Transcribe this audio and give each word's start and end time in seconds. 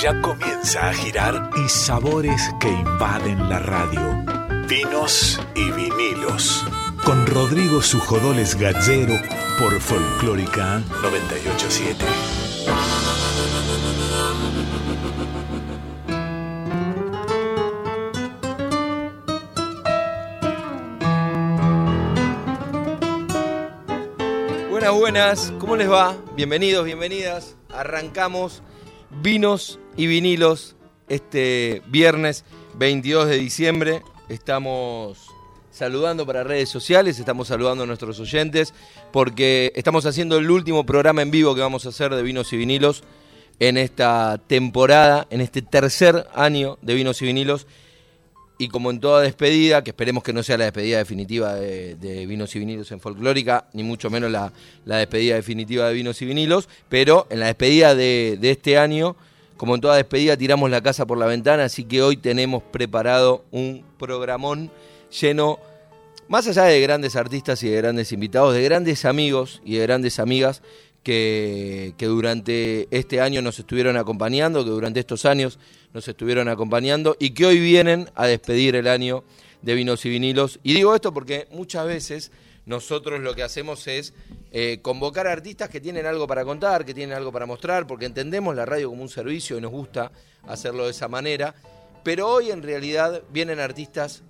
ya 0.00 0.20
comienza 0.22 0.88
a 0.88 0.94
girar 0.94 1.50
y 1.56 1.68
sabores 1.68 2.40
que 2.60 2.68
invaden 2.68 3.48
la 3.48 3.58
radio. 3.58 4.24
Vinos 4.66 5.38
y 5.54 5.70
vinilos. 5.70 6.64
Con 7.04 7.26
Rodrigo 7.26 7.82
Sujodoles 7.82 8.54
Gallero 8.54 9.14
por 9.58 9.78
Folclórica 9.80 10.82
987. 11.02 12.04
Buenas, 24.70 24.92
buenas, 24.92 25.52
¿cómo 25.58 25.76
les 25.76 25.90
va? 25.90 26.16
Bienvenidos, 26.34 26.84
bienvenidas. 26.84 27.56
Arrancamos 27.68 28.62
vinos 29.20 29.78
y 29.96 30.06
vinilos 30.06 30.76
este 31.08 31.82
viernes 31.86 32.44
22 32.74 33.28
de 33.28 33.38
diciembre. 33.38 34.02
Estamos 34.28 35.18
saludando 35.70 36.26
para 36.26 36.44
redes 36.44 36.68
sociales, 36.68 37.18
estamos 37.18 37.48
saludando 37.48 37.84
a 37.84 37.86
nuestros 37.86 38.20
oyentes 38.20 38.74
porque 39.10 39.72
estamos 39.74 40.06
haciendo 40.06 40.38
el 40.38 40.50
último 40.50 40.84
programa 40.84 41.22
en 41.22 41.30
vivo 41.30 41.54
que 41.54 41.60
vamos 41.60 41.86
a 41.86 41.90
hacer 41.90 42.14
de 42.14 42.22
vinos 42.22 42.52
y 42.52 42.56
vinilos 42.56 43.02
en 43.58 43.76
esta 43.76 44.40
temporada, 44.46 45.26
en 45.30 45.40
este 45.40 45.62
tercer 45.62 46.26
año 46.34 46.78
de 46.82 46.94
vinos 46.94 47.20
y 47.22 47.26
vinilos. 47.26 47.66
Y 48.58 48.68
como 48.68 48.90
en 48.90 49.00
toda 49.00 49.22
despedida, 49.22 49.82
que 49.82 49.90
esperemos 49.90 50.22
que 50.22 50.32
no 50.32 50.42
sea 50.42 50.56
la 50.56 50.64
despedida 50.64 50.98
definitiva 50.98 51.54
de, 51.54 52.26
Vinos 52.28 52.54
y 52.54 52.60
Vinilos 52.60 52.92
en 52.92 53.00
Folclórica, 53.00 53.66
ni 53.72 53.82
mucho 53.82 54.08
menos 54.08 54.30
la, 54.30 54.52
la, 54.84 54.98
despedida 54.98 55.34
definitiva 55.34 55.88
de 55.88 55.94
Vinos 55.94 56.22
y 56.22 56.26
Vinilos, 56.26 56.68
pero 56.88 57.26
en 57.30 57.40
la 57.40 57.46
despedida 57.46 57.96
de, 57.96 58.38
de, 58.40 58.50
este 58.52 58.78
año, 58.78 59.16
como 59.62 59.76
en 59.76 59.80
toda 59.80 59.94
despedida, 59.94 60.36
tiramos 60.36 60.68
la 60.70 60.80
casa 60.80 61.06
por 61.06 61.16
la 61.18 61.26
ventana, 61.26 61.66
así 61.66 61.84
que 61.84 62.02
hoy 62.02 62.16
tenemos 62.16 62.64
preparado 62.64 63.44
un 63.52 63.84
programón 63.96 64.72
lleno, 65.20 65.60
más 66.26 66.48
allá 66.48 66.64
de 66.64 66.80
grandes 66.80 67.14
artistas 67.14 67.62
y 67.62 67.68
de 67.68 67.76
grandes 67.76 68.10
invitados, 68.10 68.54
de 68.54 68.62
grandes 68.64 69.04
amigos 69.04 69.62
y 69.64 69.76
de 69.76 69.82
grandes 69.82 70.18
amigas 70.18 70.62
que, 71.04 71.94
que 71.96 72.06
durante 72.06 72.88
este 72.90 73.20
año 73.20 73.40
nos 73.40 73.56
estuvieron 73.60 73.96
acompañando, 73.96 74.64
que 74.64 74.70
durante 74.70 74.98
estos 74.98 75.26
años 75.26 75.60
nos 75.94 76.08
estuvieron 76.08 76.48
acompañando 76.48 77.16
y 77.20 77.30
que 77.30 77.46
hoy 77.46 77.60
vienen 77.60 78.10
a 78.16 78.26
despedir 78.26 78.74
el 78.74 78.88
año 78.88 79.22
de 79.62 79.74
vinos 79.74 80.04
y 80.04 80.08
vinilos. 80.08 80.58
Y 80.64 80.74
digo 80.74 80.92
esto 80.92 81.14
porque 81.14 81.46
muchas 81.52 81.86
veces 81.86 82.32
nosotros 82.64 83.20
lo 83.20 83.34
que 83.34 83.42
hacemos 83.42 83.86
es 83.86 84.14
eh, 84.52 84.78
convocar 84.82 85.26
a 85.26 85.32
artistas 85.32 85.68
que 85.68 85.80
tienen 85.80 86.06
algo 86.06 86.26
para 86.26 86.44
contar, 86.44 86.84
que 86.84 86.94
tienen 86.94 87.16
algo 87.16 87.32
para 87.32 87.46
mostrar, 87.46 87.86
porque 87.86 88.06
entendemos 88.06 88.54
la 88.54 88.64
radio 88.64 88.90
como 88.90 89.02
un 89.02 89.08
servicio 89.08 89.58
y 89.58 89.60
nos 89.60 89.72
gusta 89.72 90.12
hacerlo 90.46 90.84
de 90.84 90.90
esa 90.90 91.08
manera. 91.08 91.54
Pero 92.04 92.28
hoy 92.28 92.50
en 92.50 92.62
realidad 92.62 93.22
vienen 93.30 93.60
artistas 93.60 94.22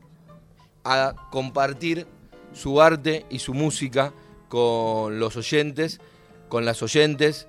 a 0.85 1.15
compartir 1.31 2.07
su 2.53 2.81
arte 2.81 3.27
y 3.31 3.39
su 3.39 3.55
música 3.55 4.13
con 4.49 5.19
los 5.19 5.37
oyentes, 5.37 6.01
con 6.49 6.65
las 6.65 6.83
oyentes 6.83 7.49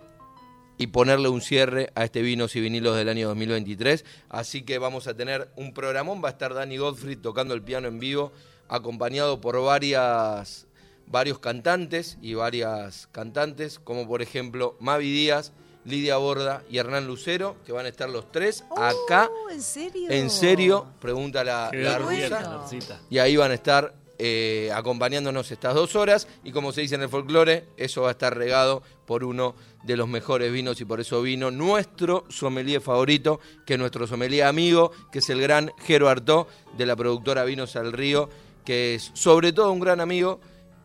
y 0.77 0.87
ponerle 0.87 1.29
un 1.29 1.41
cierre 1.41 1.91
a 1.95 2.03
este 2.03 2.21
Vinos 2.21 2.55
y 2.55 2.61
Vinilos 2.61 2.95
del 2.95 3.09
año 3.09 3.27
2023. 3.29 4.05
Así 4.29 4.63
que 4.63 4.79
vamos 4.79 5.07
a 5.07 5.15
tener 5.15 5.49
un 5.55 5.73
programón, 5.73 6.23
va 6.23 6.29
a 6.29 6.31
estar 6.31 6.53
Danny 6.53 6.77
Godfrey 6.77 7.15
tocando 7.15 7.53
el 7.53 7.61
piano 7.61 7.87
en 7.87 7.99
vivo, 7.99 8.31
acompañado 8.69 9.39
por 9.41 9.61
varias, 9.61 10.67
varios 11.13 11.37
cantantes 11.37 12.17
y 12.23 12.33
varias 12.33 13.07
cantantes, 13.11 13.77
como 13.77 14.07
por 14.07 14.23
ejemplo 14.23 14.75
Mavi 14.79 15.11
Díaz, 15.11 15.53
Lidia 15.85 16.17
Borda 16.17 16.63
y 16.71 16.79
Hernán 16.79 17.05
Lucero, 17.05 17.55
que 17.67 17.71
van 17.71 17.85
a 17.85 17.89
estar 17.89 18.09
los 18.09 18.31
tres 18.31 18.63
Oh, 18.71 18.81
acá. 18.81 19.29
¿En 19.51 19.61
serio? 19.61 20.09
En 20.09 20.31
serio, 20.31 20.87
pregunta 20.99 21.43
la, 21.43 21.69
la 21.71 21.99
rusa. 21.99 22.65
Y 23.11 23.19
ahí 23.19 23.37
van 23.37 23.51
a 23.51 23.53
estar 23.53 23.93
eh, 24.17 24.71
acompañándonos 24.73 25.51
estas 25.51 25.75
dos 25.75 25.95
horas. 25.95 26.27
Y 26.43 26.51
como 26.51 26.71
se 26.71 26.81
dice 26.81 26.95
en 26.95 27.03
el 27.03 27.09
folclore, 27.09 27.67
eso 27.77 28.01
va 28.01 28.07
a 28.07 28.11
estar 28.13 28.35
regado 28.35 28.81
por 29.05 29.23
uno 29.23 29.53
de 29.83 29.97
los 29.97 30.07
mejores 30.07 30.51
vinos 30.51 30.81
y 30.81 30.85
por 30.85 30.99
eso 30.99 31.21
vino 31.21 31.51
nuestro 31.51 32.25
sommelier 32.29 32.81
favorito, 32.81 33.39
que 33.67 33.73
es 33.73 33.79
nuestro 33.79 34.07
sommelier 34.07 34.45
amigo, 34.45 34.91
que 35.11 35.19
es 35.19 35.29
el 35.29 35.41
gran 35.41 35.71
Jero 35.85 36.09
Artó 36.09 36.47
de 36.75 36.87
la 36.87 36.95
productora 36.95 37.43
Vinos 37.43 37.75
al 37.75 37.93
Río, 37.93 38.29
que 38.65 38.95
es 38.95 39.11
sobre 39.13 39.53
todo 39.53 39.71
un 39.71 39.79
gran 39.79 39.99
amigo 40.01 40.39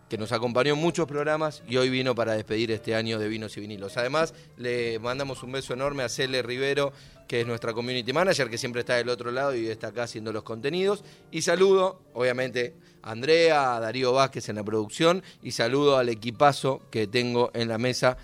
que 0.09 0.19
nos 0.19 0.33
acompañó 0.33 0.75
en 0.75 0.81
muchos 0.81 1.07
programas 1.07 1.63
y 1.69 1.77
hoy 1.77 1.91
vino 1.91 2.15
para 2.15 2.33
despedir 2.33 2.71
este 2.73 2.95
año 2.95 3.19
de 3.19 3.29
Vinos 3.29 3.57
y 3.57 3.61
Vinilos. 3.61 3.97
Además, 3.97 4.35
le 4.57 4.99
mandamos 4.99 5.43
un 5.43 5.53
beso 5.53 5.75
enorme 5.75 6.03
a 6.03 6.09
Cele 6.09 6.43
Rivero, 6.43 6.93
que 7.27 7.43
es 7.43 7.47
nuestra 7.47 7.75
community 7.75 8.13
manager, 8.13 8.49
que 8.49 8.57
siempre 8.57 8.81
está 8.81 8.95
del 8.95 9.11
otro 9.11 9.31
lado 9.31 9.55
y 9.55 9.67
está 9.67 9.89
acá 9.89 10.05
haciendo 10.05 10.33
los 10.33 10.43
contenidos. 10.43 11.05
Y 11.31 11.43
saludo, 11.43 12.01
obviamente, 12.15 12.75
a 13.03 13.11
Andrea, 13.13 13.77
a 13.77 13.81
Darío 13.81 14.13
Vázquez 14.13 14.49
en 14.49 14.57
la 14.57 14.65
producción 14.65 15.23
y 15.43 15.53
saludo 15.53 15.99
al 15.99 16.09
equipazo 16.09 16.81
que 16.91 17.07
tengo 17.07 17.51
en 17.55 17.69
la 17.69 17.79
mesa. 17.79 18.17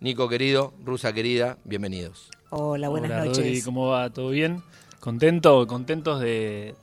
Nico 0.00 0.28
querido, 0.28 0.72
Rusa 0.84 1.12
querida, 1.12 1.58
bienvenidos. 1.64 2.30
Hola, 2.50 2.88
buenas 2.88 3.10
Hola, 3.10 3.24
noches. 3.24 3.38
Rodri, 3.38 3.62
¿cómo 3.62 3.88
va? 3.88 4.10
¿Todo 4.10 4.30
bien? 4.30 4.62
Contento, 5.02 5.66
contentos 5.66 6.20
de, 6.20 6.76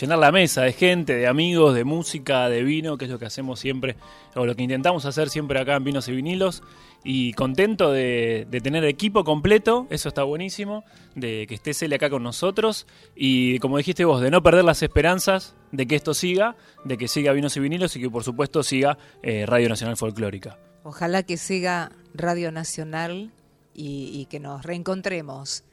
llenar 0.00 0.20
la 0.20 0.30
mesa 0.30 0.62
de 0.62 0.72
gente, 0.72 1.16
de 1.16 1.26
amigos, 1.26 1.74
de 1.74 1.82
música, 1.82 2.48
de 2.48 2.62
vino, 2.62 2.96
que 2.96 3.06
es 3.06 3.10
lo 3.10 3.18
que 3.18 3.26
hacemos 3.26 3.58
siempre, 3.58 3.96
o 4.36 4.46
lo 4.46 4.54
que 4.54 4.62
intentamos 4.62 5.04
hacer 5.04 5.30
siempre 5.30 5.58
acá 5.58 5.74
en 5.74 5.82
Vinos 5.82 6.06
y 6.06 6.12
Vinilos. 6.12 6.62
Y 7.02 7.32
contento 7.32 7.90
de, 7.90 8.46
tener 8.62 8.84
equipo 8.84 9.24
completo, 9.24 9.88
eso 9.90 10.08
está 10.08 10.22
buenísimo, 10.22 10.84
de 11.16 11.48
que 11.48 11.56
esté 11.56 11.74
Cele 11.74 11.96
acá 11.96 12.08
con 12.08 12.22
nosotros. 12.22 12.86
Y 13.16 13.58
como 13.58 13.78
dijiste 13.78 14.04
vos, 14.04 14.20
de 14.20 14.30
no 14.30 14.44
perder 14.44 14.64
las 14.64 14.84
esperanzas 14.84 15.56
de 15.72 15.88
que 15.88 15.96
esto 15.96 16.14
siga, 16.14 16.54
de 16.84 16.96
que 16.96 17.08
siga 17.08 17.32
Vinos 17.32 17.56
y 17.56 17.60
Vinilos 17.60 17.96
y 17.96 18.00
que 18.00 18.08
por 18.08 18.22
supuesto 18.22 18.62
siga 18.62 18.96
eh, 19.24 19.44
Radio 19.44 19.68
Nacional 19.68 19.96
Folclórica. 19.96 20.56
Ojalá 20.84 21.24
que 21.24 21.36
siga 21.36 21.90
Radio 22.14 22.52
Nacional 22.52 23.32
y 23.74 24.24
que 24.30 24.38
nos 24.38 24.62
reencontremos, 24.62 25.64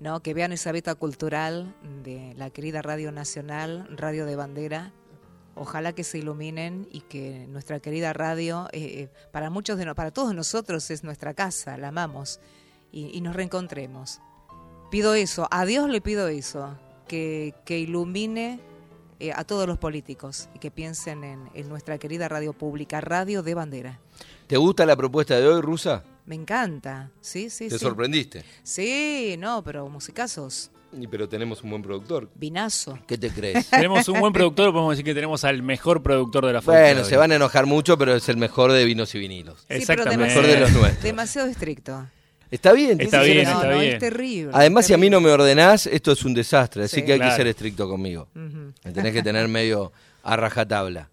¿no? 0.00 0.20
Que 0.20 0.34
vean 0.34 0.52
esa 0.52 0.72
beta 0.72 0.94
cultural 0.94 1.74
de 2.04 2.34
la 2.36 2.50
querida 2.50 2.82
Radio 2.82 3.12
Nacional, 3.12 3.86
Radio 3.96 4.26
de 4.26 4.36
Bandera. 4.36 4.92
Ojalá 5.54 5.92
que 5.94 6.04
se 6.04 6.18
iluminen 6.18 6.86
y 6.92 7.00
que 7.00 7.46
nuestra 7.48 7.80
querida 7.80 8.12
radio, 8.12 8.68
eh, 8.72 9.08
para 9.32 9.48
muchos 9.48 9.78
de 9.78 9.86
no- 9.86 9.94
para 9.94 10.10
todos 10.10 10.34
nosotros 10.34 10.90
es 10.90 11.02
nuestra 11.02 11.32
casa, 11.32 11.78
la 11.78 11.88
amamos 11.88 12.40
y, 12.92 13.20
nos 13.22 13.34
reencontremos. 13.34 14.20
Pido 14.90 15.14
eso, 15.14 15.48
a 15.50 15.64
Dios 15.64 15.88
le 15.88 16.00
pido 16.00 16.28
eso, 16.28 16.78
que, 17.08 17.54
que 17.64 17.78
ilumine 17.78 18.60
eh, 19.18 19.32
a 19.34 19.44
todos 19.44 19.66
los 19.66 19.78
políticos 19.78 20.48
y 20.54 20.58
que 20.58 20.70
piensen 20.70 21.24
en, 21.24 21.48
en 21.54 21.68
nuestra 21.70 21.96
querida 21.98 22.28
radio 22.28 22.52
pública, 22.52 23.00
Radio 23.00 23.42
de 23.42 23.54
Bandera. 23.54 24.00
¿Te 24.46 24.58
gusta 24.58 24.84
la 24.84 24.94
propuesta 24.96 25.36
de 25.40 25.48
hoy, 25.48 25.60
Rusa? 25.62 26.04
Me 26.26 26.34
encanta, 26.34 27.10
sí, 27.20 27.50
sí, 27.50 27.68
¿Te 27.68 27.78
sí. 27.78 27.84
sorprendiste? 27.84 28.44
Sí, 28.64 29.36
no, 29.38 29.62
pero 29.62 29.88
musicazos, 29.88 30.70
Y, 30.98 31.06
pero 31.06 31.28
tenemos 31.28 31.62
un 31.62 31.70
buen 31.70 31.82
productor. 31.82 32.28
vinazo. 32.34 32.98
¿Qué 33.06 33.16
te 33.16 33.30
crees? 33.30 33.66
Tenemos 33.70 34.08
un 34.08 34.18
buen 34.20 34.32
productor, 34.32 34.72
podemos 34.72 34.92
decir 34.92 35.04
que 35.04 35.14
tenemos 35.14 35.44
al 35.44 35.62
mejor 35.62 36.02
productor 36.02 36.46
de 36.46 36.52
la. 36.54 36.60
Bueno, 36.60 37.04
se 37.04 37.16
van 37.16 37.30
a 37.32 37.36
enojar 37.36 37.66
mucho, 37.66 37.96
pero 37.96 38.14
es 38.16 38.28
el 38.28 38.36
mejor 38.38 38.72
de 38.72 38.84
vinos 38.84 39.14
y 39.14 39.18
vinilos. 39.20 39.60
Sí, 39.68 39.74
Exactamente. 39.74 40.16
demasiado, 40.18 40.42
Mejor 40.42 40.54
de 40.56 40.60
los 40.60 40.72
nuestros. 40.72 41.02
demasiado 41.04 41.48
estricto. 41.48 42.08
Está 42.50 42.72
bien, 42.72 43.00
Está 43.00 43.22
bien, 43.22 43.44
no, 43.44 43.50
está 43.52 43.70
no, 43.70 43.78
bien. 43.80 43.92
es 43.94 43.98
terrible. 44.00 44.52
Además, 44.54 44.86
si 44.86 44.92
a 44.94 44.96
mí 44.96 45.10
no 45.10 45.20
me 45.20 45.30
ordenás, 45.30 45.86
esto 45.86 46.12
es 46.12 46.24
un 46.24 46.32
desastre, 46.32 46.84
así 46.84 46.96
Sí. 47.00 47.04
que 47.04 47.14
hay 47.14 47.20
que 47.20 47.30
ser 47.32 47.46
estricto 47.48 47.88
conmigo. 47.88 48.28
Ujú. 48.36 48.72
Me 48.84 48.92
tenés 48.92 49.12
que 49.12 49.22
tener 49.22 49.48
medio 49.48 49.92
a 50.22 50.36
rajatabla. 50.36 51.08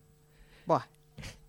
Buah. 0.68 0.84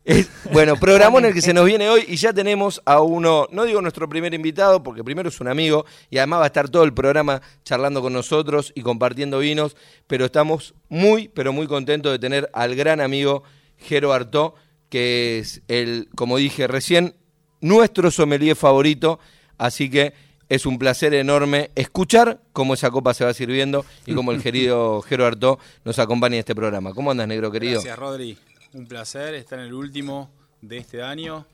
Es- 0.04 0.28
bueno, 0.52 0.76
programón 0.76 1.24
en 1.24 1.28
el 1.30 1.34
que 1.34 1.40
se 1.40 1.54
nos 1.54 1.64
viene 1.64 1.88
hoy 1.88 2.04
y 2.06 2.16
ya 2.16 2.32
tenemos 2.32 2.82
a 2.84 3.00
uno, 3.00 3.46
no 3.50 3.64
digo 3.64 3.80
nuestro 3.80 4.06
primer 4.08 4.34
invitado, 4.34 4.82
porque 4.82 5.02
primero 5.02 5.30
es 5.30 5.40
un 5.40 5.48
amigo 5.48 5.86
y 6.10 6.18
además 6.18 6.40
va 6.40 6.44
a 6.44 6.48
estar 6.48 6.68
todo 6.68 6.84
el 6.84 6.92
programa 6.92 7.40
charlando 7.64 8.02
con 8.02 8.12
nosotros 8.12 8.70
y 8.74 8.82
compartiendo 8.82 9.38
vinos, 9.38 9.76
pero 10.06 10.26
estamos 10.26 10.74
muy, 10.90 11.28
pero 11.28 11.52
muy 11.54 11.66
contentos 11.66 12.12
de 12.12 12.18
tener 12.18 12.50
al 12.52 12.74
gran 12.76 13.00
amigo 13.00 13.44
Jero 13.78 14.12
Artó, 14.12 14.54
que 14.90 15.38
es 15.38 15.62
el, 15.68 16.08
como 16.14 16.36
dije 16.36 16.66
recién, 16.66 17.14
nuestro 17.62 18.10
sommelier 18.10 18.56
favorito, 18.56 19.18
así 19.56 19.88
que 19.88 20.12
es 20.50 20.66
un 20.66 20.78
placer 20.78 21.14
enorme 21.14 21.70
escuchar 21.74 22.42
cómo 22.52 22.74
esa 22.74 22.90
copa 22.90 23.14
se 23.14 23.24
va 23.24 23.32
sirviendo 23.32 23.86
y 24.04 24.14
cómo 24.14 24.32
el 24.32 24.42
querido 24.42 25.00
Jero 25.08 25.24
Artó 25.24 25.58
nos 25.82 25.98
acompaña 25.98 26.34
en 26.36 26.40
este 26.40 26.54
programa. 26.54 26.92
¿Cómo 26.92 27.10
andas, 27.10 27.26
negro 27.26 27.50
querido? 27.50 27.80
Gracias, 27.80 27.98
Rodri. 27.98 28.36
Un 28.74 28.86
placer 28.86 29.34
estar 29.34 29.58
en 29.60 29.66
el 29.66 29.72
último 29.72 30.30
de 30.60 30.78
este 30.78 31.02
año 31.02 31.46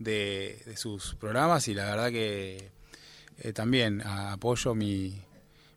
de, 0.00 0.60
de 0.66 0.76
sus 0.76 1.14
programas 1.14 1.68
y 1.68 1.74
la 1.74 1.84
verdad 1.84 2.10
que 2.10 2.70
eh, 3.38 3.52
también 3.52 4.02
apoyo 4.04 4.74
mi, 4.74 5.14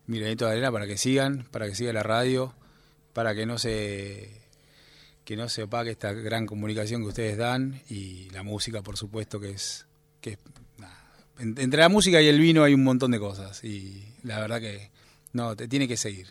mi 0.08 0.20
granito 0.20 0.46
de 0.46 0.54
arena 0.54 0.72
para 0.72 0.88
que 0.88 0.98
sigan, 0.98 1.48
para 1.52 1.68
que 1.68 1.76
siga 1.76 1.94
la 1.94 2.02
radio, 2.02 2.56
para 3.14 3.36
que 3.36 3.46
no 3.46 3.58
se 3.58 4.42
que 5.26 5.38
no 5.38 5.48
se 5.48 5.64
opaque 5.64 5.92
esta 5.92 6.12
gran 6.12 6.46
comunicación 6.46 7.02
que 7.02 7.08
ustedes 7.08 7.38
dan 7.38 7.82
y 7.88 8.30
la 8.32 8.44
música, 8.44 8.82
por 8.82 8.98
supuesto, 8.98 9.40
que 9.40 9.52
es 9.52 9.86
que 10.22 10.32
es, 10.32 10.40
entre 11.38 11.80
la 11.80 11.90
música 11.90 12.20
y 12.20 12.28
el 12.28 12.40
vino 12.40 12.64
hay 12.64 12.74
un 12.74 12.84
montón 12.84 13.12
de 13.12 13.20
cosas 13.20 13.64
y 13.64 14.04
la 14.24 14.40
verdad 14.40 14.60
que 14.60 14.90
no, 15.34 15.56
te 15.56 15.68
tiene 15.68 15.88
que 15.88 15.98
seguir. 15.98 16.28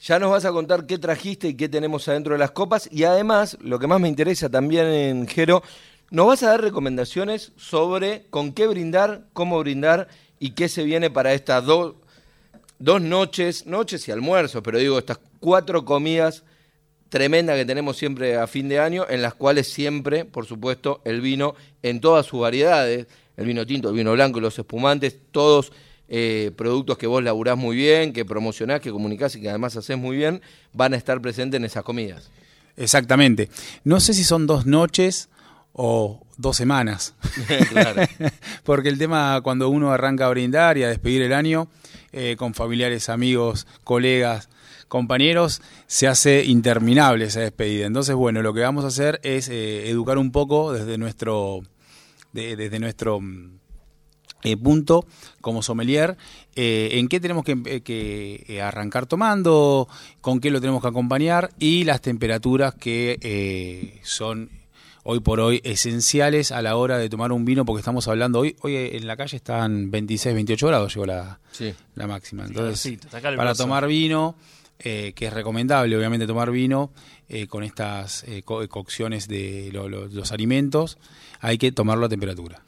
Ya 0.00 0.18
nos 0.18 0.30
vas 0.30 0.44
a 0.44 0.50
contar 0.50 0.86
qué 0.86 0.98
trajiste 0.98 1.48
y 1.48 1.54
qué 1.54 1.68
tenemos 1.68 2.08
adentro 2.08 2.32
de 2.32 2.38
las 2.38 2.52
copas. 2.52 2.88
Y 2.90 3.04
además, 3.04 3.58
lo 3.60 3.78
que 3.78 3.86
más 3.86 4.00
me 4.00 4.08
interesa 4.08 4.48
también 4.48 4.86
en 4.86 5.28
Jero, 5.28 5.62
nos 6.10 6.26
vas 6.26 6.42
a 6.42 6.50
dar 6.50 6.62
recomendaciones 6.62 7.52
sobre 7.56 8.24
con 8.30 8.52
qué 8.52 8.66
brindar, 8.66 9.26
cómo 9.32 9.58
brindar 9.60 10.08
y 10.38 10.52
qué 10.52 10.68
se 10.68 10.84
viene 10.84 11.10
para 11.10 11.34
estas 11.34 11.64
dos 11.64 11.94
dos 12.80 13.02
noches, 13.02 13.66
noches 13.66 14.08
y 14.08 14.10
almuerzos, 14.10 14.62
pero 14.62 14.78
digo, 14.78 14.98
estas 14.98 15.20
cuatro 15.38 15.84
comidas 15.84 16.44
tremendas 17.10 17.56
que 17.56 17.66
tenemos 17.66 17.96
siempre 17.98 18.36
a 18.36 18.46
fin 18.46 18.68
de 18.68 18.80
año, 18.80 19.04
en 19.08 19.20
las 19.20 19.34
cuales 19.34 19.70
siempre, 19.70 20.24
por 20.24 20.46
supuesto, 20.46 21.02
el 21.04 21.20
vino 21.20 21.54
en 21.82 22.00
todas 22.00 22.24
sus 22.24 22.40
variedades, 22.40 23.06
el 23.36 23.46
vino 23.46 23.66
tinto, 23.66 23.90
el 23.90 23.96
vino 23.96 24.12
blanco 24.12 24.40
los 24.40 24.58
espumantes, 24.58 25.18
todos 25.30 25.72
eh, 26.10 26.50
productos 26.56 26.98
que 26.98 27.06
vos 27.06 27.22
laburás 27.22 27.56
muy 27.56 27.76
bien, 27.76 28.12
que 28.12 28.24
promocionás, 28.24 28.80
que 28.80 28.90
comunicás 28.90 29.34
y 29.36 29.40
que 29.40 29.48
además 29.48 29.76
hacés 29.76 29.96
muy 29.96 30.16
bien, 30.16 30.42
van 30.74 30.92
a 30.92 30.96
estar 30.96 31.20
presentes 31.22 31.56
en 31.58 31.64
esas 31.64 31.84
comidas. 31.84 32.30
Exactamente. 32.76 33.48
No 33.84 34.00
sé 34.00 34.12
si 34.14 34.24
son 34.24 34.46
dos 34.46 34.66
noches 34.66 35.28
o 35.72 36.20
dos 36.36 36.56
semanas. 36.56 37.14
Claro. 37.70 38.02
Porque 38.64 38.88
el 38.88 38.98
tema 38.98 39.40
cuando 39.42 39.68
uno 39.68 39.92
arranca 39.92 40.26
a 40.26 40.30
brindar 40.30 40.76
y 40.78 40.82
a 40.82 40.88
despedir 40.88 41.22
el 41.22 41.32
año 41.32 41.68
eh, 42.12 42.34
con 42.36 42.54
familiares, 42.54 43.08
amigos, 43.08 43.66
colegas, 43.84 44.48
compañeros, 44.88 45.62
se 45.86 46.08
hace 46.08 46.44
interminable 46.44 47.26
esa 47.26 47.40
despedida. 47.40 47.86
Entonces, 47.86 48.16
bueno, 48.16 48.42
lo 48.42 48.52
que 48.52 48.60
vamos 48.62 48.84
a 48.84 48.88
hacer 48.88 49.20
es 49.22 49.48
eh, 49.48 49.88
educar 49.88 50.18
un 50.18 50.32
poco 50.32 50.72
desde 50.72 50.98
nuestro, 50.98 51.60
de- 52.32 52.56
desde 52.56 52.80
nuestro 52.80 53.20
mm, 53.20 53.59
eh, 54.42 54.56
punto 54.56 55.04
como 55.40 55.62
sommelier, 55.62 56.16
eh, 56.56 56.90
en 56.94 57.08
qué 57.08 57.20
tenemos 57.20 57.44
que, 57.44 57.58
eh, 57.66 57.80
que, 57.82 58.44
eh, 58.48 58.60
arrancar 58.62 59.06
tomando, 59.06 59.88
con 60.20 60.40
qué 60.40 60.50
lo 60.50 60.60
tenemos 60.60 60.82
que 60.82 60.88
acompañar 60.88 61.50
y 61.58 61.84
las 61.84 62.00
temperaturas 62.00 62.74
que 62.74 63.18
eh, 63.22 64.00
son 64.02 64.50
hoy 65.02 65.20
por 65.20 65.40
hoy 65.40 65.60
esenciales 65.64 66.52
a 66.52 66.60
la 66.62 66.76
hora 66.76 66.98
de 66.98 67.08
tomar 67.08 67.32
un 67.32 67.44
vino, 67.44 67.64
porque 67.64 67.80
estamos 67.80 68.06
hablando 68.08 68.40
hoy, 68.40 68.54
hoy 68.62 68.76
en 68.76 69.06
la 69.06 69.16
calle 69.16 69.36
están 69.36 69.90
26, 69.90 70.34
28 70.34 70.66
grados, 70.66 70.94
llegó 70.94 71.06
la, 71.06 71.38
Sí. 71.52 71.72
la 71.94 72.06
máxima. 72.06 72.44
Entonces, 72.44 72.98
para 73.36 73.54
tomar 73.54 73.86
vino, 73.86 74.36
que 74.78 75.14
es 75.16 75.32
recomendable 75.32 75.96
obviamente 75.96 76.26
tomar 76.26 76.50
vino 76.50 76.90
con 77.48 77.62
estas 77.64 78.24
eh, 78.24 78.42
co- 78.42 78.66
cocciones 78.68 79.28
de 79.28 79.70
lo- 79.72 79.88
lo- 79.88 80.06
los 80.08 80.32
alimentos, 80.32 80.98
hay 81.40 81.58
que 81.58 81.70
tomarlo 81.72 82.06
a 82.06 82.08
temperatura. 82.08 82.62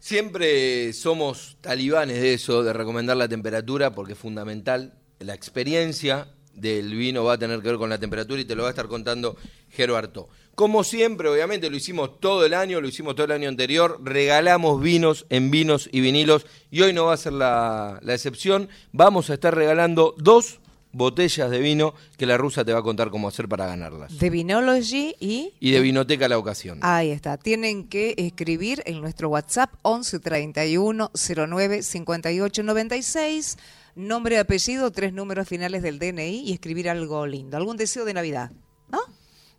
Siempre 0.00 0.94
somos 0.94 1.58
talibanes 1.60 2.22
de 2.22 2.32
eso, 2.32 2.64
de 2.64 2.72
recomendar 2.72 3.18
la 3.18 3.28
temperatura, 3.28 3.94
porque 3.94 4.14
es 4.14 4.18
fundamental. 4.18 4.94
La 5.18 5.34
experiencia 5.34 6.28
del 6.54 6.94
vino 6.94 7.22
va 7.22 7.34
a 7.34 7.38
tener 7.38 7.60
que 7.60 7.68
ver 7.68 7.76
con 7.76 7.90
la 7.90 7.98
temperatura 7.98 8.40
y 8.40 8.46
te 8.46 8.54
lo 8.54 8.62
va 8.62 8.70
a 8.70 8.72
estar 8.72 8.88
contando 8.88 9.36
Jero 9.68 9.98
Artó. 9.98 10.30
Como 10.54 10.84
siempre, 10.84 11.28
obviamente, 11.28 11.68
lo 11.68 11.76
hicimos 11.76 12.18
todo 12.18 12.46
el 12.46 12.54
año, 12.54 12.80
lo 12.80 12.88
hicimos 12.88 13.14
todo 13.14 13.26
el 13.26 13.32
año 13.32 13.50
anterior, 13.50 14.00
regalamos 14.02 14.80
vinos 14.80 15.26
en 15.28 15.50
vinos 15.50 15.90
y 15.92 16.00
vinilos 16.00 16.46
y 16.70 16.80
hoy 16.80 16.94
no 16.94 17.04
va 17.04 17.12
a 17.12 17.18
ser 17.18 17.34
la, 17.34 18.00
la 18.02 18.14
excepción. 18.14 18.70
Vamos 18.92 19.28
a 19.28 19.34
estar 19.34 19.54
regalando 19.54 20.14
dos 20.16 20.60
botellas 20.92 21.50
de 21.50 21.58
vino 21.58 21.94
que 22.16 22.26
la 22.26 22.36
rusa 22.36 22.64
te 22.64 22.72
va 22.72 22.80
a 22.80 22.82
contar 22.82 23.10
cómo 23.10 23.28
hacer 23.28 23.48
para 23.48 23.66
ganarlas. 23.66 24.18
De 24.18 24.30
Vinology 24.30 25.14
y... 25.20 25.52
Y 25.60 25.70
de 25.72 25.80
Vinoteca 25.80 26.28
la 26.28 26.38
ocasión. 26.38 26.78
Ahí 26.82 27.10
está. 27.10 27.36
Tienen 27.36 27.88
que 27.88 28.14
escribir 28.16 28.82
en 28.86 29.00
nuestro 29.00 29.28
WhatsApp 29.28 29.72
11 29.82 30.18
31 30.20 31.10
09 31.14 31.82
58 31.82 32.62
96. 32.62 33.58
Nombre, 33.96 34.38
apellido, 34.38 34.90
tres 34.90 35.12
números 35.12 35.48
finales 35.48 35.82
del 35.82 35.98
DNI 35.98 36.42
y 36.44 36.52
escribir 36.52 36.88
algo 36.88 37.26
lindo. 37.26 37.56
Algún 37.56 37.76
deseo 37.76 38.04
de 38.04 38.14
Navidad. 38.14 38.50
¿No? 38.90 39.00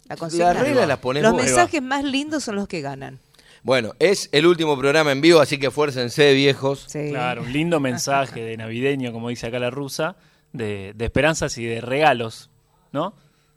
La 0.05 0.17
consigna. 0.17 0.53
Las 0.53 0.63
reglas 0.63 0.87
las 0.87 0.99
pones 0.99 1.23
Los 1.23 1.35
mensajes 1.35 1.81
más 1.81 2.03
lindos 2.03 2.43
son 2.43 2.55
los 2.55 2.67
que 2.67 2.81
ganan. 2.81 3.19
Bueno, 3.63 3.93
es 3.99 4.29
el 4.31 4.47
último 4.47 4.77
programa 4.77 5.11
en 5.11 5.21
vivo, 5.21 5.39
así 5.39 5.59
que 5.59 5.67
esfuércense, 5.67 6.33
viejos. 6.33 6.85
Sí. 6.87 7.09
Claro, 7.11 7.43
un 7.43 7.53
lindo 7.53 7.79
mensaje 7.79 8.41
de 8.41 8.57
navideño, 8.57 9.11
como 9.13 9.29
dice 9.29 9.47
acá 9.47 9.59
la 9.59 9.69
rusa, 9.69 10.15
de, 10.53 10.93
de 10.95 11.05
esperanzas 11.05 11.57
y 11.57 11.65
de 11.65 11.81
regalos, 11.81 12.49
¿no? 12.91 13.13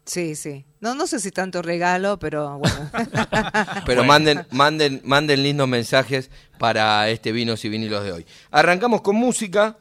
Sí, 0.07 0.35
sí. 0.37 0.67
No, 0.81 0.95
no 0.95 1.07
sé 1.07 1.19
si 1.19 1.31
tanto 1.31 1.63
regalo, 1.63 2.19
pero 2.19 2.59
bueno. 2.59 2.91
Pero 2.93 3.85
Bueno. 3.87 4.05
manden, 4.05 4.47
manden, 4.51 5.01
manden 5.03 5.43
lindos 5.43 5.67
mensajes 5.67 6.31
para 6.59 7.09
este 7.09 7.33
Vinos 7.33 7.65
y 7.65 7.71
Vinilos 7.71 8.05
de 8.05 8.13
hoy. 8.13 8.27
Arrancamos 8.51 9.01
con 9.01 9.17
música. 9.17 9.79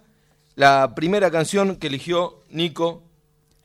La 0.56 0.94
primera 0.96 1.30
canción 1.30 1.76
que 1.76 1.88
eligió 1.88 2.40
Nico. 2.52 3.04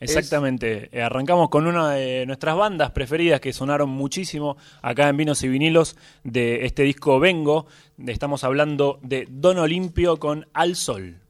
Exactamente. 0.01 0.89
Eh, 0.91 1.03
arrancamos 1.03 1.49
con 1.49 1.67
una 1.67 1.91
de 1.93 2.25
nuestras 2.27 2.57
bandas 2.57 2.91
preferidas 2.91 3.41
que 3.41 3.53
sonaron 3.53 3.91
muchísimo 3.91 4.57
acá 4.83 5.09
en 5.09 5.17
Vinos 5.17 5.43
y 5.45 5.49
Vinilos 5.49 5.97
de 6.25 6.65
este 6.67 6.83
disco 6.83 7.21
Vengo. 7.21 7.67
Estamos 8.05 8.43
hablando 8.43 8.99
de 9.03 9.29
Don 9.31 9.59
Olimpio 9.59 10.19
con 10.19 10.49
Al 10.55 10.75
Sol. 10.75 11.21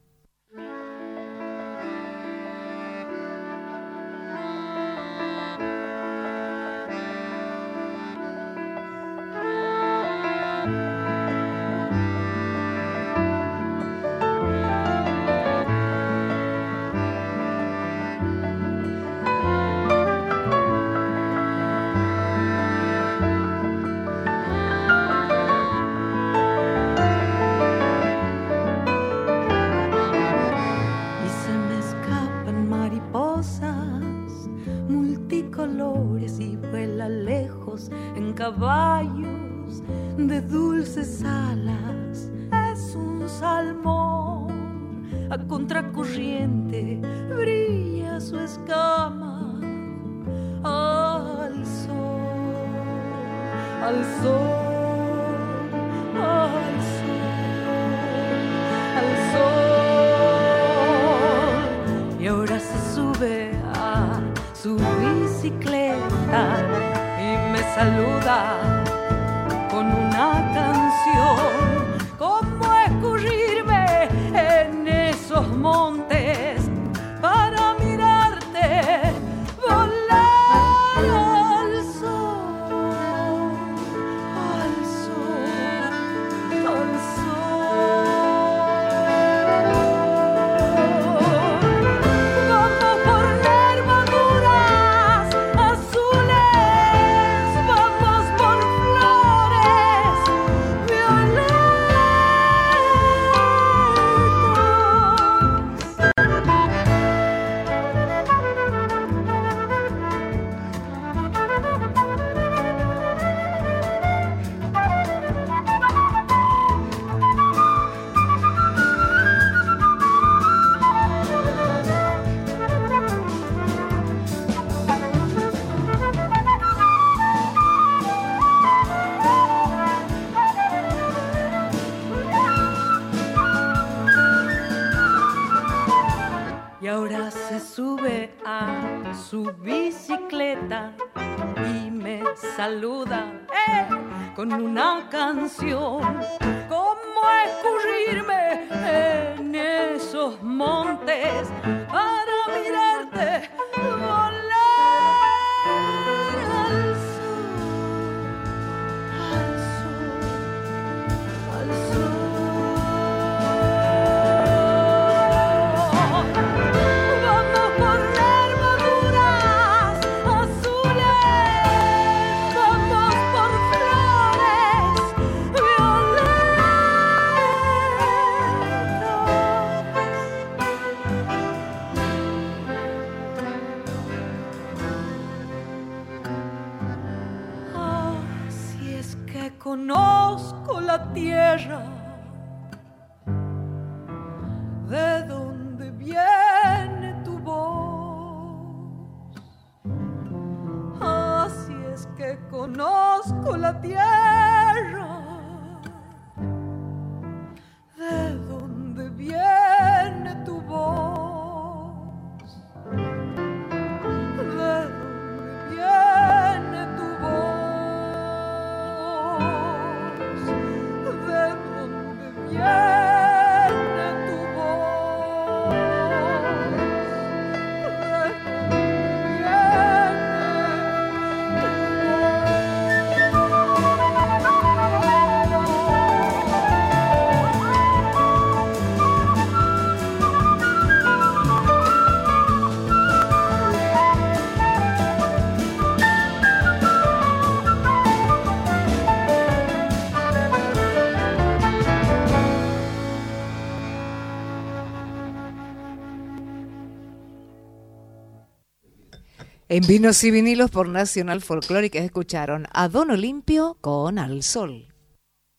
En 259.79 259.87
Vinos 259.87 260.21
y 260.25 260.31
Vinilos 260.31 260.71
por 260.71 260.89
Nacional 260.89 261.39
Folclórica 261.39 261.99
escucharon 261.99 262.67
a 262.73 262.89
Don 262.89 263.11
Olimpio 263.11 263.77
con 263.79 264.19
Al 264.19 264.43
Sol. 264.43 264.93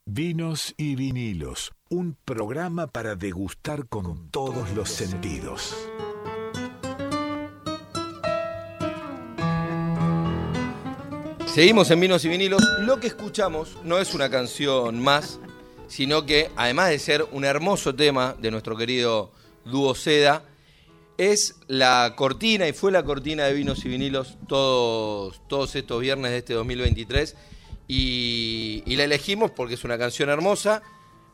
Vinos 0.04 0.74
y 0.76 0.94
vinilos, 0.94 1.72
un 1.88 2.18
programa 2.22 2.88
para 2.88 3.16
degustar 3.16 3.88
con 3.88 4.28
todos 4.28 4.72
los 4.72 4.90
sentidos. 4.90 5.74
Seguimos 11.46 11.90
en 11.90 12.00
Vinos 12.00 12.22
y 12.26 12.28
Vinilos. 12.28 12.60
Lo 12.80 13.00
que 13.00 13.06
escuchamos 13.06 13.78
no 13.84 13.96
es 13.96 14.12
una 14.12 14.28
canción 14.28 15.00
más, 15.00 15.40
sino 15.88 16.26
que 16.26 16.50
además 16.56 16.90
de 16.90 16.98
ser 16.98 17.26
un 17.32 17.46
hermoso 17.46 17.94
tema 17.94 18.36
de 18.38 18.50
nuestro 18.50 18.76
querido 18.76 19.32
dúo 19.64 19.94
Seda, 19.94 20.44
es 21.20 21.56
la 21.68 22.14
cortina 22.16 22.66
y 22.66 22.72
fue 22.72 22.90
la 22.90 23.02
cortina 23.02 23.44
de 23.44 23.52
Vinos 23.52 23.84
y 23.84 23.90
Vinilos 23.90 24.38
todos, 24.48 25.42
todos 25.48 25.76
estos 25.76 26.00
viernes 26.00 26.30
de 26.30 26.38
este 26.38 26.54
2023. 26.54 27.36
Y, 27.88 28.82
y 28.86 28.96
la 28.96 29.04
elegimos 29.04 29.50
porque 29.50 29.74
es 29.74 29.84
una 29.84 29.98
canción 29.98 30.30
hermosa, 30.30 30.82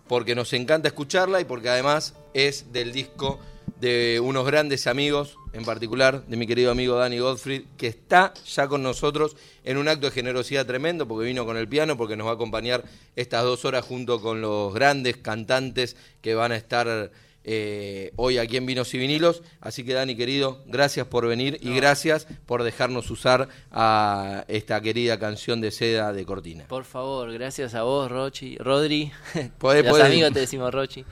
porque 0.08 0.34
nos 0.34 0.52
encanta 0.54 0.88
escucharla 0.88 1.40
y 1.40 1.44
porque 1.44 1.68
además 1.68 2.14
es 2.34 2.72
del 2.72 2.92
disco 2.92 3.38
de 3.80 4.18
unos 4.20 4.44
grandes 4.44 4.88
amigos, 4.88 5.38
en 5.52 5.64
particular 5.64 6.26
de 6.26 6.36
mi 6.36 6.48
querido 6.48 6.72
amigo 6.72 6.96
Danny 6.96 7.20
Godfrey, 7.20 7.68
que 7.76 7.86
está 7.86 8.34
ya 8.44 8.66
con 8.66 8.82
nosotros 8.82 9.36
en 9.62 9.76
un 9.76 9.86
acto 9.86 10.06
de 10.06 10.12
generosidad 10.12 10.66
tremendo, 10.66 11.06
porque 11.06 11.26
vino 11.26 11.46
con 11.46 11.56
el 11.56 11.68
piano, 11.68 11.96
porque 11.96 12.16
nos 12.16 12.26
va 12.26 12.32
a 12.32 12.34
acompañar 12.34 12.82
estas 13.14 13.44
dos 13.44 13.64
horas 13.64 13.84
junto 13.84 14.20
con 14.20 14.40
los 14.40 14.74
grandes 14.74 15.18
cantantes 15.18 15.96
que 16.22 16.34
van 16.34 16.50
a 16.50 16.56
estar 16.56 17.12
eh, 17.48 18.12
hoy 18.16 18.38
aquí 18.38 18.56
en 18.56 18.66
Vinos 18.66 18.92
y 18.92 18.98
Vinilos. 18.98 19.42
Así 19.60 19.84
que 19.84 19.94
Dani, 19.94 20.16
querido, 20.16 20.62
gracias 20.66 21.06
por 21.06 21.26
venir 21.28 21.58
y 21.62 21.72
gracias 21.74 22.26
por 22.44 22.64
dejarnos 22.64 23.08
usar 23.10 23.48
a 23.70 24.44
esta 24.48 24.80
querida 24.80 25.18
canción 25.18 25.60
de 25.60 25.70
seda 25.70 26.12
de 26.12 26.26
Cortina. 26.26 26.64
Por 26.66 26.84
favor, 26.84 27.32
gracias 27.32 27.74
a 27.76 27.84
vos, 27.84 28.10
Rochi, 28.10 28.56
Rodri. 28.58 29.12
Podés- 29.60 29.84
Los 29.84 29.96
podés- 29.98 30.06
amigos 30.06 30.32
te 30.32 30.40
decimos 30.40 30.74
Rochi. 30.74 31.04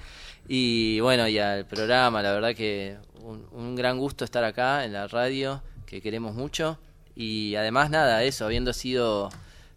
Y 0.48 0.98
bueno, 1.00 1.26
y 1.28 1.38
al 1.38 1.66
programa, 1.66 2.20
la 2.20 2.32
verdad 2.32 2.54
que 2.54 2.96
un, 3.22 3.46
un 3.52 3.74
gran 3.76 3.96
gusto 3.98 4.24
estar 4.24 4.42
acá 4.44 4.84
en 4.84 4.92
la 4.92 5.06
radio, 5.06 5.62
que 5.86 6.02
queremos 6.02 6.34
mucho. 6.34 6.78
Y 7.16 7.54
además, 7.54 7.90
nada, 7.90 8.24
eso, 8.24 8.44
habiendo 8.44 8.72
sido 8.72 9.30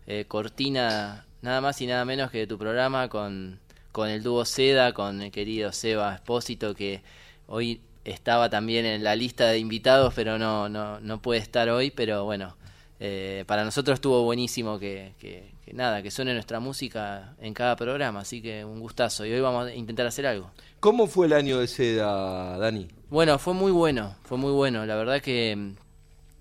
eh, 0.07 0.25
cortina 0.27 1.25
nada 1.43 1.61
más 1.61 1.79
y 1.81 1.85
nada 1.87 2.03
menos 2.03 2.31
que 2.31 2.39
de 2.39 2.47
tu 2.47 2.57
programa 2.57 3.07
con, 3.09 3.59
con 3.97 4.09
el 4.09 4.21
dúo 4.21 4.45
Seda, 4.45 4.93
con 4.93 5.23
el 5.23 5.31
querido 5.31 5.71
Seba 5.71 6.13
Espósito, 6.13 6.75
que 6.75 7.01
hoy 7.47 7.81
estaba 8.05 8.47
también 8.47 8.85
en 8.85 9.03
la 9.03 9.15
lista 9.15 9.47
de 9.47 9.57
invitados, 9.57 10.13
pero 10.13 10.37
no, 10.37 10.69
no, 10.69 10.99
no 10.99 11.19
puede 11.19 11.39
estar 11.39 11.67
hoy, 11.69 11.89
pero 11.89 12.23
bueno, 12.23 12.55
eh, 12.99 13.43
para 13.47 13.63
nosotros 13.65 13.95
estuvo 13.95 14.21
buenísimo 14.21 14.77
que, 14.77 15.13
que- 15.17 15.51
que 15.65 15.73
nada, 15.73 16.03
que 16.03 16.11
suene 16.11 16.35
nuestra 16.35 16.59
música 16.59 17.33
en 17.41 17.55
cada 17.55 17.75
programa, 17.75 18.19
así 18.19 18.39
que 18.39 18.63
un 18.63 18.79
gustazo. 18.79 19.25
Y 19.25 19.33
hoy 19.33 19.41
vamos 19.41 19.65
a 19.65 19.73
intentar 19.73 20.05
hacer 20.05 20.27
algo. 20.27 20.51
¿Cómo 20.79 21.07
fue 21.07 21.25
el 21.25 21.33
año 21.33 21.57
de 21.57 21.67
seda, 21.67 22.55
Dani? 22.59 22.87
Bueno, 23.09 23.39
fue 23.39 23.55
muy 23.55 23.71
bueno, 23.71 24.15
fue 24.25 24.37
muy 24.37 24.51
bueno. 24.51 24.85
La 24.85 24.95
verdad 24.95 25.21
que, 25.23 25.73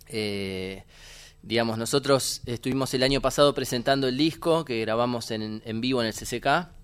eh, 0.08 0.84
digamos, 1.42 1.78
nosotros 1.78 2.42
estuvimos 2.44 2.92
el 2.92 3.02
año 3.02 3.22
pasado 3.22 3.54
presentando 3.54 4.08
el 4.08 4.16
disco 4.18 4.64
que 4.66 4.78
grabamos 4.82 5.30
en, 5.30 5.62
en 5.64 5.80
vivo 5.80 6.02
en 6.02 6.08
el 6.08 6.12
CCK. 6.12 6.75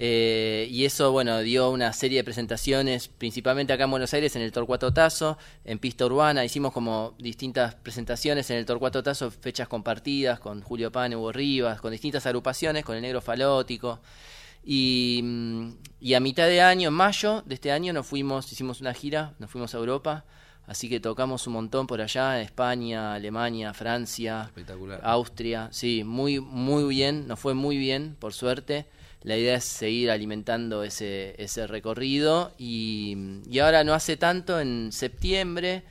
Eh, 0.00 0.68
y 0.70 0.84
eso, 0.84 1.10
bueno, 1.10 1.40
dio 1.40 1.70
una 1.70 1.92
serie 1.92 2.18
de 2.18 2.24
presentaciones, 2.24 3.08
principalmente 3.08 3.72
acá 3.72 3.84
en 3.84 3.90
Buenos 3.90 4.14
Aires, 4.14 4.36
en 4.36 4.42
el 4.42 4.52
Torcuato 4.52 4.92
Tazo, 4.92 5.36
en 5.64 5.80
Pista 5.80 6.06
Urbana. 6.06 6.44
Hicimos 6.44 6.72
como 6.72 7.14
distintas 7.18 7.74
presentaciones 7.74 8.48
en 8.50 8.58
el 8.58 8.66
Torcuato 8.66 9.02
Tazo, 9.02 9.30
fechas 9.32 9.66
compartidas 9.66 10.38
con 10.38 10.62
Julio 10.62 10.92
Pan, 10.92 11.14
Hugo 11.14 11.32
Rivas, 11.32 11.80
con 11.80 11.90
distintas 11.90 12.26
agrupaciones, 12.26 12.84
con 12.84 12.94
el 12.94 13.02
Negro 13.02 13.20
Falótico. 13.20 14.00
Y, 14.64 15.20
mm, 15.24 15.70
y 16.00 16.14
a 16.14 16.20
mitad 16.20 16.46
de 16.46 16.60
año, 16.60 16.88
en 16.88 16.94
mayo 16.94 17.42
de 17.44 17.54
este 17.54 17.72
año, 17.72 17.92
nos 17.92 18.06
fuimos, 18.06 18.52
hicimos 18.52 18.80
una 18.80 18.94
gira, 18.94 19.34
nos 19.40 19.50
fuimos 19.50 19.74
a 19.74 19.78
Europa, 19.78 20.24
así 20.68 20.88
que 20.88 21.00
tocamos 21.00 21.46
un 21.48 21.54
montón 21.54 21.88
por 21.88 22.00
allá, 22.00 22.40
España, 22.40 23.14
Alemania, 23.14 23.74
Francia, 23.74 24.44
Espectacular. 24.46 25.00
Austria, 25.02 25.68
sí, 25.72 26.04
muy, 26.04 26.38
muy 26.38 26.84
bien, 26.84 27.26
nos 27.26 27.40
fue 27.40 27.54
muy 27.54 27.78
bien, 27.78 28.14
por 28.20 28.32
suerte. 28.32 28.86
La 29.22 29.36
idea 29.36 29.56
es 29.56 29.64
seguir 29.64 30.10
alimentando 30.10 30.84
ese, 30.84 31.34
ese 31.42 31.66
recorrido 31.66 32.52
y, 32.58 33.16
y 33.50 33.58
ahora 33.58 33.82
no 33.84 33.92
hace 33.94 34.16
tanto, 34.16 34.60
en 34.60 34.90
septiembre, 34.92 35.82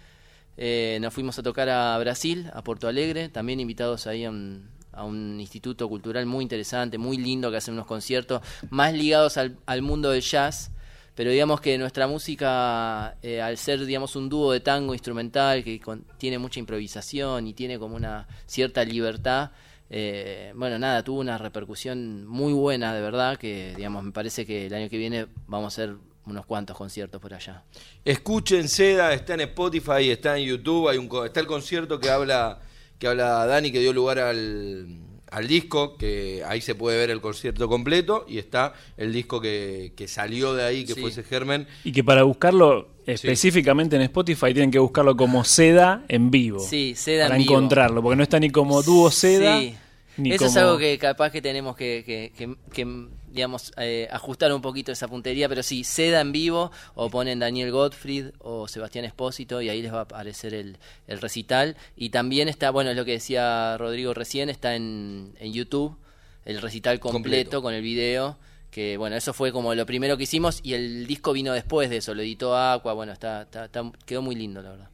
eh, 0.57 0.97
nos 1.01 1.13
fuimos 1.13 1.37
a 1.37 1.43
tocar 1.43 1.69
a 1.69 1.97
Brasil, 1.99 2.49
a 2.53 2.63
Porto 2.63 2.87
Alegre, 2.87 3.29
también 3.29 3.59
invitados 3.59 4.07
ahí 4.07 4.25
a 4.25 4.29
un, 4.29 4.69
a 4.91 5.03
un 5.03 5.39
instituto 5.39 5.87
cultural 5.89 6.25
muy 6.25 6.43
interesante, 6.43 6.97
muy 6.97 7.17
lindo, 7.17 7.51
que 7.51 7.57
hace 7.57 7.71
unos 7.71 7.85
conciertos 7.85 8.41
más 8.69 8.93
ligados 8.93 9.37
al, 9.37 9.57
al 9.65 9.81
mundo 9.81 10.09
del 10.11 10.21
jazz, 10.21 10.71
pero 11.13 11.29
digamos 11.31 11.61
que 11.61 11.77
nuestra 11.77 12.07
música, 12.07 13.17
eh, 13.21 13.41
al 13.41 13.57
ser 13.57 13.85
digamos 13.85 14.15
un 14.15 14.29
dúo 14.29 14.51
de 14.51 14.59
tango 14.61 14.93
instrumental 14.93 15.63
que 15.63 15.79
con- 15.79 16.05
tiene 16.17 16.37
mucha 16.39 16.59
improvisación 16.59 17.47
y 17.47 17.53
tiene 17.53 17.77
como 17.79 17.95
una 17.95 18.27
cierta 18.45 18.83
libertad, 18.83 19.51
eh, 19.89 20.51
bueno, 20.55 20.77
nada, 20.79 21.03
tuvo 21.03 21.19
una 21.19 21.37
repercusión 21.37 22.25
muy 22.27 22.53
buena, 22.53 22.93
de 22.93 23.01
verdad, 23.01 23.37
que 23.37 23.73
digamos 23.75 24.03
me 24.03 24.11
parece 24.11 24.45
que 24.45 24.67
el 24.67 24.73
año 24.73 24.89
que 24.89 24.97
viene 24.97 25.27
vamos 25.47 25.73
a 25.73 25.75
ser 25.75 25.95
unos 26.25 26.45
cuantos 26.45 26.75
conciertos 26.75 27.21
por 27.21 27.33
allá. 27.33 27.63
Escuchen 28.03 28.67
Seda, 28.67 29.13
está 29.13 29.35
en 29.35 29.41
Spotify, 29.41 30.11
está 30.11 30.37
en 30.37 30.45
YouTube, 30.45 30.89
hay 30.89 30.97
un, 30.97 31.09
está 31.25 31.39
el 31.39 31.47
concierto 31.47 31.99
que 31.99 32.09
habla, 32.09 32.59
que 32.99 33.07
habla 33.07 33.45
Dani, 33.45 33.71
que 33.71 33.79
dio 33.79 33.93
lugar 33.93 34.19
al, 34.19 35.06
al 35.31 35.47
disco, 35.47 35.97
que 35.97 36.43
ahí 36.47 36.61
se 36.61 36.73
puede 36.75 36.97
ver 36.97 37.09
el 37.09 37.19
concierto 37.21 37.67
completo, 37.67 38.25
y 38.27 38.37
está 38.37 38.73
el 38.95 39.11
disco 39.11 39.41
que, 39.41 39.93
que 39.95 40.07
salió 40.07 40.53
de 40.53 40.63
ahí, 40.63 40.85
que 40.85 40.93
Sí. 40.93 41.01
fue 41.01 41.09
ese 41.09 41.23
germen. 41.23 41.67
Y 41.83 41.91
que 41.91 42.03
para 42.03 42.23
buscarlo 42.23 42.89
específicamente 43.05 43.95
en 43.95 44.01
Spotify 44.03 44.53
tienen 44.53 44.71
que 44.71 44.79
buscarlo 44.79 45.15
como 45.17 45.43
Seda 45.43 46.03
en 46.07 46.31
vivo. 46.31 46.59
Sí, 46.59 46.93
Seda 46.95 47.23
en 47.23 47.29
Para 47.29 47.37
vivo. 47.39 47.51
encontrarlo, 47.53 48.01
porque 48.01 48.15
no 48.15 48.23
está 48.23 48.39
ni 48.39 48.49
como 48.49 48.81
dúo 48.83 49.11
Seda. 49.11 49.59
Sí. 49.59 49.75
Ni 50.17 50.31
Eso 50.31 50.45
es 50.47 50.57
algo 50.57 50.77
que 50.79 50.97
capaz 50.97 51.29
que 51.31 51.41
tenemos 51.43 51.75
que, 51.75 52.03
que- 52.05 52.31
que- 52.35 52.55
que, 52.73 53.07
digamos, 53.27 53.71
eh, 53.77 54.07
ajustar 54.11 54.51
un 54.53 54.61
poquito 54.61 54.91
esa 54.91 55.07
puntería, 55.07 55.47
pero 55.49 55.61
sí, 55.63 55.83
Seda 55.83 56.21
en 56.21 56.31
vivo, 56.31 56.71
o 56.95 57.09
ponen 57.09 57.39
Daniel 57.39 57.71
Gottfried 57.71 58.27
o 58.39 58.67
Sebastián 58.67 59.05
Espósito, 59.05 59.61
y 59.61 59.69
ahí 59.69 59.81
les 59.81 59.93
va 59.93 59.99
a 59.99 60.01
aparecer 60.03 60.53
el, 60.53 60.77
el 61.07 61.19
recital. 61.21 61.75
Y 61.95 62.09
también 62.09 62.47
está, 62.47 62.71
bueno, 62.71 62.89
es 62.91 62.95
lo 62.97 63.05
que 63.05 63.11
decía 63.11 63.77
Rodrigo 63.77 64.13
recién, 64.13 64.49
está 64.49 64.75
en, 64.75 65.33
en 65.39 65.53
YouTube, 65.53 65.97
el 66.45 66.61
recital 66.61 66.99
completo, 66.99 67.21
Completo. 67.21 67.61
con 67.61 67.73
el 67.73 67.81
video. 67.81 68.37
Que 68.71 68.97
bueno, 68.97 69.15
eso 69.15 69.33
fue 69.33 69.51
como 69.51 69.73
lo 69.73 69.85
primero 69.85 70.17
que 70.17 70.23
hicimos 70.23 70.59
y 70.61 70.73
el 70.73 71.07
disco 71.07 71.33
vino 71.33 71.53
después 71.53 71.89
de 71.89 71.97
eso, 71.97 72.13
lo 72.13 72.21
editó 72.21 72.55
Aqua, 72.55 72.93
bueno, 72.93 73.11
está, 73.13 73.43
está- 73.43 73.65
está- 73.65 73.91
quedó 74.05 74.21
muy 74.21 74.35
lindo, 74.35 74.61
la 74.61 74.69
verdad. 74.71 74.89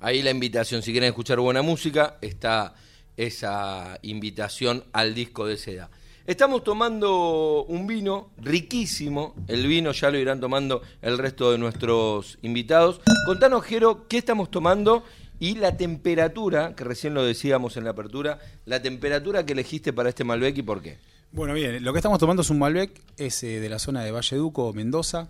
Ahí 0.00 0.20
la 0.22 0.30
invitación, 0.30 0.82
si 0.82 0.90
quieren 0.90 1.08
escuchar 1.08 1.38
buena 1.38 1.62
música, 1.62 2.16
está 2.20 2.74
esa 3.16 3.98
invitación 4.02 4.84
al 4.92 5.14
disco 5.14 5.46
de 5.46 5.56
Seda. 5.56 5.90
Estamos 6.26 6.64
tomando 6.64 7.64
un 7.64 7.86
vino 7.86 8.30
riquísimo, 8.38 9.34
el 9.46 9.66
vino 9.66 9.92
ya 9.92 10.10
lo 10.10 10.16
irán 10.16 10.40
tomando 10.40 10.80
el 11.02 11.18
resto 11.18 11.52
de 11.52 11.58
nuestros 11.58 12.38
invitados. 12.40 13.02
Contanos, 13.26 13.62
Jero, 13.64 14.08
qué 14.08 14.16
estamos 14.16 14.50
tomando 14.50 15.04
y 15.38 15.56
la 15.56 15.76
temperatura, 15.76 16.74
que 16.74 16.84
recién 16.84 17.12
lo 17.12 17.22
decíamos 17.22 17.76
en 17.76 17.84
la 17.84 17.90
apertura, 17.90 18.38
la 18.64 18.80
temperatura 18.80 19.44
que 19.44 19.52
elegiste 19.52 19.92
para 19.92 20.08
este 20.08 20.24
Malbec 20.24 20.56
y 20.56 20.62
por 20.62 20.80
qué. 20.80 20.96
Bueno, 21.30 21.52
bien, 21.52 21.84
lo 21.84 21.92
que 21.92 21.98
estamos 21.98 22.18
tomando 22.18 22.40
es 22.40 22.48
un 22.48 22.58
Malbec, 22.58 23.02
es 23.18 23.42
eh, 23.44 23.60
de 23.60 23.68
la 23.68 23.78
zona 23.78 24.02
de 24.02 24.10
Valleduco, 24.10 24.72
Mendoza. 24.72 25.28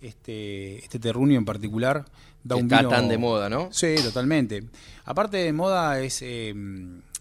Este, 0.00 0.78
este 0.84 1.00
terruño 1.00 1.36
en 1.36 1.44
particular 1.44 2.04
da 2.44 2.54
Que 2.54 2.62
un 2.62 2.66
está 2.66 2.78
vino... 2.78 2.90
tan 2.90 3.08
de 3.08 3.18
moda, 3.18 3.48
¿no? 3.48 3.70
Sí, 3.72 3.96
totalmente. 4.04 4.62
Aparte 5.04 5.38
de 5.38 5.52
moda, 5.52 6.00
es 6.00 6.22
eh, 6.22 6.54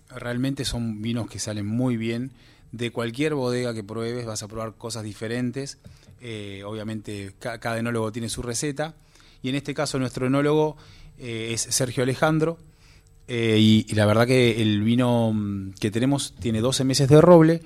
realmente 0.10 0.66
son 0.66 1.02
vinos 1.02 1.28
que 1.28 1.40
salen 1.40 1.66
muy 1.66 1.98
bien. 1.98 2.32
De 2.78 2.92
cualquier 2.92 3.34
bodega 3.34 3.74
que 3.74 3.84
pruebes 3.84 4.26
vas 4.28 4.44
a 4.44 4.48
probar 4.48 4.76
cosas 4.76 5.04
diferentes. 5.04 5.80
Eh, 6.22 6.62
obviamente 6.66 7.34
ca- 7.40 7.60
cada 7.60 7.80
enólogo 7.80 8.12
tiene 8.12 8.30
su 8.30 8.44
receta. 8.44 8.94
Y 9.42 9.50
en 9.50 9.56
este 9.56 9.74
caso 9.74 9.98
nuestro 9.98 10.28
enólogo 10.28 10.78
eh, 11.18 11.50
es 11.54 11.62
Sergio 11.62 12.04
Alejandro. 12.04 12.60
Eh, 13.28 13.58
y, 13.60 13.94
la 13.96 14.06
verdad 14.06 14.28
que 14.28 14.62
el 14.62 14.84
vino 14.84 15.32
mm, 15.34 15.72
que 15.80 15.90
tenemos 15.92 16.36
tiene 16.40 16.62
12 16.62 16.84
meses 16.84 17.10
de 17.10 17.20
roble. 17.20 17.62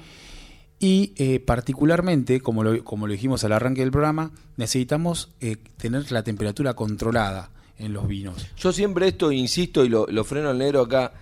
Y 0.80 1.39
particularmente, 1.39 2.39
como 2.41 2.63
lo, 2.63 2.84
como 2.84 3.06
lo 3.06 3.13
dijimos 3.13 3.44
al 3.44 3.51
arranque 3.51 3.82
del 3.82 3.91
programa, 3.91 4.32
necesitamos 4.58 5.30
tener 5.77 6.12
la 6.12 6.24
temperatura 6.24 6.74
controlada 6.74 7.51
en 7.77 7.94
los 7.94 8.08
vinos. 8.08 8.48
Yo 8.58 8.74
siempre 8.74 9.10
esto 9.10 9.32
insisto 9.32 9.86
y 9.86 9.89
lo, 9.89 10.08
lo 10.08 10.24
freno 10.24 10.50
al 10.50 10.58
negro 10.58 10.82
acá. 10.82 11.13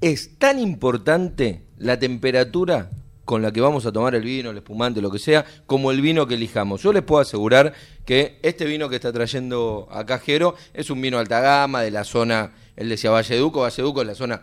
Es 0.00 0.36
tan 0.36 0.58
importante 0.58 1.62
la 1.78 1.96
temperatura 1.96 2.90
con 3.24 3.40
la 3.42 3.52
que 3.52 3.60
vamos 3.60 3.86
a 3.86 3.92
tomar 3.92 4.14
el 4.14 4.22
vino, 4.24 4.50
el 4.50 4.56
espumante, 4.58 5.00
lo 5.00 5.10
que 5.10 5.18
sea, 5.18 5.44
como 5.66 5.90
el 5.90 6.00
vino 6.00 6.26
que 6.26 6.34
elijamos. 6.34 6.82
Yo 6.82 6.92
les 6.92 7.02
puedo 7.02 7.20
asegurar 7.20 7.72
que 8.04 8.38
este 8.42 8.64
vino 8.64 8.88
que 8.88 8.96
está 8.96 9.12
trayendo 9.12 9.88
acá 9.90 10.18
Jero 10.18 10.54
es 10.74 10.90
un 10.90 11.00
vino 11.00 11.18
alta 11.18 11.40
gama 11.40 11.82
de 11.82 11.90
la 11.90 12.04
zona, 12.04 12.52
él 12.76 12.88
decía 12.88 13.10
Valleduco, 13.10 13.60
Valleduco 13.60 14.00
es 14.02 14.06
la 14.08 14.14
zona 14.14 14.42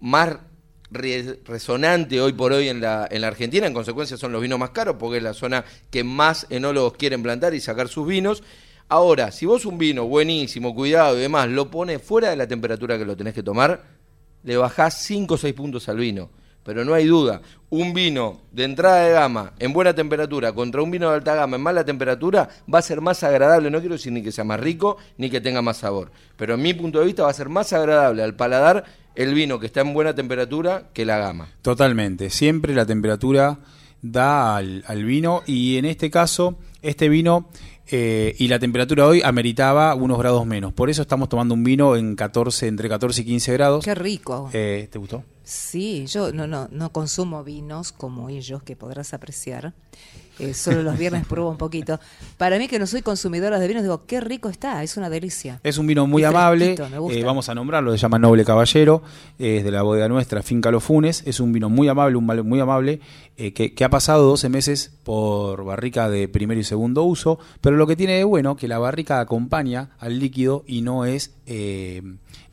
más 0.00 0.36
re- 0.90 1.40
resonante 1.44 2.20
hoy 2.20 2.32
por 2.32 2.52
hoy 2.52 2.68
en 2.68 2.80
la, 2.80 3.06
en 3.10 3.20
la 3.20 3.28
Argentina, 3.28 3.66
en 3.66 3.74
consecuencia 3.74 4.16
son 4.16 4.32
los 4.32 4.40
vinos 4.40 4.58
más 4.58 4.70
caros 4.70 4.96
porque 4.98 5.18
es 5.18 5.22
la 5.22 5.34
zona 5.34 5.64
que 5.90 6.02
más 6.04 6.46
enólogos 6.50 6.94
quieren 6.94 7.22
plantar 7.22 7.52
y 7.54 7.60
sacar 7.60 7.88
sus 7.88 8.06
vinos. 8.06 8.42
Ahora, 8.88 9.32
si 9.32 9.46
vos 9.46 9.64
un 9.66 9.78
vino 9.78 10.06
buenísimo, 10.06 10.74
cuidado 10.74 11.16
y 11.16 11.20
demás, 11.22 11.48
lo 11.48 11.70
pones 11.70 12.02
fuera 12.02 12.30
de 12.30 12.36
la 12.36 12.46
temperatura 12.46 12.98
que 12.98 13.04
lo 13.04 13.16
tenés 13.16 13.34
que 13.34 13.42
tomar, 13.42 13.82
le 14.44 14.56
bajás 14.58 15.02
5 15.02 15.34
o 15.34 15.38
6 15.38 15.54
puntos 15.54 15.88
al 15.88 15.96
vino. 15.96 16.30
Pero 16.64 16.84
no 16.84 16.94
hay 16.94 17.06
duda, 17.06 17.42
un 17.70 17.92
vino 17.92 18.40
de 18.52 18.64
entrada 18.64 19.04
de 19.04 19.12
gama 19.12 19.52
en 19.58 19.72
buena 19.72 19.94
temperatura 19.94 20.52
contra 20.52 20.82
un 20.82 20.90
vino 20.90 21.10
de 21.10 21.16
alta 21.16 21.34
gama 21.34 21.56
en 21.56 21.62
mala 21.62 21.84
temperatura 21.84 22.48
va 22.72 22.78
a 22.78 22.82
ser 22.82 23.00
más 23.00 23.22
agradable. 23.22 23.70
No 23.70 23.80
quiero 23.80 23.96
decir 23.96 24.12
ni 24.12 24.22
que 24.22 24.32
sea 24.32 24.44
más 24.44 24.60
rico 24.60 24.96
ni 25.18 25.28
que 25.28 25.40
tenga 25.40 25.60
más 25.60 25.78
sabor. 25.78 26.10
Pero 26.36 26.54
en 26.54 26.62
mi 26.62 26.72
punto 26.72 27.00
de 27.00 27.06
vista 27.06 27.24
va 27.24 27.30
a 27.30 27.34
ser 27.34 27.48
más 27.48 27.72
agradable 27.72 28.22
al 28.22 28.34
paladar 28.34 28.84
el 29.14 29.34
vino 29.34 29.60
que 29.60 29.66
está 29.66 29.82
en 29.82 29.92
buena 29.92 30.14
temperatura 30.14 30.84
que 30.92 31.04
la 31.04 31.18
gama. 31.18 31.48
Totalmente. 31.62 32.30
Siempre 32.30 32.74
la 32.74 32.86
temperatura 32.86 33.58
da 34.00 34.56
al, 34.56 34.84
al 34.86 35.04
vino 35.04 35.42
y 35.46 35.76
en 35.76 35.84
este 35.84 36.10
caso, 36.10 36.58
este 36.82 37.08
vino 37.08 37.48
eh, 37.90 38.34
y 38.38 38.48
la 38.48 38.58
temperatura 38.58 39.06
hoy 39.06 39.20
ameritaba 39.22 39.94
unos 39.94 40.18
grados 40.18 40.46
menos. 40.46 40.72
Por 40.72 40.90
eso 40.90 41.02
estamos 41.02 41.28
tomando 41.28 41.54
un 41.54 41.64
vino 41.64 41.96
en 41.96 42.16
14, 42.16 42.66
entre 42.66 42.88
14 42.88 43.22
y 43.22 43.24
15 43.24 43.52
grados. 43.52 43.84
Qué 43.84 43.94
rico. 43.94 44.50
Eh, 44.52 44.88
¿Te 44.90 44.98
gustó? 44.98 45.24
Sí, 45.44 46.06
yo 46.06 46.32
no, 46.32 46.46
no, 46.46 46.68
no 46.70 46.90
consumo 46.90 47.44
vinos 47.44 47.92
como 47.92 48.30
ellos, 48.30 48.62
que 48.62 48.76
podrás 48.76 49.12
apreciar. 49.14 49.74
Eh, 50.40 50.52
solo 50.52 50.82
los 50.82 50.98
viernes 50.98 51.26
pruebo 51.26 51.50
un 51.50 51.56
poquito. 51.56 52.00
Para 52.38 52.58
mí, 52.58 52.66
que 52.66 52.78
no 52.78 52.86
soy 52.86 53.02
consumidora 53.02 53.60
de 53.60 53.68
vinos, 53.68 53.84
digo, 53.84 54.04
qué 54.06 54.20
rico 54.20 54.48
está, 54.48 54.82
es 54.82 54.96
una 54.96 55.08
delicia. 55.08 55.60
Es 55.62 55.78
un 55.78 55.86
vino 55.86 56.06
muy 56.06 56.24
amable, 56.24 56.74
fresquito, 56.74 56.88
me 56.90 56.98
gusta. 56.98 57.18
eh, 57.18 57.22
vamos 57.22 57.48
a 57.48 57.54
nombrarlo, 57.54 57.92
se 57.92 57.98
llama 57.98 58.18
Noble 58.18 58.44
Caballero, 58.44 59.02
eh, 59.38 59.58
es 59.58 59.64
de 59.64 59.70
la 59.70 59.82
bodega 59.82 60.08
nuestra, 60.08 60.42
Finca 60.42 60.72
Los 60.72 60.82
Funes, 60.82 61.22
es 61.26 61.38
un 61.38 61.52
vino 61.52 61.68
muy 61.68 61.86
amable, 61.86 62.16
un 62.16 62.24
muy 62.24 62.58
amable, 62.58 63.00
eh, 63.36 63.52
que, 63.52 63.74
que 63.74 63.84
ha 63.84 63.90
pasado 63.90 64.24
12 64.24 64.48
meses 64.48 64.92
por 65.04 65.64
barrica 65.64 66.08
de 66.08 66.26
primero 66.26 66.60
y 66.60 66.64
segundo 66.64 67.04
uso, 67.04 67.38
pero 67.60 67.76
lo 67.76 67.86
que 67.86 67.94
tiene 67.94 68.14
de 68.14 68.24
bueno 68.24 68.56
que 68.56 68.66
la 68.66 68.78
barrica 68.78 69.20
acompaña 69.20 69.90
al 70.00 70.18
líquido 70.18 70.64
y 70.66 70.80
no 70.82 71.04
es 71.04 71.34
eh, 71.46 72.02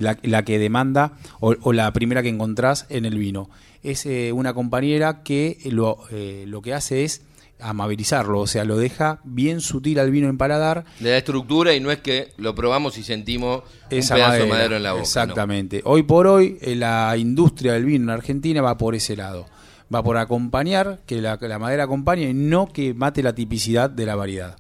la, 0.02 0.18
la 0.24 0.44
que 0.44 0.60
demanda 0.60 1.14
o, 1.40 1.56
o 1.62 1.74
la 1.74 1.92
primera 1.94 2.22
que 2.22 2.30
encontrás 2.30 2.86
en 2.90 3.06
el 3.06 3.18
vino. 3.18 3.50
Es 3.84 4.06
eh, 4.06 4.32
una 4.32 4.54
compañera 4.54 5.24
que 5.24 5.58
lo, 5.66 6.00
eh, 6.12 6.46
lo 6.48 6.62
que 6.62 6.74
hace 6.74 7.04
es 7.04 7.24
amabilizarlo, 7.62 8.40
o 8.40 8.48
sea, 8.48 8.66
lo 8.66 8.78
deja 8.78 9.20
bien 9.24 9.62
sutil 9.62 10.00
al 10.00 10.12
vino 10.12 10.28
en 10.30 10.38
paladar 10.38 10.84
Le 11.00 11.12
da 11.12 11.18
estructura 11.18 11.74
y 11.76 11.80
no 11.80 11.92
es 11.92 12.00
que 12.00 12.34
lo 12.38 12.56
probamos 12.56 12.98
y 12.98 13.04
sentimos 13.04 13.62
esa 13.90 14.16
un 14.16 14.18
pedazo 14.18 14.32
madera, 14.32 14.44
de 14.44 14.50
madera 14.50 14.78
en 14.78 14.84
la 14.84 14.92
boca. 14.94 15.00
¿no? 15.00 15.04
Exactamente. 15.04 15.82
Hoy 15.86 16.04
por 16.04 16.28
hoy 16.28 16.58
eh, 16.62 16.76
la 16.76 17.16
industria 17.18 17.74
del 17.74 17.86
vino 17.86 18.06
en 18.06 18.10
Argentina 18.10 18.62
va 18.62 18.78
por 18.78 18.96
ese 18.96 19.16
lado. 19.16 19.46
Va 19.94 20.04
por 20.04 20.18
acompañar, 20.18 21.02
que 21.06 21.22
la, 21.22 21.38
que 21.38 21.48
la 21.48 21.60
madera 21.60 21.84
acompañe 21.84 22.30
y 22.30 22.34
no 22.34 22.68
que 22.68 22.94
mate 22.94 23.22
la 23.22 23.36
tipicidad 23.36 23.90
de 23.90 24.06
la 24.06 24.16
variedad. 24.16 24.58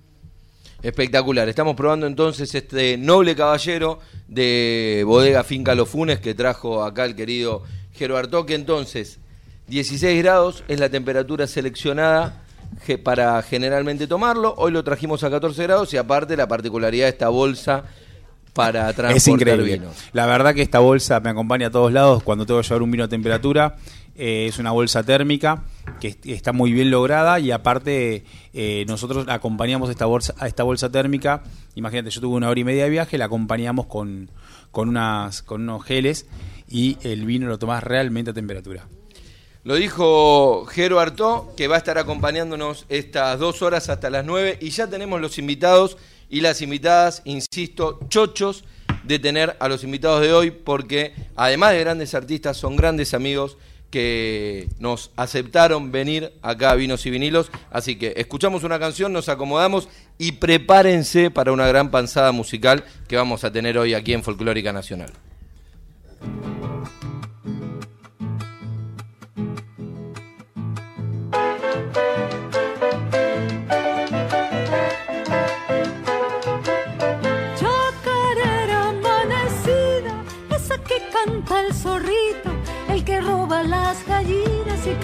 Espectacular. 0.83 1.47
Estamos 1.47 1.75
probando 1.75 2.07
entonces 2.07 2.53
este 2.55 2.97
noble 2.97 3.35
caballero 3.35 3.99
de 4.27 5.03
bodega 5.05 5.43
Finca 5.43 5.75
Los 5.75 5.89
Funes 5.89 6.19
que 6.19 6.33
trajo 6.33 6.83
acá 6.83 7.05
el 7.05 7.15
querido 7.15 7.63
Jero 7.93 8.17
Artoque. 8.17 8.55
Entonces, 8.55 9.19
16 9.67 10.23
grados 10.23 10.63
es 10.67 10.79
la 10.79 10.89
temperatura 10.89 11.45
seleccionada 11.45 12.43
para 13.03 13.41
generalmente 13.43 14.07
tomarlo. 14.07 14.55
Hoy 14.57 14.71
lo 14.71 14.83
trajimos 14.83 15.23
a 15.23 15.29
14 15.29 15.63
grados 15.63 15.93
y 15.93 15.97
aparte 15.97 16.35
la 16.35 16.47
particularidad 16.47 17.05
de 17.05 17.09
esta 17.11 17.29
bolsa 17.29 17.83
para 18.53 18.85
transportar 18.93 19.17
Es 19.17 19.27
increíble. 19.27 19.77
vinos. 19.77 19.95
La 20.13 20.25
verdad 20.25 20.53
que 20.53 20.61
esta 20.61 20.79
bolsa 20.79 21.19
me 21.19 21.29
acompaña 21.29 21.67
a 21.67 21.71
todos 21.71 21.93
lados 21.93 22.23
cuando 22.23 22.45
tengo 22.45 22.59
que 22.61 22.67
llevar 22.67 22.81
un 22.81 22.91
vino 22.91 23.03
a 23.03 23.07
temperatura. 23.07 23.75
Eh, 24.23 24.45
es 24.45 24.59
una 24.59 24.69
bolsa 24.69 25.01
térmica 25.01 25.63
que 25.99 26.09
est- 26.09 26.25
está 26.27 26.51
muy 26.53 26.71
bien 26.71 26.91
lograda 26.91 27.39
y 27.39 27.49
aparte 27.49 28.23
eh, 28.53 28.85
nosotros 28.87 29.25
acompañamos 29.27 29.89
esta 29.89 30.05
bolsa, 30.05 30.35
esta 30.45 30.61
bolsa 30.61 30.91
térmica. 30.91 31.41
Imagínate, 31.73 32.11
yo 32.11 32.21
tuve 32.21 32.35
una 32.35 32.47
hora 32.47 32.59
y 32.59 32.63
media 32.63 32.83
de 32.83 32.91
viaje, 32.91 33.17
la 33.17 33.25
acompañamos 33.25 33.87
con, 33.87 34.29
con, 34.69 34.89
unas, 34.89 35.41
con 35.41 35.63
unos 35.63 35.83
geles 35.83 36.27
y 36.69 36.99
el 37.01 37.25
vino 37.25 37.47
lo 37.47 37.57
tomás 37.57 37.83
realmente 37.83 38.29
a 38.29 38.33
temperatura. 38.35 38.87
Lo 39.63 39.73
dijo 39.73 40.65
Jero 40.67 40.99
Artó, 40.99 41.53
que 41.57 41.67
va 41.67 41.73
a 41.73 41.79
estar 41.79 41.97
acompañándonos 41.97 42.85
estas 42.89 43.39
dos 43.39 43.63
horas 43.63 43.89
hasta 43.89 44.11
las 44.11 44.23
nueve. 44.23 44.59
Y 44.61 44.69
ya 44.69 44.85
tenemos 44.85 45.19
los 45.19 45.39
invitados 45.39 45.97
y 46.29 46.41
las 46.41 46.61
invitadas, 46.61 47.23
insisto, 47.25 47.99
chochos 48.07 48.65
de 49.03 49.17
tener 49.17 49.57
a 49.59 49.67
los 49.67 49.83
invitados 49.83 50.21
de 50.21 50.31
hoy, 50.31 50.51
porque 50.51 51.15
además 51.35 51.71
de 51.71 51.79
grandes 51.79 52.13
artistas, 52.13 52.55
son 52.57 52.75
grandes 52.75 53.15
amigos 53.15 53.57
que 53.91 54.69
nos 54.79 55.11
aceptaron 55.17 55.91
venir 55.91 56.33
acá 56.41 56.71
a 56.71 56.75
Vinos 56.75 57.05
y 57.05 57.11
Vinilos. 57.11 57.51
Así 57.69 57.97
que 57.97 58.13
escuchamos 58.17 58.63
una 58.63 58.79
canción, 58.79 59.13
nos 59.13 59.29
acomodamos 59.29 59.89
y 60.17 60.33
prepárense 60.33 61.29
para 61.29 61.51
una 61.51 61.67
gran 61.67 61.91
panzada 61.91 62.31
musical 62.31 62.83
que 63.07 63.17
vamos 63.17 63.43
a 63.43 63.51
tener 63.51 63.77
hoy 63.77 63.93
aquí 63.93 64.13
en 64.13 64.23
Folclórica 64.23 64.73
Nacional. 64.73 65.11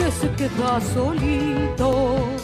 Que 0.08 0.12
se 0.12 0.30
queda 0.30 0.80
solito. 0.80 2.37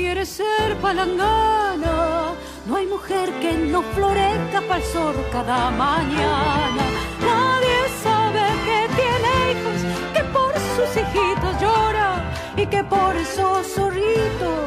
Quiere 0.00 0.24
ser 0.24 0.68
palangana. 0.80 2.32
No 2.66 2.76
hay 2.76 2.86
mujer 2.86 3.28
que 3.42 3.52
no 3.72 3.82
florezca 3.94 4.58
para 4.66 4.80
el 4.80 4.86
sol 4.94 5.14
cada 5.30 5.70
mañana. 5.70 6.84
Nadie 7.30 7.78
sabe 8.06 8.44
que 8.66 8.78
tiene 9.00 9.30
hijos, 9.50 9.78
que 10.14 10.22
por 10.36 10.52
sus 10.74 10.90
hijitos 11.00 11.54
llora 11.62 12.10
y 12.56 12.64
que 12.72 12.82
por 12.82 13.14
esos 13.14 13.66
zorritos 13.74 14.60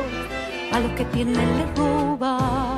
a 0.72 0.80
los 0.84 0.92
que 0.98 1.06
tienen 1.06 1.50
les 1.58 1.70
roba. 1.78 2.73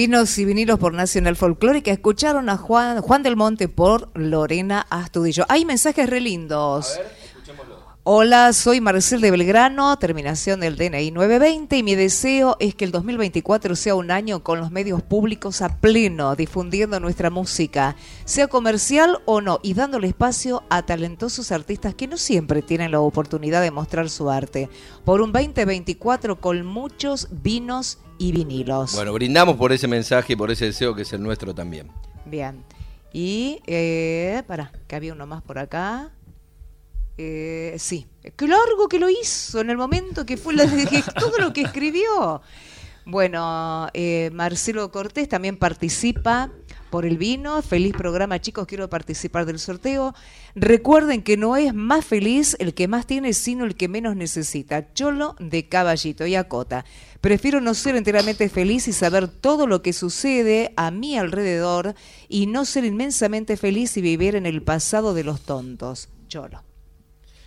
Vinos 0.00 0.38
y 0.38 0.46
Vinilos 0.46 0.78
por 0.78 0.94
Nacional 0.94 1.36
Folclórica 1.36 1.90
escucharon 1.90 2.48
a 2.48 2.56
Juan, 2.56 3.02
Juan 3.02 3.22
del 3.22 3.36
Monte 3.36 3.68
por 3.68 4.08
Lorena 4.14 4.86
Astudillo. 4.88 5.44
Hay 5.50 5.66
mensajes 5.66 6.08
re 6.08 6.22
lindos. 6.22 6.98
Hola, 8.02 8.54
soy 8.54 8.80
Marcel 8.80 9.20
de 9.20 9.30
Belgrano, 9.30 9.98
terminación 9.98 10.60
del 10.60 10.78
DNI 10.78 11.10
920 11.10 11.76
y 11.76 11.82
mi 11.82 11.94
deseo 11.96 12.56
es 12.60 12.74
que 12.74 12.86
el 12.86 12.92
2024 12.92 13.76
sea 13.76 13.94
un 13.94 14.10
año 14.10 14.42
con 14.42 14.58
los 14.58 14.70
medios 14.70 15.02
públicos 15.02 15.60
a 15.60 15.80
pleno, 15.80 16.34
difundiendo 16.34 16.98
nuestra 16.98 17.28
música, 17.28 17.94
sea 18.24 18.46
comercial 18.48 19.18
o 19.26 19.42
no, 19.42 19.60
y 19.62 19.74
dándole 19.74 20.08
espacio 20.08 20.62
a 20.70 20.80
talentosos 20.80 21.52
artistas 21.52 21.94
que 21.94 22.08
no 22.08 22.16
siempre 22.16 22.62
tienen 22.62 22.92
la 22.92 23.00
oportunidad 23.00 23.60
de 23.60 23.70
mostrar 23.70 24.08
su 24.08 24.30
arte. 24.30 24.70
Por 25.04 25.20
un 25.20 25.30
2024 25.30 26.40
con 26.40 26.64
muchos 26.64 27.28
vinos 27.42 27.98
y 28.06 28.09
vinilos. 28.20 28.94
Bueno, 28.94 29.12
brindamos 29.12 29.56
por 29.56 29.72
ese 29.72 29.88
mensaje 29.88 30.34
y 30.34 30.36
por 30.36 30.50
ese 30.50 30.66
deseo 30.66 30.94
que 30.94 31.02
es 31.02 31.12
el 31.12 31.22
nuestro 31.22 31.54
también. 31.54 31.90
Bien. 32.24 32.62
Y, 33.12 33.60
eh, 33.66 34.42
para, 34.46 34.70
que 34.86 34.96
había 34.96 35.12
uno 35.12 35.26
más 35.26 35.42
por 35.42 35.58
acá. 35.58 36.10
Eh, 37.18 37.76
sí, 37.78 38.06
qué 38.36 38.48
largo 38.48 38.88
que 38.88 38.98
lo 38.98 39.10
hizo 39.10 39.60
en 39.60 39.70
el 39.70 39.76
momento 39.76 40.24
que 40.24 40.36
fue 40.36 40.54
la, 40.54 40.64
todo 41.18 41.38
lo 41.38 41.52
que 41.52 41.62
escribió. 41.62 42.40
Bueno, 43.04 43.88
eh, 43.94 44.30
Marcelo 44.32 44.90
Cortés 44.90 45.28
también 45.28 45.56
participa 45.56 46.50
por 46.90 47.06
el 47.06 47.16
vino. 47.16 47.62
Feliz 47.62 47.92
programa, 47.92 48.40
chicos. 48.40 48.66
Quiero 48.66 48.90
participar 48.90 49.46
del 49.46 49.58
sorteo. 49.58 50.14
Recuerden 50.54 51.22
que 51.22 51.36
no 51.36 51.56
es 51.56 51.72
más 51.72 52.04
feliz 52.04 52.56
el 52.58 52.74
que 52.74 52.88
más 52.88 53.06
tiene, 53.06 53.32
sino 53.32 53.64
el 53.64 53.76
que 53.76 53.88
menos 53.88 54.16
necesita. 54.16 54.92
Cholo 54.92 55.36
de 55.38 55.68
caballito 55.68 56.26
y 56.26 56.34
acota. 56.34 56.84
Prefiero 57.20 57.60
no 57.60 57.74
ser 57.74 57.96
enteramente 57.96 58.48
feliz 58.48 58.88
y 58.88 58.92
saber 58.92 59.28
todo 59.28 59.66
lo 59.66 59.82
que 59.82 59.92
sucede 59.92 60.72
a 60.76 60.90
mi 60.90 61.16
alrededor 61.16 61.94
y 62.28 62.46
no 62.46 62.64
ser 62.64 62.84
inmensamente 62.84 63.56
feliz 63.56 63.96
y 63.96 64.00
vivir 64.00 64.36
en 64.36 64.46
el 64.46 64.62
pasado 64.62 65.14
de 65.14 65.24
los 65.24 65.42
tontos. 65.42 66.08
Cholo. 66.28 66.62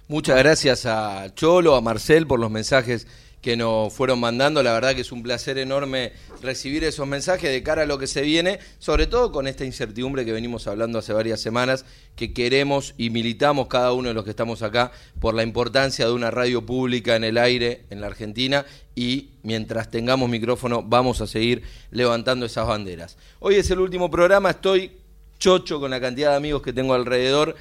Muchas 0.07 0.37
gracias 0.37 0.85
a 0.85 1.33
Cholo, 1.33 1.75
a 1.75 1.81
Marcel 1.81 2.27
por 2.27 2.39
los 2.39 2.51
mensajes 2.51 3.07
que 3.43 3.57
nos 3.57 3.93
fueron 3.93 4.21
mandando. 4.21 4.63
La 4.63 4.71
verdad 4.73 4.95
que 4.95 5.01
es 5.01 5.11
un 5.11 5.21
placer 5.21 5.57
enorme 5.57 6.13
recibir 6.41 6.85
esos 6.85 7.05
mensajes 7.05 7.51
de 7.51 7.61
cara 7.61 7.83
a 7.83 7.85
lo 7.85 7.99
que 7.99 8.07
se 8.07 8.21
viene, 8.21 8.57
sobre 8.79 9.05
todo 9.05 9.33
con 9.33 9.47
esta 9.47 9.65
incertidumbre 9.65 10.23
que 10.23 10.31
venimos 10.31 10.65
hablando 10.65 10.97
hace 10.97 11.11
varias 11.11 11.41
semanas, 11.41 11.85
que 12.15 12.33
queremos 12.33 12.95
y 12.97 13.09
militamos 13.09 13.67
cada 13.67 13.91
uno 13.91 14.07
de 14.07 14.13
los 14.13 14.23
que 14.23 14.29
estamos 14.29 14.63
acá 14.63 14.93
por 15.19 15.35
la 15.35 15.43
importancia 15.43 16.05
de 16.05 16.13
una 16.13 16.31
radio 16.31 16.65
pública 16.65 17.17
en 17.17 17.25
el 17.25 17.37
aire 17.37 17.83
en 17.89 17.99
la 17.99 18.07
Argentina 18.07 18.65
y 18.95 19.31
mientras 19.43 19.91
tengamos 19.91 20.29
micrófono 20.29 20.81
vamos 20.81 21.19
a 21.19 21.27
seguir 21.27 21.63
levantando 21.91 22.45
esas 22.45 22.65
banderas. 22.65 23.17
Hoy 23.39 23.55
es 23.55 23.69
el 23.69 23.79
último 23.79 24.09
programa, 24.09 24.51
estoy 24.51 24.93
chocho 25.37 25.81
con 25.81 25.91
la 25.91 25.99
cantidad 25.99 26.31
de 26.31 26.37
amigos 26.37 26.61
que 26.61 26.71
tengo 26.71 26.93
alrededor 26.93 27.55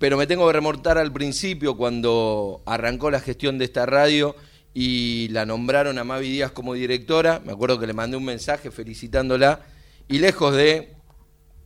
pero 0.00 0.16
me 0.16 0.26
tengo 0.26 0.48
que 0.48 0.54
remontar 0.54 0.98
al 0.98 1.12
principio 1.12 1.76
cuando 1.76 2.60
arrancó 2.66 3.08
la 3.08 3.20
gestión 3.20 3.56
de 3.56 3.66
esta 3.66 3.86
radio 3.86 4.34
y 4.74 5.28
la 5.28 5.44
nombraron 5.46 5.98
a 5.98 6.04
Mavi 6.04 6.30
Díaz 6.30 6.52
como 6.52 6.74
directora. 6.74 7.40
Me 7.44 7.52
acuerdo 7.52 7.78
que 7.78 7.86
le 7.86 7.92
mandé 7.92 8.16
un 8.16 8.24
mensaje 8.24 8.70
felicitándola 8.70 9.60
y 10.08 10.18
lejos 10.18 10.54
de 10.54 10.92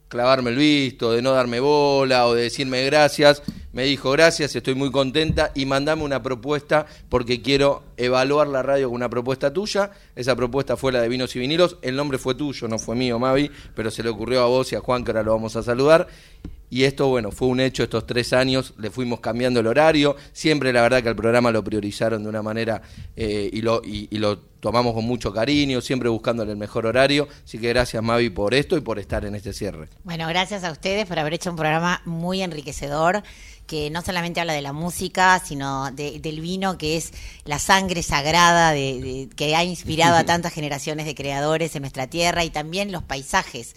clavarme 0.08 0.50
el 0.50 0.56
visto, 0.56 1.12
de 1.12 1.22
no 1.22 1.32
darme 1.32 1.60
bola 1.60 2.26
o 2.26 2.34
de 2.34 2.42
decirme 2.42 2.84
gracias, 2.84 3.42
me 3.72 3.84
dijo 3.84 4.10
gracias, 4.12 4.54
estoy 4.54 4.74
muy 4.74 4.90
contenta 4.90 5.50
y 5.54 5.66
mandame 5.66 6.02
una 6.02 6.22
propuesta 6.22 6.86
porque 7.08 7.42
quiero 7.42 7.82
evaluar 7.96 8.46
la 8.48 8.62
radio 8.62 8.88
con 8.88 8.96
una 8.96 9.09
propuesta 9.09 9.52
tuya. 9.52 9.90
Esa 10.14 10.37
propuesta 10.37 10.76
fue 10.76 10.92
la 10.92 11.00
de 11.00 11.09
vinos 11.09 11.35
y 11.37 11.38
vinilos. 11.38 11.78
El 11.82 11.96
nombre 11.96 12.18
fue 12.18 12.35
tuyo, 12.35 12.68
no 12.68 12.78
fue 12.78 12.96
mío, 12.96 13.18
Mavi, 13.18 13.50
pero 13.74 13.90
se 13.90 14.02
le 14.02 14.09
ocurrió 14.09 14.42
a 14.42 14.46
vos 14.46 14.72
y 14.72 14.76
a 14.76 14.80
Juan 14.80 15.04
que 15.04 15.11
ahora 15.11 15.22
lo 15.22 15.32
vamos 15.32 15.56
a 15.56 15.62
saludar. 15.62 16.09
Y 16.68 16.82
esto, 16.82 17.06
bueno, 17.06 17.30
fue 17.30 17.46
un 17.48 17.61
hecho 17.61 17.85
estos 17.85 18.06
tres 18.06 18.32
años, 18.32 18.74
le 18.78 18.90
fuimos 18.90 19.20
cambiando 19.20 19.61
el 19.61 19.68
horario, 19.68 20.16
siempre 20.32 20.72
la 20.72 20.82
verdad 20.82 21.00
que 21.00 21.09
el 21.09 21.14
programa 21.14 21.52
lo 21.52 21.62
priorizaron 21.62 22.24
de 22.24 22.28
una 22.28 22.42
manera 22.42 22.82
eh, 23.14 23.48
y, 23.52 23.62
lo, 23.62 23.82
y, 23.85 24.09
y, 24.11 24.18
lo 24.18 24.38
tomamos 24.59 24.94
con 24.94 25.04
mucho 25.04 25.32
cariño, 25.32 25.80
siempre 25.80 26.09
buscándole 26.09 26.50
el 26.50 26.56
mejor 26.56 26.87
horario. 26.87 27.28
Así 27.44 27.59
que 27.59 27.68
gracias 27.68 28.02
Mavi 28.02 28.30
por 28.30 28.52
esto 28.52 28.76
y 28.76 28.80
por 28.80 28.98
estar 28.98 29.24
en 29.24 29.37
este 29.37 29.52
cierre. 29.52 29.88
Bueno, 30.02 30.26
gracias 30.26 30.64
a 30.64 30.72
ustedes 30.72 31.06
por 31.06 31.20
haber 31.20 31.35
hecho 31.35 31.50
un 31.50 31.56
programa 31.56 32.02
muy 32.04 32.42
enriquecedor 32.42 33.22
que 33.66 33.90
no 33.90 34.02
solamente 34.02 34.40
habla 34.40 34.52
de 34.52 34.62
la 34.62 34.72
música, 34.72 35.42
sino 35.44 35.90
de, 35.90 36.20
del 36.20 36.40
vino, 36.40 36.79
que 36.79 36.96
es 36.96 37.12
la 37.44 37.59
sangre 37.59 38.02
sagrada 38.02 38.72
de, 38.72 39.00
de, 39.00 39.29
que 39.35 39.57
ha 39.57 39.64
inspirado 39.64 40.16
a 40.16 40.24
tantas 40.26 40.52
generaciones 40.52 41.07
de 41.07 41.14
creadores 41.14 41.74
en 41.74 41.83
nuestra 41.83 42.07
tierra 42.07 42.44
y 42.44 42.50
también 42.50 42.92
los 42.92 43.02
paisajes. 43.02 43.74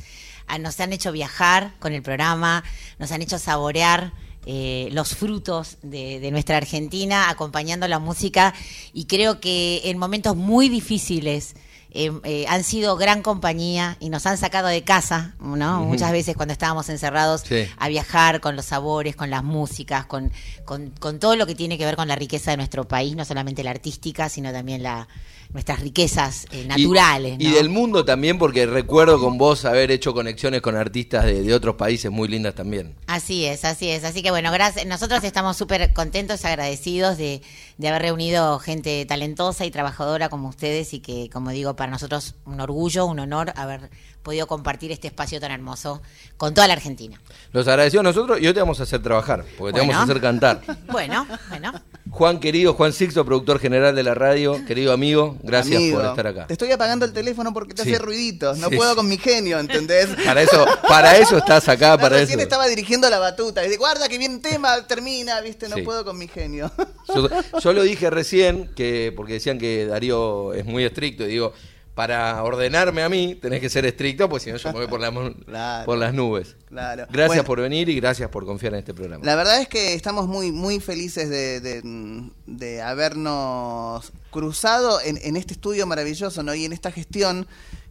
Nos 0.60 0.80
han 0.80 0.94
hecho 0.94 1.12
viajar 1.12 1.74
con 1.80 1.94
el 1.94 2.02
programa, 2.02 2.64
nos 2.98 3.12
han 3.12 3.22
hecho 3.22 3.38
saborear 3.38 4.14
eh, 4.46 4.90
los 4.94 5.16
frutos 5.16 5.78
de, 5.84 6.20
de, 6.20 6.32
nuestra 6.32 6.58
Argentina, 6.58 7.30
acompañando 7.30 7.88
la 7.88 8.00
música. 8.00 8.56
Y 8.94 9.06
creo 9.06 9.40
que 9.40 9.82
en 9.86 9.98
momentos 9.98 10.36
muy 10.36 10.70
difíciles 10.70 11.56
eh, 11.92 12.12
eh, 12.24 12.46
han 12.48 12.64
sido 12.64 12.98
gran 12.98 13.22
compañía 13.24 13.98
y 14.00 14.10
nos 14.10 14.26
han 14.26 14.38
sacado 14.38 14.68
de 14.68 14.84
casa, 14.84 15.34
¿no? 15.40 15.82
Muchas 15.86 16.12
veces 16.12 16.36
cuando 16.36 16.52
estábamos 16.52 16.88
encerrados 16.90 17.42
Sí. 17.42 17.66
a 17.78 17.88
viajar 17.88 18.42
con 18.42 18.56
los 18.56 18.66
sabores, 18.66 19.16
con 19.16 19.30
las 19.30 19.44
músicas, 19.44 20.06
con, 20.06 20.32
con, 20.66 20.92
con 21.00 21.20
todo 21.20 21.36
lo 21.36 21.48
que 21.48 21.56
tiene 21.56 21.78
que 21.78 21.86
ver 21.86 21.96
con 21.96 22.08
la 22.08 22.16
riqueza 22.16 22.52
de 22.52 22.58
nuestro 22.58 22.88
país, 22.88 23.16
no 23.16 23.26
solamente 23.26 23.64
la 23.64 23.72
artística, 23.72 24.30
sino 24.30 24.52
también 24.52 24.84
la, 24.84 25.08
nuestras 25.52 25.80
riquezas 25.80 26.46
eh, 26.52 26.66
naturales. 26.66 27.38
Y, 27.40 27.52
del 27.52 27.70
mundo 27.70 28.06
también, 28.06 28.38
porque 28.38 28.66
recuerdo 28.66 29.20
con 29.20 29.38
vos 29.38 29.66
haber 29.66 29.90
hecho 29.92 30.14
conexiones 30.14 30.62
con 30.62 30.76
artistas 30.76 31.26
de, 31.26 31.42
de 31.42 31.54
otros 31.54 31.76
países 31.76 32.12
muy 32.12 32.28
lindas 32.28 32.54
también. 32.56 32.96
Así 33.08 33.46
es, 33.46 33.66
así 33.66 33.90
es. 33.90 34.04
Así 34.04 34.22
que 34.22 34.30
bueno, 34.30 34.52
gracias. 34.52 34.86
Nosotros 34.86 35.24
estamos 35.24 35.58
súper 35.58 35.92
contentos, 35.94 36.46
agradecidos 36.46 37.18
de, 37.18 37.42
de 37.78 37.88
haber 37.88 38.04
reunido 38.04 38.60
gente 38.60 39.06
talentosa 39.06 39.66
y 39.66 39.72
trabajadora 39.72 40.30
como 40.30 40.50
ustedes 40.50 40.94
y 40.94 41.00
que, 41.00 41.30
como 41.32 41.50
digo, 41.50 41.76
para 41.76 41.92
nosotros 41.92 42.36
un 42.46 42.62
orgullo, 42.62 43.06
un 43.06 43.20
honor 43.20 43.52
haber 43.56 43.90
podido 44.24 44.48
compartir 44.48 44.92
este 44.92 45.08
espacio 45.08 45.40
tan 45.40 45.52
hermoso 45.52 46.02
con 46.38 46.54
toda 46.54 46.68
la 46.68 46.74
Argentina. 46.74 47.20
Los 47.54 47.68
agradecemos 47.68 48.04
nosotros 48.04 48.40
y 48.42 48.48
hoy 48.48 48.54
te 48.54 48.60
vamos 48.60 48.80
a 48.80 48.84
hacer 48.84 49.02
trabajar, 49.02 49.46
porque 49.58 49.74
te 49.74 49.80
vamos 49.80 49.96
a 49.96 50.04
hacer 50.04 50.20
cantar. 50.22 50.62
Bueno, 50.92 51.26
bueno. 51.50 51.72
Juan 52.10 52.40
querido, 52.40 52.74
Juan 52.74 52.92
Sixto, 52.92 53.24
productor 53.24 53.60
general 53.60 53.96
de 53.96 54.02
la 54.04 54.14
radio, 54.16 54.66
querido 54.66 54.92
amigo, 54.94 55.38
gracias 55.44 55.78
Amigo, 55.78 56.00
por 56.00 56.10
estar 56.10 56.28
acá. 56.28 56.48
Te 56.48 56.54
estoy 56.54 56.72
apagando 56.72 57.06
el 57.06 57.14
teléfono 57.14 57.54
porque 57.54 57.74
te 57.76 57.84
Sí. 57.84 57.94
hace 57.94 58.00
ruiditos. 58.04 58.58
No 58.58 58.70
Sí. 58.70 58.76
puedo 58.76 58.96
con 58.96 59.08
mi 59.08 59.18
genio, 59.18 59.60
¿entendés? 59.60 60.08
Para 60.26 60.42
eso, 60.42 60.66
para 60.88 61.18
eso 61.18 61.38
estás 61.38 61.68
acá, 61.70 61.92
No, 61.92 61.98
para 62.00 62.18
recién 62.18 62.40
eso. 62.40 62.44
estaba 62.48 62.68
dirigiendo 62.68 63.10
la 63.10 63.20
batuta. 63.20 63.62
Y 63.64 63.68
dice, 63.68 63.78
guarda 63.78 64.10
que 64.10 64.18
viene 64.18 64.36
un 64.36 64.42
tema, 64.42 64.86
termina, 64.88 65.40
¿viste? 65.42 65.70
No 65.70 65.76
Sí. 65.78 65.84
puedo 65.84 66.04
con 66.04 66.18
mi 66.18 66.28
genio. 66.28 66.72
Yo, 67.14 67.30
yo 67.60 67.74
lo 67.74 67.84
dije 67.84 68.10
recién, 68.10 68.70
que 68.76 69.14
porque 69.16 69.34
decían 69.34 69.60
que 69.60 69.86
Darío 69.86 70.54
es 70.54 70.66
muy 70.66 70.84
estricto, 70.84 71.24
y 71.24 71.28
digo, 71.28 71.54
para 72.00 72.42
ordenarme 72.46 73.04
a 73.04 73.10
mí 73.10 73.36
tenés 73.36 73.60
que 73.60 73.70
ser 73.70 73.86
estricto, 73.86 74.30
pues 74.30 74.44
si 74.44 74.52
no 74.54 74.56
yo 74.56 74.70
me 74.72 74.80
voy 74.80 74.88
por, 74.88 75.02
la 75.02 75.12
Claro. 75.46 75.86
por 75.86 75.98
las 75.98 76.14
nubes. 76.14 76.56
Claro. 76.70 77.04
Gracias 77.12 77.28
Bueno, 77.28 77.44
por 77.44 77.60
venir 77.60 77.90
y 77.90 77.96
gracias 78.00 78.30
por 78.30 78.46
confiar 78.46 78.72
en 78.72 78.80
este 78.80 78.94
programa. 78.94 79.26
La 79.26 79.36
verdad 79.36 79.60
es 79.60 79.68
que 79.68 79.96
estamos 79.96 80.26
muy, 80.26 80.54
muy 80.54 80.80
felices 80.80 81.30
de, 81.30 81.60
de- 81.60 82.30
de 82.46 82.82
habernos 82.82 84.14
cruzado 84.32 85.02
en, 85.02 85.18
en 85.24 85.36
este 85.36 85.56
estudio 85.56 85.86
maravilloso, 85.88 86.42
¿no? 86.42 86.56
Y 86.56 86.64
en 86.64 86.72
esta 86.72 86.90
gestión, 86.90 87.46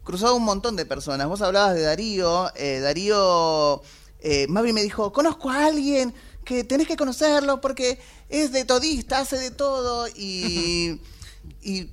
cruzado 0.05 0.37
un 0.37 0.44
montón 0.44 0.75
de 0.75 0.87
personas. 0.87 1.27
Vos 1.29 1.42
hablabas 1.42 1.75
de 1.75 1.83
Darío, 1.83 2.51
eh, 2.57 2.81
Darío, 2.81 3.83
eh, 4.21 4.47
Mavi 4.49 4.73
me 4.73 4.83
dijo, 4.83 5.12
conozco 5.12 5.51
a 5.51 5.66
alguien 5.66 6.14
que 6.47 6.64
tenés 6.64 6.88
que 6.88 6.97
conocerlo 6.97 7.61
porque 7.61 7.99
es 8.31 8.53
de 8.53 8.64
todista, 8.64 9.18
hace 9.18 9.37
de 9.37 9.51
todo 9.51 10.09
y... 10.16 10.99
y 11.62 11.90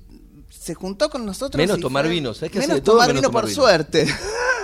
se 0.66 0.74
juntó 0.74 1.08
con 1.08 1.24
nosotros. 1.24 1.58
Menos 1.58 1.78
y 1.78 1.80
tomar 1.80 2.04
fue- 2.04 2.12
vino, 2.14 2.34
¿sabes 2.34 2.50
qué 2.50 2.58
Menos 2.58 2.82
tomar 2.82 3.06
menos 3.08 3.20
vino 3.22 3.28
tomar 3.28 3.42
por 3.42 3.50
vino? 3.50 3.62
suerte. 3.62 4.06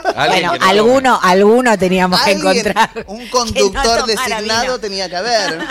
Bueno, 0.02 0.52
alguno, 0.60 1.20
alguno 1.22 1.78
teníamos 1.78 2.20
que 2.22 2.32
encontrar. 2.32 2.90
un 3.06 3.18
que 3.20 3.24
no 3.24 3.30
conductor 3.30 4.04
designado 4.04 4.62
vino. 4.62 4.78
tenía 4.80 5.08
que 5.08 5.14
haber. 5.14 5.60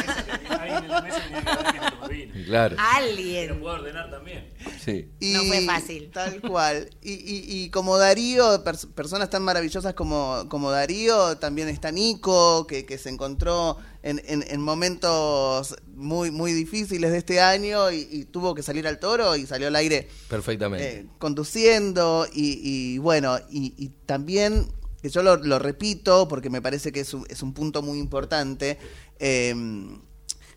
Alguien. 2.02 2.44
Claro, 2.46 2.76
Alguien. 2.80 3.48
Pero 3.50 3.60
puedo 3.60 3.76
ordenar 3.76 4.10
también. 4.10 4.51
Sí. 4.84 5.10
Y- 5.20 5.34
No 5.34 5.44
fue 5.44 5.62
fácil. 5.66 6.10
Tal 6.12 6.42
cual. 6.42 6.90
Y, 7.02 7.12
y- 7.14 7.46
y 7.64 7.70
como 7.70 7.98
Darío, 7.98 8.64
pers- 8.64 8.88
personas 8.94 9.30
tan 9.30 9.44
maravillosas 9.44 9.94
como, 9.94 10.46
como 10.50 10.72
Darío, 10.72 11.38
también 11.38 11.68
está 11.70 11.92
Nico, 11.92 12.66
que, 12.68 12.86
que 12.86 12.98
se 12.98 13.10
encontró 13.10 13.78
en, 14.04 14.22
en- 14.26 14.44
en 14.48 14.62
momentos 14.62 15.76
muy, 15.94 16.32
muy 16.32 16.54
difíciles 16.54 17.12
de 17.12 17.18
este 17.20 17.40
año 17.42 17.92
y, 17.92 18.08
y 18.12 18.26
tuvo 18.26 18.56
que 18.56 18.64
salir 18.64 18.88
al 18.88 19.00
toro 19.00 19.36
y 19.36 19.46
salió 19.46 19.68
al 19.68 19.76
aire 19.76 20.08
Perfectamente. 20.28 21.00
eh, 21.02 21.06
conduciendo 21.20 22.28
y, 22.34 22.60
y 22.64 22.98
bueno, 22.98 23.38
y, 23.50 23.74
y 23.78 23.90
también, 24.06 24.68
que 25.02 25.10
yo 25.10 25.22
lo, 25.24 25.38
lo 25.38 25.60
repito 25.60 26.28
porque 26.28 26.50
me 26.50 26.62
parece 26.62 26.92
que 26.92 27.02
es 27.02 27.14
un, 27.14 27.26
es 27.30 27.44
un 27.44 27.54
punto 27.54 27.82
muy 27.84 28.00
importante, 28.00 28.78
eh, 29.20 29.54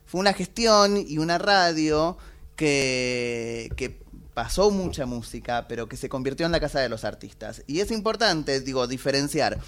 fue 0.06 0.20
una 0.20 0.32
gestión 0.32 0.96
y 0.96 1.18
una 1.18 1.38
radio 1.38 2.16
que, 2.56 3.68
que 3.76 3.98
pasó 4.34 4.70
mucha 4.70 5.06
música, 5.06 5.66
pero 5.68 5.88
que 5.88 5.96
se 5.96 6.08
convirtió 6.08 6.44
en 6.44 6.52
la 6.52 6.60
casa 6.60 6.80
de 6.80 6.88
los 6.88 7.04
artistas. 7.04 7.62
Y 7.66 7.80
es 7.80 7.90
importante, 7.90 8.60
digo, 8.60 8.86
diferenciar 8.86 9.58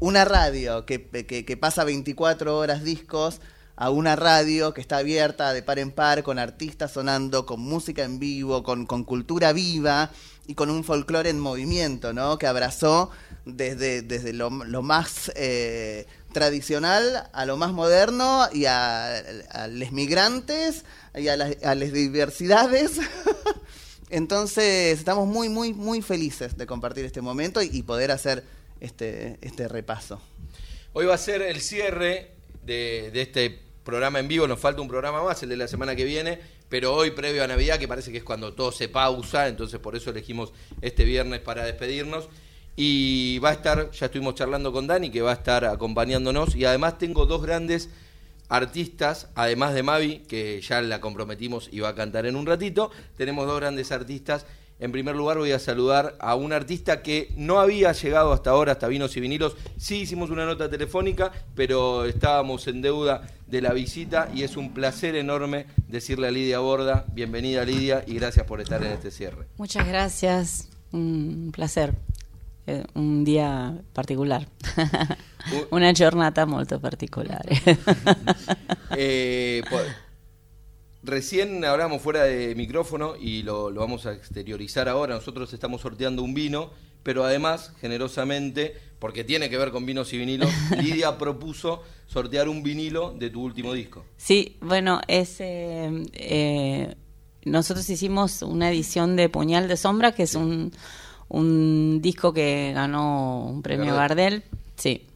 una 0.00 0.24
radio 0.24 0.84
que, 0.86 1.06
que- 1.08 1.56
pasa 1.56 1.84
24 1.84 2.56
horas 2.56 2.82
discos 2.82 3.40
a 3.76 3.90
una 3.90 4.16
radio 4.16 4.74
que 4.74 4.80
está 4.80 4.98
abierta 4.98 5.52
de 5.52 5.62
par 5.62 5.78
en 5.78 5.92
par, 5.92 6.22
con 6.24 6.38
artistas 6.38 6.92
sonando, 6.92 7.46
con 7.46 7.60
música 7.60 8.02
en 8.02 8.18
vivo, 8.18 8.64
con, 8.64 8.86
con 8.86 9.04
cultura 9.04 9.52
viva 9.52 10.10
y 10.46 10.54
con 10.54 10.68
un 10.70 10.82
folclore 10.82 11.30
en 11.30 11.38
movimiento, 11.38 12.12
¿no? 12.12 12.38
Que 12.38 12.46
abrazó 12.48 13.10
desde, 13.44 14.02
desde 14.02 14.32
lo, 14.32 14.50
más 14.50 15.30
eh, 15.36 16.06
tradicional 16.32 17.28
a 17.32 17.46
lo 17.46 17.56
más 17.56 17.72
moderno 17.72 18.48
y 18.52 18.64
a, 18.64 19.22
los 19.68 19.92
migrantes 19.92 20.84
y 21.14 21.28
a 21.28 21.36
las 21.36 21.92
diversidades. 21.92 22.98
Entonces, 24.10 24.98
estamos 24.98 25.26
muy, 25.26 25.48
muy, 25.48 25.74
muy 25.74 26.02
felices 26.02 26.56
de 26.56 26.66
compartir 26.66 27.04
este 27.04 27.20
momento 27.20 27.60
y, 27.62 27.82
poder 27.82 28.10
hacer 28.10 28.44
este, 28.80 29.38
este 29.42 29.68
repaso. 29.68 30.20
Hoy 30.92 31.06
va 31.06 31.14
a 31.14 31.18
ser 31.18 31.42
el 31.42 31.60
cierre 31.60 32.32
de, 32.64 33.10
de 33.12 33.22
este 33.22 33.58
programa 33.84 34.18
en 34.18 34.28
vivo. 34.28 34.46
Nos 34.46 34.60
falta 34.60 34.80
un 34.80 34.88
programa 34.88 35.22
más, 35.22 35.42
el 35.42 35.50
de 35.50 35.56
la 35.56 35.68
semana 35.68 35.94
que 35.94 36.04
viene. 36.04 36.38
Pero 36.68 36.94
hoy, 36.94 37.10
previo 37.12 37.42
a 37.42 37.46
Navidad, 37.46 37.78
que 37.78 37.88
parece 37.88 38.12
que 38.12 38.18
es 38.18 38.24
cuando 38.24 38.52
todo 38.52 38.72
se 38.72 38.88
pausa, 38.88 39.48
entonces 39.48 39.80
por 39.80 39.96
eso 39.96 40.10
elegimos 40.10 40.52
este 40.82 41.04
viernes 41.04 41.40
para 41.40 41.64
despedirnos. 41.64 42.28
Y 42.76 43.38
va 43.40 43.50
a 43.50 43.52
estar, 43.54 43.90
ya 43.90 44.06
estuvimos 44.06 44.34
charlando 44.34 44.72
con 44.72 44.86
Dani, 44.86 45.10
que 45.10 45.22
va 45.22 45.32
a 45.32 45.34
estar 45.34 45.64
acompañándonos. 45.64 46.54
Y 46.54 46.64
además 46.64 46.98
tengo 46.98 47.26
dos 47.26 47.42
grandes 47.42 47.90
artistas, 48.48 49.28
además 49.34 49.74
de 49.74 49.82
Mavi, 49.82 50.18
que 50.20 50.60
ya 50.60 50.80
la 50.82 51.00
comprometimos 51.00 51.68
y 51.70 51.80
va 51.80 51.90
a 51.90 51.94
cantar 51.94 52.26
en 52.26 52.36
un 52.36 52.46
ratito. 52.46 52.90
Tenemos 53.16 53.46
dos 53.46 53.60
grandes 53.60 53.92
artistas. 53.92 54.46
En 54.80 54.92
primer 54.92 55.16
lugar 55.16 55.38
voy 55.38 55.50
a 55.50 55.58
saludar 55.58 56.16
a 56.20 56.36
un 56.36 56.52
artista 56.52 57.02
que 57.02 57.32
no 57.36 57.58
había 57.58 57.92
llegado 57.92 58.32
hasta 58.32 58.50
ahora, 58.50 58.72
hasta 58.72 58.86
Vinos 58.86 59.16
y 59.16 59.20
Vinilos. 59.20 59.56
Sí 59.76 60.02
hicimos 60.02 60.30
una 60.30 60.46
nota 60.46 60.70
telefónica, 60.70 61.32
pero 61.56 62.04
estábamos 62.04 62.68
en 62.68 62.80
deuda 62.80 63.26
de 63.48 63.60
la 63.60 63.72
visita 63.72 64.28
y 64.32 64.44
es 64.44 64.56
un 64.56 64.72
placer 64.72 65.16
enorme 65.16 65.66
decirle 65.88 66.28
a 66.28 66.30
Lidia 66.30 66.60
Borda, 66.60 67.06
bienvenida 67.12 67.64
Lidia 67.64 68.04
y 68.06 68.14
gracias 68.14 68.46
por 68.46 68.60
estar 68.60 68.80
en 68.84 68.92
este 68.92 69.10
cierre. 69.10 69.46
Muchas 69.56 69.88
gracias, 69.88 70.68
un 70.92 71.50
placer. 71.52 71.94
Eh, 72.68 72.84
un 72.96 73.24
día 73.24 73.80
particolare. 73.94 74.46
Una 75.70 75.90
giornata 75.92 76.44
molto 76.44 76.78
particolare. 76.78 77.56
Eh, 79.00 79.62
recién 81.02 81.64
hablamos 81.64 82.00
fuera 82.02 82.24
de 82.24 82.54
micrófono 82.54 83.14
y 83.16 83.42
lo, 83.42 83.70
lo 83.70 83.80
vamos 83.80 84.06
a 84.06 84.12
exteriorizar 84.12 84.88
ahora. 84.88 85.14
Nosotros 85.14 85.52
estamos 85.52 85.82
sorteando 85.82 86.22
un 86.22 86.34
vino, 86.34 86.70
pero 87.02 87.22
además, 87.24 87.72
generosamente, 87.80 88.74
porque 88.98 89.24
tiene 89.24 89.48
que 89.50 89.56
ver 89.56 89.70
con 89.70 89.86
vinos 89.86 90.12
y 90.12 90.18
vinilos, 90.18 90.50
Lidia 90.82 91.16
propuso 91.16 91.82
sortear 92.06 92.48
un 92.48 92.62
vinilo 92.62 93.12
de 93.12 93.30
tu 93.30 93.42
último 93.42 93.72
disco. 93.72 94.04
Sí, 94.16 94.56
bueno, 94.60 95.00
es, 95.06 95.40
eh, 95.40 96.02
eh, 96.14 96.96
nosotros 97.44 97.88
hicimos 97.88 98.42
una 98.42 98.70
edición 98.70 99.14
de 99.16 99.28
Puñal 99.28 99.68
de 99.68 99.76
Sombra, 99.76 100.12
que 100.12 100.24
es 100.24 100.34
un, 100.34 100.72
un 101.28 102.00
disco 102.00 102.32
que 102.32 102.72
ganó 102.74 103.44
un 103.46 103.62
premio 103.62 103.94
Gardel. 103.94 104.42
Gardel, 104.42 104.44
sí, 104.76 105.06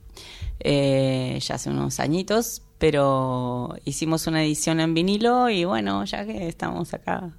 eh, 0.60 1.38
ya 1.40 1.54
hace 1.56 1.70
unos 1.70 2.00
añitos, 2.00 2.62
pero 2.78 3.76
hicimos 3.84 4.26
una 4.26 4.42
edición 4.44 4.80
en 4.80 4.94
vinilo 4.94 5.48
y 5.50 5.64
bueno, 5.64 6.04
ya 6.04 6.24
que 6.24 6.48
estamos 6.48 6.94
acá 6.94 7.32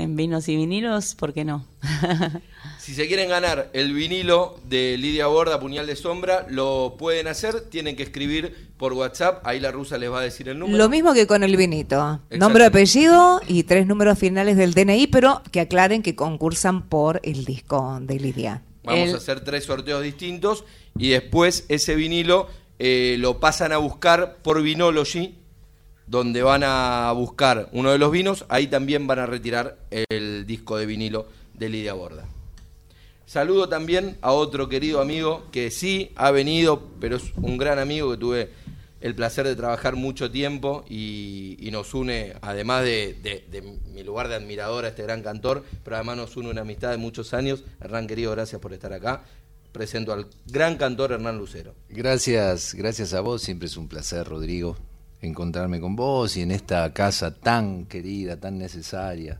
en 0.00 0.16
vinos 0.16 0.48
y 0.48 0.56
vinilos, 0.56 1.14
¿por 1.14 1.32
qué 1.32 1.44
no? 1.44 1.66
Si 2.78 2.94
se 2.94 3.06
quieren 3.06 3.28
ganar 3.28 3.70
el 3.74 3.92
vinilo 3.92 4.58
de 4.68 4.96
Lidia 4.98 5.26
Borda, 5.26 5.60
Puñal 5.60 5.86
de 5.86 5.96
Sombra, 5.96 6.46
lo 6.48 6.96
pueden 6.98 7.28
hacer. 7.28 7.60
Tienen 7.68 7.94
que 7.94 8.02
escribir 8.02 8.70
por 8.78 8.94
WhatsApp. 8.94 9.46
Ahí 9.46 9.60
la 9.60 9.70
rusa 9.70 9.96
les 9.98 10.10
va 10.10 10.20
a 10.20 10.22
decir 10.22 10.48
el 10.48 10.58
número. 10.58 10.78
Lo 10.78 10.88
mismo 10.88 11.12
que 11.12 11.26
con 11.26 11.42
el 11.44 11.56
vinito. 11.56 12.20
Nombre, 12.30 12.64
apellido 12.64 13.40
y 13.46 13.62
tres 13.64 13.86
números 13.86 14.18
finales 14.18 14.56
del 14.56 14.72
DNI, 14.74 15.06
pero 15.08 15.42
que 15.52 15.60
aclaren 15.60 16.02
que 16.02 16.16
concursan 16.16 16.88
por 16.88 17.20
el 17.22 17.44
disco 17.44 17.98
de 18.00 18.18
Lidia. 18.18 18.62
Vamos 18.82 19.08
El- 19.10 19.14
a 19.14 19.18
hacer 19.18 19.40
tres 19.44 19.64
sorteos 19.64 20.02
distintos 20.02 20.64
y 20.98 21.10
después 21.10 21.66
ese 21.68 21.94
vinilo 21.94 22.48
eh, 22.78 23.16
lo 23.18 23.40
pasan 23.40 23.72
a 23.72 23.76
buscar 23.76 24.38
por 24.42 24.62
Vinology, 24.62 25.34
donde 26.10 26.42
van 26.42 26.62
a 26.64 27.12
buscar 27.12 27.68
uno 27.72 27.92
de 27.92 27.98
los 27.98 28.10
vinos. 28.10 28.44
Ahí 28.48 28.66
también 28.66 29.06
van 29.06 29.20
a 29.20 29.26
retirar 29.26 29.78
el 30.10 30.44
disco 30.44 30.76
de 30.76 30.84
vinilo 30.86 31.28
de 31.54 31.68
Lidia 31.68 31.94
Borda. 31.94 32.26
Saludo 33.26 33.68
también 33.68 34.18
a 34.22 34.32
otro 34.32 34.68
querido 34.68 35.00
amigo 35.00 35.44
que 35.52 35.70
sí 35.70 36.10
ha 36.16 36.32
venido, 36.32 36.88
pero 37.00 37.16
es 37.16 37.32
un 37.36 37.58
gran 37.58 37.78
amigo 37.78 38.10
que 38.10 38.16
tuve 38.16 38.50
el 39.00 39.14
placer 39.14 39.46
de 39.46 39.54
trabajar 39.54 39.94
mucho 39.94 40.30
tiempo 40.32 40.84
y, 40.90 41.68
nos 41.70 41.94
une, 41.94 42.34
además 42.42 42.82
de, 42.82 43.14
de- 43.22 43.44
de 43.48 43.62
mi 43.94 44.02
lugar 44.02 44.26
de 44.28 44.34
admirador 44.34 44.84
a 44.84 44.88
este 44.88 45.04
gran 45.04 45.22
cantor, 45.22 45.64
pero 45.84 45.94
además 45.96 46.16
nos 46.16 46.36
une 46.36 46.50
una 46.50 46.62
amistad 46.62 46.90
de 46.90 46.96
muchos 46.96 47.32
años. 47.32 47.62
Hernán, 47.80 48.08
querido, 48.08 48.32
gracias 48.32 48.60
por 48.60 48.72
estar 48.72 48.92
acá. 48.92 49.22
Presento 49.70 50.12
al 50.12 50.26
gran 50.46 50.76
cantor 50.76 51.12
Hernán 51.12 51.38
Lucero. 51.38 51.72
Gracias, 51.88 52.74
gracias 52.74 53.14
a 53.14 53.20
vos. 53.20 53.42
Siempre 53.42 53.68
es 53.68 53.76
un 53.76 53.86
placer, 53.86 54.26
Rodrigo, 54.26 54.76
encontrarme 55.22 55.80
con 55.80 55.96
vos 55.96 56.36
y 56.36 56.42
en 56.42 56.50
esta 56.50 56.92
casa 56.92 57.34
tan 57.34 57.86
querida, 57.86 58.36
tan 58.38 58.58
necesaria 58.58 59.38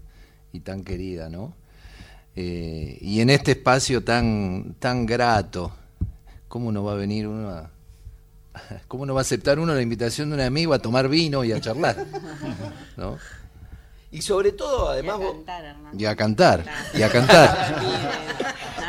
y 0.52 0.60
tan 0.60 0.82
querida, 0.84 1.28
¿no? 1.28 1.54
Eh, 2.36 2.98
y 3.00 3.20
en 3.20 3.30
este 3.30 3.52
espacio 3.52 4.04
tan, 4.04 4.76
tan 4.78 5.06
grato, 5.06 5.72
¿cómo 6.48 6.70
no 6.72 6.84
va 6.84 6.92
a 6.92 6.96
venir 6.96 7.26
uno 7.26 7.50
a... 7.50 7.70
¿Cómo 8.88 9.06
no 9.06 9.14
va 9.14 9.20
a 9.20 9.22
aceptar 9.22 9.58
uno 9.58 9.74
la 9.74 9.82
invitación 9.82 10.28
de 10.30 10.34
un 10.36 10.40
amigo 10.40 10.74
a 10.74 10.78
tomar 10.78 11.08
vino 11.08 11.44
y 11.44 11.52
a 11.52 11.60
charlar? 11.60 11.96
¿No? 12.96 13.16
Y 14.12 14.22
sobre 14.22 14.52
todo, 14.52 14.90
además, 14.90 15.18
vos- 15.18 15.36
Y 15.96 16.04
a 16.04 16.16
cantar, 16.16 16.64
y 16.94 17.02
a 17.02 17.08
cantar. 17.10 17.80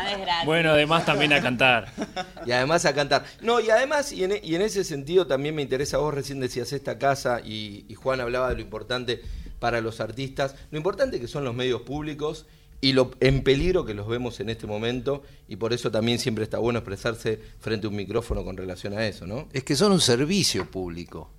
Bueno, 0.46 0.72
además 0.72 1.06
también 1.06 1.34
a 1.34 1.42
cantar. 1.42 1.92
Y 2.46 2.52
además 2.52 2.86
a 2.86 2.94
cantar. 2.94 3.24
No, 3.42 3.60
y 3.60 3.70
además, 3.70 4.12
y 4.12 4.24
en, 4.24 4.34
y 4.42 4.56
en 4.56 4.64
ese 4.64 4.84
sentido 4.84 5.28
también 5.28 5.54
me 5.54 5.62
interesa, 5.62 5.98
vos 5.98 6.14
recién 6.14 6.40
decías 6.40 6.74
esta 6.74 6.98
casa 6.98 7.40
y, 7.40 7.86
y 7.88 7.94
Juan 7.94 8.20
hablaba 8.20 8.50
de 8.50 8.56
lo 8.56 8.62
importante 8.62 9.22
para 9.60 9.80
los 9.80 10.02
artistas, 10.02 10.56
lo 10.72 10.78
importante 10.78 11.20
que 11.20 11.28
son 11.28 11.44
los 11.44 11.54
medios 11.54 11.84
públicos 11.84 12.48
y 12.82 12.94
lo 12.94 13.12
en 13.20 13.44
peligro 13.44 13.86
que 13.86 13.94
los 13.94 14.08
vemos 14.08 14.40
en 14.40 14.50
este 14.50 14.66
momento 14.66 15.22
y 15.48 15.56
por 15.56 15.72
eso 15.72 15.92
también 15.92 16.18
siempre 16.18 16.44
está 16.44 16.58
bueno 16.58 16.80
expresarse 16.80 17.40
frente 17.60 17.86
a 17.86 17.90
un 17.92 17.96
micrófono 17.96 18.44
con 18.44 18.58
relación 18.58 18.98
a 18.98 19.06
eso, 19.06 19.28
¿no? 19.28 19.48
Es 19.54 19.64
que 19.64 19.76
son 19.76 19.92
un 19.92 20.02
servicio 20.02 20.70
público. 20.70 21.30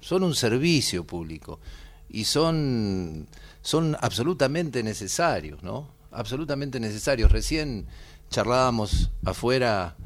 Son 0.00 0.22
un 0.22 0.34
servicio 0.34 1.04
público. 1.04 1.60
Y 2.08 2.24
son, 2.24 3.26
son 3.60 3.96
absolutamente 4.00 4.82
necesarios, 4.82 5.62
¿no? 5.62 5.88
Absolutamente 6.12 6.80
necesarios. 6.80 7.30
Recién 7.30 7.86
charlábamos 8.30 9.10
afuera 9.24 9.96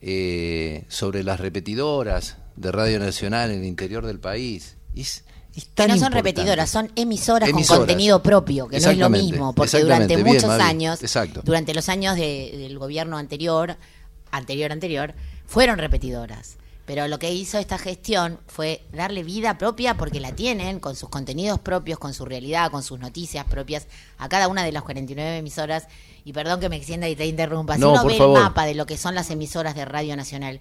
eh, 0.00 0.84
sobre 0.88 1.22
las 1.24 1.40
repetidoras 1.40 2.36
de 2.56 2.72
Radio 2.72 2.98
Nacional 2.98 3.50
en 3.50 3.60
el 3.60 3.64
interior 3.66 4.06
del 4.06 4.20
país. 4.20 4.76
Y 4.94 5.02
es, 5.02 5.24
es 5.54 5.66
tan 5.68 5.88
no 5.88 5.94
son 5.94 6.04
importante. 6.06 6.16
repetidoras, 6.16 6.70
son 6.70 6.90
emisoras, 6.96 7.48
Emisoras. 7.48 7.68
con 7.68 7.78
contenido 7.86 8.22
propio, 8.22 8.68
que 8.68 8.80
no 8.80 8.90
es 8.90 8.98
lo 8.98 9.10
mismo, 9.10 9.54
porque 9.54 9.80
durante. 9.80 10.16
Bien, 10.16 10.26
muchos 10.26 10.44
Mavi. 10.46 10.62
años, 10.62 11.02
Exacto. 11.02 11.40
durante 11.44 11.74
los 11.74 11.88
años 11.88 12.16
de- 12.16 12.54
del 12.56 12.78
gobierno 12.78 13.16
anterior, 13.16 13.76
anterior, 14.30 14.72
anterior, 14.72 15.14
fueron 15.46 15.78
repetidoras. 15.78 16.56
Pero 16.88 17.06
lo 17.06 17.18
que 17.18 17.30
hizo 17.30 17.58
esta 17.58 17.76
gestión 17.76 18.40
fue 18.46 18.82
darle 18.94 19.22
vida 19.22 19.58
propia, 19.58 19.98
porque 19.98 20.20
la 20.20 20.32
tienen, 20.34 20.80
con 20.80 20.96
sus 20.96 21.10
contenidos 21.10 21.60
propios, 21.60 21.98
con 21.98 22.14
su 22.14 22.24
realidad, 22.24 22.70
con 22.70 22.82
sus 22.82 22.98
noticias 22.98 23.44
propias, 23.44 23.86
a 24.16 24.30
cada 24.30 24.48
una 24.48 24.64
de 24.64 24.72
las 24.72 24.84
49 24.84 25.36
emisoras. 25.36 25.86
Y 26.24 26.32
perdón 26.32 26.60
que 26.60 26.70
me 26.70 26.76
extienda 26.76 27.06
y 27.06 27.14
te 27.14 27.26
interrumpa. 27.26 27.74
Si 27.74 27.80
No, 27.82 27.92
uno 27.92 28.04
ve 28.06 28.16
favor. 28.16 28.38
el 28.38 28.42
mapa 28.42 28.64
de 28.64 28.74
lo 28.74 28.86
que 28.86 28.96
son 28.96 29.14
las 29.14 29.30
emisoras 29.30 29.74
de 29.74 29.84
Radio 29.84 30.16
Nacional, 30.16 30.60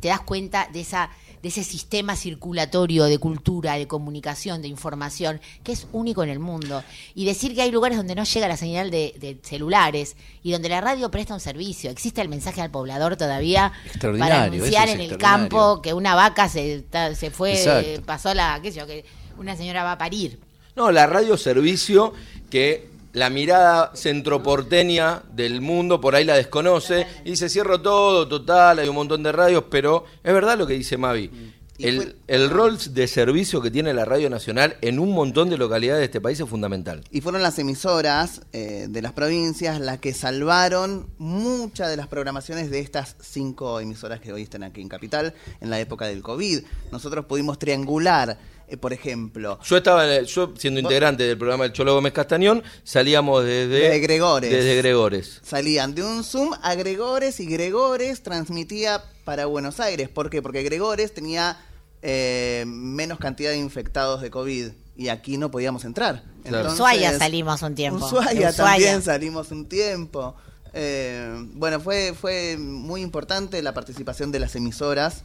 te 0.00 0.08
das 0.08 0.22
cuenta 0.22 0.70
de 0.72 0.80
esa 0.80 1.10
de 1.42 1.48
ese 1.48 1.64
sistema 1.64 2.16
circulatorio 2.16 3.04
de 3.04 3.18
cultura, 3.18 3.74
de 3.74 3.86
comunicación, 3.86 4.62
de 4.62 4.68
información, 4.68 5.40
que 5.64 5.72
es 5.72 5.86
único 5.92 6.22
en 6.22 6.28
el 6.28 6.38
mundo. 6.38 6.82
Y 7.14 7.24
decir 7.24 7.54
que 7.54 7.62
hay 7.62 7.70
lugares 7.70 7.96
donde 7.96 8.14
no 8.14 8.24
llega 8.24 8.48
la 8.48 8.56
señal 8.56 8.90
de, 8.90 9.14
de 9.18 9.38
celulares 9.42 10.16
y 10.42 10.52
donde 10.52 10.68
la 10.68 10.80
radio 10.80 11.10
presta 11.10 11.34
un 11.34 11.40
servicio. 11.40 11.90
Existe 11.90 12.20
el 12.20 12.28
mensaje 12.28 12.60
al 12.60 12.70
poblador 12.70 13.16
todavía 13.16 13.72
para 14.18 14.44
anunciar 14.44 14.88
en 14.88 15.00
el 15.00 15.16
campo 15.16 15.80
que 15.82 15.94
una 15.94 16.14
vaca 16.14 16.48
se, 16.48 16.84
se 17.14 17.30
fue, 17.30 17.52
Exacto. 17.52 18.02
pasó 18.04 18.34
la, 18.34 18.60
qué 18.62 18.72
sé 18.72 18.80
yo, 18.80 18.86
que 18.86 19.04
una 19.38 19.56
señora 19.56 19.84
va 19.84 19.92
a 19.92 19.98
parir. 19.98 20.38
No, 20.76 20.92
la 20.92 21.06
radio 21.06 21.36
servicio 21.36 22.12
que 22.50 22.88
la 23.12 23.30
mirada 23.30 23.92
centroporteña 23.94 25.22
del 25.32 25.60
mundo 25.60 26.00
por 26.00 26.14
ahí 26.14 26.24
la 26.24 26.36
desconoce 26.36 27.06
y 27.24 27.30
dice 27.30 27.48
cierro 27.48 27.80
todo, 27.80 28.28
total, 28.28 28.78
hay 28.78 28.88
un 28.88 28.94
montón 28.94 29.22
de 29.22 29.32
radios, 29.32 29.64
pero 29.70 30.04
es 30.22 30.32
verdad 30.32 30.56
lo 30.58 30.66
que 30.66 30.74
dice 30.74 30.96
Mavi. 30.96 31.30
Y 31.78 31.86
El, 31.86 32.16
el 32.26 32.50
rol 32.50 32.76
de 32.90 33.08
servicio 33.08 33.62
que 33.62 33.70
tiene 33.70 33.94
la 33.94 34.04
Radio 34.04 34.28
Nacional 34.28 34.76
en 34.82 34.98
un 34.98 35.12
montón 35.12 35.48
de 35.48 35.56
localidades 35.56 36.00
de 36.00 36.04
este 36.04 36.20
país 36.20 36.38
es 36.38 36.46
fundamental. 36.46 37.02
Y 37.10 37.22
fueron 37.22 37.42
las 37.42 37.58
emisoras 37.58 38.42
eh, 38.52 38.86
de 38.90 39.00
las 39.00 39.14
provincias 39.14 39.80
las 39.80 39.98
que 39.98 40.12
salvaron 40.12 41.08
muchas 41.16 41.88
de 41.88 41.96
las 41.96 42.06
programaciones 42.06 42.70
de 42.70 42.80
estas 42.80 43.16
cinco 43.20 43.80
emisoras 43.80 44.20
que 44.20 44.30
hoy 44.30 44.42
están 44.42 44.62
aquí 44.62 44.82
en 44.82 44.90
Capital 44.90 45.32
en 45.62 45.70
la 45.70 45.80
época 45.80 46.04
del 46.04 46.20
COVID. 46.20 46.60
Nosotros 46.92 47.24
pudimos 47.24 47.58
triangular, 47.58 48.36
eh, 48.70 48.76
por 48.76 48.92
ejemplo, 48.92 49.58
Yo 49.64 49.76
estaba, 49.76 50.22
yo 50.22 50.54
siendo 50.56 50.78
integrante 50.78 51.24
del 51.24 51.36
programa 51.36 51.64
del 51.64 51.72
Cholo 51.72 51.94
Gómez 51.94 52.12
Castañón, 52.12 52.62
salíamos 52.84 53.44
desde, 53.44 53.68
Desde 53.68 53.98
Gregores. 53.98 54.50
Desde 54.50 54.76
Gregores. 54.76 55.40
salían 55.42 55.94
de 55.94 56.04
un 56.04 56.22
Zoom 56.22 56.52
a 56.62 56.74
Gregores 56.76 57.40
y 57.40 57.46
Gregores 57.46 58.22
transmitía 58.22 59.02
para 59.24 59.46
Buenos 59.46 59.80
Aires. 59.80 60.08
¿Por 60.08 60.30
qué? 60.30 60.40
Porque 60.40 60.62
Gregores 60.62 61.12
tenía 61.12 61.58
eh, 62.02 62.64
menos 62.66 63.18
cantidad 63.18 63.50
de 63.50 63.58
infectados 63.58 64.22
de 64.22 64.30
COVID 64.30 64.68
y 64.96 65.08
aquí 65.08 65.36
no 65.36 65.50
podíamos 65.50 65.84
entrar. 65.84 66.22
Claro. 66.44 66.72
Ushuaia 66.72 67.18
salimos 67.18 67.62
un 67.62 67.74
tiempo. 67.74 68.06
Ushuaia, 68.06 68.50
Ushuaia. 68.50 68.52
también 68.52 69.02
salimos 69.02 69.50
un 69.50 69.66
tiempo. 69.66 70.36
Eh, 70.72 71.44
bueno, 71.54 71.80
fue, 71.80 72.14
fue 72.14 72.56
muy 72.56 73.00
importante 73.02 73.60
la 73.62 73.74
participación 73.74 74.30
de 74.30 74.38
las 74.38 74.54
emisoras 74.54 75.24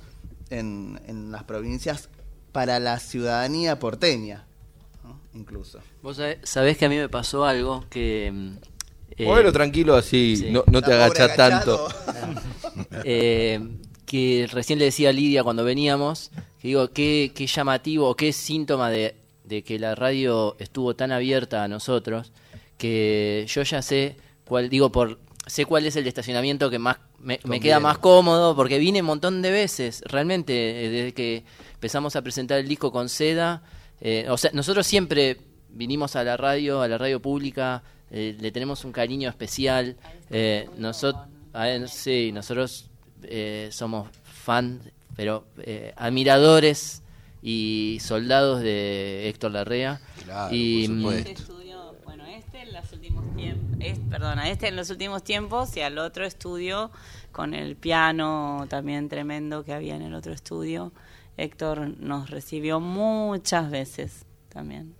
en, 0.49 0.99
en 1.08 1.31
las 1.31 1.43
provincias 1.43 2.10
para 2.55 2.79
la 2.79 2.99
ciudadanía 2.99 3.79
porteña, 3.79 4.45
¿no? 5.03 5.19
incluso. 5.33 5.81
Vos 6.01 6.15
sabés, 6.15 6.37
sabés 6.43 6.77
que 6.77 6.85
a 6.85 6.89
mí 6.89 6.95
me 6.95 7.09
pasó 7.09 7.43
algo 7.43 7.83
que... 7.89 8.31
mm, 8.33 8.53
eh, 9.17 9.25
Móvelo 9.25 9.51
tranquilo 9.51 9.93
así, 9.93 10.37
sí. 10.37 10.51
no, 10.51 10.63
no 10.71 10.81
te 10.81 10.93
agachás 10.93 11.35
tanto. 11.35 11.85
eh, 13.03 13.59
que 14.05 14.47
recién 14.49 14.79
le 14.79 14.85
decía 14.85 15.09
a 15.09 15.11
Lidia 15.11 15.43
cuando 15.43 15.65
veníamos, 15.65 16.31
que 16.61 16.69
digo, 16.69 16.93
qué, 16.93 17.33
qué 17.35 17.45
llamativo, 17.45 18.15
qué 18.15 18.31
síntoma 18.31 18.89
de, 18.89 19.15
de 19.43 19.61
que 19.61 19.77
la 19.77 19.93
radio 19.93 20.55
estuvo 20.57 20.95
tan 20.95 21.11
abierta 21.11 21.61
a 21.61 21.67
nosotros, 21.67 22.31
que 22.77 23.43
yo 23.49 23.63
ya 23.63 23.81
sé 23.81 24.15
cuál, 24.45 24.69
digo, 24.69 24.93
por 24.93 25.19
sé 25.45 25.65
cuál 25.65 25.85
es 25.85 25.97
el 25.97 26.07
estacionamiento 26.07 26.69
que 26.69 26.79
más 26.79 26.99
me, 27.19 27.59
queda 27.59 27.79
más 27.79 27.97
cómodo, 27.97 28.55
porque 28.55 28.77
vine 28.77 29.01
un 29.01 29.07
montón 29.07 29.41
de 29.41 29.51
veces, 29.51 30.03
realmente, 30.05 30.85
eh, 30.85 30.89
desde 30.89 31.13
que 31.13 31.43
empezamos 31.85 32.15
a 32.15 32.23
presentar 32.23 32.57
el 32.57 32.67
disco 32.67 32.91
con 32.91 33.09
Seda, 33.09 33.61
eh, 34.01 34.25
o 34.27 34.37
sea, 34.37 34.49
nosotros 34.55 34.87
siempre 34.87 35.37
vinimos 35.69 36.15
a 36.15 36.23
la 36.23 36.35
radio, 36.35 36.81
a 36.81 36.87
la 36.87 36.97
radio 36.97 37.21
pública, 37.21 37.83
eh, 38.09 38.35
le 38.39 38.51
tenemos 38.51 38.83
un 38.85 38.91
cariño 38.91 39.29
especial, 39.29 39.95
eh, 40.31 40.67
nosotros, 40.79 41.27
sí, 41.91 42.31
nosotros 42.31 42.89
eh, 43.21 43.69
somos 43.71 44.09
fan, 44.23 44.81
pero 45.15 45.45
eh, 45.59 45.93
admiradores 45.95 47.03
y 47.43 47.99
soldados 48.01 48.61
de 48.61 49.29
Héctor 49.29 49.51
Larrea. 49.51 50.01
Claro, 50.23 50.55
y, 50.55 50.87
por 50.87 50.95
mm, 50.95 50.99
supuesto. 51.01 51.29
Este 51.29 51.41
estudio, 51.43 51.95
bueno, 52.03 52.25
este 52.25 52.61
en 52.63 52.73
los 52.73 52.91
últimos 52.93 53.35
tiempos, 53.35 53.99
perdona, 54.09 54.49
este 54.49 54.67
en 54.69 54.75
los 54.75 54.89
últimos 54.89 55.23
tiempos 55.23 55.77
y 55.77 55.81
al 55.81 55.99
otro 55.99 56.25
estudio 56.25 56.89
con 57.31 57.53
el 57.53 57.75
piano 57.75 58.65
también 58.69 59.07
tremendo 59.07 59.63
que 59.63 59.71
había 59.71 59.95
en 59.95 60.01
el 60.01 60.15
otro 60.15 60.33
estudio. 60.33 60.91
Héctor 61.37 61.97
nos 61.99 62.29
recibió 62.29 62.79
muchas 62.79 63.69
veces 63.71 64.25
también. 64.49 64.93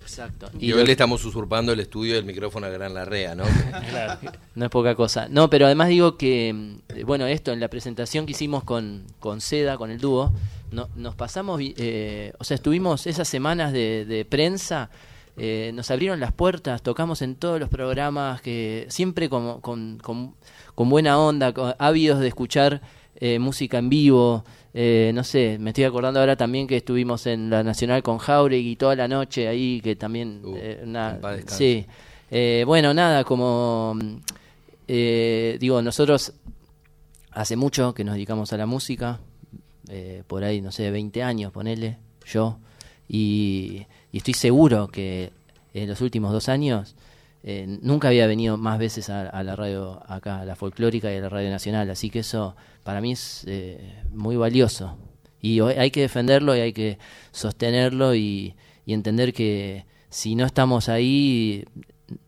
Exacto. 0.00 0.50
Y 0.58 0.72
hoy 0.72 0.84
le 0.86 0.92
estamos 0.92 1.24
usurpando 1.24 1.72
el 1.72 1.80
estudio 1.80 2.14
del 2.14 2.24
micrófono 2.24 2.66
a 2.66 2.70
Gran 2.70 2.94
Larrea, 2.94 3.34
¿no? 3.34 3.44
No 4.54 4.64
es 4.64 4.70
poca 4.70 4.94
cosa. 4.94 5.28
No, 5.28 5.50
pero 5.50 5.66
además 5.66 5.88
digo 5.88 6.16
que, 6.16 6.52
mm, 6.52 7.04
bueno, 7.04 7.26
esto 7.26 7.52
en 7.52 7.60
la 7.60 7.68
presentación 7.68 8.24
que 8.26 8.32
hicimos 8.32 8.64
con, 8.64 9.04
con 9.20 9.40
Seda, 9.40 9.76
con 9.76 9.90
el 9.90 9.98
dúo, 10.00 10.32
no, 10.72 10.88
nos 10.96 11.14
pasamos, 11.16 11.60
eh, 11.62 12.32
o 12.38 12.44
sea, 12.44 12.54
estuvimos 12.54 13.06
esas 13.06 13.28
semanas 13.28 13.72
de, 13.72 14.04
de 14.06 14.24
prensa, 14.24 14.90
eh, 15.36 15.70
nos 15.74 15.90
abrieron 15.90 16.18
las 16.18 16.32
puertas, 16.32 16.82
tocamos 16.82 17.22
en 17.22 17.34
todos 17.36 17.60
los 17.60 17.68
programas, 17.68 18.40
que 18.40 18.86
siempre 18.88 19.28
como- 19.28 19.60
con, 19.60 19.98
con, 20.02 20.34
con 20.74 20.88
buena 20.88 21.18
onda, 21.18 21.52
con- 21.52 21.74
ávidos 21.78 22.20
de 22.20 22.28
escuchar 22.28 22.80
eh, 23.16 23.38
música 23.38 23.78
en 23.78 23.90
vivo. 23.90 24.44
Eh, 24.74 25.10
no 25.14 25.24
sé, 25.24 25.58
me 25.58 25.70
estoy 25.70 25.84
acordando 25.84 26.20
ahora 26.20 26.36
también 26.36 26.66
que 26.66 26.76
estuvimos 26.76 27.26
en 27.26 27.50
la 27.50 27.62
Nacional 27.62 28.02
con 28.02 28.18
Jauregui 28.18 28.76
toda 28.76 28.94
la 28.96 29.08
noche 29.08 29.48
ahí, 29.48 29.80
que 29.80 29.96
también... 29.96 30.40
Uh, 30.44 30.56
eh, 30.56 30.80
una- 30.84 31.18
sí, 31.56 31.86
eh, 32.30 32.62
bueno, 32.66 32.94
nada, 32.94 33.24
como 33.24 33.96
eh, 34.86 35.56
digo, 35.60 35.82
nosotros 35.82 36.32
hace 37.32 37.56
mucho 37.56 37.94
que 37.94 38.04
nos 38.04 38.14
dedicamos 38.14 38.52
a 38.52 38.56
la 38.56 38.66
música, 38.66 39.20
eh, 39.88 40.22
por 40.26 40.44
ahí, 40.44 40.60
no 40.60 40.72
sé, 40.72 40.90
20 40.90 41.22
años, 41.22 41.52
ponele, 41.52 41.96
yo, 42.26 42.58
y, 43.08 43.86
y 44.12 44.18
estoy 44.18 44.34
seguro 44.34 44.88
que 44.88 45.32
en 45.74 45.88
los 45.88 46.00
últimos 46.00 46.32
dos 46.32 46.48
años 46.48 46.94
nunca 47.80 48.08
había 48.08 48.26
venido 48.26 48.58
más 48.58 48.78
veces 48.78 49.08
a, 49.08 49.28
a 49.30 49.42
la 49.42 49.56
radio 49.56 50.02
acá, 50.06 50.40
a 50.40 50.44
la 50.44 50.56
folclórica 50.56 51.10
y 51.12 51.16
a 51.16 51.20
la 51.20 51.28
radio 51.30 51.48
nacional, 51.50 51.88
así 51.90 52.10
que 52.10 52.18
eso 52.18 52.54
para 52.82 53.00
mí 53.00 53.12
es 53.12 53.44
eh, 53.46 54.02
muy 54.12 54.36
valioso. 54.36 54.98
Y 55.40 55.60
hay 55.60 55.90
que 55.90 56.02
defenderlo 56.02 56.54
y 56.54 56.60
hay 56.60 56.72
que 56.72 56.98
sostenerlo 57.32 58.14
y, 58.14 58.54
y 58.84 58.92
entender 58.92 59.32
que 59.32 59.86
si 60.10 60.34
no 60.34 60.44
estamos 60.44 60.88
ahí, 60.90 61.64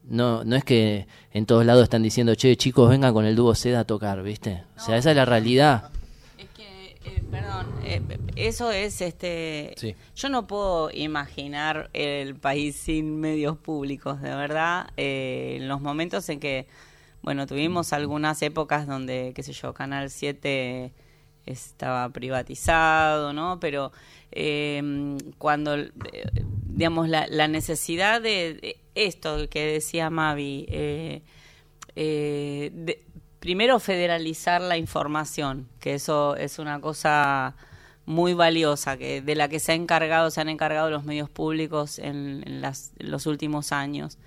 no, 0.04 0.44
no 0.44 0.56
es 0.56 0.64
que 0.64 1.06
en 1.32 1.44
todos 1.44 1.66
lados 1.66 1.82
están 1.82 2.02
diciendo, 2.02 2.34
che, 2.34 2.56
chicos, 2.56 2.88
vengan 2.88 3.12
con 3.12 3.26
el 3.26 3.36
dúo 3.36 3.54
Seda 3.54 3.80
a 3.80 3.84
tocar, 3.84 4.22
¿viste? 4.22 4.64
O 4.76 4.80
sea, 4.80 4.96
esa 4.96 5.10
es 5.10 5.16
la 5.16 5.26
realidad. 5.26 5.90
Eh, 7.04 7.22
perdón, 7.30 7.66
eh, 7.84 8.00
eso 8.36 8.70
es 8.70 9.00
este. 9.00 9.74
Sí. 9.76 9.96
Yo 10.14 10.28
no 10.28 10.46
puedo 10.46 10.90
imaginar 10.92 11.90
el 11.92 12.36
país 12.36 12.76
sin 12.76 13.18
medios 13.18 13.56
públicos, 13.58 14.20
de 14.20 14.30
verdad. 14.30 14.90
Eh, 14.96 15.58
en 15.60 15.68
los 15.68 15.80
momentos 15.80 16.28
en 16.28 16.38
que, 16.38 16.68
bueno, 17.22 17.46
tuvimos 17.46 17.92
algunas 17.92 18.42
épocas 18.42 18.86
donde, 18.86 19.32
qué 19.34 19.42
sé 19.42 19.52
yo, 19.52 19.74
Canal 19.74 20.10
7 20.10 20.92
estaba 21.46 22.08
privatizado, 22.10 23.32
¿no? 23.32 23.58
Pero 23.60 23.92
eh, 24.32 25.16
cuando, 25.38 25.76
digamos, 26.66 27.08
la, 27.08 27.26
la 27.28 27.48
necesidad 27.48 28.20
de, 28.20 28.78
esto 28.94 29.48
que 29.50 29.64
decía 29.66 30.10
Mavi, 30.10 30.66
eh, 30.68 31.22
eh, 31.96 32.70
de- 32.74 33.04
primero 33.40 33.80
federalizar 33.80 34.60
la 34.60 34.76
información, 34.76 35.68
que 35.80 35.94
eso 35.94 36.36
es 36.36 36.58
una 36.58 36.80
cosa 36.80 37.54
muy 38.06 38.34
valiosa, 38.34 38.96
que 38.96 39.20
de 39.22 39.34
la 39.34 39.48
que 39.48 39.60
se 39.60 39.72
ha 39.72 39.74
encargado, 39.74 40.30
se 40.30 40.40
han 40.40 40.48
encargado 40.48 40.90
los 40.90 41.04
medios 41.04 41.30
públicos 41.30 41.98
en 41.98 42.62
los 42.98 43.26
últimos 43.26 43.72
años, 43.72 44.18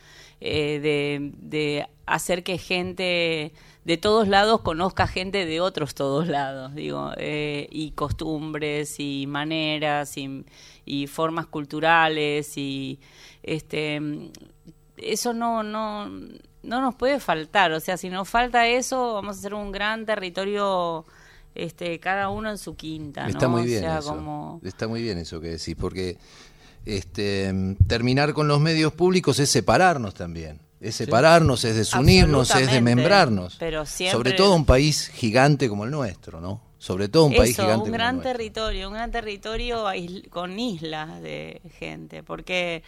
eh, 0.41 0.79
de, 0.81 1.31
de 1.37 1.87
hacer 2.05 2.43
que 2.43 2.57
gente 2.57 3.53
de 3.83 3.97
todos 3.97 4.27
lados 4.27 4.61
conozca 4.61 5.05
gente 5.07 5.45
de 5.45 5.61
otros 5.61 5.93
todos 5.93 6.27
lados, 6.27 6.73
digo, 6.73 7.11
eh, 7.17 7.67
y 7.71 7.91
costumbres 7.91 8.99
y 8.99 9.27
maneras 9.27 10.17
y, 10.17 10.43
y 10.85 11.07
formas 11.07 11.45
culturales 11.45 12.57
y 12.57 12.99
este 13.43 13.99
eso 14.97 15.33
no 15.33 15.61
no 15.63 16.09
no 16.09 16.81
nos 16.81 16.95
puede 16.95 17.19
faltar, 17.19 17.71
o 17.73 17.79
sea, 17.79 17.95
si 17.95 18.09
nos 18.09 18.27
falta 18.27 18.67
eso, 18.67 19.13
vamos 19.13 19.35
a 19.35 19.39
hacer 19.39 19.53
un 19.53 19.71
gran 19.71 20.05
territorio 20.05 21.05
este 21.53 21.99
cada 21.99 22.29
uno 22.29 22.49
en 22.49 22.57
su 22.57 22.75
quinta, 22.75 23.23
¿no? 23.23 23.29
Está 23.29 23.47
muy 23.47 23.61
O 23.61 23.65
bien 23.65 23.81
sea, 23.81 23.99
eso. 23.99 24.09
como 24.09 24.59
Está 24.63 24.87
muy 24.87 25.01
bien 25.01 25.19
eso 25.19 25.39
que 25.39 25.49
decís, 25.49 25.75
porque 25.79 26.17
este, 26.85 27.53
terminar 27.87 28.33
con 28.33 28.47
los 28.47 28.59
medios 28.59 28.93
públicos 28.93 29.39
es 29.39 29.49
separarnos 29.49 30.13
también. 30.13 30.59
Es 30.81 30.95
separarnos, 30.95 31.63
es 31.63 31.75
desunirnos, 31.75 32.53
es 32.53 32.69
desmembrarnos. 32.69 33.55
pero 33.59 33.85
siempre- 33.85 34.11
Sobre 34.17 34.31
todo 34.33 34.53
un 34.55 34.65
país 34.65 35.07
gigante 35.07 35.67
como 35.67 35.85
el 35.85 35.91
nuestro, 35.91 36.39
¿no? 36.41 36.61
Sobre 36.77 37.07
todo 37.07 37.23
un 37.25 37.33
país 37.35 37.51
Eso, 37.51 37.63
gigante 37.63 37.79
un 37.85 37.85
como 37.85 37.93
gran 37.93 38.09
el 38.09 38.15
nuestro. 38.17 38.31
territorio, 38.33 38.87
un 38.89 38.93
gran 38.93 39.09
territorio 39.11 39.85
con 40.29 40.59
islas 40.59 41.21
de 41.23 41.61
gente, 41.79 42.21
porque 42.21 42.83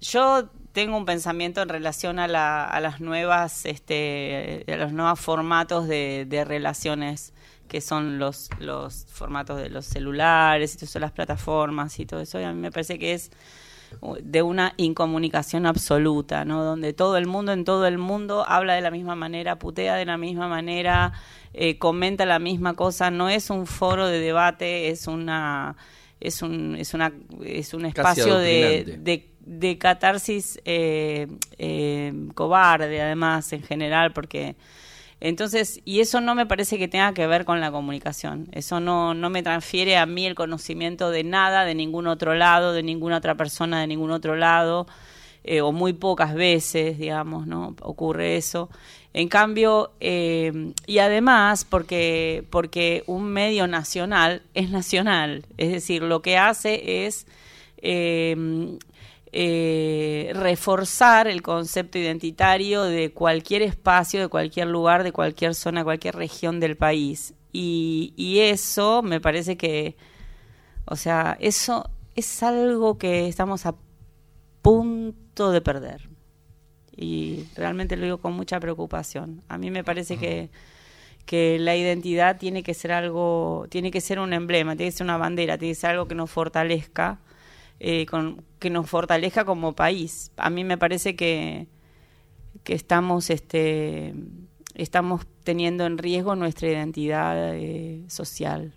yo 0.00 0.48
tengo 0.72 0.96
un 0.96 1.04
pensamiento 1.04 1.62
en 1.62 1.68
relación 1.68 2.18
a, 2.18 2.26
la- 2.26 2.64
a 2.64 2.80
las 2.80 3.00
nuevas, 3.00 3.64
este, 3.66 4.64
a 4.66 4.76
los 4.76 4.92
nuevos 4.92 5.20
formatos 5.20 5.86
de, 5.86 6.26
de 6.28 6.44
relaciones 6.44 7.32
que 7.74 7.80
son 7.80 8.20
los, 8.20 8.50
los 8.60 9.04
formatos 9.06 9.60
de 9.60 9.68
los 9.68 9.84
celulares 9.84 10.76
y 10.76 10.78
todas 10.78 10.94
las 10.94 11.10
plataformas 11.10 11.98
y 11.98 12.06
todo 12.06 12.20
eso. 12.20 12.38
Y 12.38 12.44
a 12.44 12.52
mí 12.52 12.60
me 12.60 12.70
parece 12.70 13.00
que 13.00 13.14
es 13.14 13.32
de 14.22 14.42
una 14.42 14.74
incomunicación 14.76 15.66
absoluta, 15.66 16.44
¿no? 16.44 16.62
Donde 16.62 16.92
todo 16.92 17.16
el 17.16 17.26
mundo 17.26 17.50
en 17.50 17.64
todo 17.64 17.88
el 17.88 17.98
mundo 17.98 18.44
habla 18.46 18.74
de 18.74 18.80
la 18.80 18.92
misma 18.92 19.16
manera, 19.16 19.58
putea 19.58 19.96
de 19.96 20.04
la 20.04 20.16
misma 20.16 20.46
manera, 20.46 21.14
eh, 21.52 21.76
comenta 21.76 22.24
la 22.26 22.38
misma 22.38 22.74
cosa. 22.74 23.10
No 23.10 23.28
es 23.28 23.50
un 23.50 23.66
foro 23.66 24.06
de 24.06 24.20
debate, 24.20 24.90
es 24.90 25.08
una 25.08 25.74
es 26.20 26.42
un 26.42 26.76
es 26.76 26.94
una 26.94 27.12
es 27.42 27.74
un 27.74 27.86
espacio 27.86 28.38
de 28.38 29.34
de 29.46 29.78
catarsis 29.78 30.60
eh, 30.64 31.26
eh, 31.58 32.12
cobarde, 32.34 33.02
además 33.02 33.52
en 33.52 33.64
general, 33.64 34.12
porque 34.12 34.54
entonces, 35.24 35.80
y 35.86 36.00
eso 36.00 36.20
no 36.20 36.34
me 36.34 36.44
parece 36.44 36.76
que 36.76 36.86
tenga 36.86 37.14
que 37.14 37.26
ver 37.26 37.46
con 37.46 37.58
la 37.58 37.70
comunicación. 37.70 38.46
Eso 38.52 38.78
no, 38.78 39.14
no 39.14 39.30
me 39.30 39.42
transfiere 39.42 39.96
a 39.96 40.04
mí 40.04 40.26
el 40.26 40.34
conocimiento 40.34 41.10
de 41.10 41.24
nada, 41.24 41.64
de 41.64 41.74
ningún 41.74 42.08
otro 42.08 42.34
lado, 42.34 42.74
de 42.74 42.82
ninguna 42.82 43.16
otra 43.16 43.34
persona, 43.34 43.80
de 43.80 43.86
ningún 43.86 44.10
otro 44.10 44.36
lado, 44.36 44.86
eh, 45.42 45.62
o 45.62 45.72
muy 45.72 45.94
pocas 45.94 46.34
veces, 46.34 46.98
digamos, 46.98 47.46
¿no? 47.46 47.74
Ocurre 47.80 48.36
eso. 48.36 48.68
En 49.14 49.28
cambio, 49.28 49.92
eh, 49.98 50.74
y 50.86 50.98
además, 50.98 51.64
porque, 51.64 52.44
porque 52.50 53.02
un 53.06 53.24
medio 53.24 53.66
nacional 53.66 54.42
es 54.52 54.68
nacional, 54.68 55.46
es 55.56 55.72
decir, 55.72 56.02
lo 56.02 56.20
que 56.20 56.36
hace 56.36 57.06
es 57.06 57.26
eh, 57.78 58.76
eh, 59.36 60.30
reforzar 60.32 61.26
el 61.26 61.42
concepto 61.42 61.98
identitario 61.98 62.84
de 62.84 63.12
cualquier 63.12 63.62
espacio, 63.62 64.20
de 64.20 64.28
cualquier 64.28 64.68
lugar, 64.68 65.02
de 65.02 65.10
cualquier 65.10 65.56
zona, 65.56 65.82
cualquier 65.82 66.14
región 66.14 66.60
del 66.60 66.76
país. 66.76 67.34
Y, 67.52 68.14
y 68.16 68.38
eso 68.38 69.02
me 69.02 69.20
parece 69.20 69.56
que, 69.56 69.96
o 70.84 70.94
sea, 70.94 71.36
eso 71.40 71.90
es 72.14 72.44
algo 72.44 72.96
que 72.96 73.26
estamos 73.26 73.66
a 73.66 73.74
punto 74.62 75.50
de 75.50 75.60
perder. 75.60 76.08
Y 76.96 77.44
realmente 77.56 77.96
lo 77.96 78.04
digo 78.04 78.18
con 78.18 78.34
mucha 78.34 78.60
preocupación. 78.60 79.42
A 79.48 79.58
mí 79.58 79.68
me 79.72 79.82
parece 79.82 80.16
que, 80.16 80.48
que 81.26 81.58
la 81.58 81.74
identidad 81.74 82.38
tiene 82.38 82.62
que 82.62 82.72
ser 82.72 82.92
algo, 82.92 83.66
tiene 83.68 83.90
que 83.90 84.00
ser 84.00 84.20
un 84.20 84.32
emblema, 84.32 84.76
tiene 84.76 84.92
que 84.92 84.96
ser 84.98 85.06
una 85.06 85.16
bandera, 85.16 85.58
tiene 85.58 85.72
que 85.72 85.80
ser 85.80 85.90
algo 85.90 86.06
que 86.06 86.14
nos 86.14 86.30
fortalezca 86.30 87.18
eh, 87.86 88.06
que 88.58 88.70
nos 88.70 88.88
fortalezca 88.88 89.44
como 89.44 89.74
país. 89.74 90.32
A 90.38 90.48
mí 90.48 90.64
me 90.64 90.78
parece 90.78 91.16
que, 91.16 91.66
que 92.62 92.72
estamos, 92.72 93.28
este, 93.28 94.14
estamos 94.74 95.26
teniendo 95.42 95.84
en 95.84 95.98
riesgo 95.98 96.34
nuestra 96.34 96.70
identidad 96.70 97.54
eh, 97.54 98.02
social. 98.08 98.72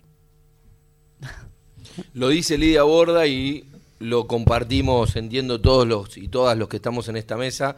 Lo 2.12 2.28
dice 2.28 2.58
Lidia 2.58 2.82
Borda 2.82 3.26
y 3.26 3.64
lo 3.98 4.26
compartimos, 4.26 5.16
entiendo 5.16 5.58
todos 5.58 5.88
los 5.88 6.18
y 6.18 6.28
todas 6.28 6.58
los 6.58 6.68
que 6.68 6.76
estamos 6.76 7.08
en 7.08 7.16
esta 7.16 7.38
mesa. 7.38 7.76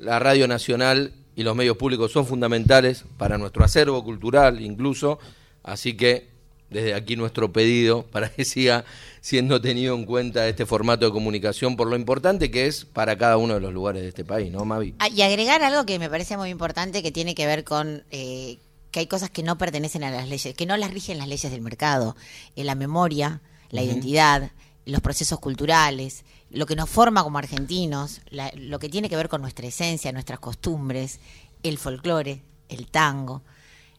La 0.00 0.18
Radio 0.18 0.48
Nacional 0.48 1.12
y 1.36 1.44
los 1.44 1.54
medios 1.54 1.76
públicos 1.76 2.10
son 2.10 2.26
fundamentales 2.26 3.04
para 3.18 3.38
nuestro 3.38 3.64
acervo 3.64 4.02
cultural 4.02 4.60
incluso, 4.60 5.20
así 5.62 5.96
que 5.96 6.35
desde 6.70 6.94
aquí 6.94 7.16
nuestro 7.16 7.52
pedido 7.52 8.04
para 8.06 8.28
que 8.28 8.44
siga 8.44 8.84
siendo 9.20 9.60
tenido 9.60 9.94
en 9.94 10.04
cuenta 10.04 10.48
este 10.48 10.66
formato 10.66 11.06
de 11.06 11.12
comunicación 11.12 11.76
por 11.76 11.88
lo 11.88 11.96
importante 11.96 12.50
que 12.50 12.66
es 12.66 12.84
para 12.84 13.16
cada 13.18 13.36
uno 13.36 13.54
de 13.54 13.60
los 13.60 13.72
lugares 13.72 14.02
de 14.02 14.08
este 14.08 14.24
país, 14.24 14.50
¿no, 14.52 14.64
Mavi? 14.64 14.94
Ah, 14.98 15.08
y 15.08 15.22
agregar 15.22 15.62
algo 15.62 15.84
que 15.86 15.98
me 15.98 16.10
parece 16.10 16.36
muy 16.36 16.50
importante 16.50 17.02
que 17.02 17.12
tiene 17.12 17.34
que 17.34 17.46
ver 17.46 17.64
con 17.64 18.04
eh, 18.10 18.58
que 18.90 19.00
hay 19.00 19.06
cosas 19.06 19.30
que 19.30 19.42
no 19.42 19.58
pertenecen 19.58 20.04
a 20.04 20.10
las 20.10 20.28
leyes, 20.28 20.54
que 20.54 20.66
no 20.66 20.76
las 20.76 20.92
rigen 20.92 21.18
las 21.18 21.28
leyes 21.28 21.50
del 21.52 21.60
mercado, 21.60 22.16
eh, 22.56 22.64
la 22.64 22.74
memoria, 22.74 23.40
la 23.70 23.82
identidad, 23.82 24.50
los 24.86 25.00
procesos 25.02 25.38
culturales, 25.40 26.24
lo 26.50 26.64
que 26.66 26.76
nos 26.76 26.88
forma 26.88 27.22
como 27.24 27.38
argentinos, 27.38 28.20
la- 28.30 28.52
lo 28.56 28.78
que 28.78 28.88
tiene 28.88 29.08
que 29.08 29.16
ver 29.16 29.28
con 29.28 29.40
nuestra 29.42 29.66
esencia, 29.66 30.12
nuestras 30.12 30.38
costumbres, 30.38 31.18
el 31.62 31.76
folclore, 31.78 32.40
el 32.68 32.86
tango. 32.86 33.42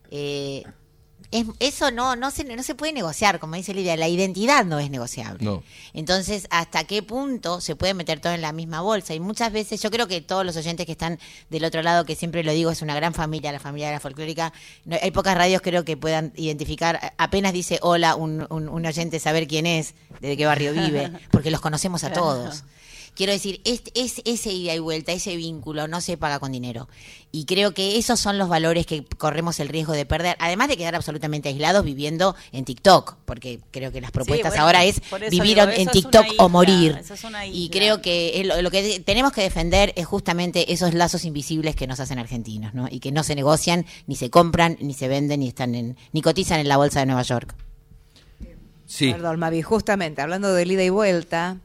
Eh, 0.09 0.63
es- 1.32 1.46
eso 1.60 1.92
no, 1.92 2.16
no, 2.16 2.32
se, 2.32 2.44
no 2.44 2.64
se 2.64 2.76
puede 2.76 2.94
negociar, 2.94 3.40
como 3.40 3.56
dice 3.56 3.74
Lidia, 3.74 3.98
la 3.98 4.08
identidad 4.08 4.64
no 4.66 4.80
es 4.80 4.90
negociable. 4.90 5.44
No. 5.44 5.64
Entonces, 5.94 6.48
¿hasta 6.52 6.84
qué 6.86 7.04
punto 7.04 7.60
se 7.62 7.76
puede 7.76 7.94
meter 7.94 8.20
todo 8.20 8.34
en 8.34 8.42
la 8.42 8.52
misma 8.52 8.82
bolsa? 8.82 9.14
Y 9.14 9.20
muchas 9.20 9.52
veces, 9.52 9.82
yo 9.82 9.92
creo 9.92 10.08
que 10.08 10.22
todos 10.22 10.46
los 10.46 10.56
oyentes 10.56 10.86
que 10.86 10.92
están 10.94 11.20
del 11.50 11.66
otro 11.66 11.82
lado, 11.82 12.06
que 12.06 12.16
siempre 12.16 12.44
lo 12.44 12.52
digo, 12.54 12.72
es 12.72 12.82
una 12.82 12.96
gran 12.96 13.14
familia, 13.14 13.52
la 13.52 13.60
familia 13.60 13.88
de 13.88 13.94
la 13.94 14.00
folclórica, 14.00 14.54
no- 14.86 14.98
hay 15.02 15.12
pocas 15.12 15.36
radios 15.36 15.62
creo 15.62 15.84
que 15.84 15.98
puedan 15.98 16.32
identificar, 16.36 17.14
apenas 17.18 17.54
dice 17.54 17.80
hola 17.82 18.16
un, 18.16 18.46
un- 18.50 18.70
un 18.70 18.86
oyente, 18.86 19.20
saber 19.20 19.48
quién 19.48 19.66
es, 19.66 19.96
de 20.22 20.38
qué 20.38 20.46
barrio 20.46 20.74
vive, 20.74 21.12
porque 21.32 21.52
los 21.52 21.62
conocemos 21.62 22.04
a 22.04 22.14
todos. 22.14 22.64
Quiero 23.18 23.32
decir, 23.32 23.61
es, 23.65 23.82
es 23.95 24.22
ese 24.26 24.51
ida 24.51 24.76
y 24.76 24.80
vuelta, 24.80 25.11
ese 25.11 25.36
vínculo, 25.36 25.88
no 25.88 26.01
se 26.01 26.18
paga 26.18 26.38
con 26.38 26.51
dinero. 26.51 26.88
Y 27.32 27.45
creo 27.45 27.74
que 27.74 27.97
esos 27.97 28.20
son 28.20 28.38
los 28.38 28.47
valores 28.47 28.86
que 28.86 29.03
corremos 29.05 29.59
el 29.59 29.70
riesgo 29.70 29.93
de 29.93 30.05
perder, 30.05 30.38
además 30.39 30.68
de 30.68 30.78
quedar 30.78 30.93
absolutamente 30.93 31.49
aislados 31.49 31.84
viviendo 31.84 32.36
en 32.51 32.63
TikTok, 32.63 33.15
porque 33.26 33.59
creo 33.72 33.91
que 33.91 34.01
las 34.01 34.11
propuestas 34.11 34.51
bueno, 34.51 34.63
ahora 34.63 34.86
es 34.86 35.01
vivir 35.32 35.57
digo, 35.57 35.68
en 35.68 35.88
TikTok 35.88 36.28
o 36.38 36.47
morir. 36.47 36.95
eso 36.99 37.15
es 37.15 37.24
una 37.24 37.47
Y 37.47 37.70
creo 37.70 38.03
que 38.03 38.47
lo 38.61 38.70
que 38.70 38.99
tenemos 38.99 39.34
que 39.34 39.41
defender 39.41 39.93
es 39.95 40.05
justamente 40.05 40.72
esos 40.72 40.93
lazos 40.93 41.26
invisibles 41.26 41.76
que 41.76 41.88
nos 41.88 41.99
hacen 41.99 42.20
argentinos, 42.20 42.76
¿no? 42.76 42.88
Y 42.88 42.99
que 42.99 43.11
no 43.11 43.24
se 43.24 43.34
negocian, 43.34 43.88
ni 44.05 44.15
se 44.15 44.30
compran, 44.30 44.78
ni 44.80 44.93
se 44.93 45.07
venden, 45.07 45.39
ni 45.39 45.47
están 45.47 45.74
en, 45.74 45.97
ni 46.11 46.22
cotizan 46.22 46.59
en 46.59 46.68
la 46.68 46.78
bolsa 46.78 46.99
de 46.99 47.07
Nueva 47.07 47.24
York. 47.24 47.55
Sí. 48.86 49.11
Perdón, 49.11 49.39
Mavi, 49.39 49.63
justamente 49.63 50.22
hablando 50.22 50.53
de 50.53 50.63
ida 50.63 50.84
y 50.84 50.89
vuelta, 50.89 51.57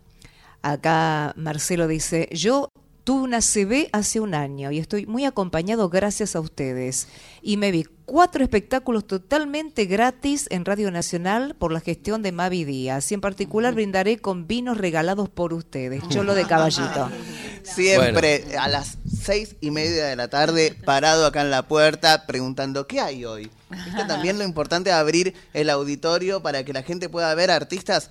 acá 0.63 1.35
Marcelo 1.37 1.87
dice, 1.87 2.29
yo 2.33 2.69
Tuve 3.05 3.23
una 3.23 3.41
CB 3.41 3.89
hace 3.91 4.21
un 4.21 4.33
año 4.33 4.71
y 4.71 4.79
estoy 4.79 5.07
muy 5.07 5.25
acompañado 5.25 5.89
gracias 5.89 6.37
a 6.37 6.41
ustedes. 6.41 7.09
Y 7.43 7.57
me 7.57 7.73
vi 7.73 7.85
cuatro 8.05 8.45
espectáculos 8.45 9.09
totalmente 9.09 9.87
gratis 9.87 10.47
en 10.51 10.65
Radio 10.65 10.89
Nacional 10.93 11.57
por 11.57 11.73
la 11.73 11.81
gestión 11.81 12.23
de 12.23 12.31
Mavi 12.31 12.63
Díaz. 12.63 13.11
Y 13.11 13.15
en 13.15 13.21
particular 13.21 13.75
brindaré 13.75 14.19
con 14.19 14.47
vinos 14.47 14.79
regalados 14.79 15.29
por 15.29 15.53
ustedes. 15.53 16.09
Cholo 16.11 16.37
de 16.37 16.47
caballito. 16.47 17.11
Siempre 17.65 18.45
a 18.57 18.69
las 18.69 18.99
seis 19.21 19.57
y 19.61 19.73
media 19.73 20.05
de 20.05 20.15
la 20.15 20.29
tarde, 20.29 20.77
parado 20.85 21.27
acá 21.27 21.41
en 21.41 21.51
la 21.51 21.67
puerta, 21.67 22.25
preguntando, 22.27 22.87
¿qué 22.87 23.01
hay 23.01 23.25
hoy? 23.25 23.51
¿Viste? 23.69 24.05
También 24.07 24.39
lo 24.39 24.45
importante 24.45 24.91
es 24.91 24.97
abrir 24.97 25.35
el 25.55 25.71
auditorio 25.71 26.41
para 26.41 26.65
que 26.65 26.73
la 26.73 26.85
gente 26.85 27.09
pueda 27.09 27.35
ver 27.35 27.51
artistas 27.51 28.11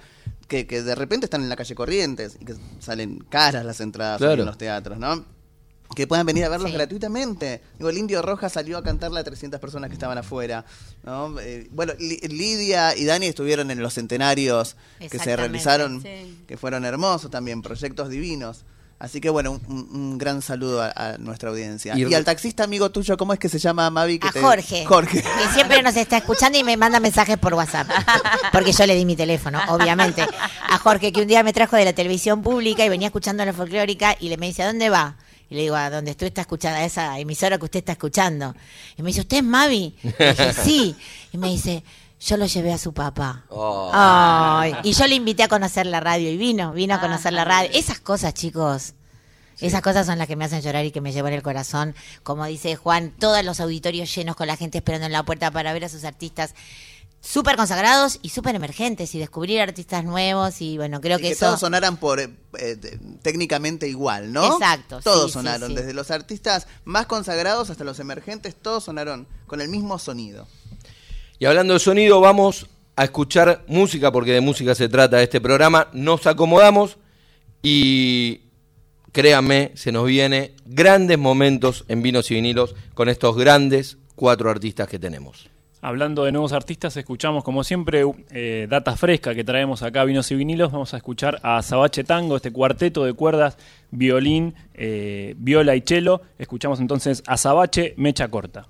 que, 0.51 0.67
que 0.67 0.83
de 0.83 0.95
repente 0.95 1.27
están 1.27 1.41
en 1.43 1.47
la 1.47 1.55
calle 1.55 1.73
Corrientes 1.75 2.35
y 2.37 2.43
que 2.43 2.55
salen 2.81 3.19
caras 3.29 3.63
las 3.63 3.79
entradas 3.79 4.17
Claro. 4.17 4.41
en 4.41 4.45
los 4.45 4.57
teatros, 4.57 4.99
¿no? 4.99 5.23
Que 5.95 6.07
puedan 6.07 6.25
venir 6.25 6.43
a 6.43 6.49
verlos 6.49 6.69
Sí. 6.71 6.75
gratuitamente. 6.75 7.61
Digo, 7.77 7.89
el 7.89 7.97
Indio 7.97 8.21
Roja 8.21 8.49
salió 8.49 8.77
a 8.77 8.83
cantarle 8.83 9.21
a 9.21 9.23
300 9.23 9.61
personas 9.61 9.89
que 9.89 9.93
estaban 9.93 10.17
afuera. 10.17 10.65
¿no? 11.03 11.39
Eh, 11.39 11.69
bueno, 11.71 11.93
Li- 11.99 12.19
Lidia 12.27 12.95
y 12.97 13.05
Dani 13.05 13.27
estuvieron 13.27 13.71
en 13.71 13.79
los 13.81 13.93
centenarios 13.93 14.75
que 15.09 15.19
se 15.19 15.35
realizaron, 15.37 16.01
sí. 16.01 16.43
que 16.47 16.57
fueron 16.57 16.83
hermosos 16.83 17.31
también, 17.31 17.61
proyectos 17.61 18.09
divinos. 18.09 18.65
Así 19.01 19.19
que 19.19 19.31
bueno, 19.31 19.59
un, 19.67 20.19
gran 20.19 20.43
saludo 20.43 20.79
a, 20.83 20.93
a 20.95 21.17
nuestra 21.17 21.49
audiencia. 21.49 21.97
Y 21.97 22.13
al 22.13 22.23
taxista 22.23 22.63
amigo 22.65 22.91
tuyo, 22.91 23.17
¿cómo 23.17 23.33
es 23.33 23.39
que 23.39 23.49
se 23.49 23.57
llama 23.57 23.89
Mavi? 23.89 24.19
Que 24.19 24.27
A 24.27 24.31
te- 24.31 24.41
Jorge. 24.41 24.85
Jorge. 24.85 25.23
Que 25.41 25.53
siempre 25.55 25.81
nos 25.81 25.95
está 25.95 26.17
escuchando 26.17 26.59
y 26.59 26.63
me 26.63 26.77
manda 26.77 26.99
mensajes 26.99 27.39
por 27.39 27.55
WhatsApp. 27.55 27.89
Porque 28.51 28.71
yo 28.73 28.85
le 28.85 28.93
di 28.95 29.05
mi 29.05 29.15
teléfono, 29.15 29.59
obviamente. 29.69 30.23
A 30.69 30.77
Jorge, 30.77 31.11
que 31.11 31.21
un 31.21 31.27
día 31.27 31.41
me 31.41 31.51
trajo 31.51 31.75
de 31.77 31.85
la 31.85 31.93
televisión 31.93 32.43
pública 32.43 32.85
y 32.85 32.89
venía 32.89 33.07
escuchando 33.07 33.43
la 33.43 33.53
folclórica 33.53 34.15
y 34.19 34.29
le 34.29 34.37
me 34.37 34.45
dice, 34.45 34.61
¿a 34.61 34.67
dónde 34.67 34.91
va? 34.91 35.15
Y 35.49 35.55
le 35.55 35.61
digo, 35.63 35.75
a 35.75 35.89
donde 35.89 36.11
usted 36.11 36.27
está 36.27 36.41
escuchando, 36.41 36.77
a 36.77 36.85
esa 36.85 37.17
emisora 37.17 37.57
que 37.57 37.65
usted 37.65 37.79
está 37.79 37.93
escuchando. 37.93 38.55
Y 38.97 39.01
me 39.01 39.07
dice, 39.07 39.21
¿usted 39.21 39.37
es 39.37 39.43
Mavi? 39.43 39.95
Y 40.03 40.07
dije, 40.07 40.53
sí. 40.63 40.95
Y 41.33 41.37
me 41.39 41.49
dice, 41.49 41.83
yo 42.21 42.37
lo 42.37 42.45
llevé 42.45 42.71
a 42.71 42.77
su 42.77 42.93
papá. 42.93 43.45
Oh. 43.49 43.89
Ay, 43.93 44.75
y 44.83 44.93
yo 44.93 45.07
le 45.07 45.15
invité 45.15 45.43
a 45.43 45.47
conocer 45.47 45.85
la 45.87 45.99
radio 45.99 46.29
y 46.29 46.37
vino, 46.37 46.71
vino 46.71 46.93
a 46.95 47.01
conocer 47.01 47.33
la 47.33 47.45
radio. 47.45 47.69
Esas 47.73 47.99
cosas, 47.99 48.33
chicos. 48.33 48.93
Esas 49.59 49.81
cosas 49.81 50.07
son 50.07 50.17
las 50.17 50.27
que 50.27 50.35
me 50.35 50.45
hacen 50.45 50.61
llorar 50.61 50.85
y 50.85 50.91
que 50.91 51.01
me 51.01 51.11
llevan 51.11 51.33
el 51.33 51.43
corazón. 51.43 51.93
Como 52.23 52.45
dice 52.45 52.75
Juan, 52.75 53.11
todos 53.19 53.43
los 53.45 53.59
auditorios 53.59 54.13
llenos 54.15 54.35
con 54.35 54.47
la 54.47 54.57
gente 54.57 54.79
esperando 54.79 55.05
en 55.05 55.11
la 55.11 55.23
puerta 55.23 55.51
para 55.51 55.71
ver 55.73 55.85
a 55.85 55.89
sus 55.89 56.03
artistas 56.03 56.55
súper 57.23 57.55
consagrados 57.55 58.17
y 58.23 58.29
súper 58.29 58.55
emergentes 58.55 59.13
y 59.13 59.19
descubrir 59.19 59.61
artistas 59.61 60.03
nuevos 60.03 60.59
y 60.61 60.77
bueno, 60.77 60.99
creo 61.01 61.19
Y 61.19 61.21
que, 61.21 61.27
que 61.27 61.33
eso... 61.33 61.45
todos 61.45 61.59
sonaran 61.59 61.97
por 61.97 62.19
eh, 62.19 62.33
eh, 62.57 62.99
técnicamente 63.21 63.87
igual, 63.87 64.33
¿no? 64.33 64.53
Exacto, 64.55 64.99
Todos 65.01 65.27
sí, 65.27 65.33
sonaron, 65.33 65.69
sí, 65.69 65.75
sí. 65.75 65.79
desde 65.81 65.93
los 65.93 66.09
artistas 66.09 66.65
más 66.83 67.05
consagrados 67.05 67.69
hasta 67.69 67.83
los 67.83 67.99
emergentes, 67.99 68.55
todos 68.55 68.85
sonaron 68.85 69.27
con 69.45 69.61
el 69.61 69.69
mismo 69.69 69.99
sonido. 69.99 70.47
Y 71.41 71.45
hablando 71.45 71.73
de 71.73 71.79
sonido, 71.79 72.21
vamos 72.21 72.67
a 72.95 73.03
escuchar 73.03 73.63
música, 73.65 74.11
porque 74.11 74.31
de 74.31 74.41
música 74.41 74.75
se 74.75 74.87
trata 74.87 75.23
este 75.23 75.41
programa. 75.41 75.87
Nos 75.91 76.27
acomodamos 76.27 76.99
y 77.63 78.41
créanme, 79.11 79.71
se 79.73 79.91
nos 79.91 80.05
viene 80.05 80.53
grandes 80.67 81.17
momentos 81.17 81.83
en 81.87 82.03
vinos 82.03 82.29
y 82.29 82.35
vinilos 82.35 82.75
con 82.93 83.09
estos 83.09 83.35
grandes 83.35 83.97
cuatro 84.13 84.51
artistas 84.51 84.87
que 84.87 84.99
tenemos. 84.99 85.49
Hablando 85.81 86.25
de 86.25 86.31
nuevos 86.31 86.53
artistas, 86.53 86.95
escuchamos 86.95 87.43
como 87.43 87.63
siempre 87.63 88.03
eh, 88.29 88.67
data 88.69 88.95
fresca 88.95 89.33
que 89.33 89.43
traemos 89.43 89.81
acá, 89.81 90.03
vinos 90.03 90.29
y 90.29 90.35
vinilos. 90.35 90.71
Vamos 90.71 90.93
a 90.93 90.97
escuchar 90.97 91.39
a 91.41 91.63
Sabache 91.63 92.03
Tango, 92.03 92.35
este 92.35 92.51
cuarteto 92.51 93.03
de 93.03 93.13
cuerdas, 93.13 93.57
violín, 93.89 94.53
eh, 94.75 95.33
viola 95.37 95.75
y 95.75 95.81
cello. 95.81 96.21
Escuchamos 96.37 96.79
entonces 96.79 97.23
a 97.25 97.35
Sabache 97.35 97.95
Mecha 97.97 98.27
Corta. 98.27 98.67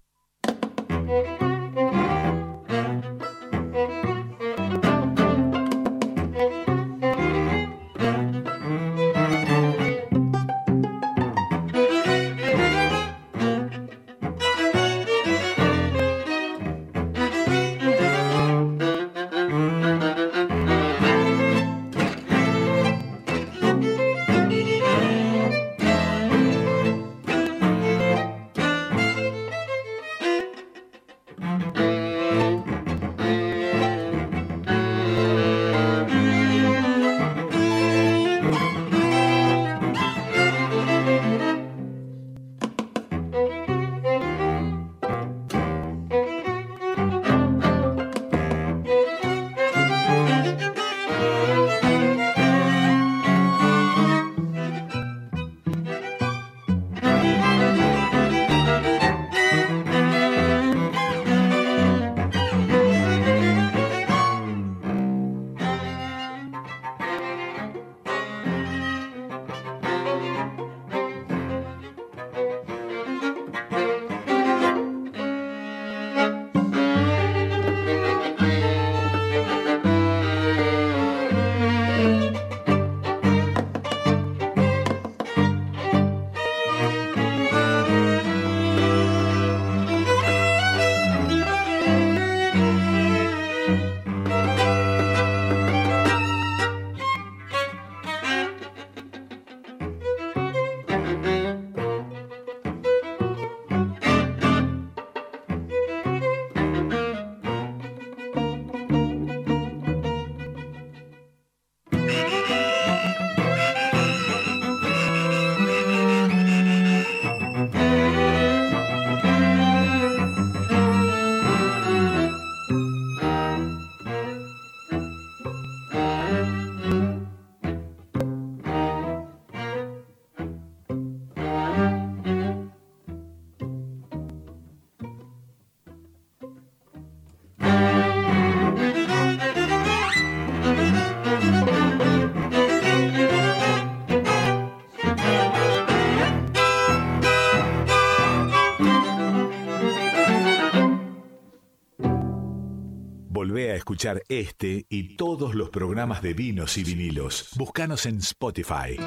Escuchar 153.81 154.21
este 154.29 154.85
y 154.89 155.17
todos 155.17 155.55
los 155.55 155.71
programas 155.71 156.21
de 156.21 156.33
vinos 156.33 156.77
y 156.77 156.83
vinilos. 156.83 157.49
Búscanos 157.55 158.05
en 158.05 158.17
Spotify. 158.19 158.97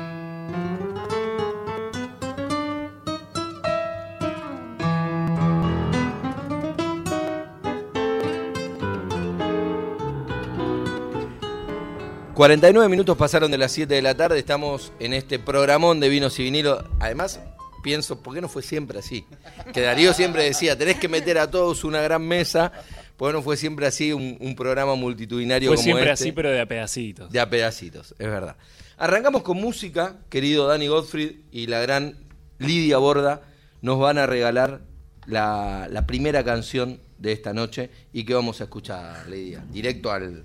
49 12.35 12.89
minutos 12.89 13.17
pasaron 13.17 13.53
de 13.53 13.59
las 13.59 13.71
7 13.71 13.95
de 13.95 14.03
la 14.03 14.17
tarde, 14.17 14.41
estamos 14.41 14.93
en 14.99 15.13
este 15.13 15.39
programón 15.39 16.01
de 16.01 16.09
vinos 16.09 16.37
y 16.41 16.43
vinilos. 16.43 16.85
Además, 16.99 17.39
pienso, 17.85 18.21
¿por 18.21 18.35
qué 18.35 18.41
no 18.41 18.49
fue 18.49 18.63
siempre 18.63 18.99
así? 18.99 19.25
Que 19.73 19.83
Darío 19.83 20.13
siempre 20.13 20.43
decía, 20.43 20.77
tenés 20.77 20.99
que 20.99 21.07
meter 21.07 21.39
a 21.39 21.49
todos 21.49 21.85
una 21.85 22.01
gran 22.01 22.27
mesa, 22.27 22.73
¿por 23.17 23.31
qué 23.31 23.33
no 23.35 23.43
fue 23.43 23.57
siempre 23.57 23.87
así 23.87 24.13
un, 24.13 24.37
un 24.41 24.55
programa 24.55 24.95
multitudinario 24.95 25.71
Fue 25.71 25.77
como 25.77 25.85
siempre 25.85 26.11
este? 26.13 26.25
así, 26.25 26.33
pero 26.33 26.51
de 26.51 26.61
a 26.61 26.67
pedacitos. 26.67 27.31
De 27.31 27.41
a 27.41 27.49
pedacitos, 27.49 28.15
es 28.19 28.27
verdad. 28.27 28.57
Arrancamos 28.97 29.43
con 29.43 29.57
música, 29.61 30.19
querido 30.29 30.67
Dani 30.67 30.87
Gottfried 30.87 31.33
y 31.51 31.67
la 31.67 31.81
gran 31.81 32.17
Lidia 32.59 32.99
Borda 32.99 33.43
nos 33.83 33.99
van 33.99 34.19
a 34.19 34.27
regalar 34.27 34.83
la, 35.27 35.89
la 35.91 36.07
primera 36.07 36.45
canción 36.45 37.01
de 37.19 37.33
esta 37.33 37.53
noche. 37.53 37.91
¿Y 38.13 38.25
qué 38.25 38.35
vamos 38.35 38.61
a 38.61 38.65
escuchar, 38.65 39.29
Lidia? 39.29 39.65
Directo 39.71 40.11
al, 40.13 40.45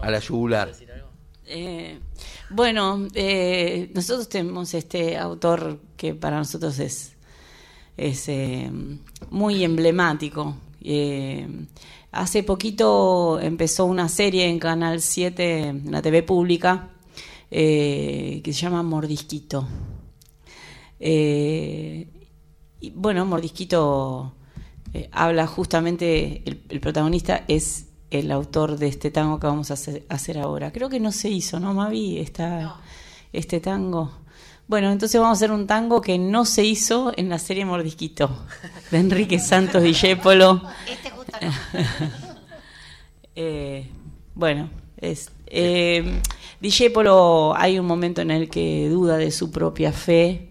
a 0.00 0.10
la 0.10 0.18
yugular. 0.20 0.72
Eh, 1.46 1.98
bueno, 2.50 3.08
eh, 3.14 3.90
nosotros 3.94 4.28
tenemos 4.28 4.74
este 4.74 5.16
autor 5.16 5.80
que 5.96 6.14
para 6.14 6.36
nosotros 6.36 6.78
es, 6.78 7.12
es 7.96 8.28
eh, 8.28 8.70
muy 9.30 9.64
emblemático. 9.64 10.56
Hace 12.18 12.42
poquito 12.42 13.38
empezó 13.40 13.84
una 13.84 14.08
serie 14.08 14.48
en 14.48 14.58
Canal 14.58 15.00
7, 15.00 15.68
en 15.68 15.92
la 15.92 16.02
TV 16.02 16.24
pública, 16.24 16.88
eh, 17.48 18.40
que 18.42 18.52
se 18.52 18.62
llama 18.62 18.82
Mordisquito. 18.82 19.68
Eh, 20.98 22.08
y 22.80 22.90
bueno, 22.90 23.24
Mordisquito 23.24 24.34
eh, 24.92 25.08
habla 25.12 25.46
justamente, 25.46 26.42
el, 26.44 26.60
el 26.68 26.80
protagonista 26.80 27.44
es 27.46 27.86
el 28.10 28.32
autor 28.32 28.78
de 28.78 28.88
este 28.88 29.12
tango 29.12 29.38
que 29.38 29.46
vamos 29.46 29.70
a 29.70 29.74
hacer, 29.74 30.04
hacer 30.08 30.38
ahora. 30.38 30.72
Creo 30.72 30.88
que 30.88 30.98
no 30.98 31.12
se 31.12 31.28
hizo, 31.28 31.60
¿no, 31.60 31.72
Mavi? 31.72 32.18
Esta, 32.18 32.80
Este 33.32 33.60
tango. 33.60 34.10
Bueno, 34.66 34.90
entonces 34.90 35.20
vamos 35.20 35.36
a 35.36 35.38
hacer 35.38 35.52
un 35.52 35.68
tango 35.68 36.00
que 36.00 36.18
no 36.18 36.44
se 36.44 36.64
hizo 36.64 37.12
en 37.16 37.28
la 37.28 37.38
serie 37.38 37.64
Mordisquito, 37.64 38.44
de 38.90 38.98
Enrique 38.98 39.38
Santos 39.38 39.84
Discépolo. 39.84 40.62
Este 40.90 41.10
Eh, 43.40 43.86
bueno, 44.34 44.68
es, 44.96 45.30
eh, 45.46 46.20
hay 47.56 47.78
un 47.78 47.86
momento 47.86 48.20
en 48.20 48.30
el 48.30 48.48
que 48.48 48.88
duda 48.88 49.16
de 49.16 49.30
su 49.30 49.50
propia 49.50 49.92
fe 49.92 50.48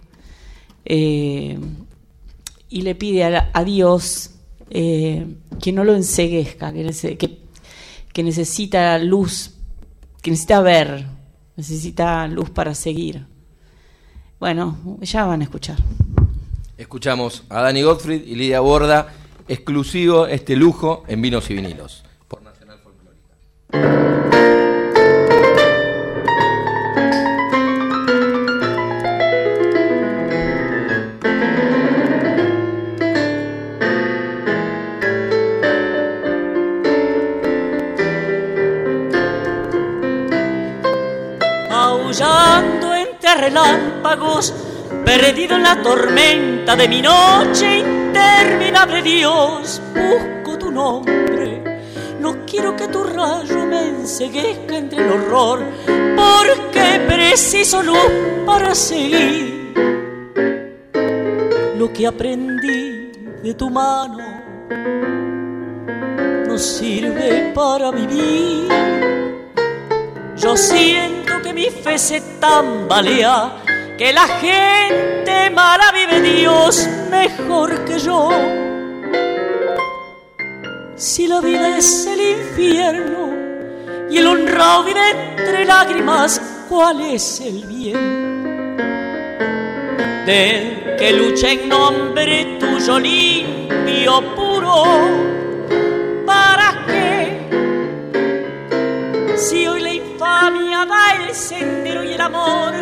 eh, 0.86 1.60
y 2.70 2.82
le 2.82 2.96
pide 2.96 3.24
a, 3.26 3.64
Dios 3.64 4.32
eh, 4.70 5.26
que 5.62 5.72
no 5.74 5.84
lo 5.84 5.96
enseguezca, 5.96 6.72
que, 6.72 7.40
que 8.14 8.24
necesita 8.24 8.98
luz, 9.00 9.56
que 10.22 10.32
necesita 10.32 10.62
ver, 10.62 11.06
necesita 11.56 12.28
luz 12.28 12.50
para 12.50 12.74
seguir. 12.74 13.26
Bueno, 14.40 14.98
ya 15.02 15.26
van 15.26 15.42
a 15.42 15.44
escuchar. 15.44 15.78
Escuchamos 16.78 17.44
a 17.50 17.62
Dani 17.62 17.82
Gottfried 17.82 18.26
y 18.26 18.36
Lidia 18.36 18.60
Borda, 18.60 19.12
exclusivo 19.48 20.28
este 20.28 20.56
lujo 20.56 21.04
en 21.08 21.22
vinos 21.22 21.50
y 21.50 21.56
vinilos. 21.56 22.04
Por 22.28 22.42
Nacional 22.42 22.80
Folclórica. 22.80 23.36
aullando 41.70 42.96
entre 42.96 43.36
relámpagos, 43.36 44.54
perdido 45.06 45.56
en 45.56 45.64
la 45.64 45.82
tormenta 45.82 46.76
de 46.76 46.88
mi 46.88 47.02
noche 47.02 47.97
interminable 48.08 49.02
Dios, 49.02 49.82
busco 49.94 50.58
tu 50.58 50.72
nombre. 50.72 51.64
No 52.20 52.46
quiero 52.46 52.76
que 52.76 52.88
tu 52.88 53.04
rayo 53.04 53.66
me 53.66 53.90
enseguezca 53.90 54.78
entre 54.78 55.04
el 55.04 55.12
horror, 55.12 55.60
porque 56.16 57.02
preciso 57.08 57.84
luz 57.84 58.12
para 58.46 58.74
seguir. 58.74 59.74
Lo 61.78 61.94
que 61.94 62.08
aprendí 62.08 63.12
de 63.44 63.54
tu 63.54 63.70
mano 63.70 64.26
no 66.48 66.58
sirve 66.58 67.52
para 67.54 67.92
vivir. 67.92 68.68
Yo 70.36 70.56
siento 70.56 71.42
que 71.44 71.54
mi 71.54 71.66
fe 71.66 71.98
se 71.98 72.22
tambalea, 72.40 73.64
que 73.98 74.14
la 74.14 74.28
gente 74.28 75.27
Dios 76.22 76.88
mejor 77.10 77.86
que 77.86 78.00
yo. 78.00 78.30
Si 80.96 81.28
la 81.28 81.42
vida 81.42 81.78
es 81.78 82.06
el 82.06 82.22
infierno 82.22 83.34
y 84.10 84.18
el 84.18 84.28
honrado 84.28 84.84
vive 84.84 85.10
entre 85.38 85.66
lágrimas, 85.66 86.42
¿cuál 86.70 87.02
es 87.02 87.42
el 87.42 87.66
bien? 87.66 88.78
Del 90.26 90.96
que 90.98 91.14
lucha 91.14 91.52
en 91.52 91.70
nombre 91.70 92.58
tuyo 92.60 93.00
limpio, 93.00 94.36
puro, 94.36 94.84
¿para 96.26 96.86
qué? 96.88 97.50
Si 99.38 99.68
hoy 99.68 99.82
la 99.82 99.94
infamia 99.94 100.86
da 100.86 101.16
el 101.16 101.34
sendero 101.36 102.04
y 102.04 102.14
el 102.14 102.22
amor 102.22 102.74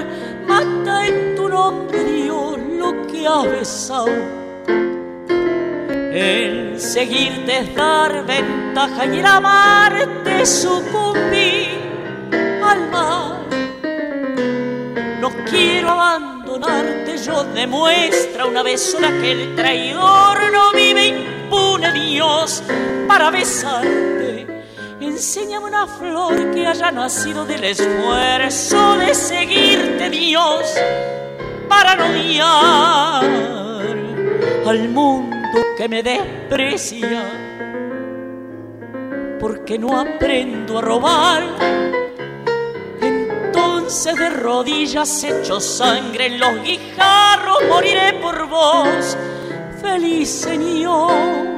mata 0.47 1.07
en 1.07 1.35
tu 1.35 1.49
nombre, 1.49 2.03
Dios, 2.03 2.57
lo 2.77 3.07
que 3.07 3.27
ha 3.27 3.41
besado. 3.41 4.07
El 6.11 6.79
seguirte 6.79 7.59
es 7.59 7.75
dar 7.75 8.25
ventaja 8.25 9.05
y 9.05 9.19
el 9.19 9.25
amarte 9.25 10.45
sucumbir 10.45 11.67
al 12.63 12.89
mal. 12.89 13.45
No 15.19 15.29
quiero 15.49 15.89
abandonarte, 15.89 17.17
yo 17.17 17.43
demuestra 17.45 18.45
una 18.45 18.63
vez 18.63 18.81
sola 18.81 19.09
que 19.09 19.31
el 19.31 19.55
traidor 19.55 20.37
no 20.51 20.71
vive 20.71 21.07
impune, 21.07 21.91
Dios, 21.91 22.63
para 23.07 23.29
besarte. 23.31 24.54
Enséñame 25.05 25.67
una 25.67 25.85
flor 25.85 26.51
que 26.51 26.65
haya 26.65 26.91
nacido 26.91 27.45
del 27.45 27.63
esfuerzo 27.63 28.97
de 28.97 29.13
seguirte, 29.13 30.09
Dios, 30.09 30.73
para 31.69 31.95
no 31.95 32.05
odiar 32.07 33.23
al 34.65 34.89
mundo 34.89 35.59
que 35.77 35.87
me 35.87 36.01
desprecia, 36.01 37.23
porque 39.39 39.77
no 39.77 39.99
aprendo 39.99 40.79
a 40.79 40.81
robar. 40.81 41.43
Entonces 42.99 44.15
de 44.15 44.29
rodillas 44.31 45.23
hecho 45.23 45.59
sangre 45.59 46.25
en 46.25 46.39
los 46.39 46.63
guijarros 46.63 47.59
moriré 47.69 48.13
por 48.13 48.49
vos, 48.49 49.15
feliz 49.79 50.29
Señor. 50.29 51.54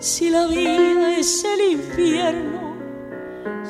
Si 0.00 0.30
la 0.30 0.46
vida 0.46 1.18
es 1.18 1.44
el 1.44 1.72
infierno 1.72 2.74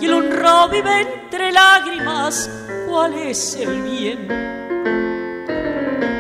y 0.01 0.05
el 0.05 0.13
honrado 0.15 0.69
vive 0.69 1.01
entre 1.01 1.51
lágrimas, 1.51 2.49
¿cuál 2.89 3.15
es 3.15 3.57
el 3.57 3.83
bien? 3.83 4.29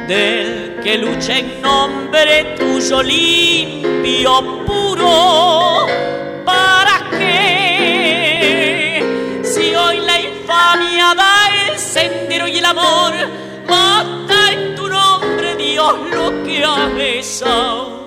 Del 0.09 0.81
que 0.83 0.99
lucha 0.99 1.39
en 1.39 1.63
nombre 1.63 2.57
tuyo 2.59 3.05
limpio, 3.05 4.65
puro, 4.67 5.87
¿para 6.45 7.09
qué? 7.17 9.01
Si 9.45 9.73
hoy 9.77 10.01
la 10.01 10.21
infamia 10.21 11.15
da 11.15 11.69
el 11.69 11.79
sendero 11.79 12.49
y 12.49 12.59
el 12.59 12.65
amor 12.65 13.13
mata 13.69 14.53
en 14.55 14.75
tu 14.75 14.89
nombre, 14.89 15.55
Dios, 15.55 15.95
lo 16.11 16.43
que 16.43 16.65
ha 16.65 16.89
besado. 16.89 18.00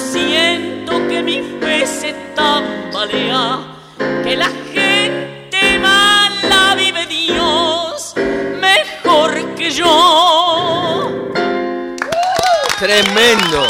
Siento 0.00 0.92
que 1.08 1.22
mi 1.22 1.42
fe 1.60 1.86
se 1.86 2.12
tambalea, 2.34 3.60
que 4.24 4.36
la 4.36 4.50
gente 4.72 5.78
mala 5.78 6.74
vive 6.74 7.06
Dios 7.06 8.14
mejor 8.60 9.54
que 9.54 9.70
yo. 9.70 11.10
Tremendo. 12.78 13.66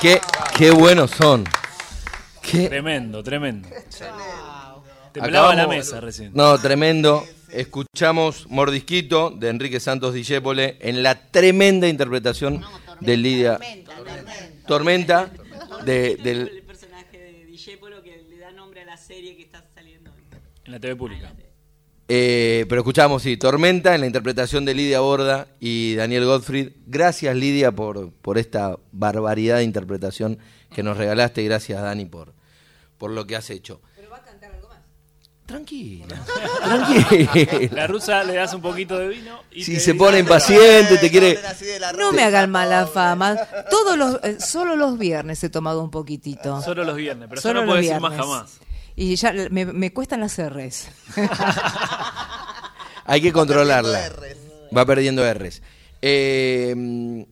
Qué, 0.00 0.20
qué 0.56 0.70
buenos 0.70 1.10
son. 1.10 1.44
Qué, 2.42 2.68
Tremendo, 2.68 3.22
tremendo. 3.22 3.68
Temblaba 5.12 5.54
la 5.54 5.66
mesa 5.66 6.00
recién. 6.00 6.32
No, 6.34 6.58
tremendo. 6.58 7.24
Escuchamos 7.52 8.48
Mordisquito 8.48 9.30
de 9.30 9.48
Enrique 9.48 9.80
Santos 9.80 10.14
Discépole 10.14 10.76
en 10.80 11.02
la 11.02 11.30
tremenda 11.30 11.88
interpretación 11.88 12.62
de 13.00 13.16
Lidia. 13.16 13.58
Tormenta. 14.66 15.30
de, 15.84 16.16
del, 16.16 16.48
El 16.48 16.62
personaje 16.62 17.18
de 17.18 17.44
Discepolo 17.46 18.02
que 18.02 18.22
le 18.28 18.38
da 18.38 18.52
nombre 18.52 18.82
a 18.82 18.84
la 18.84 18.96
serie 18.96 19.36
que 19.36 19.42
está 19.42 19.64
saliendo. 19.74 20.12
En 20.64 20.72
la 20.72 20.78
TV 20.78 20.94
pública. 20.96 21.32
Eh, 22.12 22.66
pero 22.68 22.80
escuchamos, 22.80 23.22
sí, 23.22 23.36
Tormenta 23.36 23.94
en 23.94 24.00
la 24.00 24.06
interpretación 24.08 24.64
de 24.64 24.74
Lidia 24.74 24.98
Borda 24.98 25.46
y 25.60 25.94
Daniel 25.94 26.24
Gottfried. 26.24 26.72
Gracias, 26.86 27.36
Lidia, 27.36 27.70
por, 27.72 28.12
por 28.12 28.36
esta 28.36 28.76
barbaridad 28.90 29.58
de 29.58 29.62
interpretación 29.64 30.38
que 30.74 30.82
nos 30.82 30.96
regalaste. 30.96 31.42
y 31.42 31.46
Gracias, 31.46 31.80
Dani, 31.80 32.06
por, 32.06 32.34
por 32.98 33.12
lo 33.12 33.26
que 33.26 33.36
has 33.36 33.48
hecho. 33.50 33.80
¿Pero 33.94 34.10
va 34.10 34.16
a 34.16 34.24
cantar 34.24 34.52
algo 34.52 34.68
más? 34.68 34.80
Tranquila, 35.50 36.06
tranquila. 36.64 37.68
La 37.72 37.86
rusa 37.88 38.22
le 38.22 38.34
das 38.34 38.54
un 38.54 38.62
poquito 38.62 38.96
de 38.96 39.08
vino 39.08 39.42
y 39.50 39.64
Si 39.64 39.74
te 39.74 39.80
se 39.80 39.94
pone 39.96 40.20
impaciente, 40.20 40.96
te 40.98 41.10
quiere... 41.10 41.38
No 41.98 42.12
me 42.12 42.22
hagan 42.22 42.50
mala 42.50 42.86
fama. 42.86 43.36
Todos 43.68 43.98
los, 43.98 44.20
eh, 44.22 44.36
solo 44.40 44.76
los 44.76 44.96
viernes 44.96 45.42
he 45.42 45.50
tomado 45.50 45.82
un 45.82 45.90
poquitito. 45.90 46.62
Solo 46.62 46.84
los 46.84 46.94
viernes, 46.94 47.28
pero 47.28 47.40
Solo 47.40 47.60
eso 47.60 47.66
no 47.66 47.66
los 47.66 47.72
puede 47.74 47.82
decir 47.88 48.00
más 48.00 48.10
viernes. 48.12 48.26
jamás. 48.32 48.50
Y 48.94 49.16
ya 49.16 49.32
me, 49.50 49.66
me 49.66 49.92
cuestan 49.92 50.20
las 50.20 50.38
R's. 50.38 50.86
Hay 53.04 53.20
que 53.20 53.32
controlarla. 53.32 54.12
Va 54.76 54.86
perdiendo 54.86 55.24
R's. 55.34 55.62
Eh, 56.02 57.26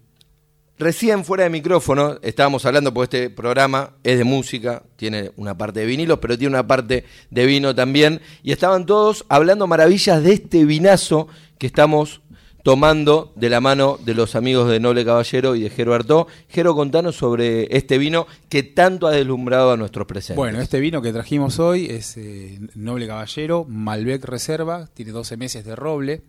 recién 0.79 1.25
fuera 1.25 1.45
de 1.45 1.51
micrófono 1.51 2.19
estábamos 2.23 2.65
hablando, 2.65 2.93
porque 2.95 3.25
este 3.25 3.31
programa 3.31 3.95
es 4.03 4.19
de 4.19 4.25
música, 4.25 4.83
tiene 4.97 5.33
una 5.37 5.57
parte 5.57 5.81
de 5.81 5.87
vinilos, 5.87 6.19
pero 6.21 6.39
tiene 6.39 6.55
una 6.55 6.67
parte 6.67 7.05
de 7.31 7.47
vino 7.47 7.75
también. 7.75 8.21
Y 8.43 8.53
estaban 8.53 8.87
todos 8.87 9.25
hablando 9.29 9.67
maravillas 9.67 10.23
de 10.23 10.33
este 10.33 10.65
vinazo 10.65 11.29
que 11.59 11.67
estamos 11.67 12.21
tomando 12.63 13.33
de 13.35 13.49
la 13.49 13.61
mano 13.61 13.99
de 14.05 14.15
los 14.15 14.35
amigos 14.35 14.69
de 14.69 14.81
Noble 14.81 15.05
Caballero 15.05 15.55
y 15.55 15.63
de 15.63 15.71
Jero 15.71 15.95
Artó. 15.95 16.27
Jero, 16.49 16.75
contanos 16.75 17.17
sobre 17.17 17.75
este 17.77 17.99
vino 17.99 18.27
que 18.49 18.63
tanto 18.63 19.07
ha 19.07 19.13
deslumbrado 19.13 19.73
a 19.73 19.77
nuestros 19.77 20.07
presentes. 20.07 20.37
Bueno, 20.37 20.61
este 20.61 20.81
vino 20.81 21.01
que 21.01 21.13
trajimos 21.13 21.59
hoy 21.59 21.87
es 21.87 22.17
eh, 22.17 22.59
Noble 22.75 23.07
Caballero, 23.07 23.65
Malbec 23.65 24.25
Reserva, 24.25 24.89
tiene 24.93 25.13
12 25.13 25.37
meses 25.37 25.65
de 25.65 25.77
roble. 25.77 26.23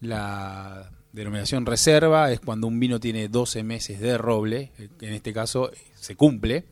La 0.00 0.90
denominación 1.14 1.64
reserva 1.64 2.32
es 2.32 2.40
cuando 2.40 2.66
un 2.66 2.78
vino 2.80 2.98
tiene 2.98 3.28
12 3.28 3.62
meses 3.62 4.00
de 4.00 4.18
roble, 4.18 4.72
en 5.00 5.14
este 5.14 5.32
caso 5.32 5.70
se 5.94 6.16
cumple. 6.16 6.64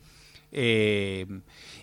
Eh, 0.51 1.25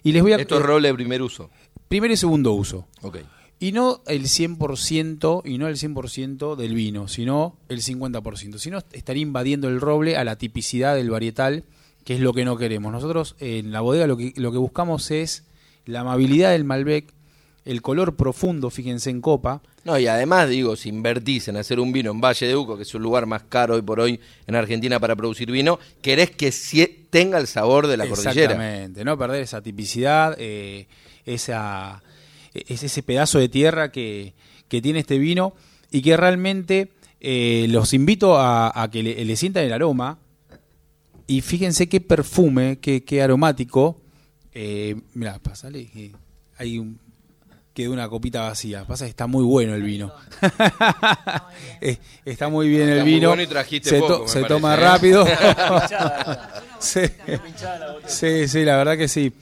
y 0.02 0.12
les 0.12 0.22
voy 0.22 0.32
a 0.32 0.36
Esto 0.36 0.58
es 0.58 0.62
roble 0.62 0.88
de 0.88 0.94
primer 0.94 1.22
uso. 1.22 1.50
Primer 1.88 2.10
y 2.10 2.16
segundo 2.16 2.52
uso. 2.52 2.86
Ok. 3.02 3.18
Y 3.58 3.72
no 3.72 4.02
el 4.06 4.24
100% 4.24 5.42
y 5.44 5.58
no 5.58 5.68
el 5.68 5.76
100% 5.76 6.56
del 6.56 6.74
vino, 6.74 7.08
sino 7.08 7.58
el 7.68 7.82
50%. 7.82 8.58
Si 8.58 8.70
no, 8.70 8.78
estaría 8.92 9.22
invadiendo 9.22 9.68
el 9.68 9.80
roble 9.80 10.16
a 10.16 10.24
la 10.24 10.36
tipicidad 10.36 10.94
del 10.94 11.10
varietal, 11.10 11.64
que 12.04 12.14
es 12.14 12.20
lo 12.20 12.32
que 12.32 12.44
no 12.44 12.56
queremos. 12.56 12.92
Nosotros 12.92 13.36
en 13.38 13.72
la 13.72 13.80
bodega 13.80 14.06
lo 14.06 14.16
que, 14.16 14.32
lo 14.36 14.52
que 14.52 14.58
buscamos 14.58 15.10
es 15.10 15.44
la 15.84 16.00
amabilidad 16.00 16.52
del 16.52 16.64
Malbec, 16.64 17.12
el 17.64 17.82
color 17.82 18.16
profundo, 18.16 18.70
fíjense 18.70 19.10
en 19.10 19.20
copa. 19.20 19.62
No, 19.84 19.98
y 19.98 20.06
además, 20.06 20.48
digo, 20.48 20.76
si 20.76 20.88
invertís 20.88 21.48
en 21.48 21.56
hacer 21.56 21.80
un 21.80 21.92
vino 21.92 22.10
en 22.10 22.20
Valle 22.20 22.46
de 22.46 22.56
Uco, 22.56 22.76
que 22.76 22.82
es 22.82 22.94
un 22.94 23.02
lugar 23.02 23.26
más 23.26 23.44
caro 23.44 23.74
hoy 23.74 23.82
por 23.82 24.00
hoy 24.00 24.20
en 24.46 24.54
Argentina 24.54 24.98
para 24.98 25.16
producir 25.16 25.50
vino, 25.50 25.78
querés 26.02 26.30
que 26.30 26.50
tenga 27.10 27.38
el 27.38 27.46
sabor 27.46 27.86
de 27.86 27.96
la 27.96 28.06
cordillera. 28.06 28.52
Exactamente, 28.52 29.04
no 29.04 29.18
perder 29.18 29.42
esa 29.42 29.62
tipicidad, 29.62 30.36
eh, 30.38 30.86
esa, 31.24 32.02
es 32.52 32.82
ese 32.82 33.02
pedazo 33.02 33.38
de 33.38 33.48
tierra 33.48 33.90
que, 33.90 34.34
que 34.68 34.82
tiene 34.82 35.00
este 35.00 35.18
vino 35.18 35.54
y 35.90 36.02
que 36.02 36.16
realmente 36.16 36.92
eh, 37.20 37.66
los 37.68 37.92
invito 37.94 38.38
a, 38.38 38.82
a 38.82 38.90
que 38.90 39.02
le, 39.02 39.24
le 39.24 39.36
sientan 39.36 39.64
el 39.64 39.72
aroma 39.72 40.18
y 41.26 41.42
fíjense 41.42 41.88
qué 41.88 42.00
perfume, 42.00 42.78
qué, 42.80 43.04
qué 43.04 43.22
aromático. 43.22 44.00
Eh, 44.52 44.96
mira, 45.14 45.38
pasale, 45.38 45.88
hay 46.58 46.78
un 46.78 46.98
quedó 47.82 47.92
una 47.92 48.08
copita 48.08 48.42
vacía. 48.42 48.84
Pasa 48.84 49.04
que 49.04 49.10
está 49.10 49.26
muy 49.26 49.44
bueno 49.44 49.74
el 49.74 49.82
vino. 49.82 50.12
Eh, 51.82 51.96
está 52.26 52.48
muy 52.48 52.68
bien 52.68 52.88
el 52.90 53.02
vino. 53.04 53.28
bueno 53.28 53.42
y 53.42 53.46
trajiste 53.46 53.88
se 53.90 54.00
to- 54.00 54.28
se 54.28 54.44
toma 54.44 54.74
¿eh? 54.74 54.76
rápido. 54.76 55.26
sí. 56.78 57.00
sí, 58.06 58.48
sí, 58.48 58.64
la 58.64 58.76
verdad 58.76 58.96
que 58.98 59.08
sí. 59.08 59.32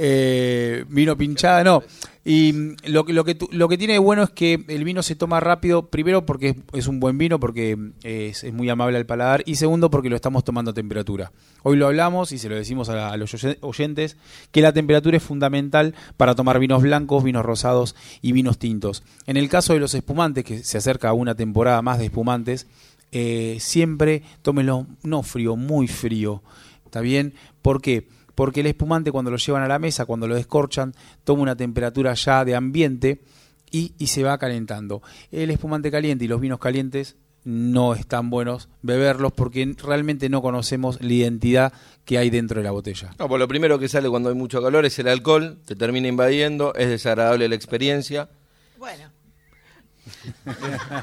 Eh, 0.00 0.84
vino 0.88 1.16
pinchada, 1.16 1.64
no. 1.64 1.82
Y 2.24 2.52
mm, 2.52 2.76
lo, 2.86 3.04
que- 3.04 3.12
lo, 3.12 3.24
que, 3.24 3.36
lo 3.50 3.68
que 3.68 3.76
tiene 3.76 3.94
de 3.94 3.98
bueno 3.98 4.22
es 4.22 4.30
que 4.30 4.64
el 4.68 4.84
vino 4.84 5.02
se 5.02 5.16
toma 5.16 5.40
rápido, 5.40 5.88
primero 5.88 6.24
porque 6.24 6.54
es, 6.72 6.86
un 6.86 7.00
buen 7.00 7.18
vino, 7.18 7.40
porque 7.40 7.74
mm, 7.74 7.92
es, 8.04 8.52
muy 8.52 8.68
amable 8.70 8.96
al 8.96 9.06
paladar, 9.06 9.42
y 9.44 9.56
segundo 9.56 9.90
porque 9.90 10.08
lo 10.08 10.14
estamos 10.14 10.44
tomando 10.44 10.70
a 10.70 10.74
temperatura. 10.74 11.32
Hoy 11.64 11.76
lo 11.76 11.86
hablamos 11.88 12.30
y 12.30 12.38
se 12.38 12.48
lo 12.48 12.54
decimos 12.54 12.88
a, 12.90 13.16
los 13.16 13.34
oye- 13.34 13.58
oyentes, 13.60 14.16
que 14.52 14.60
la 14.62 14.72
temperatura 14.72 15.16
es 15.16 15.22
fundamental 15.22 15.96
para 16.16 16.36
tomar 16.36 16.60
vinos 16.60 16.82
blancos, 16.82 17.24
vinos 17.24 17.44
rosados 17.44 17.96
y 18.22 18.30
vinos 18.30 18.58
tintos. 18.58 19.02
En 19.26 19.36
el 19.36 19.48
caso 19.48 19.72
de 19.72 19.80
los 19.80 19.94
espumantes, 19.94 20.44
que 20.44 20.62
se 20.62 20.78
acerca 20.78 21.08
a 21.08 21.12
una 21.14 21.34
temporada 21.34 21.82
más 21.82 21.98
de 21.98 22.04
espumantes, 22.04 22.68
eh, 23.10 23.56
siempre 23.58 24.22
tómenlo 24.42 24.86
no 25.02 25.24
frío, 25.24 25.56
muy 25.56 25.88
frío. 25.88 26.42
¿Está 26.84 27.00
bien? 27.00 27.34
¿Por 27.62 27.82
qué? 27.82 28.06
Porque 28.38 28.60
el 28.60 28.66
espumante 28.66 29.10
cuando 29.10 29.32
lo 29.32 29.36
llevan 29.36 29.64
a 29.64 29.66
la 29.66 29.80
mesa, 29.80 30.06
cuando 30.06 30.28
lo 30.28 30.36
descorchan, 30.36 30.94
toma 31.24 31.42
una 31.42 31.56
temperatura 31.56 32.14
ya 32.14 32.44
de 32.44 32.54
ambiente 32.54 33.20
y, 33.68 33.94
y 33.98 34.06
se 34.06 34.22
va 34.22 34.38
calentando. 34.38 35.02
El 35.32 35.50
espumante 35.50 35.90
caliente 35.90 36.24
y 36.24 36.28
los 36.28 36.40
vinos 36.40 36.60
calientes 36.60 37.16
no 37.42 37.94
están 37.94 38.30
buenos 38.30 38.68
beberlos 38.80 39.32
porque 39.32 39.74
realmente 39.82 40.28
no 40.28 40.40
conocemos 40.40 41.00
la 41.00 41.12
identidad 41.12 41.72
que 42.04 42.16
hay 42.16 42.30
dentro 42.30 42.60
de 42.60 42.64
la 42.64 42.70
botella. 42.70 43.10
No, 43.18 43.26
pues 43.26 43.40
lo 43.40 43.48
primero 43.48 43.76
que 43.76 43.88
sale 43.88 44.08
cuando 44.08 44.28
hay 44.28 44.36
mucho 44.36 44.62
calor 44.62 44.86
es 44.86 44.96
el 45.00 45.08
alcohol, 45.08 45.58
te 45.64 45.74
termina 45.74 46.06
invadiendo, 46.06 46.72
es 46.76 46.90
desagradable 46.90 47.48
la 47.48 47.56
experiencia. 47.56 48.28
Bueno. 48.76 49.10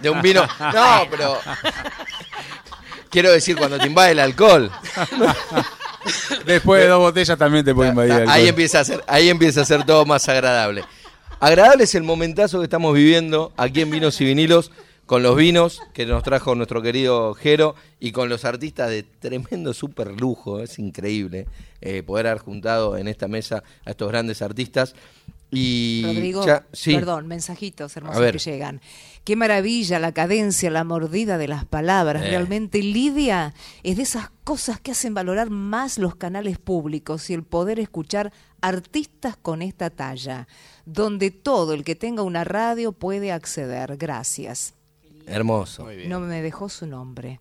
De 0.02 0.10
un 0.10 0.22
vino. 0.22 0.48
No, 0.74 1.02
pero. 1.12 1.38
Quiero 3.10 3.30
decir, 3.30 3.58
cuando 3.58 3.78
te 3.78 3.88
invade 3.88 4.14
el 4.14 4.20
alcohol. 4.20 4.72
Después 6.46 6.82
de 6.82 6.88
dos 6.88 7.00
botellas 7.00 7.38
también 7.38 7.66
te 7.66 7.74
puede 7.74 7.90
invadir 7.90 8.12
el 8.12 8.20
Ahí 8.22 8.28
alcohol. 8.28 8.48
empieza, 8.50 8.80
a 8.80 8.84
ser, 8.86 9.04
ahí 9.08 9.30
empieza 9.30 9.62
a 9.62 9.66
ser 9.66 9.86
todo 9.86 10.06
más 10.06 10.28
agradable. 10.30 10.84
Agradable 11.40 11.84
es 11.84 11.96
el 11.96 12.04
momentazo 12.04 12.60
que 12.60 12.64
estamos 12.66 12.94
viviendo 12.94 13.52
aquí 13.58 13.82
en 13.82 13.92
Vinos 13.92 14.20
y 14.22 14.26
Vinilos, 14.26 14.72
con 15.06 15.22
los 15.22 15.36
vinos 15.36 15.82
que 15.94 16.06
nos 16.06 16.24
trajo 16.24 16.56
nuestro 16.56 16.82
querido 16.82 17.34
Jero 17.36 17.76
y 18.00 18.12
con 18.12 18.28
los 18.28 18.44
artistas 18.44 18.90
de 18.90 19.04
tremendo 19.04 19.74
super 19.74 20.20
lujo. 20.20 20.60
Es 20.62 20.80
increíble 20.80 21.46
eh, 21.82 22.02
poder 22.02 22.28
haber 22.28 22.40
juntado 22.42 22.98
en 22.98 23.08
esta 23.08 23.28
mesa 23.28 23.64
a 23.86 23.92
estos 23.92 24.10
grandes 24.10 24.42
artistas. 24.42 24.96
Y 25.58 26.04
Rodrigo, 26.06 26.46
ya- 26.46 26.66
sí. 26.74 26.94
perdón, 26.94 27.28
mensajitos 27.28 27.96
hermosos 27.98 28.32
que 28.32 28.40
llegan. 28.40 28.82
Qué 29.24 29.36
maravilla 29.36 29.98
la 30.00 30.12
cadencia, 30.14 30.70
la 30.70 30.84
mordida 30.84 31.38
de 31.38 31.48
las 31.48 31.66
palabras. 31.66 32.24
Eh. 32.24 32.28
Realmente 32.30 32.84
Lidia 32.84 33.54
es 33.84 33.98
de 33.98 34.04
esas 34.04 34.30
cosas 34.44 34.80
que 34.80 34.92
hacen 34.92 35.14
valorar 35.14 35.50
más 35.50 35.98
los 35.98 36.16
canales 36.16 36.60
públicos 36.60 37.30
y 37.30 37.34
el 37.34 37.44
poder 37.44 37.80
escuchar 37.80 38.32
artistas 38.62 39.36
con 39.38 39.62
esta 39.62 39.90
talla, 39.90 40.48
donde 40.86 41.32
todo 41.32 41.74
el 41.74 41.84
que 41.84 41.96
tenga 41.96 42.22
una 42.24 42.44
radio 42.44 42.92
puede 42.92 43.32
acceder. 43.32 43.98
Gracias. 43.98 44.74
Hermoso. 45.28 45.88
No 46.08 46.20
me 46.20 46.42
dejó 46.42 46.70
su 46.70 46.86
nombre. 46.86 47.40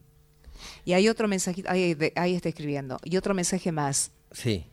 Y 0.86 0.94
hay 0.94 1.08
otro 1.08 1.28
mensajito, 1.28 1.70
ahí, 1.70 1.96
ahí 2.16 2.34
está 2.34 2.48
escribiendo, 2.48 2.98
y 3.04 3.16
otro 3.18 3.34
mensaje 3.34 3.72
más. 3.72 4.10
Sí. 4.32 4.64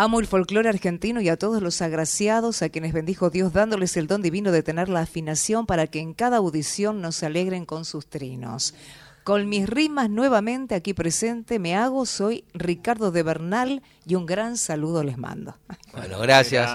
Amo 0.00 0.20
el 0.20 0.28
folclore 0.28 0.68
argentino 0.68 1.20
y 1.20 1.28
a 1.28 1.36
todos 1.36 1.60
los 1.60 1.82
agraciados 1.82 2.62
a 2.62 2.68
quienes 2.68 2.92
bendijo 2.92 3.30
Dios 3.30 3.52
dándoles 3.52 3.96
el 3.96 4.06
don 4.06 4.22
divino 4.22 4.52
de 4.52 4.62
tener 4.62 4.88
la 4.88 5.00
afinación 5.00 5.66
para 5.66 5.88
que 5.88 5.98
en 5.98 6.14
cada 6.14 6.36
audición 6.36 7.00
nos 7.00 7.24
alegren 7.24 7.66
con 7.66 7.84
sus 7.84 8.06
trinos. 8.06 8.74
Con 9.24 9.48
mis 9.48 9.68
rimas 9.68 10.08
nuevamente 10.08 10.76
aquí 10.76 10.94
presente 10.94 11.58
me 11.58 11.74
hago, 11.74 12.06
soy 12.06 12.44
Ricardo 12.54 13.10
de 13.10 13.24
Bernal 13.24 13.82
y 14.06 14.14
un 14.14 14.24
gran 14.24 14.56
saludo 14.56 15.02
les 15.02 15.18
mando. 15.18 15.56
Bueno, 15.92 16.20
gracias 16.20 16.70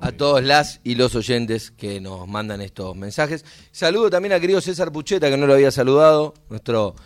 a 0.00 0.10
todos 0.10 0.42
las 0.42 0.80
y 0.82 0.96
los 0.96 1.14
oyentes 1.14 1.70
que 1.70 2.00
nos 2.00 2.26
mandan 2.26 2.60
estos 2.60 2.96
mensajes. 2.96 3.44
Saludo 3.70 4.10
también 4.10 4.32
a 4.32 4.40
querido 4.40 4.60
César 4.60 4.90
Pucheta, 4.90 5.30
que 5.30 5.36
no 5.36 5.46
lo 5.46 5.54
había 5.54 5.70
saludado, 5.70 6.34
nuestro 6.50 6.96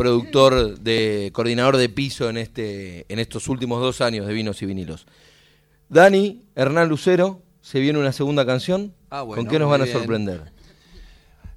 productor 0.00 0.78
de 0.80 1.30
coordinador 1.34 1.76
de 1.76 1.88
piso 1.90 2.30
en 2.30 2.38
este 2.38 3.04
en 3.12 3.18
estos 3.18 3.48
últimos 3.48 3.82
dos 3.82 4.00
años 4.00 4.26
de 4.26 4.32
vinos 4.32 4.62
y 4.62 4.66
vinilos. 4.66 5.06
Dani, 5.90 6.42
Hernán 6.54 6.88
Lucero, 6.88 7.42
se 7.60 7.80
viene 7.80 7.98
una 7.98 8.12
segunda 8.12 8.46
canción. 8.46 8.94
Ah, 9.10 9.22
bueno, 9.22 9.42
¿Con 9.42 9.50
qué 9.50 9.58
nos 9.58 9.70
van 9.70 9.82
a 9.82 9.84
bien. 9.84 9.96
sorprender? 9.96 10.52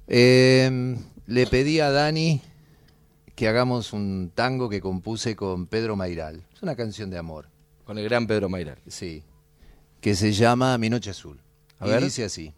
Eh, 0.08 0.96
le 1.26 1.46
pedí 1.46 1.80
a 1.80 1.90
Dani 1.90 2.42
que 3.34 3.48
hagamos 3.48 3.92
un 3.94 4.30
tango 4.34 4.68
que 4.68 4.80
compuse 4.80 5.36
con 5.36 5.66
Pedro 5.66 5.96
Mairal. 5.96 6.42
Es 6.54 6.62
una 6.62 6.76
canción 6.76 7.08
de 7.08 7.16
amor. 7.16 7.48
Con 7.84 7.96
el 7.96 8.04
gran 8.04 8.26
Pedro 8.26 8.48
Mairal. 8.50 8.78
Sí. 8.86 9.22
Que 10.02 10.14
se 10.14 10.32
llama 10.32 10.76
Mi 10.76 10.90
Noche 10.90 11.10
Azul. 11.10 11.40
A 11.78 11.86
y 11.86 11.90
ver. 11.90 12.02
dice 12.04 12.24
así. 12.24 12.52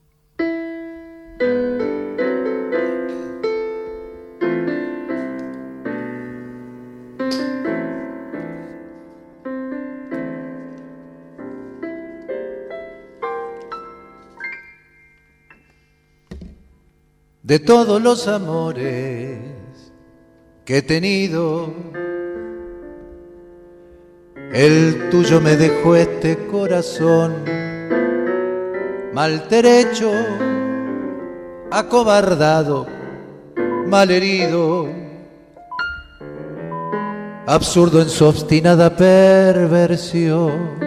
De 17.47 17.61
todos 17.61 18.03
los 18.03 18.27
amores 18.27 19.39
que 20.65 20.79
he 20.79 20.83
tenido, 20.83 21.73
el 24.53 25.11
tuyo 25.13 25.41
me 25.41 25.55
dejó 25.55 25.95
este 25.95 26.49
corazón 26.49 27.45
maltrecho, 29.13 30.11
acobardado, 31.71 32.89
malherido, 33.87 34.89
absurdo 37.47 38.03
en 38.03 38.09
su 38.09 38.25
obstinada 38.25 38.97
perversión. 38.97 40.81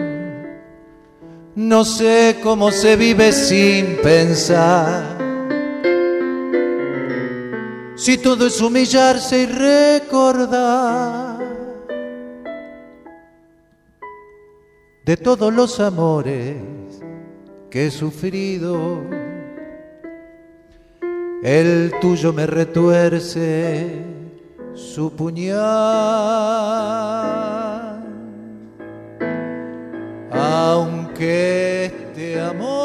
No 1.54 1.86
sé 1.86 2.36
cómo 2.42 2.70
se 2.70 2.96
vive 2.96 3.32
sin 3.32 3.96
pensar. 4.02 5.19
Si 8.00 8.16
todo 8.16 8.46
es 8.46 8.58
humillarse 8.62 9.42
y 9.42 9.46
recordar 9.46 11.38
de 15.04 15.16
todos 15.18 15.52
los 15.52 15.78
amores 15.80 16.56
que 17.68 17.88
he 17.88 17.90
sufrido, 17.90 19.02
el 21.42 21.92
tuyo 22.00 22.32
me 22.32 22.46
retuerce 22.46 24.02
su 24.72 25.14
puñal. 25.14 25.60
Aunque 30.32 31.84
este 31.84 32.40
amor 32.40 32.79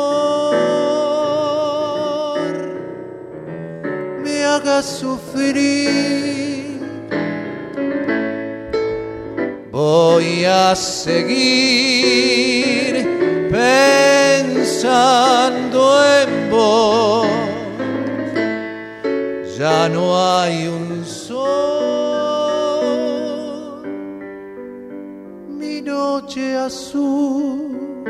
haga 4.56 4.82
sufrir, 4.82 6.80
voy 9.70 10.46
a 10.46 10.74
seguir 10.76 12.96
pensando 13.52 15.80
en 16.20 16.50
vos. 16.50 17.28
Ya 19.58 19.90
no 19.90 20.18
hay 20.18 20.68
un 20.68 21.04
sol, 21.06 21.36
mi 25.50 25.82
noche 25.82 26.56
azul, 26.56 28.06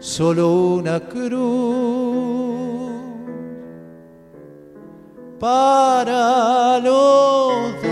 solo 0.00 0.52
una 0.78 0.98
cruz 1.00 2.39
para 5.40 6.78
los 6.80 7.82
dos. 7.82 7.90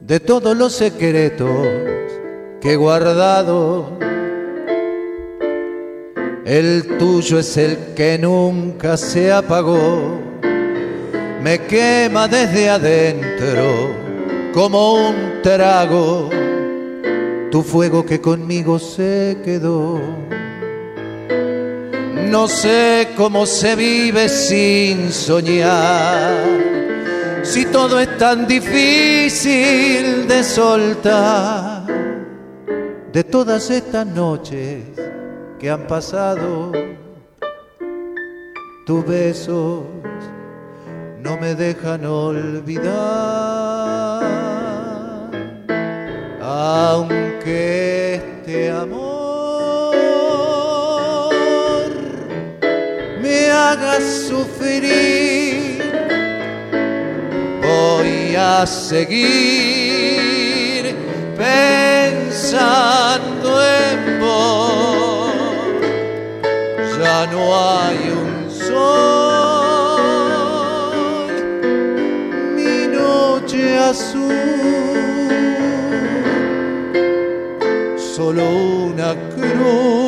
De 0.00 0.18
todos 0.20 0.56
los 0.56 0.72
secretos 0.72 1.50
que 2.62 2.72
he 2.72 2.76
guardado, 2.76 3.98
el 6.46 6.96
tuyo 6.96 7.38
es 7.38 7.54
el 7.58 7.92
que 7.94 8.18
nunca 8.18 8.96
se 8.96 9.30
apagó 9.30 10.35
me 11.42 11.58
quema 11.66 12.28
desde 12.28 12.70
adentro 12.70 13.94
como 14.52 15.08
un 15.08 15.42
trago 15.42 16.30
tu 17.50 17.62
fuego 17.62 18.04
que 18.04 18.20
conmigo 18.20 18.78
se 18.78 19.38
quedó. 19.44 20.00
No 22.30 22.48
sé 22.48 23.08
cómo 23.16 23.46
se 23.46 23.76
vive 23.76 24.28
sin 24.28 25.12
soñar, 25.12 26.34
si 27.42 27.64
todo 27.66 28.00
es 28.00 28.18
tan 28.18 28.46
difícil 28.46 30.26
de 30.26 30.42
soltar. 30.42 31.86
De 33.12 33.24
todas 33.24 33.70
estas 33.70 34.06
noches 34.06 34.82
que 35.58 35.70
han 35.70 35.86
pasado, 35.86 36.72
tus 38.84 39.06
besos 39.06 39.84
no 41.26 41.36
me 41.38 41.52
dejan 41.56 42.04
olvidar, 42.06 42.92
aunque 46.40 48.14
este 48.14 48.70
amor 48.70 49.96
me 53.20 53.50
haga 53.50 54.00
sufrir, 54.00 55.82
voy 57.60 58.36
a 58.36 58.64
seguir 58.64 59.64
pensando 61.36 62.70
en 63.80 64.20
vos, 64.20 65.32
ya 67.00 67.26
no 67.32 67.40
hay 67.52 68.15
solo 77.96 78.48
una 78.86 79.14
cruz 79.34 80.05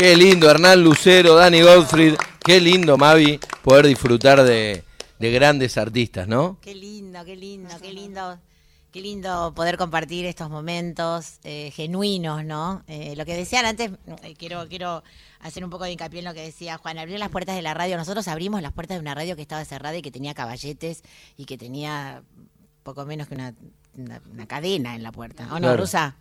Qué 0.00 0.16
lindo, 0.16 0.50
Hernán 0.50 0.82
Lucero, 0.82 1.34
Dani 1.34 1.60
Goldfried. 1.60 2.14
Qué 2.42 2.58
lindo, 2.58 2.96
Mavi, 2.96 3.38
poder 3.62 3.86
disfrutar 3.86 4.42
de, 4.42 4.82
de 5.18 5.30
grandes 5.30 5.76
artistas, 5.76 6.26
¿no? 6.26 6.56
Qué 6.62 6.74
lindo, 6.74 7.22
qué 7.26 7.36
lindo, 7.36 7.68
qué 7.82 7.92
lindo. 7.92 8.38
Qué 8.92 9.02
lindo 9.02 9.52
poder 9.54 9.76
compartir 9.76 10.24
estos 10.24 10.48
momentos 10.48 11.34
eh, 11.44 11.70
genuinos, 11.76 12.44
¿no? 12.46 12.82
Eh, 12.88 13.12
lo 13.14 13.26
que 13.26 13.36
decían 13.36 13.66
antes, 13.66 13.90
eh, 14.24 14.34
quiero, 14.38 14.66
quiero 14.70 15.04
hacer 15.40 15.62
un 15.64 15.68
poco 15.70 15.84
de 15.84 15.92
hincapié 15.92 16.20
en 16.20 16.24
lo 16.24 16.32
que 16.34 16.40
decía 16.42 16.78
Juan, 16.78 16.96
abrir 16.98 17.18
las 17.18 17.28
puertas 17.28 17.54
de 17.54 17.60
la 17.62 17.74
radio. 17.74 17.98
Nosotros 17.98 18.26
abrimos 18.26 18.62
las 18.62 18.72
puertas 18.72 18.96
de 18.96 19.00
una 19.02 19.14
radio 19.14 19.36
que 19.36 19.42
estaba 19.42 19.62
cerrada 19.66 19.96
y 19.98 20.02
que 20.02 20.10
tenía 20.10 20.32
caballetes 20.32 21.02
y 21.36 21.44
que 21.44 21.58
tenía 21.58 22.22
poco 22.82 23.04
menos 23.04 23.28
que 23.28 23.34
una, 23.34 23.54
una- 23.98 24.22
una 24.32 24.46
cadena 24.46 24.96
en 24.96 25.02
la 25.02 25.12
puerta. 25.12 25.44
¿O 25.50 25.54
no, 25.56 25.58
Claro. 25.60 25.76
Rusa? 25.76 26.16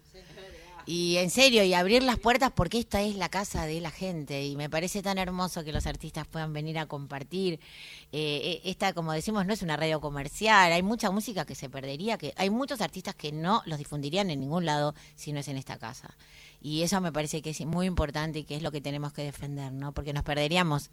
Y 0.92 1.18
en 1.18 1.30
serio, 1.30 1.64
y 1.64 1.76
abrir 1.76 2.02
las 2.02 2.18
puertas 2.18 2.52
porque 2.52 2.80
esta 2.80 3.04
es 3.04 3.16
la 3.16 3.30
casa 3.30 3.68
de 3.68 3.80
la 3.80 3.92
gente 3.92 4.44
y 4.48 4.56
me 4.56 4.72
parece 4.72 5.04
tan 5.04 5.20
hermoso 5.20 5.64
que 5.64 5.72
los 5.72 5.86
artistas 5.86 6.26
puedan 6.26 6.52
venir 6.52 6.80
a 6.80 6.88
compartir. 6.88 7.60
Eh, 8.12 8.42
eh, 8.44 8.62
esta, 8.64 8.94
como 8.94 9.14
decimos, 9.14 9.46
no 9.46 9.54
es 9.54 9.62
una 9.62 9.78
radio 9.78 10.02
comercial, 10.02 10.74
hay 10.74 10.82
mucha 10.82 11.12
música 11.12 11.46
que 11.46 11.54
se 11.54 11.70
perdería, 11.70 12.18
que 12.18 12.34
hay 12.38 12.50
muchos 12.50 12.82
artistas 12.82 13.14
que 13.14 13.32
no 13.32 13.62
los 13.68 13.78
difundirían 13.78 14.32
en 14.32 14.40
ningún 14.40 14.66
lado 14.66 14.96
si 15.14 15.32
no 15.32 15.40
es 15.40 15.48
en 15.48 15.58
esta 15.58 15.78
casa. 15.78 16.18
Y 16.60 16.82
eso 16.82 17.00
me 17.02 17.12
parece 17.12 17.44
que 17.44 17.52
es 17.52 17.64
muy 17.68 17.86
importante 17.86 18.40
y 18.40 18.44
que 18.44 18.56
es 18.56 18.64
lo 18.64 18.72
que 18.72 18.82
tenemos 18.82 19.14
que 19.14 19.22
defender, 19.22 19.72
¿no? 19.72 19.92
Porque 19.92 20.12
nos 20.12 20.24
perderíamos 20.24 20.90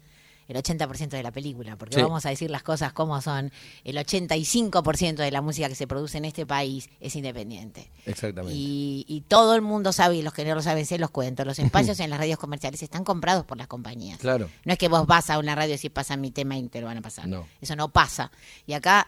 el 0.47 0.55
80% 0.57 1.09
de 1.09 1.23
la 1.23 1.31
película, 1.31 1.75
porque 1.77 1.95
Sí. 1.95 2.01
vamos 2.01 2.25
a 2.25 2.29
decir 2.29 2.49
las 2.49 2.63
cosas 2.63 2.93
como 2.93 3.21
son. 3.21 3.51
El 3.83 3.97
85% 3.97 5.15
de 5.23 5.31
la 5.31 5.41
música 5.41 5.67
que 5.69 5.75
se 5.75 5.87
produce 5.87 6.17
en 6.17 6.25
este 6.25 6.45
país 6.45 6.89
es 6.99 7.15
independiente. 7.15 7.91
Exactamente. 8.05 8.57
Y, 8.57 9.05
y 9.07 9.21
todo 9.21 9.55
el 9.55 9.61
mundo 9.61 9.91
sabe, 9.93 10.15
y 10.17 10.21
los 10.21 10.33
que 10.33 10.45
no 10.45 10.55
lo 10.55 10.61
saben, 10.61 10.85
se 10.85 10.97
los 10.97 11.09
cuento. 11.11 11.43
Los 11.45 11.59
espacios 11.93 11.99
en 11.99 12.09
las 12.09 12.19
radios 12.19 12.39
comerciales 12.39 12.81
están 12.83 13.03
comprados 13.03 13.45
por 13.45 13.57
las 13.57 13.67
compañías. 13.67 14.19
Claro. 14.19 14.49
No 14.65 14.73
es 14.73 14.79
que 14.79 14.87
vos 14.87 15.05
vas 15.07 15.29
a 15.29 15.39
una 15.39 15.55
radio 15.55 15.75
y 15.75 15.77
si 15.77 15.89
pasa 15.89 16.17
mi 16.17 16.31
tema 16.31 16.57
y 16.57 16.67
te 16.69 16.79
lo 16.81 16.87
van 16.87 16.97
a 16.97 17.01
pasar. 17.01 17.27
No. 17.27 17.47
Eso 17.61 17.75
no 17.75 17.89
pasa. 17.89 18.31
Y 18.65 18.73
acá 18.73 19.07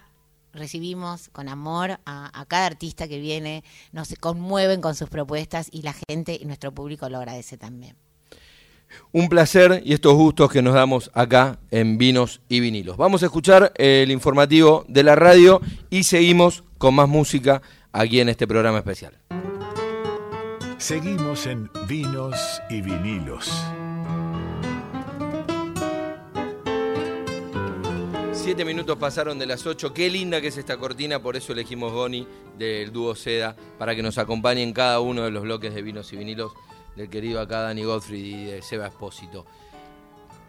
recibimos 0.51 1.29
con 1.29 1.47
amor 1.47 1.99
a, 2.05 2.39
a 2.39 2.45
cada 2.45 2.65
artista 2.65 3.07
que 3.07 3.19
viene, 3.19 3.63
nos 3.91 4.13
conmueven 4.19 4.81
con 4.81 4.95
sus 4.95 5.07
propuestas 5.07 5.67
y 5.71 5.83
la 5.83 5.93
gente 6.09 6.37
y 6.41 6.45
nuestro 6.45 6.73
público 6.73 7.07
lo 7.07 7.17
agradece 7.17 7.57
también. 7.57 7.95
Un 9.11 9.29
placer 9.29 9.81
y 9.85 9.93
estos 9.93 10.13
gustos 10.13 10.51
que 10.51 10.61
nos 10.61 10.73
damos 10.73 11.11
acá 11.13 11.59
en 11.71 11.97
Vinos 11.97 12.41
y 12.49 12.59
Vinilos. 12.59 12.97
Vamos 12.97 13.23
a 13.23 13.27
escuchar 13.27 13.71
el 13.75 14.11
informativo 14.11 14.85
de 14.87 15.03
la 15.03 15.15
radio 15.15 15.61
y 15.89 16.03
seguimos 16.03 16.63
con 16.77 16.95
más 16.95 17.07
música 17.07 17.61
aquí 17.91 18.19
en 18.19 18.29
este 18.29 18.47
programa 18.47 18.79
especial. 18.79 19.17
Seguimos 20.77 21.45
en 21.45 21.69
Vinos 21.87 22.61
y 22.69 22.81
Vinilos. 22.81 23.51
Siete 28.31 28.63
minutos 28.63 28.97
pasaron 28.97 29.37
de 29.37 29.45
las 29.45 29.67
ocho. 29.67 29.93
Qué 29.93 30.09
linda 30.09 30.39
que 30.39 30.47
es 30.47 30.57
esta 30.57 30.77
cortina, 30.77 31.21
por 31.21 31.35
eso 31.35 31.51
elegimos 31.51 31.91
Goni 31.91 32.25
del 32.57 32.91
dúo 32.91 33.13
Seda 33.13 33.55
para 33.77 33.95
que 33.95 34.01
nos 34.01 34.17
acompañe 34.17 34.63
en 34.63 34.73
cada 34.73 35.01
uno 35.01 35.23
de 35.23 35.31
los 35.31 35.43
bloques 35.43 35.75
de 35.75 35.81
vinos 35.81 36.11
y 36.13 36.15
vinilos 36.15 36.53
del 36.99 37.09
querido 37.09 37.39
acá 37.39 37.61
Dani 37.61 37.85
Godfrey 37.85 38.33
y 38.33 38.45
de 38.45 38.61
Seba 38.61 38.87
Espósito. 38.87 39.45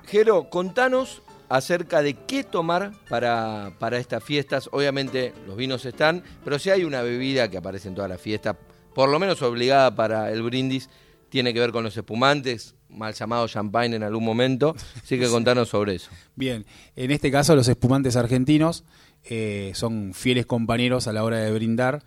Jero, 0.07 0.51
contanos 0.51 1.22
acerca 1.48 2.03
de 2.03 2.14
qué 2.14 2.42
tomar 2.42 2.90
para, 3.09 3.72
para 3.78 3.98
estas 3.98 4.24
fiestas. 4.24 4.68
Obviamente 4.72 5.32
los 5.46 5.57
vinos 5.57 5.84
están, 5.84 6.24
pero 6.44 6.59
si 6.59 6.70
hay 6.70 6.82
una 6.82 7.03
bebida 7.03 7.48
que 7.48 7.57
aparece 7.57 7.86
en 7.86 7.94
todas 7.94 8.11
las 8.11 8.20
fiestas, 8.20 8.57
por 8.94 9.09
lo 9.09 9.20
menos 9.20 9.40
obligada 9.42 9.94
para 9.94 10.32
el 10.32 10.42
brindis, 10.42 10.90
tiene 11.28 11.55
que 11.55 11.61
ver 11.61 11.70
con 11.70 11.84
los 11.84 11.96
espumantes, 11.96 12.74
mal 12.88 13.14
llamado 13.14 13.46
champagne 13.46 13.94
en 13.94 14.03
algún 14.03 14.24
momento. 14.24 14.74
Así 15.01 15.20
que 15.20 15.28
contanos 15.28 15.68
sobre 15.68 15.94
eso. 15.94 16.11
Bien, 16.34 16.66
en 16.96 17.12
este 17.12 17.30
caso 17.30 17.55
los 17.55 17.68
espumantes 17.68 18.16
argentinos 18.16 18.82
eh, 19.22 19.70
son 19.76 20.14
fieles 20.14 20.46
compañeros 20.46 21.07
a 21.07 21.12
la 21.12 21.22
hora 21.22 21.38
de 21.38 21.53
brindar 21.53 22.03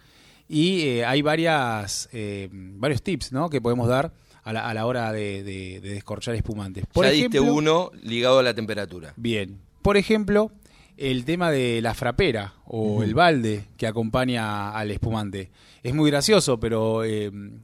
y 0.49 0.81
eh, 0.81 1.05
hay 1.05 1.21
varias, 1.21 2.09
eh, 2.11 2.49
varios 2.51 3.01
tips 3.01 3.31
¿no? 3.31 3.49
que 3.49 3.61
podemos 3.61 3.87
dar 3.87 4.11
a 4.43 4.53
la, 4.53 4.67
a 4.69 4.73
la 4.73 4.85
hora 4.85 5.11
de, 5.11 5.43
de- 5.43 5.79
de 5.81 5.89
descorchar 5.93 6.35
espumantes. 6.35 6.85
ya 6.93 7.11
diste 7.11 7.39
uno 7.55 7.91
ligado 8.01 8.39
a 8.39 8.43
la 8.43 8.53
temperatura. 8.53 9.13
Bien. 9.15 9.59
Por 9.81 9.97
ejemplo, 9.97 10.51
el 10.97 11.25
tema 11.25 11.49
de 11.51 11.81
la 11.81 11.93
frapera 11.93 12.53
o 12.65 13.03
el 13.03 13.13
balde 13.15 13.65
que 13.77 13.87
acompaña 13.87 14.71
al 14.71 14.91
espumante. 14.91 15.49
Es 15.81 15.93
muy 15.93 16.09
gracioso, 16.11 16.59
pero 16.59 17.03
eh, 17.03 17.25
en, 17.25 17.55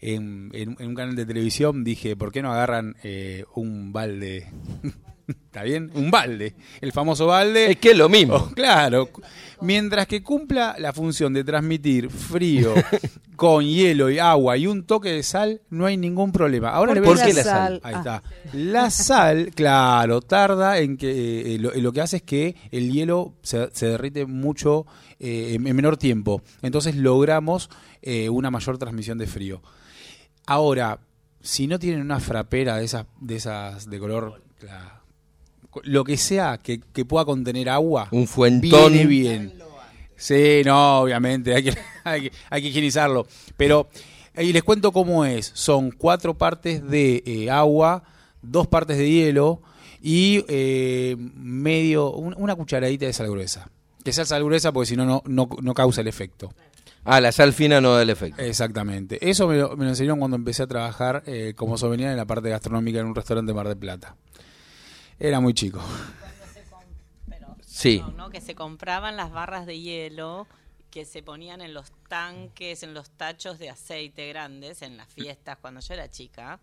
en- 0.00 0.76
en 0.78 0.86
un 0.86 0.94
canal 0.94 1.16
de 1.16 1.26
televisión 1.26 1.82
dije, 1.84 2.14
¿por 2.16 2.30
qué 2.32 2.42
no 2.42 2.52
agarran 2.52 2.96
eh, 3.02 3.44
un 3.54 3.92
balde? 3.92 4.46
¿Está 5.28 5.62
bien? 5.62 5.90
Un 5.94 6.10
balde. 6.10 6.54
El 6.80 6.92
famoso 6.92 7.26
balde. 7.26 7.70
Es 7.72 7.76
que 7.76 7.90
es 7.90 7.96
lo 7.96 8.08
mismo. 8.08 8.34
Oh, 8.36 8.50
claro. 8.50 9.10
Mientras 9.60 10.06
que 10.06 10.22
cumpla 10.22 10.76
la 10.78 10.92
función 10.92 11.32
de 11.34 11.44
transmitir 11.44 12.08
frío 12.10 12.72
con 13.36 13.64
hielo 13.64 14.08
y 14.08 14.18
agua 14.18 14.56
y 14.56 14.66
un 14.66 14.84
toque 14.84 15.10
de 15.10 15.22
sal, 15.22 15.60
no 15.70 15.84
hay 15.86 15.96
ningún 15.96 16.32
problema. 16.32 16.70
Ahora 16.70 16.94
le 16.94 17.00
voy 17.00 17.10
a 17.10 17.14
¿Por 17.16 17.24
qué 17.26 17.34
la 17.34 17.42
sal? 17.44 17.80
Ahí 17.82 17.94
Ah. 17.96 17.98
está. 17.98 18.22
La 18.54 18.90
sal, 18.90 19.50
claro, 19.54 20.20
tarda 20.22 20.78
en 20.78 20.96
que 20.96 21.54
eh, 21.54 21.58
lo, 21.58 21.72
lo 21.74 21.92
que 21.92 22.00
hace 22.00 22.16
es 22.18 22.22
que 22.22 22.56
el 22.70 22.90
hielo 22.92 23.34
se, 23.42 23.68
se 23.72 23.86
derrite 23.88 24.26
mucho 24.26 24.86
eh, 25.18 25.54
en, 25.54 25.66
en 25.66 25.76
menor 25.76 25.96
tiempo. 25.96 26.40
Entonces 26.62 26.96
logramos 26.96 27.68
eh, 28.00 28.28
una 28.28 28.50
mayor 28.50 28.78
transmisión 28.78 29.18
de 29.18 29.26
frío. 29.26 29.60
Ahora, 30.46 31.00
si 31.40 31.66
no 31.66 31.78
tienen 31.78 32.00
una 32.00 32.20
frapera 32.20 32.76
de 32.78 32.84
esas 32.84 33.06
de 33.20 33.36
esas 33.36 33.90
de 33.90 33.98
color 33.98 34.42
lo 35.84 36.04
que 36.04 36.16
sea 36.16 36.58
que, 36.58 36.80
que 36.92 37.04
pueda 37.04 37.24
contener 37.24 37.68
agua, 37.68 38.08
Un 38.10 38.26
fuentón. 38.26 38.92
viene 38.92 39.06
bien. 39.06 39.54
Sí, 40.16 40.62
no, 40.64 41.00
obviamente, 41.00 41.54
hay 41.54 41.62
que, 41.64 41.74
hay 42.04 42.22
que, 42.22 42.32
hay 42.50 42.62
que 42.62 42.68
higienizarlo. 42.68 43.26
Pero, 43.56 43.88
y 44.36 44.52
les 44.52 44.62
cuento 44.64 44.90
cómo 44.92 45.24
es. 45.24 45.50
Son 45.54 45.90
cuatro 45.92 46.34
partes 46.36 46.88
de 46.88 47.22
eh, 47.24 47.50
agua, 47.50 48.02
dos 48.42 48.66
partes 48.66 48.98
de 48.98 49.08
hielo 49.10 49.62
y 50.02 50.44
eh, 50.48 51.16
medio, 51.36 52.10
un- 52.12 52.34
una 52.36 52.56
cucharadita 52.56 53.06
de 53.06 53.12
sal 53.12 53.30
gruesa. 53.30 53.70
Que 54.04 54.12
sea 54.12 54.24
sal 54.24 54.42
gruesa 54.44 54.72
porque 54.72 54.86
si 54.86 54.96
no, 54.96 55.04
no, 55.04 55.22
no 55.26 55.48
no 55.60 55.74
causa 55.74 56.00
el 56.00 56.08
efecto. 56.08 56.52
Ah, 57.04 57.20
la 57.20 57.30
sal 57.32 57.52
fina 57.52 57.80
no 57.80 57.94
da 57.94 58.02
el 58.02 58.10
efecto. 58.10 58.42
Exactamente. 58.42 59.18
Eso 59.28 59.46
me 59.48 59.56
lo, 59.56 59.76
me 59.76 59.84
lo 59.84 59.90
enseñaron 59.90 60.18
cuando 60.18 60.36
empecé 60.36 60.64
a 60.64 60.66
trabajar 60.66 61.22
eh, 61.26 61.52
como 61.56 61.78
sommelier 61.78 62.10
en 62.10 62.16
la 62.16 62.26
parte 62.26 62.48
gastronómica 62.50 62.98
en 63.00 63.06
un 63.06 63.14
restaurante 63.14 63.50
de 63.50 63.54
Mar 63.54 63.68
del 63.68 63.76
Plata. 63.78 64.16
Era 65.20 65.40
muy 65.40 65.54
chico. 65.54 65.80
Sí. 67.66 68.00
No, 68.00 68.10
¿no? 68.12 68.30
Que 68.30 68.40
se 68.40 68.54
compraban 68.54 69.16
las 69.16 69.30
barras 69.30 69.66
de 69.66 69.80
hielo 69.80 70.46
que 70.90 71.04
se 71.04 71.22
ponían 71.22 71.60
en 71.60 71.74
los 71.74 71.92
tanques, 72.08 72.82
en 72.82 72.94
los 72.94 73.10
tachos 73.10 73.58
de 73.58 73.70
aceite 73.70 74.26
grandes, 74.28 74.82
en 74.82 74.96
las 74.96 75.08
fiestas 75.12 75.58
cuando 75.60 75.80
yo 75.80 75.94
era 75.94 76.10
chica. 76.10 76.58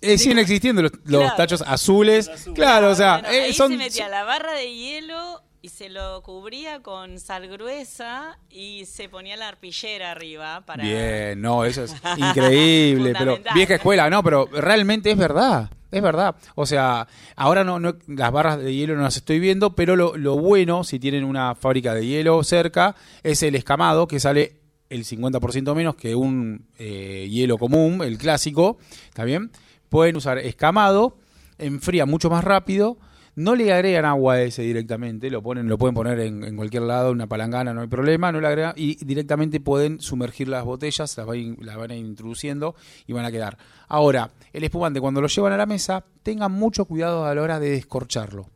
Eh, 0.00 0.16
siguen 0.16 0.38
existiendo 0.38 0.80
los, 0.80 0.92
los 1.04 1.20
Claro. 1.22 1.36
tachos 1.36 1.60
azules. 1.62 2.30
Claro, 2.54 2.90
o 2.90 2.94
sea, 2.94 3.14
Bueno, 3.18 3.28
eh, 3.34 3.42
ahí 3.44 3.52
son, 3.52 3.72
se 3.72 3.76
metía 3.78 4.08
la 4.08 4.22
barra 4.22 4.52
de 4.52 4.72
hielo 4.72 5.42
y 5.60 5.70
se 5.70 5.88
lo 5.88 6.22
cubría 6.22 6.80
con 6.80 7.18
sal 7.18 7.48
gruesa 7.48 8.38
y 8.48 8.84
se 8.86 9.08
ponía 9.08 9.36
la 9.36 9.48
arpillera 9.48 10.12
arriba 10.12 10.64
para... 10.64 10.84
Bien, 10.84 11.40
no, 11.40 11.64
eso 11.64 11.84
es 11.84 11.94
increíble, 12.16 13.12
pero 13.16 13.38
vieja 13.54 13.74
escuela, 13.74 14.08
no, 14.08 14.22
pero 14.22 14.46
realmente 14.46 15.10
es 15.10 15.18
verdad, 15.18 15.70
es 15.90 16.02
verdad. 16.02 16.36
O 16.54 16.64
sea, 16.64 17.08
ahora 17.34 17.64
no, 17.64 17.80
no 17.80 17.96
las 18.06 18.30
barras 18.30 18.58
de 18.58 18.74
hielo 18.74 18.94
no 18.94 19.02
las 19.02 19.16
estoy 19.16 19.40
viendo, 19.40 19.74
pero 19.74 19.96
lo, 19.96 20.16
lo 20.16 20.36
bueno, 20.38 20.84
si 20.84 20.98
tienen 20.98 21.24
una 21.24 21.54
fábrica 21.54 21.94
de 21.94 22.06
hielo 22.06 22.42
cerca, 22.44 22.94
es 23.22 23.42
el 23.42 23.54
escamado, 23.54 24.06
que 24.06 24.20
sale 24.20 24.60
el 24.90 25.04
50% 25.04 25.74
menos 25.74 25.96
que 25.96 26.14
un 26.14 26.66
eh, 26.78 27.28
hielo 27.30 27.58
común, 27.58 28.02
el 28.02 28.16
clásico, 28.18 28.78
¿está 29.08 29.24
bien? 29.24 29.50
Pueden 29.88 30.16
usar 30.16 30.38
escamado, 30.38 31.16
enfría 31.58 32.06
mucho 32.06 32.30
más 32.30 32.44
rápido, 32.44 32.98
no 33.38 33.54
le 33.54 33.72
agregan 33.72 34.04
agua 34.04 34.34
a 34.34 34.42
ese 34.42 34.62
directamente, 34.62 35.30
lo 35.30 35.42
ponen, 35.42 35.68
lo 35.68 35.78
pueden 35.78 35.94
poner 35.94 36.18
en, 36.20 36.44
en 36.44 36.56
cualquier 36.56 36.82
lado, 36.82 37.12
una 37.12 37.26
palangana, 37.26 37.72
no 37.72 37.80
hay 37.82 37.86
problema, 37.88 38.30
no 38.32 38.40
le 38.40 38.46
agregan, 38.48 38.72
y 38.76 38.96
directamente 39.04 39.60
pueden 39.60 40.00
sumergir 40.00 40.48
las 40.48 40.64
botellas, 40.64 41.16
las, 41.16 41.28
va 41.28 41.36
in- 41.36 41.56
las 41.60 41.76
van 41.76 41.90
a 41.92 41.96
ir 41.96 42.04
introduciendo 42.04 42.74
y 43.06 43.12
van 43.12 43.24
a 43.24 43.30
quedar. 43.30 43.56
Ahora, 43.88 44.30
el 44.52 44.64
espumante 44.64 45.00
cuando 45.00 45.20
lo 45.20 45.28
llevan 45.28 45.52
a 45.52 45.56
la 45.56 45.66
mesa, 45.66 46.04
tengan 46.22 46.52
mucho 46.52 46.84
cuidado 46.84 47.24
a 47.24 47.34
la 47.34 47.42
hora 47.42 47.60
de 47.60 47.70
descorcharlo. 47.70 48.46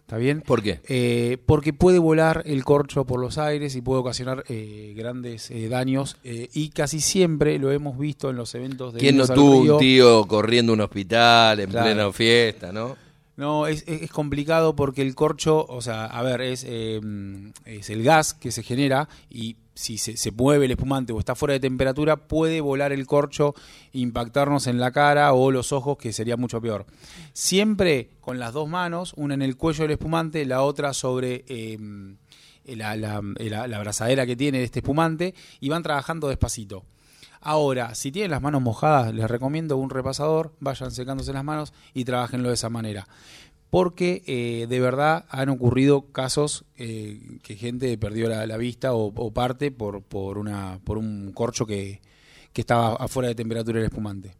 ¿Está 0.00 0.18
bien? 0.18 0.40
¿Por 0.42 0.62
qué? 0.62 0.78
Eh, 0.88 1.36
porque 1.46 1.72
puede 1.72 1.98
volar 1.98 2.44
el 2.46 2.62
corcho 2.62 3.04
por 3.06 3.18
los 3.20 3.38
aires 3.38 3.74
y 3.74 3.80
puede 3.82 3.98
ocasionar 4.02 4.44
eh, 4.48 4.94
grandes 4.96 5.50
eh, 5.50 5.68
daños 5.68 6.16
eh, 6.22 6.48
y 6.54 6.68
casi 6.68 7.00
siempre 7.00 7.58
lo 7.58 7.72
hemos 7.72 7.98
visto 7.98 8.30
en 8.30 8.36
los 8.36 8.54
eventos 8.54 8.94
de 8.94 9.00
¿Quién 9.00 9.16
no 9.16 9.26
tuvo 9.26 9.74
un 9.74 9.78
tío 9.80 10.24
corriendo 10.28 10.70
a 10.70 10.74
un 10.74 10.80
hospital 10.82 11.58
en 11.58 11.70
Claro. 11.70 11.86
plena 11.86 12.12
fiesta, 12.12 12.70
no? 12.70 12.96
No, 13.36 13.66
es, 13.66 13.84
es- 13.86 14.10
complicado 14.10 14.74
porque 14.76 15.02
el 15.02 15.14
corcho, 15.14 15.66
o 15.68 15.82
sea, 15.82 16.06
a 16.06 16.22
ver, 16.22 16.40
es, 16.40 16.64
eh, 16.66 17.00
es 17.66 17.90
el 17.90 18.02
gas 18.02 18.32
que 18.32 18.50
se 18.50 18.62
genera 18.62 19.08
y 19.28 19.56
si 19.74 19.98
se, 19.98 20.16
se 20.16 20.30
mueve 20.30 20.64
el 20.64 20.70
espumante 20.70 21.12
o 21.12 21.18
está 21.18 21.34
fuera 21.34 21.52
de 21.52 21.60
temperatura, 21.60 22.16
puede 22.16 22.62
volar 22.62 22.92
el 22.94 23.06
corcho, 23.06 23.54
impactarnos 23.92 24.66
en 24.68 24.80
la 24.80 24.90
cara 24.90 25.34
o 25.34 25.50
los 25.50 25.70
ojos, 25.72 25.98
que 25.98 26.14
sería 26.14 26.38
mucho 26.38 26.62
peor. 26.62 26.86
Siempre 27.34 28.08
con 28.20 28.38
las 28.38 28.54
dos 28.54 28.68
manos, 28.70 29.12
una 29.16 29.34
en 29.34 29.42
el 29.42 29.56
cuello 29.58 29.82
del 29.82 29.90
espumante, 29.92 30.46
la 30.46 30.62
otra 30.62 30.94
sobre 30.94 31.44
eh, 31.48 31.76
la, 32.64 32.96
la- 32.96 33.20
la- 33.36 33.66
la 33.66 33.76
abrazadera 33.76 34.24
que 34.24 34.34
tiene 34.36 34.62
este 34.62 34.78
espumante 34.78 35.34
y 35.60 35.68
van 35.68 35.82
trabajando 35.82 36.28
despacito. 36.28 36.84
Ahora, 37.48 37.94
si 37.94 38.10
tienen 38.10 38.32
las 38.32 38.42
manos 38.42 38.60
mojadas, 38.60 39.14
les 39.14 39.30
recomiendo 39.30 39.76
un 39.76 39.88
repasador, 39.88 40.52
vayan 40.58 40.90
secándose 40.90 41.32
las 41.32 41.44
manos 41.44 41.72
y 41.94 42.04
trabajenlo 42.04 42.48
de 42.48 42.54
esa 42.54 42.70
manera. 42.70 43.06
Porque 43.70 44.24
eh, 44.26 44.66
de 44.68 44.80
verdad 44.80 45.26
han 45.28 45.48
ocurrido 45.50 46.06
casos 46.10 46.64
eh, 46.76 47.38
que 47.44 47.54
gente 47.54 47.96
perdió 47.98 48.28
la, 48.28 48.56
vista 48.56 48.94
o, 48.94 49.30
parte 49.32 49.70
por, 49.70 50.02
por, 50.02 50.38
una, 50.38 50.80
por 50.82 50.98
un 50.98 51.30
corcho 51.32 51.66
que, 51.66 52.00
que 52.52 52.62
estaba 52.62 52.96
afuera 52.96 53.28
de 53.28 53.36
temperatura 53.36 53.78
del 53.78 53.86
espumante. 53.90 54.34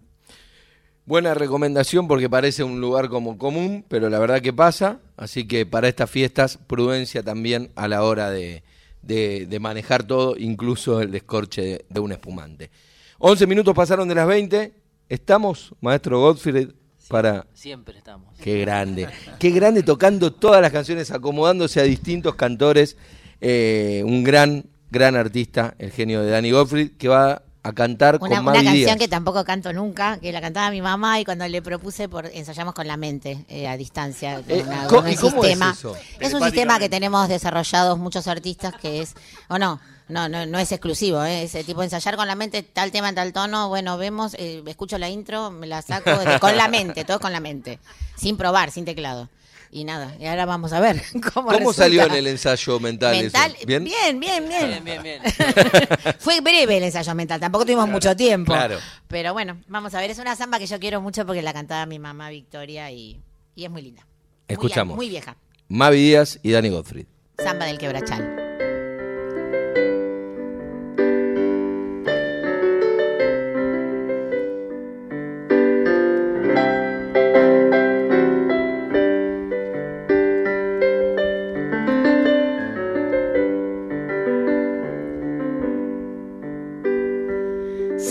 Buena 1.05 1.33
recomendación 1.35 2.09
porque 2.09 2.29
parece 2.29 2.65
un 2.65 2.81
lugar 2.81 3.09
como 3.09 3.39
común, 3.39 3.85
pero 3.87 4.11
la 4.11 4.19
verdad 4.19 4.41
que 4.43 4.53
pasa. 4.53 4.99
Así 5.17 5.47
que 5.47 5.65
para 5.65 5.87
estas 5.87 6.11
fiestas, 6.11 6.59
prudencia 6.67 7.23
también 7.23 7.71
a 7.77 7.87
la 7.87 8.03
hora 8.03 8.31
de, 8.31 8.65
de- 9.03 9.47
de 9.47 9.61
manejar 9.61 10.03
todo, 10.03 10.37
incluso 10.37 11.01
el 11.01 11.13
descorche 11.13 11.63
de, 11.63 11.85
de 11.89 12.01
un 12.01 12.11
espumante. 12.11 12.71
11 13.19 13.47
minutos 13.47 13.75
pasaron 13.75 14.09
de 14.09 14.15
las 14.15 14.27
20. 14.27 14.73
¿Estamos, 15.09 15.73
maestro 15.81 16.21
Godfrey, 16.21 16.69
para... 17.09 17.47
Siempre 17.55 17.97
estamos. 17.99 18.35
Qué 18.41 18.61
grande, 18.61 19.09
qué 19.39 19.51
grande 19.51 19.83
tocando 19.83 20.33
todas 20.33 20.61
las 20.61 20.73
canciones, 20.73 21.11
acomodándose 21.11 21.81
a 21.81 21.85
distintos 21.85 22.35
cantores. 22.35 22.97
Eh, 23.41 24.03
un 24.05 24.25
gran, 24.25 24.65
gran 24.91 25.15
artista, 25.17 25.75
el 25.79 25.91
genio 25.93 26.23
de 26.23 26.31
Danny 26.31 26.51
Gottfried, 26.51 26.93
que 26.97 27.07
va 27.09 27.43
a 27.63 27.73
cantar 27.73 28.15
Una, 28.17 28.21
con 28.21 28.31
una 28.31 28.43
Mavi 28.43 28.57
canción 28.59 28.75
Díaz. 28.77 28.97
que 28.97 29.09
tampoco 29.09 29.45
canto 29.45 29.73
nunca, 29.73 30.19
que 30.19 30.31
la 30.33 30.41
cantaba 30.41 30.71
mi 30.71 30.81
mamá 30.81 31.19
y 31.21 31.25
cuando 31.25 31.47
le 31.49 31.61
propuse 31.63 32.09
por 32.09 32.27
ensayamos 32.27 32.75
con 32.75 32.87
la 32.87 32.97
mente 32.97 33.45
eh, 33.49 33.67
a 33.69 33.77
distancia. 33.77 34.41
con 34.43 34.51
Eh, 34.51 34.63
una- 34.65 34.87
¿cómo- 34.87 35.01
con 35.01 35.07
un 35.07 35.13
y 35.13 35.17
cómo 35.17 35.45
es 35.45 35.61
eso? 35.61 35.97
Es 36.21 36.33
un 36.33 36.43
sistema 36.43 36.79
que 36.79 36.89
tenemos 36.89 37.29
desarrollados 37.29 37.99
muchos 37.99 38.27
artistas 38.29 38.75
que 38.81 39.03
es, 39.03 39.15
o 39.49 39.59
no, 39.59 39.81
no, 40.09 40.29
no, 40.29 40.47
no 40.47 40.59
es 40.59 40.71
exclusivo, 40.73 41.23
¿eh? 41.25 41.43
ese 41.45 41.65
tipo 41.65 41.81
de 41.81 41.87
ensayar 41.87 42.17
con 42.17 42.27
la 42.29 42.35
mente, 42.37 42.63
tal 42.63 42.93
tema 42.93 43.09
en 43.09 43.15
tal 43.15 43.33
tono, 43.33 43.69
bueno, 43.69 43.99
vemos, 43.99 44.35
eh, 44.35 44.63
escucho 44.67 44.99
la 44.99 45.09
intro, 45.09 45.51
me 45.51 45.67
la 45.67 45.83
saco 45.83 46.17
de- 46.17 46.39
con 46.39 46.57
la 46.57 46.69
mente, 46.69 47.05
todo 47.05 47.19
con 47.21 47.33
la 47.33 47.41
mente, 47.41 47.79
sin 48.17 48.37
probar, 48.37 48.71
sin 48.71 48.85
teclado. 48.85 49.29
Y 49.73 49.83
nada, 49.85 50.15
y 50.21 50.27
ahora 50.27 50.47
vamos 50.47 50.73
a 50.73 50.79
ver 50.81 51.03
cómo, 51.35 51.51
¿Cómo 51.51 51.73
salió 51.73 52.05
en 52.07 52.13
el 52.15 52.29
ensayo 52.29 52.79
mental, 52.79 53.15
eso? 53.17 53.23
Mental, 53.25 53.57
¿Bien? 53.67 53.83
bien, 53.85 54.21
bien, 54.21 54.49
bien. 54.49 54.69
Bien, 54.69 54.85
bien, 54.85 55.03
bien. 55.03 55.21
Fue 56.21 56.41
breve 56.41 56.77
el 56.77 56.85
ensayo 56.85 57.15
mental, 57.17 57.41
tampoco 57.41 57.65
tuvimos 57.65 57.89
mucho 57.89 58.15
tiempo. 58.17 58.53
Claro. 58.53 58.79
Pero 59.09 59.33
bueno, 59.33 59.61
vamos 59.67 59.93
a 59.95 60.01
ver, 60.01 60.11
es 60.11 60.19
una 60.19 60.37
samba 60.37 60.61
que 60.61 60.67
yo 60.67 60.79
quiero 60.79 61.01
mucho 61.01 61.27
porque 61.27 61.43
la 61.43 61.53
cantaba 61.53 61.85
mi 61.85 61.99
mamá 61.99 62.31
Victoria 62.31 62.91
y, 62.93 63.21
y 63.57 63.65
es 63.65 63.71
muy 63.71 63.83
linda. 63.83 64.03
Muy- 64.03 64.55
Escuchamos. 64.55 64.97
Muy, 64.97 65.09
vieja. 65.09 65.37
Mavi 65.69 65.97
Díaz 65.97 66.39
y 66.45 66.53
Dani 66.53 66.69
Gottfried. 66.69 67.07
Samba 67.37 67.67
del 67.67 67.77
quebrachal. 67.77 68.46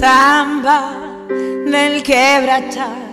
Samba 0.06 0.82
del 1.66 2.04
quebrachal 2.04 3.06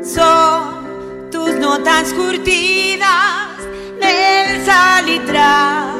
son 0.00 1.28
tus 1.32 1.54
notas 1.56 2.12
curtidas 2.12 3.58
del 4.00 4.64
salitral 4.64 5.90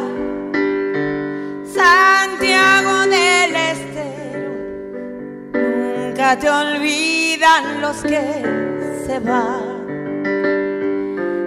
Santiago 1.66 2.96
del 3.14 3.56
Estero 3.72 4.52
nunca 5.52 6.38
te 6.38 6.48
olvidan 6.48 7.80
los 7.80 7.96
que 8.02 8.22
se 9.04 9.18
van. 9.18 9.66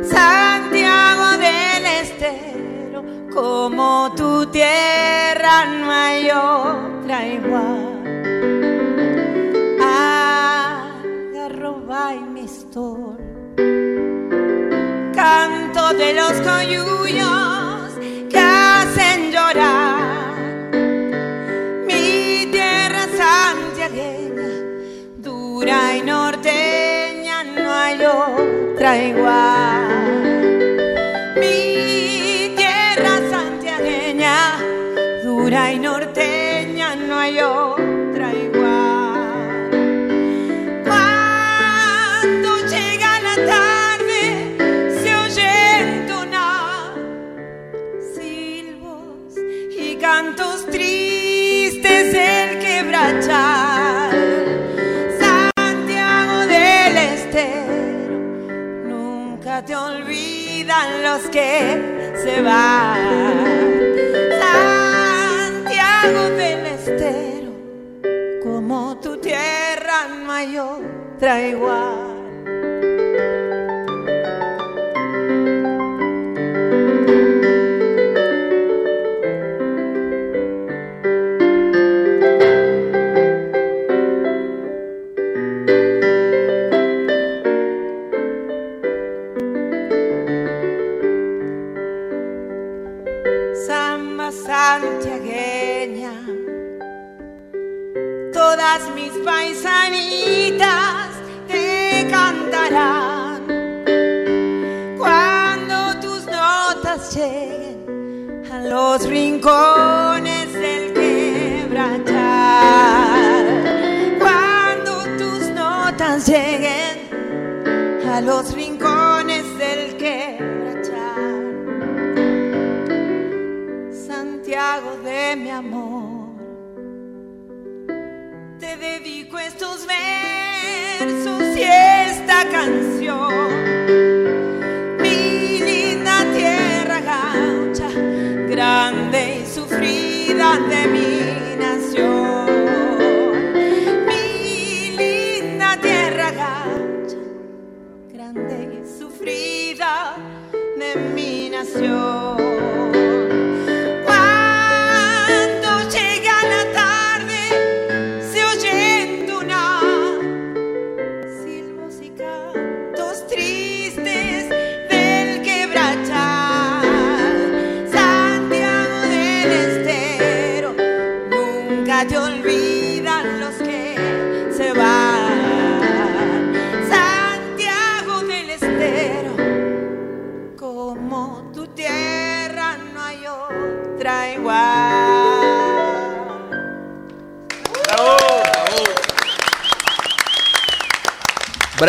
Santiago 0.03 1.38
del 1.38 1.86
Estero 2.01 3.05
como 3.34 4.13
tu 4.13 4.45
tierra 4.47 5.63
no 5.80 5.91
igual. 7.20 7.91
Algarroba 11.03 12.16
y 12.16 12.22
Mistol 12.22 13.18
Canto 15.14 15.93
de 15.93 16.14
los 16.14 16.32
coyullos 16.49 17.91
que 18.30 18.39
hacen 18.39 19.32
llorar. 19.32 20.36
Mi 21.86 22.47
tierra 22.49 23.05
santiagueña 23.18 24.49
Dura 25.18 25.97
y 25.97 26.01
norteña 26.03 27.43
no 27.43 27.74
hay 27.74 28.05
otra 28.05 28.97
igual. 28.97 30.24
Mi 31.36 32.55
tierra 32.55 33.20
cantos 50.22 50.67
tristes 50.67 52.13
del 52.13 52.59
quebrachal. 52.59 54.11
Santiago 55.19 56.38
del 56.41 56.97
Estero, 57.15 58.19
nunca 58.88 59.65
te 59.65 59.76
olvidan 59.76 61.03
los 61.03 61.22
que 61.36 62.13
se 62.24 62.41
van. 62.41 62.99
Santiago 64.43 66.24
del 66.41 66.65
Estero, 66.78 67.51
como 68.43 68.99
tu 68.99 69.17
tierra 69.17 70.07
no 70.24 70.32
hay 70.32 70.55
igual. 71.49 72.01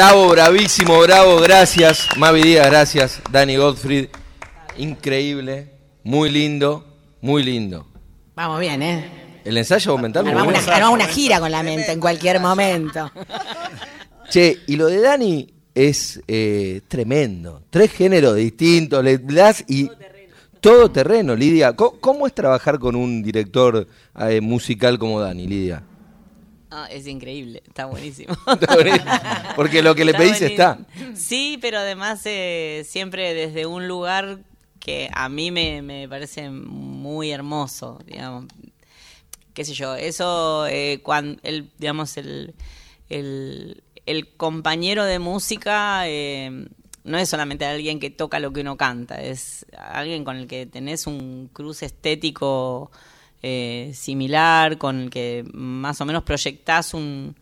Bravo, 0.03 0.31
bravísimo, 0.31 0.99
bravo, 0.99 1.39
gracias. 1.39 2.09
Mavi 2.17 2.43
Díaz, 2.43 2.67
gracias. 2.67 3.21
Dani 3.31 3.55
Gottfried, 3.55 4.09
increíble, 4.77 5.71
muy 6.03 6.29
lindo, 6.29 6.85
muy 7.21 7.45
lindo. 7.45 7.87
Vamos 8.35 8.59
bien, 8.59 8.83
¿eh? 8.83 9.41
El 9.45 9.57
ensayo 9.59 9.97
mental 9.99 10.27
Armamos 10.27 10.55
una, 10.61 10.75
armamos 10.75 10.95
una 10.97 11.07
gira 11.07 11.39
con 11.39 11.53
la 11.53 11.63
mente 11.63 11.93
en 11.93 12.01
cualquier 12.01 12.41
momento. 12.41 13.13
Che, 14.29 14.59
y 14.67 14.75
lo 14.75 14.89
de 14.89 15.01
Dani 15.01 15.55
es 15.73 16.21
eh, 16.27 16.81
tremendo. 16.89 17.63
Tres 17.71 17.93
géneros 17.93 18.35
distintos, 18.35 19.05
le 19.05 19.19
das 19.19 19.65
y 19.69 19.89
todo 20.61 20.91
terreno, 20.91 21.37
Lidia. 21.37 21.77
¿Cómo, 21.77 22.01
cómo 22.01 22.27
es 22.27 22.35
trabajar 22.35 22.81
con 22.81 22.97
un 22.97 23.23
director 23.23 23.87
eh, 24.19 24.41
musical 24.41 24.99
como 24.99 25.21
Dani, 25.21 25.47
Lidia? 25.47 25.85
Ah, 26.75 26.89
es 26.91 27.07
increíble, 27.07 27.63
está 27.69 27.85
buenísimo. 27.85 28.35
Porque 29.55 29.83
lo 29.83 29.95
que 29.95 30.07
le 30.07 30.13
Está 30.13 30.23
pedís 30.23 30.41
está. 30.41 30.79
Sí, 31.15 31.59
pero 31.61 31.79
además 31.79 32.23
eh, 32.25 32.83
siempre 32.89 33.35
desde 33.35 33.67
un 33.67 33.87
lugar 33.87 34.39
que 34.81 35.11
a 35.13 35.29
mí 35.29 35.51
me, 35.51 35.83
me 35.83 36.09
parece 36.09 36.49
muy 36.49 37.31
hermoso, 37.31 38.01
digamos. 38.07 38.47
Qué 39.53 39.67
sé 39.67 39.75
yo, 39.75 39.97
eso, 39.97 40.67
eh, 40.67 41.01
cuando 41.03 41.39
el, 41.43 41.71
digamos, 41.79 42.17
el, 42.17 42.55
el, 43.11 43.83
el 44.07 44.35
compañero 44.35 45.05
de 45.05 45.19
música 45.19 46.09
eh, 46.09 46.69
no 47.05 47.19
es 47.19 47.29
solamente 47.29 47.67
alguien 47.67 48.01
que 48.01 48.09
toca 48.09 48.41
lo 48.41 48.55
que 48.55 48.63
uno 48.63 48.79
canta, 48.79 49.21
es 49.23 49.67
alguien 49.77 50.25
con 50.25 50.39
el 50.39 50.47
que 50.47 50.65
tenés 50.65 51.07
un 51.07 51.51
cruce 51.53 51.85
estético 51.85 52.91
eh, 53.43 53.91
similar, 53.95 54.79
con 54.79 55.01
el 55.03 55.11
que 55.11 55.45
más 55.53 56.01
o 56.01 56.05
menos 56.05 56.23
proyectás 56.23 56.95
un, 56.95 57.35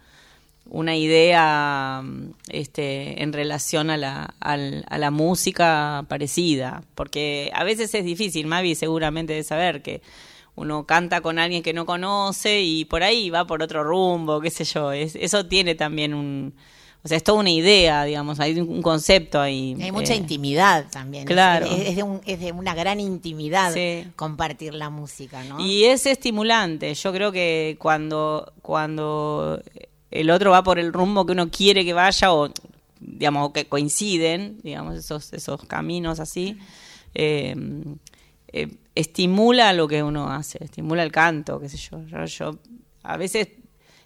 una 0.66 0.96
idea 0.96 2.02
este, 2.48 3.22
en 3.22 3.32
relación 3.32 3.90
a 3.90 3.96
la, 3.96 4.34
al- 4.40 4.84
a 4.88 4.98
la 4.98 5.10
música 5.10 6.04
parecida, 6.08 6.82
porque 6.94 7.50
a 7.54 7.64
veces 7.64 7.94
es 7.94 8.04
difícil, 8.04 8.46
Mavi 8.46 8.74
seguramente 8.74 9.32
de 9.32 9.42
saber 9.44 9.82
que 9.82 10.00
uno 10.56 10.84
canta 10.84 11.20
con 11.22 11.38
alguien 11.38 11.62
que 11.62 11.72
no 11.72 11.86
conoce 11.86 12.60
y 12.60 12.84
por 12.84 13.02
ahí 13.02 13.30
va 13.30 13.46
por 13.46 13.62
otro 13.62 13.82
rumbo, 13.84 14.40
qué 14.40 14.50
sé 14.50 14.64
yo, 14.64 14.92
es, 14.92 15.16
eso 15.16 15.46
tiene 15.46 15.74
también 15.74 16.14
un... 16.14 16.54
O 17.02 17.08
sea, 17.08 17.16
es 17.16 17.24
toda 17.24 17.38
una 17.40 17.50
idea, 17.50 18.04
digamos, 18.04 18.40
hay 18.40 18.60
un 18.60 18.82
concepto 18.82 19.40
ahí. 19.40 19.74
Hay 19.80 19.90
mucha 19.90 20.12
eh, 20.12 20.16
intimidad 20.18 20.86
también. 20.90 21.24
Claro. 21.24 21.64
Es, 21.66 21.88
es 21.88 21.96
de 21.96 22.02
un- 22.02 22.20
es 22.26 22.40
de 22.40 22.52
una 22.52 22.74
gran 22.74 23.00
intimidad 23.00 23.72
Sí. 23.72 24.04
compartir 24.16 24.74
la 24.74 24.90
música, 24.90 25.42
¿no? 25.44 25.58
Y 25.64 25.84
es 25.84 26.04
estimulante. 26.04 26.92
Yo 26.94 27.12
creo 27.12 27.32
que 27.32 27.76
cuando, 27.80 28.52
cuando 28.60 29.62
el 30.10 30.30
otro 30.30 30.50
va 30.50 30.62
por 30.62 30.78
el 30.78 30.92
rumbo 30.92 31.24
que 31.24 31.32
uno 31.32 31.50
quiere 31.50 31.84
que 31.86 31.94
vaya 31.94 32.34
o 32.34 32.50
digamos 33.00 33.52
que 33.52 33.64
coinciden, 33.66 34.58
digamos 34.62 34.96
esos 34.96 35.32
esos 35.32 35.64
caminos 35.64 36.20
así, 36.20 36.58
eh, 37.14 37.56
eh, 38.52 38.68
estimula 38.94 39.72
lo 39.72 39.88
que 39.88 40.02
uno 40.02 40.30
hace, 40.30 40.62
estimula 40.62 41.02
el 41.02 41.12
canto, 41.12 41.58
qué 41.60 41.70
sé 41.70 41.78
yo. 41.78 42.04
Yo, 42.06 42.24
yo- 42.26 42.58
a 43.02 43.16
veces 43.16 43.48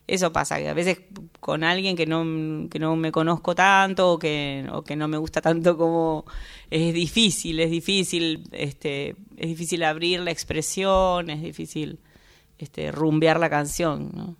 eso 0.07 0.33
pasa, 0.33 0.59
que 0.59 0.69
a 0.69 0.75
veces 0.75 0.99
con 1.41 1.65
alguien 1.65 1.97
que 1.97 2.05
no, 2.07 2.69
que 2.69 2.79
no 2.79 2.95
me 2.97 3.11
conozco 3.11 3.55
tanto 3.55 4.13
o 4.13 4.19
que, 4.19 4.67
o 4.73 4.83
que 4.83 4.97
no 4.97 5.09
me 5.09 5.17
gusta 5.17 5.41
tanto 5.41 5.77
como 5.79 6.25
es 6.71 6.93
difícil, 6.93 7.59
es 7.61 7.71
difícil, 7.71 8.47
este, 8.53 9.17
es 9.37 9.49
difícil 9.49 9.83
abrir 9.83 10.21
la 10.21 10.31
expresión, 10.31 11.31
es 11.31 11.41
difícil 11.43 12.01
este, 12.59 12.93
rumbear 12.93 13.41
la 13.41 13.49
canción, 13.49 14.11
¿no? 14.15 14.37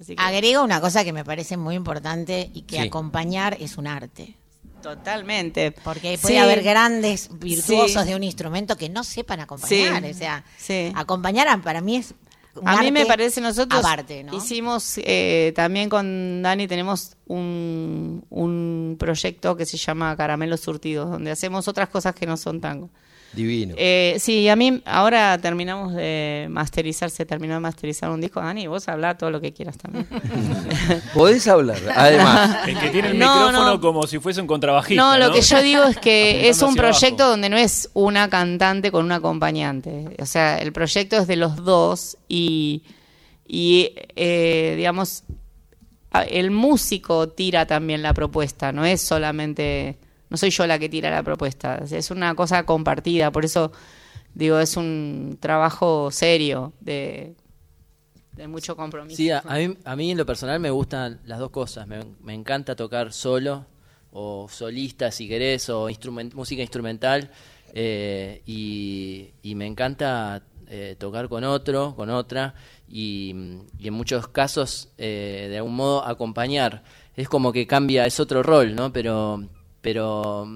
Así 0.00 0.14
que- 0.16 0.22
Agrego 0.22 0.62
una 0.62 0.80
cosa 0.80 1.04
que 1.04 1.12
me 1.12 1.24
parece 1.24 1.56
muy 1.56 1.74
importante 1.74 2.50
y 2.54 2.62
que 2.62 2.76
Sí. 2.76 2.82
acompañar 2.86 3.56
es 3.60 3.76
un 3.78 3.86
arte. 3.86 4.34
Totalmente. 4.82 5.72
Porque 5.72 6.18
puede 6.20 6.34
Sí. 6.34 6.38
haber 6.38 6.62
grandes 6.62 7.28
virtuosos 7.40 8.02
Sí. 8.02 8.08
de 8.08 8.14
un 8.14 8.22
instrumento 8.22 8.76
que 8.76 8.88
no 8.88 9.04
sepan 9.04 9.40
acompañar. 9.40 10.02
Sí. 10.04 10.10
O 10.10 10.14
sea, 10.14 10.44
Sí. 10.58 10.92
acompañar 10.94 11.48
a- 11.48 11.60
para 11.62 11.80
mí 11.80 11.96
es 11.96 12.14
un 12.60 12.68
A 12.68 12.80
mí 12.80 12.90
me 12.90 13.06
parece, 13.06 13.40
nosotros 13.40 13.80
aparte, 13.80 14.24
¿no? 14.24 14.36
hicimos, 14.36 14.98
eh, 14.98 15.52
también 15.54 15.88
con 15.88 16.42
Dani 16.42 16.66
tenemos 16.66 17.16
un, 17.26 18.24
un 18.30 18.96
proyecto 18.98 19.56
que 19.56 19.66
se 19.66 19.76
llama 19.76 20.16
Caramelos 20.16 20.60
Surtidos, 20.60 21.10
donde 21.10 21.30
hacemos 21.30 21.68
otras 21.68 21.88
cosas 21.88 22.14
que 22.14 22.26
no 22.26 22.36
son 22.36 22.60
tango. 22.60 22.90
Divino. 23.32 23.74
Eh, 23.76 24.16
sí, 24.18 24.48
a 24.48 24.56
mí 24.56 24.80
ahora 24.86 25.36
terminamos 25.38 25.92
de 25.94 26.46
masterizar, 26.48 27.10
se 27.10 27.26
terminó 27.26 27.52
de 27.54 27.60
masterizar 27.60 28.08
un 28.10 28.20
disco. 28.20 28.40
Dani, 28.40 28.66
vos 28.66 28.88
hablá 28.88 29.18
todo 29.18 29.30
lo 29.30 29.40
que 29.42 29.52
quieras 29.52 29.76
también. 29.76 30.06
Podés 31.14 31.46
hablar, 31.48 31.76
además. 31.94 32.66
El 32.66 32.78
que 32.78 32.88
tiene 32.88 33.08
el 33.08 33.18
No, 33.18 33.34
micrófono 33.46 33.72
no. 33.74 33.80
como 33.80 34.06
si 34.06 34.18
fuese 34.18 34.40
un 34.40 34.46
contrabajista. 34.46 35.02
No, 35.02 35.18
lo 35.18 35.28
¿no? 35.28 35.34
que 35.34 35.42
yo 35.42 35.60
digo 35.62 35.82
es 35.84 35.98
que 35.98 36.48
es 36.48 36.62
un 36.62 36.74
proyecto 36.74 37.24
abajo. 37.24 37.30
donde 37.32 37.48
no 37.50 37.58
es 37.58 37.90
una 37.92 38.30
cantante 38.30 38.90
con 38.90 39.04
un 39.04 39.12
acompañante. 39.12 40.16
O 40.18 40.24
sea, 40.26 40.58
el 40.58 40.72
proyecto 40.72 41.16
es 41.16 41.26
de 41.26 41.36
los 41.36 41.56
dos 41.56 42.16
y, 42.28 42.84
y 43.46 43.92
eh, 44.16 44.74
digamos, 44.78 45.24
el 46.30 46.50
músico 46.50 47.28
tira 47.28 47.66
también 47.66 48.00
la 48.02 48.14
propuesta, 48.14 48.72
no 48.72 48.86
es 48.86 49.02
solamente, 49.02 49.98
no 50.30 50.36
soy 50.36 50.50
yo 50.50 50.66
la 50.66 50.78
que 50.78 50.88
tira 50.88 51.10
la 51.10 51.22
propuesta, 51.22 51.82
es 51.90 52.10
una 52.10 52.34
cosa 52.34 52.64
compartida, 52.64 53.30
por 53.30 53.44
eso 53.44 53.72
digo, 54.36 54.58
es 54.58 54.76
un 54.76 55.38
trabajo 55.40 56.10
serio 56.10 56.74
de, 56.80 57.34
mucho 58.48 58.76
compromiso. 58.76 59.16
Sí, 59.16 59.30
a, 59.30 59.42
mí, 59.42 59.76
a 59.84 59.96
mí 59.96 60.10
en 60.10 60.18
lo 60.18 60.26
personal 60.26 60.60
me 60.60 60.70
gustan 60.70 61.20
las 61.24 61.38
dos 61.38 61.50
cosas. 61.50 61.86
Me, 61.86 62.34
encanta 62.34 62.76
tocar 62.76 63.12
solo 63.14 63.66
o 64.12 64.46
solista 64.48 65.10
si 65.10 65.26
querés 65.26 65.70
o 65.70 65.88
música 66.34 66.60
instrumental 66.60 67.30
eh, 67.72 68.42
y, 68.44 69.30
y 69.42 69.54
me 69.54 69.66
encanta 69.66 70.42
eh, 70.68 70.96
tocar 70.98 71.28
con 71.28 71.44
otro, 71.44 71.94
con 71.96 72.10
otra 72.10 72.54
y, 72.88 73.34
y 73.78 73.88
en 73.88 73.94
muchos 73.94 74.28
casos 74.28 74.90
eh, 74.98 75.46
de 75.48 75.56
algún 75.56 75.76
modo 75.76 76.04
acompañar. 76.04 76.82
Es 77.14 77.30
como 77.30 77.52
que 77.52 77.66
cambia, 77.66 78.04
es 78.04 78.20
otro 78.20 78.42
rol, 78.42 78.74
¿no? 78.74 78.92
Pero, 78.92 79.48
pero 79.86 80.48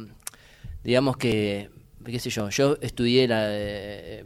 digamos 0.83 1.17
que, 1.17 1.71
qué 2.05 2.19
sé 2.19 2.31
yo, 2.31 2.51
yo 2.51 2.77
estudié 2.81 3.29
la, 3.29 3.45
eh, 3.47 4.25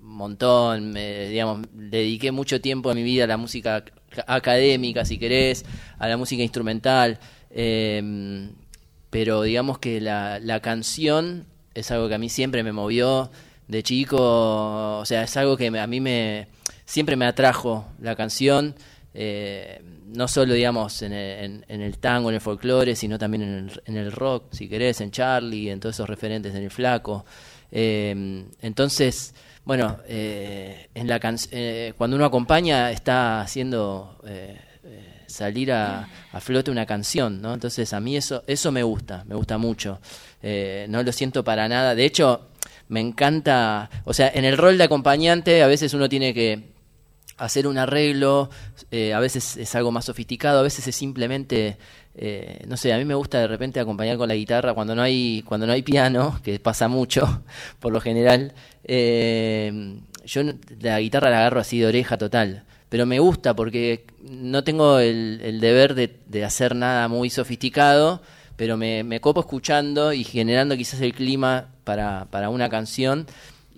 montón, 0.00 0.90
me, 0.90 1.28
digamos, 1.28 1.66
dediqué 1.74 2.32
mucho 2.32 2.58
tiempo 2.58 2.88
de 2.88 2.94
mi 2.94 3.02
vida 3.02 3.24
a 3.24 3.26
la 3.26 3.36
música 3.36 3.84
ac- 3.84 4.24
académica, 4.26 5.04
si 5.04 5.18
querés, 5.18 5.66
a 5.98 6.08
la 6.08 6.16
música 6.16 6.42
instrumental, 6.42 7.18
eh, 7.50 8.48
pero 9.10 9.42
digamos 9.42 9.78
que 9.80 10.00
la, 10.00 10.60
canción 10.62 11.44
es 11.74 11.90
algo 11.90 12.08
que 12.08 12.14
a 12.14 12.18
mí 12.18 12.30
siempre 12.30 12.62
me 12.62 12.72
movió 12.72 13.30
de 13.66 13.82
chico, 13.82 14.16
o 14.98 15.04
sea, 15.04 15.24
es 15.24 15.36
algo 15.36 15.58
que 15.58 15.66
a 15.66 15.86
mí 15.86 16.00
me 16.00 16.48
siempre 16.86 17.16
me 17.16 17.26
atrajo 17.26 17.86
la 18.00 18.16
canción, 18.16 18.76
eh, 19.12 19.82
no 20.14 20.26
solo 20.28 20.54
digamos 20.54 21.02
en 21.02 21.12
el, 21.12 21.64
en- 21.68 21.80
el 21.80 21.98
tango, 21.98 22.28
en 22.30 22.36
el 22.36 22.40
folclore, 22.40 22.94
sino 22.96 23.18
también 23.18 23.42
en 23.42 23.54
el, 23.68 23.82
en 23.86 23.96
el 23.96 24.12
rock, 24.12 24.52
si 24.52 24.68
querés, 24.68 25.00
en 25.00 25.10
Charlie, 25.10 25.70
en 25.70 25.80
todos 25.80 25.96
esos 25.96 26.08
referentes, 26.08 26.54
en 26.54 26.62
el 26.64 26.70
flaco. 26.70 27.24
Eh, 27.70 28.44
entonces, 28.62 29.34
bueno, 29.64 29.98
eh, 30.06 30.88
en 30.94 31.06
la 31.08 31.20
can- 31.20 31.36
eh, 31.50 31.92
cuando 31.96 32.16
uno 32.16 32.24
acompaña 32.24 32.90
está 32.90 33.40
haciendo 33.42 34.18
eh, 34.26 34.58
eh, 34.84 35.22
salir 35.26 35.72
a, 35.72 36.08
a 36.32 36.40
flote 36.40 36.70
una 36.70 36.86
canción, 36.86 37.40
¿no? 37.42 37.52
Entonces 37.52 37.92
a 37.92 38.00
mí 38.00 38.16
eso, 38.16 38.42
eso 38.46 38.72
me 38.72 38.82
gusta, 38.82 39.24
me 39.26 39.34
gusta 39.34 39.58
mucho. 39.58 40.00
No 40.88 41.02
lo 41.02 41.12
siento 41.12 41.44
para 41.44 41.68
nada. 41.68 41.94
De 41.94 42.04
hecho, 42.04 42.48
me 42.88 43.00
encanta, 43.00 43.90
o 44.04 44.14
sea, 44.14 44.30
en 44.34 44.44
el 44.46 44.56
rol 44.56 44.78
de 44.78 44.84
acompañante 44.84 45.62
a 45.62 45.66
veces 45.66 45.92
uno 45.92 46.08
tiene 46.08 46.32
que 46.32 46.77
hacer 47.38 47.66
un 47.66 47.78
arreglo, 47.78 48.50
eh, 48.90 49.14
a 49.14 49.20
veces 49.20 49.56
es 49.56 49.74
algo 49.74 49.90
más 49.92 50.04
sofisticado, 50.04 50.58
a 50.60 50.62
veces 50.62 50.86
es 50.88 50.96
simplemente, 50.96 51.78
eh, 52.14 52.64
no 52.66 52.76
sé, 52.76 52.92
a 52.92 52.98
mí 52.98 53.04
me 53.04 53.14
gusta 53.14 53.38
de 53.38 53.46
repente 53.46 53.80
acompañar 53.80 54.18
con 54.18 54.28
la 54.28 54.34
guitarra 54.34 54.74
cuando 54.74 54.94
no 54.94 55.02
hay, 55.02 55.42
cuando 55.46 55.66
no 55.66 55.72
hay 55.72 55.82
piano, 55.82 56.40
que 56.44 56.58
pasa 56.60 56.88
mucho 56.88 57.42
por 57.80 57.92
lo 57.92 58.00
general. 58.00 58.52
eh, 58.84 60.00
yo 60.24 60.42
la 60.80 61.00
guitarra 61.00 61.30
la 61.30 61.38
agarro 61.38 61.60
así 61.60 61.78
de 61.78 61.86
oreja 61.86 62.18
total, 62.18 62.64
pero 62.90 63.06
me 63.06 63.18
gusta 63.18 63.56
porque 63.56 64.04
no 64.22 64.62
tengo 64.62 64.98
el, 64.98 65.58
deber 65.60 65.94
de, 65.94 66.18
de 66.26 66.44
hacer 66.44 66.76
nada 66.76 67.08
muy 67.08 67.30
sofisticado, 67.30 68.20
pero 68.56 68.76
me, 68.76 69.04
me 69.04 69.20
copo 69.20 69.40
escuchando 69.40 70.12
y 70.12 70.24
generando 70.24 70.76
quizás 70.76 71.00
el 71.00 71.14
clima 71.14 71.68
para, 71.84 72.26
para 72.30 72.50
una 72.50 72.68
canción 72.68 73.26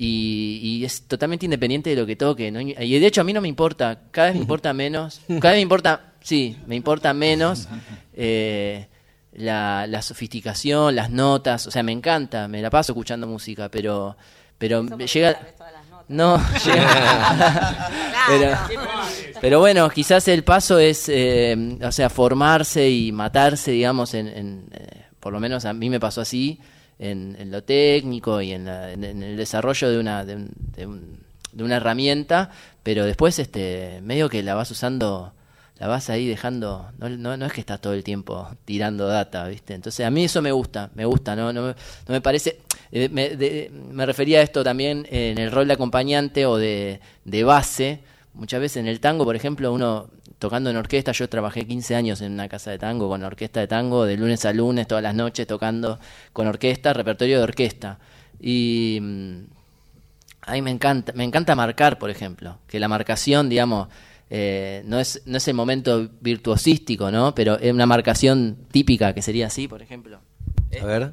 y, 0.02 0.60
y 0.62 0.84
es 0.86 1.02
totalmente 1.02 1.44
independiente 1.44 1.90
de 1.90 1.96
lo 1.96 2.06
que 2.06 2.16
toque. 2.16 2.50
¿no? 2.50 2.60
Y 2.60 2.74
de 2.98 3.06
hecho 3.06 3.20
a 3.20 3.24
mí 3.24 3.34
no 3.34 3.40
me 3.42 3.48
importa, 3.48 4.00
cada 4.10 4.28
vez 4.28 4.36
me 4.36 4.40
importa 4.42 4.72
menos, 4.72 5.20
cada 5.40 5.50
vez 5.52 5.58
me 5.58 5.60
importa, 5.60 6.12
sí, 6.22 6.56
me 6.66 6.74
importa 6.74 7.12
menos 7.12 7.68
eh, 8.14 8.86
la, 9.34 9.86
la 9.86 10.00
sofisticación, 10.00 10.96
las 10.96 11.10
notas, 11.10 11.66
o 11.66 11.70
sea, 11.70 11.82
me 11.82 11.92
encanta, 11.92 12.48
me 12.48 12.62
la 12.62 12.70
paso 12.70 12.92
escuchando 12.92 13.26
música, 13.26 13.68
pero, 13.68 14.16
pero 14.56 14.86
llega... 14.96 15.38
No, 16.08 16.38
llega- 16.64 17.88
pero, 18.26 18.58
pero 19.40 19.58
bueno, 19.60 19.88
quizás 19.90 20.26
el 20.28 20.42
paso 20.44 20.78
es, 20.78 21.08
eh, 21.08 21.78
o 21.82 21.92
sea, 21.92 22.10
formarse 22.10 22.88
y 22.90 23.12
matarse, 23.12 23.70
digamos, 23.70 24.14
en, 24.14 24.26
en, 24.28 24.64
eh, 24.72 25.02
por 25.20 25.32
lo 25.32 25.38
menos 25.40 25.64
a 25.66 25.72
mí 25.72 25.88
me 25.88 26.00
pasó 26.00 26.20
así, 26.22 26.58
en, 27.00 27.36
en 27.40 27.50
lo 27.50 27.62
técnico 27.64 28.40
y 28.40 28.52
en, 28.52 28.66
la- 28.66 28.92
el 28.92 29.36
desarrollo 29.36 29.90
de 29.90 29.98
una, 29.98 30.24
de, 30.24 30.36
un- 30.36 30.50
de 30.76 30.86
un- 30.86 31.20
de 31.52 31.64
una 31.64 31.76
herramienta, 31.78 32.50
pero 32.84 33.04
después, 33.04 33.38
este, 33.40 34.00
medio 34.04 34.28
que 34.28 34.42
la 34.44 34.54
vas 34.54 34.70
usando, 34.70 35.32
la 35.80 35.88
vas 35.88 36.08
ahí 36.10 36.28
dejando, 36.28 36.90
no, 36.98 37.08
no, 37.08 37.36
no 37.36 37.46
es 37.46 37.52
que 37.52 37.60
estás 37.60 37.80
todo 37.80 37.94
el 37.94 38.04
tiempo 38.04 38.48
tirando 38.64 39.08
data, 39.08 39.48
¿viste? 39.48 39.74
Entonces 39.74 40.06
a 40.06 40.10
mí 40.10 40.24
eso 40.24 40.42
me 40.42 40.52
gusta, 40.52 40.90
me 40.94 41.04
gusta, 41.06 41.34
no, 41.34 41.52
no, 41.52 41.68
no 41.68 41.74
me 42.06 42.20
parece, 42.20 42.58
Eh, 42.92 43.08
me, 43.08 43.30
de- 43.36 43.70
me 43.92 44.04
refería 44.04 44.40
a 44.40 44.42
esto 44.42 44.62
también 44.64 45.06
en 45.10 45.38
el 45.38 45.50
rol 45.52 45.66
de 45.68 45.74
acompañante 45.74 46.44
o 46.46 46.56
de 46.56 47.00
base. 47.44 48.00
Muchas 48.34 48.60
veces 48.60 48.76
en 48.78 48.86
el 48.88 48.98
tango, 49.00 49.24
por 49.24 49.36
ejemplo, 49.36 49.72
uno 49.72 50.08
tocando 50.40 50.70
en 50.70 50.76
orquesta, 50.76 51.12
yo 51.12 51.28
trabajé 51.28 51.66
15 51.66 51.94
años 51.94 52.20
en 52.22 52.32
una 52.32 52.48
casa 52.48 52.72
de 52.72 52.78
tango 52.78 53.08
con 53.08 53.22
orquesta 53.22 53.60
de 53.60 53.68
tango, 53.68 54.06
de 54.06 54.16
lunes 54.16 54.44
a 54.46 54.52
lunes, 54.52 54.88
todas 54.88 55.04
las 55.04 55.14
noches 55.14 55.46
tocando 55.46 56.00
con 56.32 56.48
orquesta, 56.48 56.92
repertorio 56.92 57.36
de 57.36 57.44
orquesta. 57.44 57.98
Y 58.40 58.98
mm, 59.00 59.40
a 60.40 60.52
mí 60.54 60.62
me 60.62 60.70
encanta, 60.70 61.12
me 61.12 61.24
encanta 61.24 61.54
marcar, 61.54 61.98
por 61.98 62.10
ejemplo, 62.10 62.58
que 62.66 62.80
la 62.80 62.88
marcación, 62.88 63.50
digamos, 63.50 63.88
eh, 64.30 64.82
no, 64.86 64.98
es, 64.98 65.22
no 65.26 65.36
es 65.36 65.46
el 65.46 65.54
momento 65.54 66.08
virtuosístico, 66.20 67.10
¿no? 67.10 67.34
Pero 67.34 67.58
es 67.58 67.72
una 67.72 67.86
marcación 67.86 68.56
típica 68.72 69.12
que 69.12 69.20
sería 69.20 69.48
así, 69.48 69.68
por 69.68 69.82
ejemplo. 69.82 70.20
A 70.80 70.86
ver. 70.86 71.12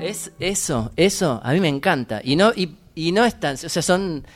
Es 0.00 0.32
eso, 0.40 0.90
eso, 0.96 1.40
a 1.44 1.52
mí 1.52 1.60
me 1.60 1.68
encanta. 1.68 2.20
Y 2.24 2.34
no, 2.34 2.52
y, 2.56 2.76
y 2.96 3.12
no 3.12 3.24
es 3.24 3.38
tan, 3.38 3.54
o 3.54 3.68
sea, 3.68 3.82
son 3.82 4.26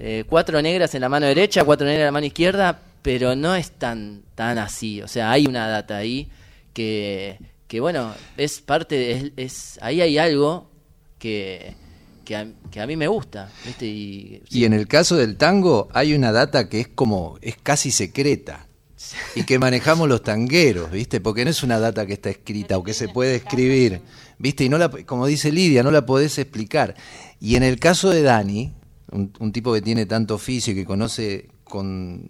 eh, 0.00 0.24
cuatro 0.28 0.60
negras 0.62 0.94
en 0.94 1.02
la 1.02 1.08
mano 1.08 1.26
derecha, 1.26 1.62
cuatro 1.64 1.86
negras 1.86 2.00
en 2.00 2.06
la 2.06 2.12
mano 2.12 2.26
izquierda, 2.26 2.80
pero 3.02 3.36
no 3.36 3.54
es 3.54 3.70
tan, 3.72 4.22
tan 4.34 4.58
así. 4.58 5.00
O 5.02 5.08
sea, 5.08 5.30
hay 5.30 5.46
una 5.46 5.68
data 5.68 5.96
ahí 5.98 6.28
que, 6.72 7.38
que 7.68 7.80
bueno, 7.80 8.14
es 8.36 8.60
parte, 8.60 8.96
de- 8.96 9.12
es, 9.12 9.32
es- 9.36 9.78
ahí 9.82 10.00
hay 10.00 10.18
algo 10.18 10.70
que, 11.18 11.74
que, 12.24 12.36
a, 12.36 12.46
que 12.70 12.80
a 12.80 12.86
mí 12.86 12.96
me 12.96 13.08
gusta, 13.08 13.50
¿viste? 13.66 13.86
Y, 13.86 14.42
Y 14.50 14.64
en 14.64 14.72
el 14.72 14.86
caso 14.88 15.16
del 15.16 15.36
tango 15.36 15.88
hay 15.92 16.14
una 16.14 16.32
data 16.32 16.68
que 16.68 16.80
es 16.80 16.88
como, 16.88 17.38
es 17.42 17.56
casi 17.62 17.90
secreta. 17.90 18.66
Y 19.34 19.44
que 19.44 19.58
manejamos 19.58 20.08
los 20.08 20.22
tangueros, 20.22 20.90
¿viste? 20.90 21.20
Porque 21.22 21.44
no 21.44 21.50
es 21.50 21.62
una 21.62 21.78
data 21.78 22.04
que 22.06 22.12
está 22.12 22.28
escrita 22.30 22.76
o 22.76 22.84
que 22.84 22.92
se 22.92 23.08
puede 23.08 23.36
escribir, 23.36 24.02
¿viste? 24.38 24.64
Y 24.64 24.68
no 24.68 24.76
la, 24.76 24.90
como 24.90 25.26
dice 25.26 25.50
Lidia, 25.52 25.82
no 25.82 25.90
la 25.90 26.04
podés 26.04 26.38
explicar. 26.38 26.94
Y 27.40 27.56
en 27.56 27.62
el 27.62 27.78
caso 27.80 28.10
de 28.10 28.20
Dani, 28.22 28.74
un, 29.12 29.52
tipo 29.52 29.72
que 29.72 29.82
tiene 29.82 30.06
tanto 30.06 30.34
oficio 30.34 30.72
y 30.72 30.76
que 30.76 30.84
conoce 30.84 31.48
con 31.64 32.28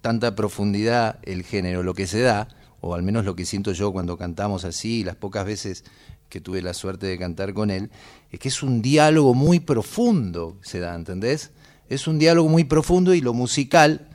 tanta 0.00 0.34
profundidad 0.34 1.18
el 1.22 1.42
género, 1.42 1.82
lo 1.82 1.94
que 1.94 2.06
se 2.06 2.20
da, 2.20 2.48
o 2.80 2.94
al 2.94 3.02
menos 3.02 3.24
lo 3.24 3.34
que 3.34 3.44
siento 3.44 3.72
yo 3.72 3.92
cuando 3.92 4.16
cantamos 4.16 4.64
así, 4.64 5.04
las 5.04 5.16
pocas 5.16 5.44
veces 5.44 5.84
que 6.28 6.40
tuve 6.40 6.62
la 6.62 6.74
suerte 6.74 7.06
de 7.06 7.18
cantar 7.18 7.54
con 7.54 7.70
él, 7.70 7.90
es 8.30 8.38
que 8.38 8.48
es 8.48 8.62
un 8.62 8.82
diálogo 8.82 9.34
muy 9.34 9.60
profundo, 9.60 10.58
se 10.62 10.78
da, 10.78 10.94
¿entendés? 10.94 11.50
Es 11.88 12.06
un 12.06 12.18
diálogo 12.18 12.48
muy 12.48 12.64
profundo 12.64 13.14
y 13.14 13.20
lo 13.20 13.32
musical, 13.32 14.08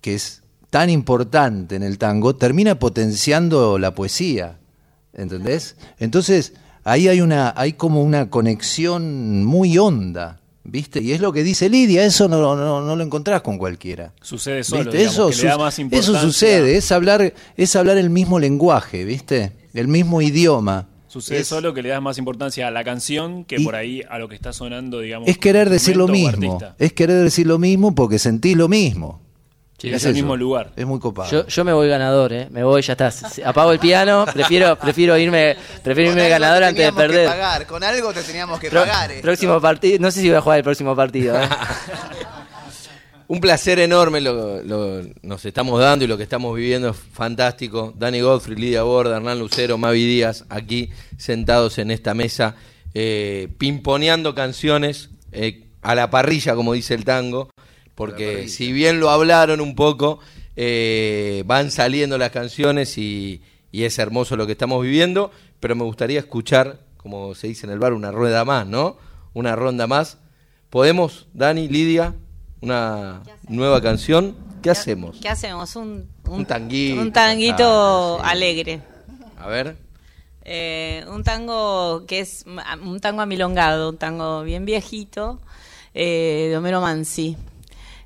que 0.00 0.14
es 0.14 0.42
tan 0.70 0.90
importante 0.90 1.76
en 1.76 1.84
el 1.84 1.98
tango, 1.98 2.34
termina 2.34 2.78
potenciando 2.80 3.78
la 3.78 3.94
poesía, 3.94 4.58
¿entendés? 5.12 5.76
Entonces, 5.98 6.54
ahí 6.82 7.06
hay 7.06 7.20
una, 7.20 7.54
hay 7.56 7.74
como 7.74 8.02
una 8.02 8.28
conexión 8.28 9.44
muy 9.44 9.78
honda, 9.78 10.40
¿viste? 10.64 11.00
Y 11.00 11.12
es 11.12 11.20
lo 11.20 11.32
que 11.32 11.42
dice 11.42 11.68
Lidia, 11.68 12.04
eso 12.04 12.28
no, 12.28 12.56
no, 12.56 12.80
no 12.80 12.96
lo 12.96 13.04
encontrás 13.04 13.42
con 13.42 13.58
cualquiera. 13.58 14.12
Sucede 14.22 14.64
solo, 14.64 14.90
Eso, 14.92 15.28
que 15.30 15.36
le 15.36 15.42
da 15.44 15.52
su- 15.54 15.58
más 15.58 15.78
eso 15.78 16.18
sucede, 16.20 16.76
es 16.76 16.90
hablar, 16.90 17.32
es 17.56 17.76
hablar 17.76 17.98
el 17.98 18.10
mismo 18.10 18.38
lenguaje, 18.38 19.04
¿viste? 19.04 19.52
El 19.74 19.88
mismo 19.88 20.20
idioma. 20.22 20.88
Sucede 21.08 21.40
Es- 21.40 21.48
solo 21.48 21.72
que 21.74 21.82
le 21.82 21.90
das 21.90 22.02
más 22.02 22.18
importancia 22.18 22.66
a 22.66 22.70
la 22.72 22.82
canción 22.82 23.44
que 23.44 23.60
por 23.60 23.76
ahí 23.76 24.02
a 24.08 24.18
lo 24.18 24.28
que 24.28 24.34
está 24.34 24.52
sonando, 24.52 24.98
digamos. 25.00 25.28
Es 25.28 25.38
querer 25.38 25.70
decir 25.70 25.96
lo 25.96 26.08
mismo. 26.08 26.58
Es 26.78 26.92
querer 26.92 27.22
decir 27.22 27.46
lo 27.46 27.58
mismo 27.58 27.94
porque 27.94 28.18
sentís 28.18 28.56
lo 28.56 28.66
mismo. 28.68 29.20
Sí, 29.84 29.90
¿Qué 29.90 29.96
es 29.96 30.04
el 30.04 30.10
eso? 30.12 30.16
mismo 30.16 30.36
lugar. 30.36 30.72
Es 30.76 30.86
muy 30.86 30.98
copado. 30.98 31.30
yo, 31.30 31.46
yo 31.46 31.64
me 31.64 31.72
voy 31.72 31.88
ganador, 31.88 32.32
¿eh? 32.32 32.48
Me 32.50 32.64
voy, 32.64 32.80
ya 32.82 32.92
está. 32.92 33.08
S- 33.08 33.44
Apago 33.44 33.70
el 33.72 33.78
piano, 33.78 34.24
prefiero, 34.32 34.76
prefiero 34.78 35.16
irme, 35.18 35.56
prefiero 35.82 36.10
Con 36.10 36.18
irme 36.18 36.28
ganador 36.30 36.60
te 36.60 36.64
antes 36.66 36.84
de 36.84 36.90
teníamos 36.92 37.02
que 37.02 37.08
perder. 37.08 37.26
pagar, 37.28 37.66
Con 37.66 37.84
algo 37.84 38.12
te 38.12 38.22
teníamos 38.22 38.58
que 38.60 38.70
Pro- 38.70 38.80
pagar. 38.80 39.10
esto. 39.10 39.22
próximo 39.22 39.60
partido, 39.60 39.98
no 40.00 40.10
sé 40.10 40.20
si 40.22 40.28
voy 40.28 40.36
a 40.38 40.40
jugar 40.40 40.58
el 40.58 40.64
próximo 40.64 40.96
partido. 40.96 41.36
¿eh? 41.40 41.48
Un 43.26 43.40
placer 43.40 43.78
enorme 43.78 44.20
lo, 44.20 44.62
lo- 44.62 45.02
nos 45.22 45.44
estamos 45.46 45.80
dando 45.80 46.04
y 46.04 46.08
lo 46.08 46.16
que 46.18 46.22
estamos 46.24 46.54
viviendo 46.54 46.90
es 46.90 46.96
fantástico. 46.96 47.94
Dani 47.96 48.20
Godfrey, 48.20 48.54
Lidia 48.56 48.82
Borda, 48.82 49.16
Hernán 49.16 49.38
Lucero, 49.38 49.78
Mavi 49.78 50.04
Díaz, 50.04 50.44
aquí 50.50 50.90
sentados 51.16 51.78
en 51.78 51.90
esta 51.90 52.12
mesa, 52.12 52.54
eh, 52.92 53.48
pimponeando 53.56 54.34
canciones 54.34 55.08
eh, 55.32 55.64
a 55.80 55.94
la 55.94 56.10
parrilla, 56.10 56.54
como 56.54 56.74
dice 56.74 56.92
el 56.94 57.04
tango, 57.06 57.48
porque 57.94 58.48
si 58.48 58.72
bien 58.72 59.00
lo 59.00 59.10
hablaron 59.10 59.60
un 59.60 59.74
poco, 59.74 60.18
eh, 60.56 61.42
van 61.46 61.70
saliendo 61.70 62.18
las 62.18 62.30
canciones 62.30 62.96
y, 62.98 63.42
y 63.72 63.84
es 63.84 63.98
hermoso 63.98 64.36
lo 64.36 64.46
que 64.46 64.52
estamos 64.52 64.82
viviendo, 64.82 65.30
pero 65.60 65.74
me 65.76 65.84
gustaría 65.84 66.18
escuchar, 66.18 66.80
como 66.96 67.34
se 67.34 67.48
dice 67.48 67.66
en 67.66 67.72
el 67.72 67.78
bar, 67.78 67.92
una 67.92 68.10
rueda 68.12 68.44
más, 68.44 68.66
¿no? 68.66 68.96
Una 69.32 69.56
ronda 69.56 69.86
más. 69.86 70.18
¿Podemos, 70.70 71.26
Dani, 71.34 71.68
Lidia, 71.68 72.14
una 72.60 73.22
nueva 73.48 73.80
canción? 73.80 74.36
¿Qué 74.62 74.70
hacemos? 74.70 75.18
¿Qué 75.20 75.28
hacemos? 75.28 75.76
Un, 75.76 76.08
Un 76.26 76.46
tanguito. 76.46 77.00
Un 77.00 77.12
tanguito 77.12 78.18
Ah, 78.20 78.24
sí. 78.24 78.30
alegre. 78.32 78.80
A 79.38 79.46
ver. 79.48 79.76
Eh, 80.46 81.04
un 81.08 81.22
tango 81.22 82.04
que 82.06 82.20
es 82.20 82.44
un 82.82 83.00
tango 83.00 83.22
amilongado, 83.22 83.90
un 83.90 83.96
tango 83.98 84.42
bien 84.42 84.64
viejito, 84.64 85.40
eh, 85.94 86.48
de 86.50 86.56
Homero 86.56 86.80
Mansi. 86.80 87.36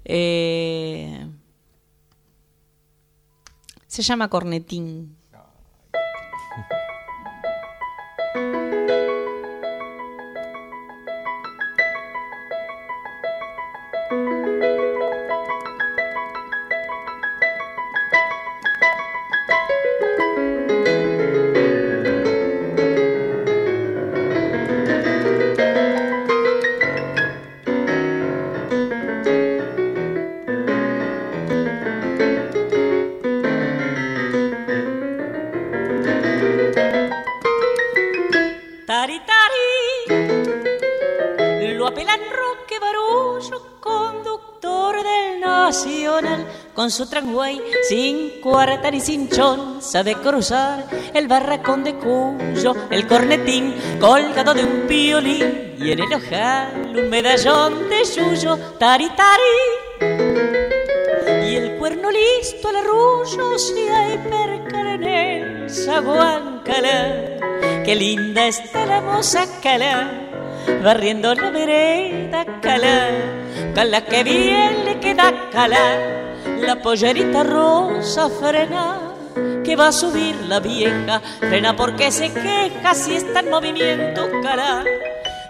Eh, 0.09 1.31
se 3.87 4.03
llama 4.03 4.31
Cornetín. 4.31 5.18
Con 46.89 46.93
su 46.93 47.07
tranguay 47.07 47.61
sin 47.87 48.41
cuarta 48.41 48.91
ni 48.91 48.99
cinchón, 48.99 49.83
sabe 49.83 50.15
cruzar 50.15 50.87
el 51.13 51.29
barracón 51.29 51.85
de 51.85 51.97
Cuyo, 51.97 52.75
el 52.91 53.07
cornetín 53.07 53.75
colgado 54.01 54.55
de 54.55 54.65
un 54.65 54.89
violín 54.89 55.75
y 55.79 55.93
en 55.93 55.99
el 55.99 56.15
ojal 56.15 56.97
un 56.97 57.11
medallón 57.11 57.91
de 57.91 58.05
yuyo, 58.05 58.57
tari 58.79 59.11
tari. 59.11 59.59
Y 61.47 61.57
el 61.57 61.77
cuerno 61.79 62.09
listo 62.11 62.69
al 62.69 62.77
arrullo 62.77 63.59
si 63.59 63.81
hay 63.81 64.17
perca 64.17 64.95
en 64.95 65.05
el 65.05 65.69
zaguán 65.69 66.63
calá. 66.65 67.37
Qué 67.85 67.95
linda 67.97 68.47
está 68.47 68.87
la 68.87 69.03
moza 69.03 69.45
calá, 69.63 70.11
barriendo 70.83 71.35
la 71.35 71.51
vereda 71.51 72.47
calá. 72.63 73.11
Calá 73.75 74.05
que 74.07 74.25
bien 74.25 74.87
le 74.87 74.99
queda 75.01 75.51
calá, 75.51 76.18
la 76.61 76.77
pollerita 76.77 77.43
rosa 77.45 78.29
frena. 78.29 79.15
Que 79.65 79.77
va 79.77 79.89
a 79.89 79.93
subir 79.93 80.35
la 80.49 80.61
vieja, 80.61 81.21
frena 81.41 81.77
porque 81.77 82.11
se 82.11 82.33
queja 82.33 82.95
si 82.95 83.17
está 83.17 83.41
en 83.41 83.51
movimiento 83.51 84.29
calá. 84.43 84.83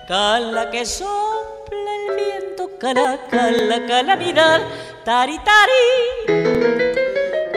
Cala 0.09 0.71
que 0.71 0.85
sopla 0.85 1.91
el 2.01 2.17
viento, 2.17 2.71
cala, 2.79 3.19
cala, 3.31 3.87
calamidad, 3.87 4.61
tari, 5.05 5.39
tari. 5.39 5.87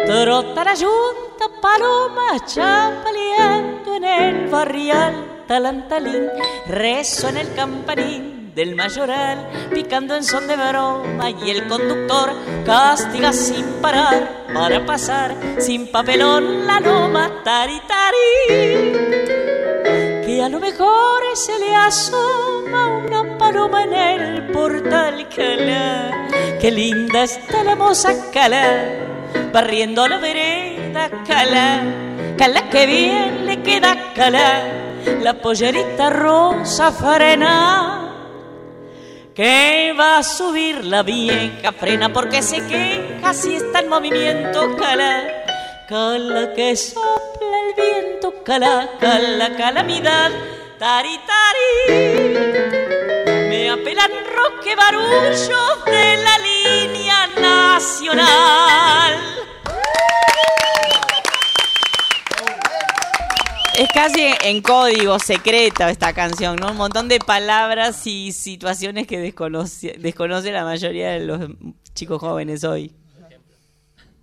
Trota 0.06 0.64
la 0.64 0.76
yunta, 0.76 1.46
paloma 1.62 2.46
chapaleando 2.46 3.96
en 3.96 4.04
el 4.04 4.48
barrial, 4.50 5.44
talantalín, 5.48 6.30
rezo 6.68 7.30
en 7.30 7.38
el 7.38 7.54
campanín 7.56 8.31
del 8.56 8.76
mayoral, 8.76 9.70
picando 9.74 10.16
en 10.16 10.24
son 10.24 10.48
de 10.48 10.56
broma 10.56 11.30
y 11.30 11.50
el 11.50 11.68
conductor 11.68 12.34
castiga 12.66 13.32
sin 13.32 13.66
parar 13.82 14.46
para 14.54 14.86
pasar 14.86 15.36
sin 15.60 15.88
papelón 15.88 16.68
la 16.68 16.80
loma, 16.80 17.32
tari, 17.44 17.80
tari 17.88 19.22
que 20.26 20.42
a 20.42 20.50
lo 20.50 20.60
mejor 20.60 21.22
se 21.36 21.58
le 21.60 21.76
asoma 21.76 22.88
una 22.88 23.38
paloma 23.38 23.84
en 23.84 23.94
el 23.94 24.52
portal 24.52 25.28
calá. 25.30 26.28
Qué 26.60 26.72
linda 26.72 27.24
está 27.24 27.64
la 27.64 27.76
moza 27.76 28.32
calá, 28.32 28.86
barriendo 29.52 30.08
la 30.08 30.18
vereda 30.18 31.10
calá. 31.28 31.84
Calá 32.38 32.70
que 32.70 32.86
bien 32.86 33.46
le 33.46 33.62
queda 33.62 34.14
calar 34.14 34.64
la 35.22 35.34
pollerita 35.34 36.10
rosa 36.10 36.92
frena. 36.92 38.11
Que 39.42 39.92
va 39.98 40.20
a 40.20 40.24
subir 40.24 40.86
la 40.86 41.02
vieja 41.02 41.72
frena 41.72 42.14
porque 42.14 42.44
se 42.44 42.64
queja 42.68 43.34
si 43.34 43.56
está 43.56 43.80
en 43.80 43.90
movimiento 43.90 44.76
cala. 44.76 45.26
Cala 45.90 46.54
que 46.54 46.76
sopla 46.76 47.58
el 47.66 47.74
viento, 47.74 48.36
cala, 48.44 48.88
cala, 49.00 49.58
calamidad, 49.58 50.30
tari, 50.78 51.20
tari. 51.26 51.72
Me 53.50 53.72
apelan 53.72 54.12
roque 54.12 54.76
barullos 54.76 55.86
de 55.88 56.18
la 56.18 56.38
línea 56.38 57.26
nacional. 57.42 59.18
Es 63.82 63.90
casi 63.92 64.22
en 64.44 64.62
código 64.62 65.18
secreto 65.18 65.88
esta 65.88 66.14
canción, 66.14 66.56
¿no? 66.58 66.70
Un 66.70 66.78
montón 66.78 67.08
de 67.08 67.18
palabras 67.18 68.06
y 68.06 68.32
situaciones 68.32 69.08
que 69.08 69.18
desconoce, 69.18 69.96
desconoce 69.98 70.52
la 70.52 70.64
mayoría 70.64 71.10
de 71.10 71.22
los 71.22 71.50
chicos 71.96 72.20
jóvenes 72.20 72.64
hoy. 72.64 72.94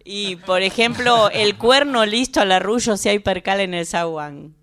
Y, 0.04 0.36
por 0.36 0.62
ejemplo, 0.62 1.28
el 1.30 1.58
cuerno 1.58 2.06
listo 2.06 2.40
al 2.40 2.52
arrullo 2.52 2.96
si 2.96 3.08
hay 3.08 3.18
percal 3.18 3.58
en 3.58 3.74
el 3.74 3.84
zaguán. 3.84 4.54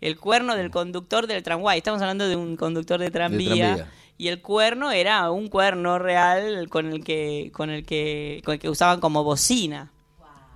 El 0.00 0.16
cuerno 0.16 0.54
del 0.54 0.70
conductor 0.70 1.26
del 1.26 1.42
tramway. 1.42 1.78
Estamos 1.78 2.00
hablando 2.00 2.28
de 2.28 2.36
un 2.36 2.56
conductor 2.56 3.00
de 3.00 3.10
tranvía. 3.10 3.74
tranvía. 3.74 3.92
Y 4.16 4.28
el 4.28 4.42
cuerno 4.42 4.92
era 4.92 5.28
un 5.32 5.48
cuerno 5.48 5.98
real 5.98 6.68
con 6.68 6.92
el 6.92 7.02
que, 7.02 7.50
con 7.52 7.70
el 7.70 7.84
que, 7.84 8.42
con 8.44 8.54
el 8.54 8.60
que 8.60 8.70
usaban 8.70 9.00
como 9.00 9.24
bocina. 9.24 9.90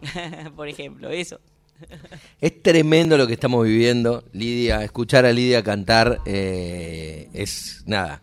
por 0.54 0.68
ejemplo, 0.68 1.10
eso. 1.10 1.40
Es 2.40 2.62
tremendo 2.62 3.19
lo 3.19 3.27
que 3.27 3.35
estamos 3.35 3.65
viviendo, 3.66 4.24
Lidia. 4.32 4.82
Escuchar 4.85 5.27
a 5.27 5.32
Lidia 5.32 5.62
cantar 5.62 6.20
eh, 6.24 7.28
es 7.35 7.82
nada. 7.86 8.23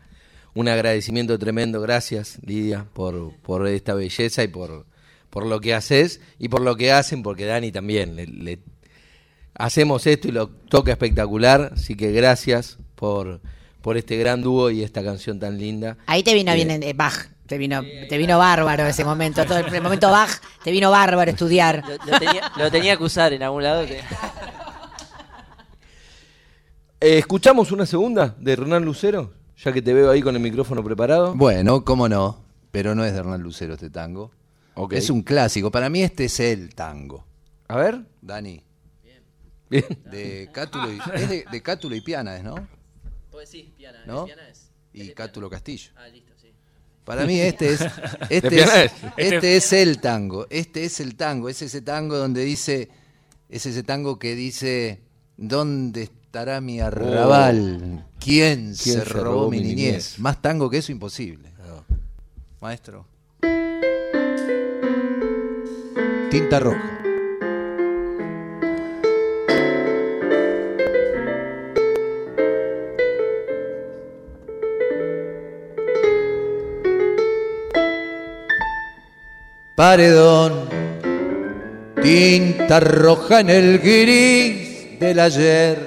Un 0.56 0.68
agradecimiento 0.68 1.38
tremendo. 1.38 1.80
Gracias, 1.82 2.40
Lidia, 2.44 2.86
por, 2.94 3.34
por 3.44 3.68
esta 3.68 3.94
belleza 3.94 4.44
y 4.44 4.48
por, 4.48 4.86
por 5.30 5.46
lo 5.46 5.60
que 5.62 5.74
haces 5.76 6.20
y 6.40 6.50
por 6.50 6.62
lo 6.62 6.76
que 6.76 6.92
hacen, 6.92 7.22
porque 7.22 7.46
Dani 7.46 7.72
también. 7.72 8.16
Le, 8.16 8.26
le- 8.28 8.60
hacemos 9.54 10.06
esto 10.08 10.28
y 10.28 10.32
lo 10.32 10.48
toca 10.50 10.92
espectacular. 10.92 11.74
Así 11.76 11.96
que 11.96 12.12
gracias 12.12 12.78
por, 12.96 13.42
por 13.82 13.98
este 13.98 14.18
gran 14.18 14.42
dúo 14.42 14.72
y 14.72 14.84
esta 14.84 15.04
canción 15.04 15.40
tan 15.40 15.58
linda. 15.60 15.98
Ahí 16.08 16.24
te 16.24 16.34
vino 16.34 16.52
Eh, 16.52 16.56
bien 16.56 16.72
eh, 16.84 16.94
Bach, 16.94 17.28
te 17.48 17.57
vino, 17.57 17.82
te 17.82 18.18
vino 18.18 18.38
bárbaro 18.38 18.86
ese 18.86 19.03
momento, 19.06 19.44
todo 19.45 19.57
el, 19.60 19.74
el 19.74 19.82
momento 19.82 20.11
Bach, 20.11 20.30
te 20.64 20.72
vino 20.72 20.91
bárbaro 20.91 21.32
estudiar. 21.32 21.84
Lo, 21.88 22.11
lo 22.11 22.19
tenía, 22.19 22.52
lo 22.57 22.72
tenía 22.72 22.98
que 22.98 23.03
usar 23.03 23.34
en 23.34 23.44
algún 23.44 23.64
lado. 23.64 23.86
que- 23.86 24.02
Eh, 26.99 27.19
¿Escuchamos 27.19 27.72
una 27.72 27.86
segunda 27.86 28.36
de 28.40 28.53
Hernán 28.53 28.84
Lucero? 28.84 29.34
Ya 29.57 29.72
que 29.72 29.82
te 29.82 29.94
veo 29.94 30.10
ahí 30.11 30.22
con 30.22 30.36
el 30.36 30.41
micrófono 30.41 30.84
preparado. 30.84 31.34
Bueno, 31.36 31.84
cómo 31.84 32.10
no, 32.10 32.44
pero 32.72 32.95
no 32.95 33.06
es 33.06 33.14
de 33.14 33.19
Hernán 33.19 33.41
Lucero 33.41 33.74
este 33.74 33.90
tango. 33.90 34.32
Es 34.91 35.10
un 35.10 35.22
clásico. 35.24 35.72
Para 35.72 35.90
mí 35.90 36.02
este 36.03 36.26
es 36.26 36.40
el 36.40 36.74
tango. 36.76 37.26
A 37.68 37.78
ver. 37.78 37.99
Dani. 38.22 38.64
Bien. 39.69 39.86
De 40.06 40.49
Cátulo 40.53 40.91
y, 40.91 40.99
es 41.15 41.30
de, 41.30 41.45
de 41.52 41.61
Cátulo 41.61 41.95
y 41.95 42.02
Piana, 42.02 42.38
¿es, 42.38 42.44
¿no? 42.44 42.68
Pues 43.32 43.49
sí, 43.49 43.74
piana, 43.78 43.99
¿No? 44.06 44.26
piana 44.26 44.48
es. 44.49 44.72
Y 44.94 45.10
Cátulo 45.11 45.49
Castillo. 45.49 45.91
Ah, 45.98 46.07
listo. 46.07 46.27
Para 47.08 47.26
mí 47.26 47.40
este 47.40 47.70
es 47.70 47.80
este, 48.30 48.60
es, 48.60 48.76
es. 48.76 48.92
este 49.16 49.56
es 49.56 49.72
el 49.72 50.02
tango. 50.02 50.46
Este 50.50 50.84
es 50.84 51.00
el 51.00 51.16
tango. 51.16 51.48
Es 51.48 51.62
ese 51.62 51.82
tango 51.82 52.18
donde 52.18 52.44
dice, 52.44 52.90
es 53.48 53.66
ese 53.66 53.82
tango 53.82 54.20
que 54.20 54.36
dice, 54.36 55.00
¿dónde 55.38 56.04
estará 56.04 56.60
mi 56.60 56.82
arrabal? 56.82 58.06
¿Quién, 58.20 58.76
se, 58.76 59.06
robó, 59.06 59.50
mi 59.50 59.62
niñez? 59.62 60.20
Más 60.20 60.42
tango 60.42 60.70
que 60.70 60.80
eso 60.80 60.92
imposible. 60.92 61.54
Maestro. 62.60 63.08
Tinta 66.30 66.60
roja. 66.60 66.97
Paredón, 79.78 80.54
tinta 82.02 82.80
roja 82.80 83.41
en 83.41 83.52
el 83.52 83.78
gris 83.78 84.99
del 84.99 85.20
ayer, 85.20 85.86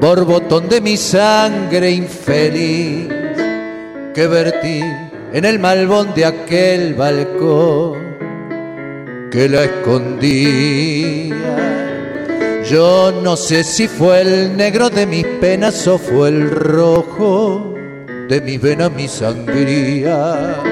borbotón 0.00 0.68
de 0.68 0.80
mi 0.80 0.96
sangre 0.96 1.90
infeliz 1.90 3.08
que 4.14 4.28
vertí 4.28 4.80
en 5.32 5.44
el 5.44 5.58
malvón 5.58 6.14
de 6.14 6.26
aquel 6.26 6.94
balcón 6.94 7.98
que 9.32 9.48
la 9.48 9.64
escondía. 9.64 11.34
Yo 12.70 13.10
no 13.24 13.36
sé 13.36 13.64
si 13.64 13.88
fue 13.88 14.20
el 14.20 14.56
negro 14.56 14.88
de 14.88 15.04
mis 15.04 15.26
penas 15.40 15.84
o 15.88 15.98
fue 15.98 16.28
el 16.28 16.48
rojo 16.48 17.74
de 18.28 18.40
mis 18.40 18.60
venas 18.60 18.92
mi 18.92 19.08
sangría 19.08 20.62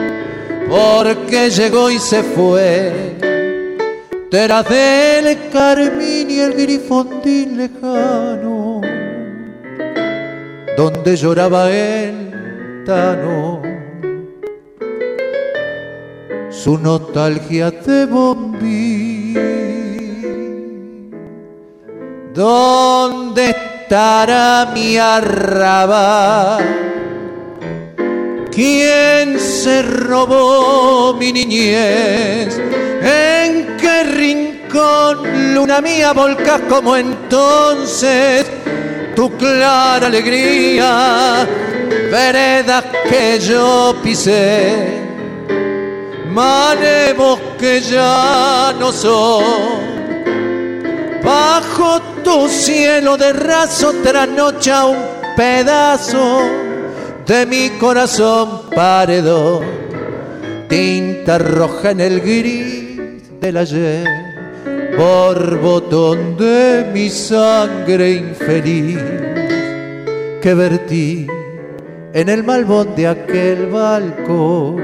porque 0.69 1.51
llegó 1.51 1.91
y 1.91 1.99
se 1.99 2.23
fue. 2.23 3.17
Tras 4.31 4.69
del 4.69 5.51
carmín 5.51 6.31
y 6.31 6.41
el 6.41 6.55
grifondín 6.55 7.59
lejano 7.59 8.81
donde 10.77 11.17
lloraba 11.17 11.71
el 11.71 12.85
tano. 12.87 13.63
Su 16.51 16.79
nostalgia 16.79 17.71
de 17.71 18.07
bombí 18.07 19.37
¿Dónde 22.35 23.51
estará 23.51 24.71
mi 24.73 24.97
arrabal? 24.97 26.65
¿Quién 28.55 29.41
se 29.41 29.81
robó 29.81 31.15
mi 31.15 31.33
niñez? 31.33 32.55
¿En 33.03 33.79
qué 33.79 34.05
rincón, 34.05 35.55
luna 35.55 35.81
mía, 35.81 36.13
volcás 36.13 36.61
como 36.69 36.95
entonces 36.95 38.45
tu 39.17 39.35
clara 39.39 40.07
alegría? 40.07 41.49
Veredas 42.11 42.85
que 43.09 43.41
yo 43.41 43.97
pisé, 44.03 45.01
manemos 46.29 47.41
que 47.59 47.81
ya 47.81 48.75
no 48.79 48.93
son. 48.93 49.43
Bajo 51.25 52.03
tu 52.23 52.49
cielo 52.49 53.17
de 53.17 53.33
raso 53.33 53.95
trasnocha 54.03 54.85
un 54.85 54.99
pedazo 55.39 56.72
de 57.27 57.47
mi 57.47 57.71
corazón 57.79 58.71
paredón, 58.75 59.65
tinta 60.69 61.39
roja 61.39 61.93
en 61.93 62.01
el 62.01 62.21
gris 62.21 63.41
del 63.41 63.57
ayer, 63.57 64.07
borbotón 64.97 66.37
de 66.37 66.91
mi 66.93 67.09
sangre 67.09 68.13
infeliz 68.13 68.99
que 70.41 70.55
vertí 70.55 71.27
en 72.13 72.29
el 72.29 72.43
malvón 72.45 72.95
de 72.97 73.07
aquel 73.07 73.67
balcón 73.67 74.83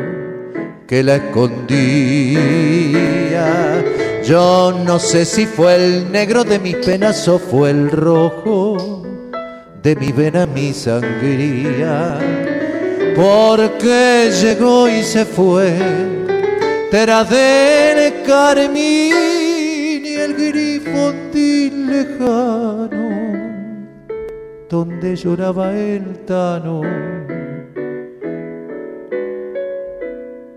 que 0.87 1.03
la 1.03 1.17
escondía. 1.17 2.39
Yo 4.25 4.73
no 4.85 4.99
sé 4.99 5.25
si 5.25 5.47
fue 5.47 5.75
el 5.75 6.13
negro 6.13 6.45
de 6.45 6.59
mis 6.59 6.77
penas 6.77 7.27
o 7.29 7.39
fue 7.39 7.71
el 7.71 7.91
rojo 7.91 9.08
de 9.89 9.97
mi 9.97 10.13
vena 10.13 10.45
mi 10.45 10.75
sangría, 10.75 12.19
porque 13.17 14.31
llegó 14.43 14.87
y 14.87 15.03
se 15.03 15.25
fue 15.25 15.79
tras 16.91 17.31
del 17.31 18.23
carmín 18.23 20.05
y 20.05 20.15
el 20.15 20.35
grifondín 20.35 21.91
lejano, 21.91 23.09
donde 24.69 25.17
lloraba 25.17 25.73
el 25.73 26.19
tano. 26.27 26.83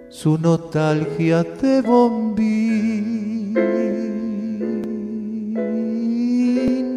Su 0.09 0.37
nostalgia 0.37 1.43
de 1.43 1.81
bombín, 1.81 3.53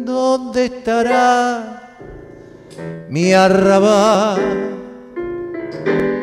¿dónde 0.03 0.65
estará? 0.65 1.84
Mi 3.09 3.33
arrabal. 3.33 4.41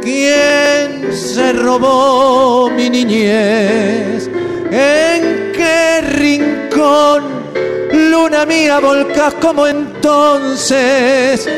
¿Quién 0.03 1.13
se 1.13 1.53
robó 1.53 2.71
mi 2.71 2.91
niñez? 2.91 4.29
¿En 4.71 5.53
qué 5.53 6.01
rincón, 6.01 7.25
luna 7.93 8.45
mía, 8.47 8.81
volcás 8.81 9.35
como 9.35 9.67
entonces 9.67 11.49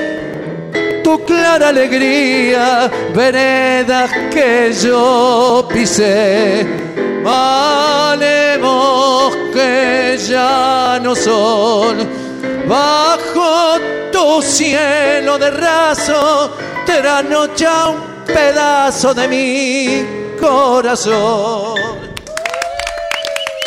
tu 1.05 1.25
clara 1.25 1.69
alegría, 1.69 2.91
veredas 3.15 4.11
que 4.33 4.73
yo 4.73 5.69
pisé. 5.73 6.67
Valemos 7.23 8.25
que 9.53 10.19
ya 10.29 10.99
no 11.03 11.15
son 11.15 11.99
bajo 12.67 13.79
tu 14.15 14.41
cielo 14.43 15.37
de 15.41 15.51
raso, 15.51 16.57
trasnocha 16.87 17.89
un 17.89 18.25
pedazo 18.25 19.13
de 19.13 19.27
mi 19.27 20.39
corazón. 20.39 21.75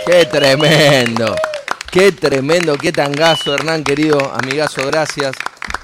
Qué 0.05 0.25
tremendo, 0.25 1.35
qué 1.91 2.13
tremendo, 2.13 2.77
qué 2.77 2.93
tangazo, 2.93 3.55
Hernán, 3.55 3.83
querido 3.83 4.17
amigazo, 4.33 4.87
gracias. 4.87 5.35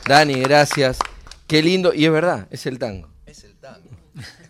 Dani, 0.08 0.36
gracias. 0.36 0.98
Qué 1.46 1.62
lindo, 1.62 1.94
y 1.94 2.06
es 2.06 2.12
verdad, 2.14 2.48
es 2.50 2.66
el 2.66 2.80
tango. 2.80 3.10
Es 3.26 3.44
el 3.44 3.56
tango. 3.58 3.90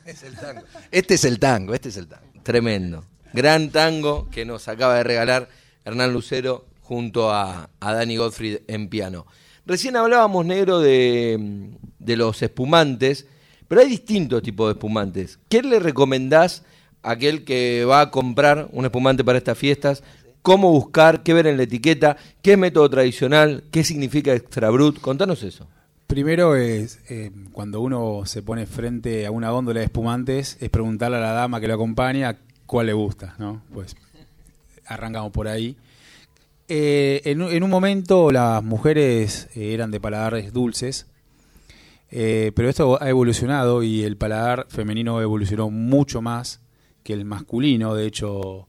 Es 0.06 0.22
el 0.22 0.36
tango. 0.36 0.62
Este 0.92 1.16
es 1.16 1.24
el 1.24 1.40
tango, 1.40 1.74
este 1.74 1.90
es 1.90 1.98
el 1.98 2.08
tango. 2.08 2.28
Tremendo. 2.44 3.04
Gran 3.34 3.72
tango 3.72 4.30
que 4.30 4.46
nos 4.46 4.68
acaba 4.68 4.94
de 4.98 5.04
regalar 5.06 5.50
Hernán 5.84 6.14
Lucero 6.14 6.68
junto 6.82 7.32
a, 7.32 7.72
a 7.80 7.94
Dani 7.94 8.16
Gottfried 8.18 8.60
en 8.68 8.90
piano. 8.90 9.26
Recién 9.66 9.96
hablábamos, 9.96 10.46
negro, 10.46 10.80
de, 10.80 11.70
de 12.00 12.18
los 12.18 12.42
espumantes, 12.42 13.28
pero 13.68 13.82
hay 13.82 13.88
distintos 13.88 14.44
tipos 14.44 14.68
de 14.68 14.74
espumantes. 14.74 15.40
¿Qué 15.50 15.62
le 15.62 15.80
recomendás 15.80 16.64
a 17.02 17.12
aquel 17.12 17.44
que 17.46 17.86
va 17.86 18.02
a 18.02 18.12
comprar 18.12 18.70
un 18.72 18.86
espumante 18.86 19.24
para 19.24 19.38
estas 19.38 19.58
fiestas? 19.58 20.04
¿Cómo 20.42 20.72
buscar? 20.72 21.24
¿Qué 21.24 21.34
ver 21.34 21.48
en 21.48 21.56
la 21.56 21.64
etiqueta? 21.64 22.18
¿Qué 22.42 22.54
es 22.54 22.58
método 22.58 22.90
tradicional? 22.90 23.64
¿Qué 23.72 23.86
significa 23.86 24.34
extra 24.34 24.70
brut? 24.70 25.00
Contanos 25.00 25.42
eso. 25.44 25.68
Primero 26.08 26.58
es 26.58 27.00
eh, 27.10 27.32
cuando 27.54 27.80
uno 27.80 28.24
se 28.26 28.42
pone 28.42 28.66
frente 28.66 29.26
a 29.26 29.32
una 29.32 29.52
góndola 29.52 29.80
de 29.80 29.86
espumantes, 29.86 30.58
es 30.60 30.70
preguntarle 30.70 31.18
a 31.18 31.22
la 31.22 31.32
dama 31.32 31.62
que 31.62 31.68
lo 31.70 31.76
acompaña 31.76 32.38
cuál 32.66 32.88
le 32.88 32.94
gusta, 32.94 33.36
¿no? 33.40 33.62
Pues 33.74 33.96
arrancamos 34.86 35.32
por 35.32 35.48
ahí. 35.48 35.78
Eh, 36.76 37.22
en, 37.26 37.40
un- 37.44 37.52
en 37.52 37.62
un 37.62 37.70
momento 37.70 38.32
las 38.32 38.64
mujeres 38.64 39.48
eh, 39.54 39.76
eran 39.76 39.92
de 39.92 40.00
paladares 40.00 40.52
dulces, 40.54 41.06
eh, 42.10 42.52
pero 42.56 42.68
esto 42.68 42.98
ha 43.00 43.08
evolucionado 43.10 43.84
y 43.84 44.02
el 44.02 44.18
paladar 44.18 44.66
femenino 44.70 45.22
evolucionó 45.22 45.70
mucho 45.70 46.24
más 46.24 46.62
que 47.04 47.14
el 47.14 47.26
masculino. 47.26 47.94
De 47.94 48.08
hecho, 48.08 48.68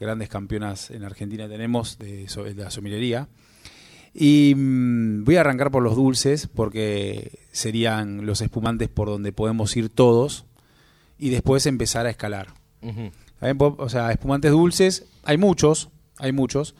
grandes 0.00 0.28
campeonas 0.28 0.90
en 0.90 1.04
Argentina 1.04 1.48
tenemos 1.48 1.96
de, 1.98 2.26
de 2.26 2.54
la 2.64 2.70
somilería. 2.72 3.28
Y 4.12 4.54
mm, 4.56 5.22
voy 5.22 5.36
a 5.36 5.40
arrancar 5.42 5.70
por 5.70 5.84
los 5.84 5.94
dulces 5.94 6.48
porque 6.52 7.38
serían 7.52 8.26
los 8.26 8.40
espumantes 8.40 8.88
por 8.88 9.06
donde 9.08 9.30
podemos 9.30 9.76
ir 9.76 9.90
todos 9.90 10.44
y 11.20 11.30
después 11.30 11.66
empezar 11.66 12.06
a 12.06 12.10
escalar. 12.10 12.48
O 13.78 13.88
sea, 13.88 14.10
espumantes 14.10 14.50
dulces, 14.50 15.06
hay 15.22 15.36
muchos, 15.38 15.88
hay 16.18 16.32
muchos. 16.32 16.74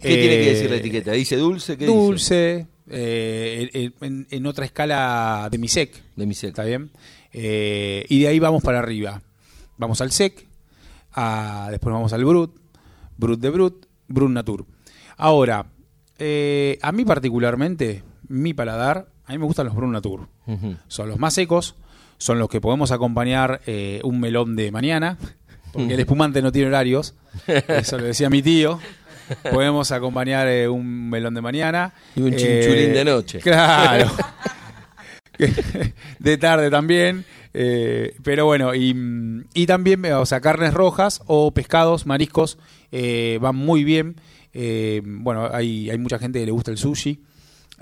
¿Qué 0.00 0.08
tiene 0.16 0.36
que 0.38 0.50
decir 0.50 0.70
la 0.70 0.76
Eh, 0.76 0.80
etiqueta? 0.80 1.12
¿Dice 1.12 1.36
dulce? 1.36 1.76
¿Qué 1.76 1.86
dice? 1.86 1.96
Dulce, 1.96 2.66
eh, 2.90 3.90
en, 4.00 4.46
otra 4.46 4.64
escala 4.64 5.48
de 5.50 5.58
mi 5.58 5.68
sec. 5.68 6.02
De 6.16 6.26
mi 6.26 6.34
sec. 6.34 6.50
¿Está 6.50 6.64
bien? 6.64 6.90
Eh, 7.32 8.04
y 8.08 8.20
de 8.20 8.28
ahí 8.28 8.38
vamos 8.38 8.62
para 8.62 8.78
arriba. 8.78 9.22
Vamos 9.76 10.00
al 10.00 10.12
sec, 10.12 10.46
a- 11.12 11.68
después 11.70 11.92
vamos 11.92 12.12
al 12.12 12.24
brut, 12.24 12.54
brut 13.16 13.40
de 13.40 13.50
brut, 13.50 13.86
brut 14.08 14.30
natur. 14.30 14.66
Ahora, 15.16 15.66
eh, 16.18 16.78
a 16.82 16.92
mí 16.92 17.04
particularmente, 17.04 18.02
mi 18.28 18.54
paladar, 18.54 19.08
a 19.26 19.32
mí 19.32 19.38
me 19.38 19.44
gustan 19.46 19.66
los 19.66 19.74
brut 19.74 19.90
natur. 19.90 20.28
Son 20.88 21.08
los 21.08 21.18
más 21.18 21.34
secos, 21.34 21.74
son 22.18 22.38
los 22.38 22.48
que 22.48 22.60
podemos 22.60 22.92
acompañar 22.92 23.60
eh, 23.66 24.00
un 24.04 24.20
melón 24.20 24.54
de 24.56 24.70
mañana, 24.70 25.18
porque 25.72 25.94
el 25.94 26.00
espumante 26.00 26.40
no 26.42 26.52
tiene 26.52 26.68
horarios, 26.68 27.14
eso 27.46 27.98
lo 27.98 28.04
decía 28.04 28.30
mi 28.30 28.42
tío. 28.42 28.78
Podemos 29.50 29.90
acompañar 29.92 30.48
eh, 30.48 30.68
un 30.68 31.10
melón 31.10 31.34
de 31.34 31.40
mañana. 31.40 31.92
Y 32.16 32.22
un 32.22 32.30
chinchulín 32.36 32.92
de 32.92 33.04
noche. 33.04 33.38
Claro. 33.40 34.10
de 36.18 36.38
tarde 36.38 36.70
también. 36.70 37.24
eh, 37.52 38.14
pero 38.22 38.46
bueno, 38.46 38.74
y, 38.74 38.94
y 39.54 39.66
también, 39.66 40.04
eh, 40.04 40.14
o 40.14 40.26
sea, 40.26 40.40
carnes 40.40 40.72
rojas 40.74 41.22
o 41.26 41.52
pescados, 41.52 42.06
mariscos, 42.06 42.58
eh, 42.92 43.38
van 43.40 43.56
muy 43.56 43.84
bien. 43.84 44.16
Eh, 44.52 45.02
bueno, 45.04 45.48
hay, 45.52 45.90
hay 45.90 45.98
mucha 45.98 46.18
gente 46.18 46.38
que 46.38 46.46
le 46.46 46.52
gusta 46.52 46.70
el 46.70 46.78
sushi 46.78 47.20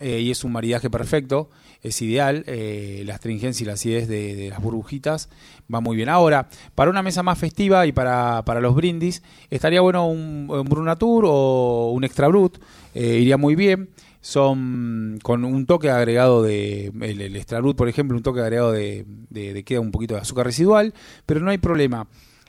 eh, 0.01 0.21
y 0.21 0.31
es 0.31 0.43
un 0.45 0.53
maridaje 0.53 0.89
perfecto, 0.89 1.51
es 1.83 2.01
ideal. 2.03 2.45
eh, 2.47 3.03
la 3.07 3.15
astringencia 3.15 3.65
y 3.65 3.67
la 3.67 3.75
acidez 3.75 4.09
de, 4.09 4.49
las 4.51 4.61
burbujitas 4.61 5.29
va 5.73 5.81
muy 5.81 5.97
bien. 5.97 6.09
Ahora, 6.09 6.49
para 6.75 6.91
una 6.91 7.03
mesa 7.03 7.23
más 7.23 7.39
festiva 7.39 7.87
y 7.87 7.93
para, 7.93 8.43
para 8.45 8.61
los 8.61 8.75
brindis, 8.75 9.23
estaría 9.51 9.81
bueno 9.81 10.09
un, 10.09 10.47
un 10.51 10.65
Brunatur 10.65 11.25
o 11.27 11.91
un 11.93 12.05
Extra 12.05 12.29
Brut, 12.29 12.59
eh, 12.95 13.19
iría 13.21 13.37
muy 13.37 13.55
bien. 13.55 13.91
Son 14.21 15.19
con 15.25 15.45
un 15.45 15.67
toque 15.67 15.91
agregado 15.91 16.43
de. 16.43 16.93
El, 17.01 17.37
Extra 17.37 17.61
Brut, 17.61 17.77
por 17.77 17.89
ejemplo, 17.89 18.17
un 18.17 18.23
toque 18.23 18.41
agregado 18.41 18.71
de, 18.71 19.05
de, 19.31 19.53
de 19.53 19.65
queda 19.65 19.81
un 19.81 19.91
poquito 19.91 20.15
de 20.15 20.21
azúcar 20.21 20.47
residual, 20.47 20.95
pero 21.27 21.41
no 21.41 21.51
hay 21.51 21.59
problema. 21.59 22.07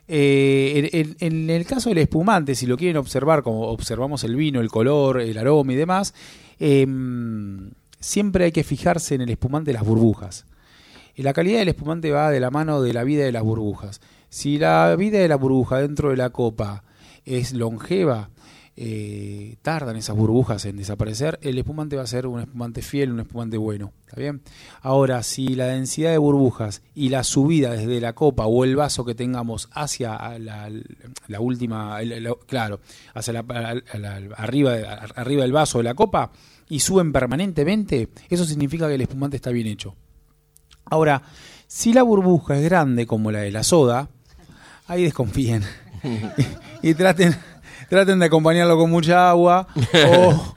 Eh, 0.07 1.15
en 1.19 1.49
el 1.49 1.65
caso 1.65 1.89
del 1.89 1.99
espumante, 1.99 2.55
si 2.55 2.65
lo 2.65 2.77
quieren 2.77 2.97
observar, 2.97 3.41
como 3.41 3.67
observamos 3.67 4.23
el 4.23 4.35
vino, 4.35 4.59
el 4.59 4.69
color, 4.69 5.21
el 5.21 5.37
aroma 5.37 5.73
y 5.73 5.75
demás, 5.75 6.13
em, 6.59 7.71
siempre 8.03 8.45
hay 8.45 8.51
que 8.51 8.63
fijarse 8.63 9.15
en 9.15 9.21
el 9.21 9.29
espumante 9.29 9.71
de 9.71 9.75
las 9.75 9.85
burbujas. 9.85 10.45
Y 11.15 11.23
la 11.23 11.33
calidad 11.33 11.59
del 11.59 11.69
espumante 11.69 12.11
va 12.11 12.31
de 12.31 12.39
la 12.39 12.49
mano 12.51 12.81
de 12.81 12.91
la 12.93 13.03
vida 13.03 13.23
de 13.23 13.31
las 13.31 13.43
burbujas. 13.43 14.01
Si 14.29 14.57
la 14.57 14.95
vida 14.95 15.19
de 15.19 15.27
la 15.27 15.35
burbuja 15.35 15.77
dentro 15.79 16.09
de 16.09 16.17
la 16.17 16.31
copa 16.31 16.83
es 17.23 17.53
longeva, 17.53 18.29
eh, 18.75 19.57
tardan 19.61 19.95
esas 19.95 20.15
burbujas 20.15 20.65
en 20.65 20.77
desaparecer, 20.77 21.37
el 21.43 21.59
espumante 21.59 21.95
va 21.95 22.01
a 22.01 22.07
ser 22.07 22.25
un 22.25 22.39
espumante 22.39 22.81
fiel, 22.81 23.11
un 23.11 23.19
espumante 23.19 23.57
bueno. 23.57 23.93
¿Está 24.07 24.19
bien? 24.19 24.41
Ahora, 24.81 25.21
si 25.21 25.49
la 25.49 25.67
densidad 25.67 26.09
de 26.09 26.17
burbujas 26.17 26.81
y 26.95 27.09
la 27.09 27.23
subida 27.23 27.71
desde 27.73 28.01
la 28.01 28.13
copa 28.13 28.47
o 28.47 28.63
el 28.63 28.75
vaso 28.75 29.05
que 29.05 29.13
tengamos 29.13 29.69
hacia 29.73 30.39
la, 30.39 30.71
la 31.27 31.39
última, 31.39 32.01
el- 32.01 32.27
claro, 32.47 32.79
hacia 33.13 33.33
la, 33.33 33.43
la- 33.99 34.19
arriba, 34.37 34.73
arriba 35.15 35.43
del 35.43 35.51
vaso 35.51 35.77
de 35.77 35.83
la 35.83 35.93
copa 35.93 36.31
y 36.73 36.79
suben 36.79 37.11
permanentemente, 37.11 38.09
eso 38.31 38.45
significa 38.45 38.87
que 38.87 38.95
el 38.95 39.01
espumante 39.01 39.35
está 39.35 39.51
bien 39.51 39.67
hecho. 39.67 39.95
Ahora, 40.85 41.21
si 41.67 41.93
la 41.93 42.01
burbuja 42.01 42.57
es 42.57 42.63
grande 42.63 43.05
como 43.05 43.31
la 43.31 43.41
de 43.41 43.51
la 43.51 43.61
soda, 43.61 44.09
ahí 44.87 45.03
desconfíen 45.03 45.61
y, 46.81 46.89
y 46.89 46.95
traten, 46.95 47.35
traten 47.89 48.17
de 48.17 48.25
acompañarlo 48.25 48.75
con 48.75 48.89
mucha 48.89 49.29
agua 49.29 49.67
o, 50.07 50.55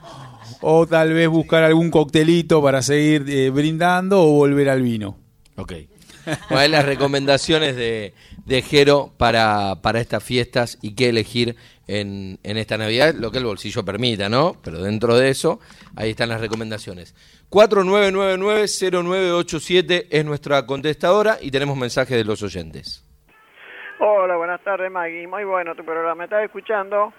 o 0.62 0.86
tal 0.86 1.12
vez 1.12 1.28
buscar 1.28 1.64
algún 1.64 1.90
coctelito 1.90 2.62
para 2.62 2.80
seguir 2.80 3.26
eh, 3.28 3.50
brindando 3.50 4.22
o 4.22 4.32
volver 4.32 4.70
al 4.70 4.80
vino. 4.80 5.18
Ok. 5.56 5.74
Hay 6.48 6.70
las 6.70 6.86
recomendaciones 6.86 7.76
de, 7.76 8.14
de 8.46 8.62
Jero 8.62 9.12
para, 9.18 9.82
para 9.82 10.00
estas 10.00 10.24
fiestas 10.24 10.78
y 10.80 10.94
qué 10.94 11.10
elegir 11.10 11.56
en, 11.86 12.38
en 12.42 12.56
esta 12.56 12.76
Navidad, 12.76 13.14
lo 13.14 13.30
que 13.30 13.38
el 13.38 13.44
bolsillo 13.44 13.84
permita, 13.84 14.28
¿no? 14.28 14.56
Pero 14.62 14.82
dentro 14.82 15.16
de 15.16 15.30
eso, 15.30 15.60
ahí 15.96 16.10
están 16.10 16.28
las 16.28 16.40
recomendaciones. 16.40 17.14
4999-0987 17.50 20.06
es 20.10 20.24
nuestra 20.24 20.66
contestadora 20.66 21.36
y 21.40 21.50
tenemos 21.50 21.76
mensajes 21.76 22.16
de 22.16 22.24
los 22.24 22.42
oyentes. 22.42 23.02
Hola, 23.98 24.36
buenas 24.36 24.60
tardes 24.62 24.90
Maggie. 24.90 25.26
Muy 25.26 25.44
bueno 25.44 25.74
tu 25.74 25.84
programa. 25.84 26.24
Estaba 26.24 26.44
escuchando 26.44 27.12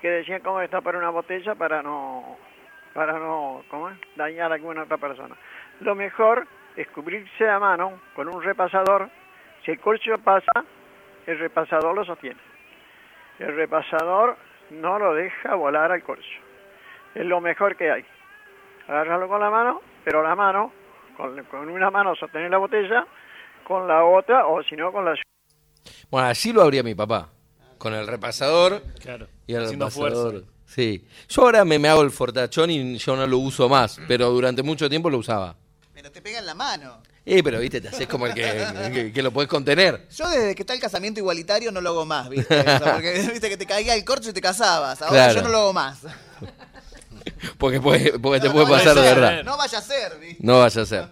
que 0.00 0.08
decían 0.08 0.40
cómo 0.40 0.60
está 0.60 0.80
para 0.80 0.98
una 0.98 1.10
botella 1.10 1.54
para 1.54 1.82
no, 1.82 2.36
para 2.94 3.18
no, 3.18 3.62
¿cómo 3.68 3.90
es? 3.90 3.98
dañar 4.16 4.50
a 4.50 4.54
alguna 4.54 4.84
otra 4.84 4.98
persona. 4.98 5.36
Lo 5.80 5.94
mejor 5.94 6.46
es 6.76 6.88
cubrirse 6.88 7.48
a 7.48 7.58
mano 7.58 8.00
con 8.14 8.28
un 8.28 8.42
repasador. 8.42 9.10
Si 9.64 9.72
el 9.72 9.80
corcho 9.80 10.16
pasa, 10.18 10.64
el 11.26 11.38
repasador 11.38 11.94
lo 11.94 12.04
sostiene. 12.04 12.51
El 13.42 13.56
repasador 13.56 14.36
no 14.70 14.98
lo 14.98 15.14
deja 15.14 15.54
volar 15.56 15.90
al 15.90 16.02
corcho. 16.02 16.22
Es 17.14 17.26
lo 17.26 17.40
mejor 17.40 17.76
que 17.76 17.90
hay. 17.90 18.04
Agárralo 18.86 19.26
con 19.28 19.40
la 19.40 19.50
mano, 19.50 19.80
pero 20.04 20.22
la 20.22 20.34
mano, 20.36 20.72
con, 21.16 21.42
con 21.44 21.68
una 21.68 21.90
mano 21.90 22.14
sostener 22.14 22.50
la 22.50 22.58
botella, 22.58 23.04
con 23.66 23.88
la 23.88 24.04
otra, 24.04 24.46
o 24.46 24.62
si 24.62 24.76
no, 24.76 24.92
con 24.92 25.04
la 25.04 25.14
Bueno, 26.10 26.28
así 26.28 26.52
lo 26.52 26.62
abría 26.62 26.82
mi 26.82 26.94
papá, 26.94 27.30
con 27.78 27.94
el 27.94 28.06
repasador 28.06 28.80
Claro, 29.00 29.26
y 29.46 29.54
el 29.54 29.64
haciendo 29.64 29.86
repasador. 29.86 30.30
fuerza. 30.32 30.48
Sí. 30.66 31.04
Yo 31.28 31.42
ahora 31.42 31.64
me, 31.64 31.78
me 31.78 31.88
hago 31.88 32.02
el 32.02 32.10
fortachón 32.10 32.70
y 32.70 32.96
yo 32.96 33.16
no 33.16 33.26
lo 33.26 33.38
uso 33.38 33.68
más, 33.68 34.00
pero 34.08 34.30
durante 34.30 34.62
mucho 34.62 34.88
tiempo 34.88 35.10
lo 35.10 35.18
usaba. 35.18 35.56
Pero 35.92 36.10
te 36.10 36.22
pega 36.22 36.38
en 36.38 36.46
la 36.46 36.54
mano. 36.54 37.02
Eh, 37.24 37.40
pero 37.42 37.60
viste, 37.60 37.80
te 37.80 37.88
haces 37.88 38.08
como 38.08 38.26
el 38.26 38.34
que, 38.34 38.42
que, 38.92 39.12
que 39.12 39.22
lo 39.22 39.30
podés 39.32 39.48
contener. 39.48 40.08
Yo 40.16 40.28
desde 40.28 40.54
que 40.56 40.62
está 40.62 40.74
el 40.74 40.80
casamiento 40.80 41.20
igualitario 41.20 41.70
no 41.70 41.80
lo 41.80 41.90
hago 41.90 42.04
más, 42.04 42.28
¿viste? 42.28 42.64
Porque 42.92 43.28
viste 43.32 43.48
que 43.48 43.56
te 43.56 43.66
caía 43.66 43.94
el 43.94 44.04
corcho 44.04 44.30
y 44.30 44.32
te 44.32 44.40
casabas. 44.40 45.00
Ahora 45.02 45.12
Claro. 45.26 45.34
yo 45.34 45.42
no 45.42 45.48
lo 45.50 45.58
hago 45.58 45.72
más. 45.72 45.98
Porque, 47.58 47.80
puede- 47.80 48.18
porque 48.18 48.40
te 48.40 48.50
puede 48.50 48.66
no 48.66 48.70
pasar 48.72 48.94
de 48.96 49.00
verdad. 49.02 49.44
No 49.44 49.56
vaya 49.56 49.78
a 49.78 49.82
ser, 49.82 50.18
¿viste? 50.18 50.38
No 50.44 50.58
vaya 50.58 50.82
a 50.82 50.86
ser. 50.86 51.06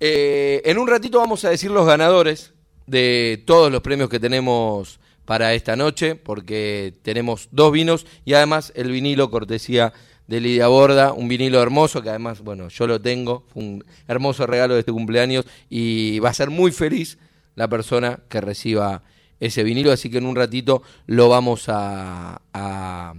Eh, 0.00 0.60
en 0.64 0.76
un 0.78 0.86
ratito 0.88 1.18
vamos 1.18 1.44
a 1.44 1.50
decir 1.50 1.70
los 1.70 1.86
ganadores 1.86 2.52
de 2.86 3.42
todos 3.46 3.72
los 3.72 3.80
premios 3.80 4.10
que 4.10 4.20
tenemos 4.20 5.00
para 5.24 5.54
esta 5.54 5.74
noche, 5.74 6.14
porque 6.14 6.94
tenemos 7.02 7.48
dos 7.50 7.72
vinos 7.72 8.06
y 8.26 8.34
además 8.34 8.72
el 8.76 8.90
vinilo 8.90 9.30
cortesía 9.30 9.92
de 10.26 10.40
Lidia 10.40 10.68
Borda, 10.68 11.12
un 11.12 11.28
vinilo 11.28 11.62
hermoso 11.62 12.02
que 12.02 12.10
además, 12.10 12.40
bueno, 12.40 12.68
yo 12.68 12.86
lo 12.86 13.00
tengo, 13.00 13.44
fue 13.52 13.62
un 13.62 13.84
hermoso 14.08 14.46
regalo 14.46 14.74
de 14.74 14.80
este 14.80 14.92
cumpleaños 14.92 15.44
y 15.70 16.18
va 16.18 16.30
a 16.30 16.34
ser 16.34 16.50
muy 16.50 16.72
feliz 16.72 17.18
la 17.54 17.68
persona 17.68 18.20
que 18.28 18.40
reciba 18.40 19.02
ese 19.40 19.62
vinilo, 19.62 19.92
así 19.92 20.10
que 20.10 20.18
en 20.18 20.26
un 20.26 20.36
ratito 20.36 20.82
lo 21.06 21.28
vamos 21.28 21.68
a, 21.68 22.40
a, 22.52 23.14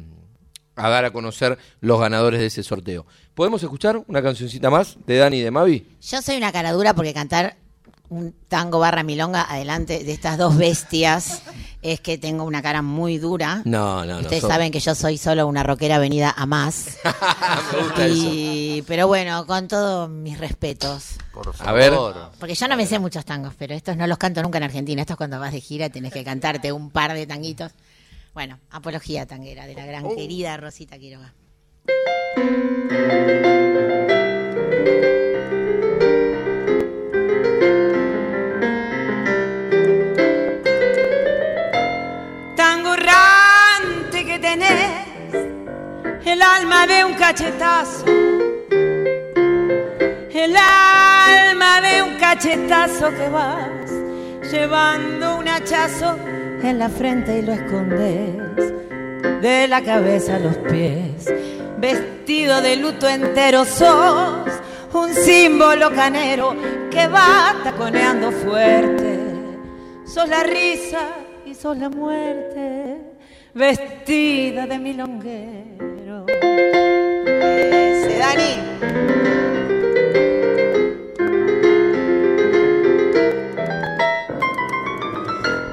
a 0.76 0.90
dar 0.90 1.06
a 1.06 1.12
conocer 1.12 1.58
los 1.80 2.00
ganadores 2.00 2.40
de 2.40 2.48
ese 2.48 2.64
sorteo. 2.64 3.06
¿Podemos 3.34 3.62
escuchar 3.62 4.04
una 4.08 4.22
cancioncita 4.22 4.70
más 4.70 4.98
de 5.06 5.18
Dani 5.18 5.38
y 5.38 5.42
de 5.42 5.52
Mavi? 5.52 5.88
Yo 6.02 6.22
soy 6.22 6.38
una 6.38 6.52
cara 6.52 6.72
dura 6.72 6.94
porque 6.94 7.14
cantar 7.14 7.58
un 8.10 8.34
tango 8.48 8.80
barra 8.80 9.04
milonga 9.04 9.42
adelante 9.42 10.04
de 10.04 10.12
estas 10.14 10.38
dos 10.38 10.58
bestias 10.58 11.42
es 11.82 12.00
que 12.00 12.18
tengo 12.18 12.44
una 12.44 12.62
cara 12.62 12.82
muy 12.82 13.18
dura. 13.18 13.62
No, 13.66 14.06
no, 14.06 14.16
no. 14.16 14.20
Ustedes 14.22 14.44
saben 14.44 14.72
que 14.72 14.80
yo 14.80 14.96
soy 14.96 15.18
solo 15.18 15.48
una 15.48 15.64
rockera 15.64 16.00
venida 16.00 16.34
a 16.36 16.46
más. 16.46 16.98
Me 17.74 17.82
gusta 17.82 18.06
eso. 18.08 18.86
pero 18.88 19.08
bueno, 19.08 19.46
con 19.46 19.68
todos 19.68 20.10
mis 20.10 20.38
respetos. 20.38 21.16
Por 21.34 21.54
A 21.60 21.72
ver. 21.74 21.94
Porque 22.40 22.56
yo 22.56 22.68
no 22.68 22.76
me 22.76 22.88
sé 22.88 23.00
muchos 23.00 23.26
tangos, 23.26 23.54
pero 23.58 23.76
estos 23.76 23.96
no 23.96 24.08
los 24.08 24.18
canto 24.18 24.42
nunca 24.42 24.58
en 24.58 24.64
Argentina. 24.64 25.02
Estos 25.02 25.18
cuando 25.18 25.40
vas 25.40 25.52
de 25.52 25.62
gira 25.62 25.90
tenés 25.90 26.12
que 26.14 26.24
cantarte 26.24 26.72
un 26.72 26.90
par 26.90 27.14
de 27.14 27.28
tanguitos. 27.28 27.72
Bueno, 28.34 28.60
apología 28.70 29.26
tanguera 29.26 29.66
de 29.66 29.76
la 29.76 29.86
gran 29.86 30.08
querida 30.16 30.58
Rosita 30.58 30.98
Quiroga. 30.98 31.34
Alma 46.60 46.88
de 46.88 47.06
un 47.06 47.14
cachetazo. 47.14 48.06
El 50.34 50.56
alma 50.56 51.82
de 51.82 52.02
un 52.04 52.18
cachetazo 52.18 53.10
que 53.10 53.30
vas 53.30 53.92
llevando 54.52 55.38
un 55.38 55.48
hachazo 55.48 56.18
en 56.64 56.80
la 56.80 56.90
frente 56.90 57.40
y 57.40 57.42
lo 57.42 57.54
escondes 57.54 58.74
de 59.42 59.68
la 59.68 59.82
cabeza 59.82 60.38
a 60.38 60.40
los 60.40 60.58
pies. 60.58 61.32
Vestido 61.80 62.62
de 62.62 62.78
luto 62.78 63.08
entero 63.08 63.66
sos 63.66 64.50
un 64.94 65.14
símbolo 65.14 65.92
canero 65.92 66.56
que 66.90 67.08
va 67.08 67.56
taconeando 67.64 68.32
fuerte. 68.32 69.20
Sos 70.06 70.28
la 70.30 70.44
risa 70.44 71.10
y 71.46 71.54
sos 71.54 71.78
la 71.78 71.90
muerte, 71.90 72.98
vestida 73.54 74.66
de 74.66 74.80
milonguero. 74.80 75.87
Ese 76.26 78.18
Dani. 78.18 78.54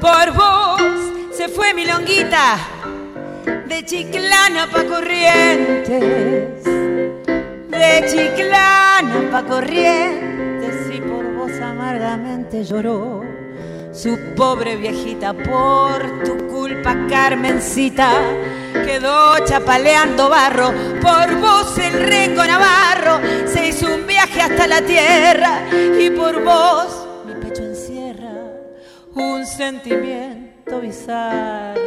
Por 0.00 0.32
vos 0.32 0.82
se 1.32 1.48
fue 1.48 1.72
mi 1.72 1.86
longuita 1.86 2.58
de 3.66 3.84
Chiclana 3.84 4.68
pa' 4.70 4.84
Corrientes, 4.84 6.64
de 7.70 8.04
Chiclana 8.08 9.30
pa' 9.30 9.44
Corrientes 9.44 10.94
y 10.94 11.00
por 11.00 11.24
vos 11.34 11.52
amargamente 11.60 12.64
lloró 12.64 13.22
su 13.92 14.18
pobre 14.36 14.76
viejita 14.76 15.32
por 15.32 16.24
tu 16.24 16.36
culpa 16.48 16.96
Carmencita 17.08 18.12
quedó 18.84 19.38
chapaleando 19.46 20.28
barro. 20.28 20.72
Por 21.00 21.34
vos 21.36 21.78
el 21.78 21.92
rengo 22.06 22.44
Navarro 22.44 23.20
se 23.46 23.68
hizo 23.68 23.86
un 23.94 24.06
viaje 24.06 24.40
hasta 24.40 24.66
la 24.66 24.82
tierra. 24.82 25.62
Y 25.72 26.10
por 26.10 26.42
vos 26.42 27.06
mi 27.26 27.34
pecho 27.34 27.62
encierra 27.62 28.32
un 29.14 29.46
sentimiento 29.46 30.80
bizarro. 30.80 31.84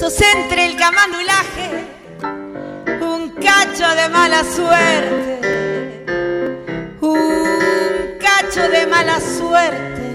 Sos 0.00 0.20
entre 0.20 0.66
el 0.66 0.76
camandulaje 0.76 1.94
un 3.00 3.30
cacho 3.30 3.88
de 3.94 4.08
mala 4.08 4.44
suerte, 4.44 5.33
mala 8.94 9.18
suerte. 9.20 10.06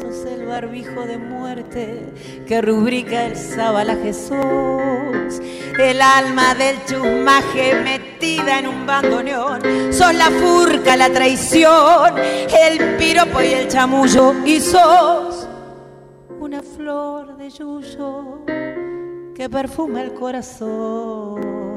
Sos 0.00 0.26
el 0.26 0.46
barbijo 0.46 1.06
de 1.06 1.16
muerte 1.16 2.12
que 2.48 2.60
rubrica 2.60 3.24
el 3.26 3.36
sabalaje. 3.36 4.12
Sos 4.12 5.40
el 5.78 6.02
alma 6.02 6.54
del 6.56 6.76
chusmaje 6.86 7.74
metida 7.84 8.58
en 8.58 8.66
un 8.66 8.84
bandoneón. 8.84 9.60
Sos 9.92 10.12
la 10.12 10.30
furca, 10.30 10.96
la 10.96 11.08
traición, 11.08 12.18
el 12.18 12.96
piropo 12.96 13.40
y 13.40 13.52
el 13.60 13.68
chamullo. 13.68 14.34
Y 14.44 14.60
sos 14.60 15.48
una 16.40 16.62
flor 16.62 17.36
de 17.36 17.48
yuyo 17.48 18.44
que 19.36 19.48
perfuma 19.48 20.02
el 20.02 20.12
corazón. 20.14 21.76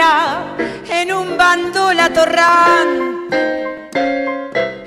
En 0.00 1.12
un 1.12 1.36
bandola 1.36 2.08
torrante, 2.10 3.36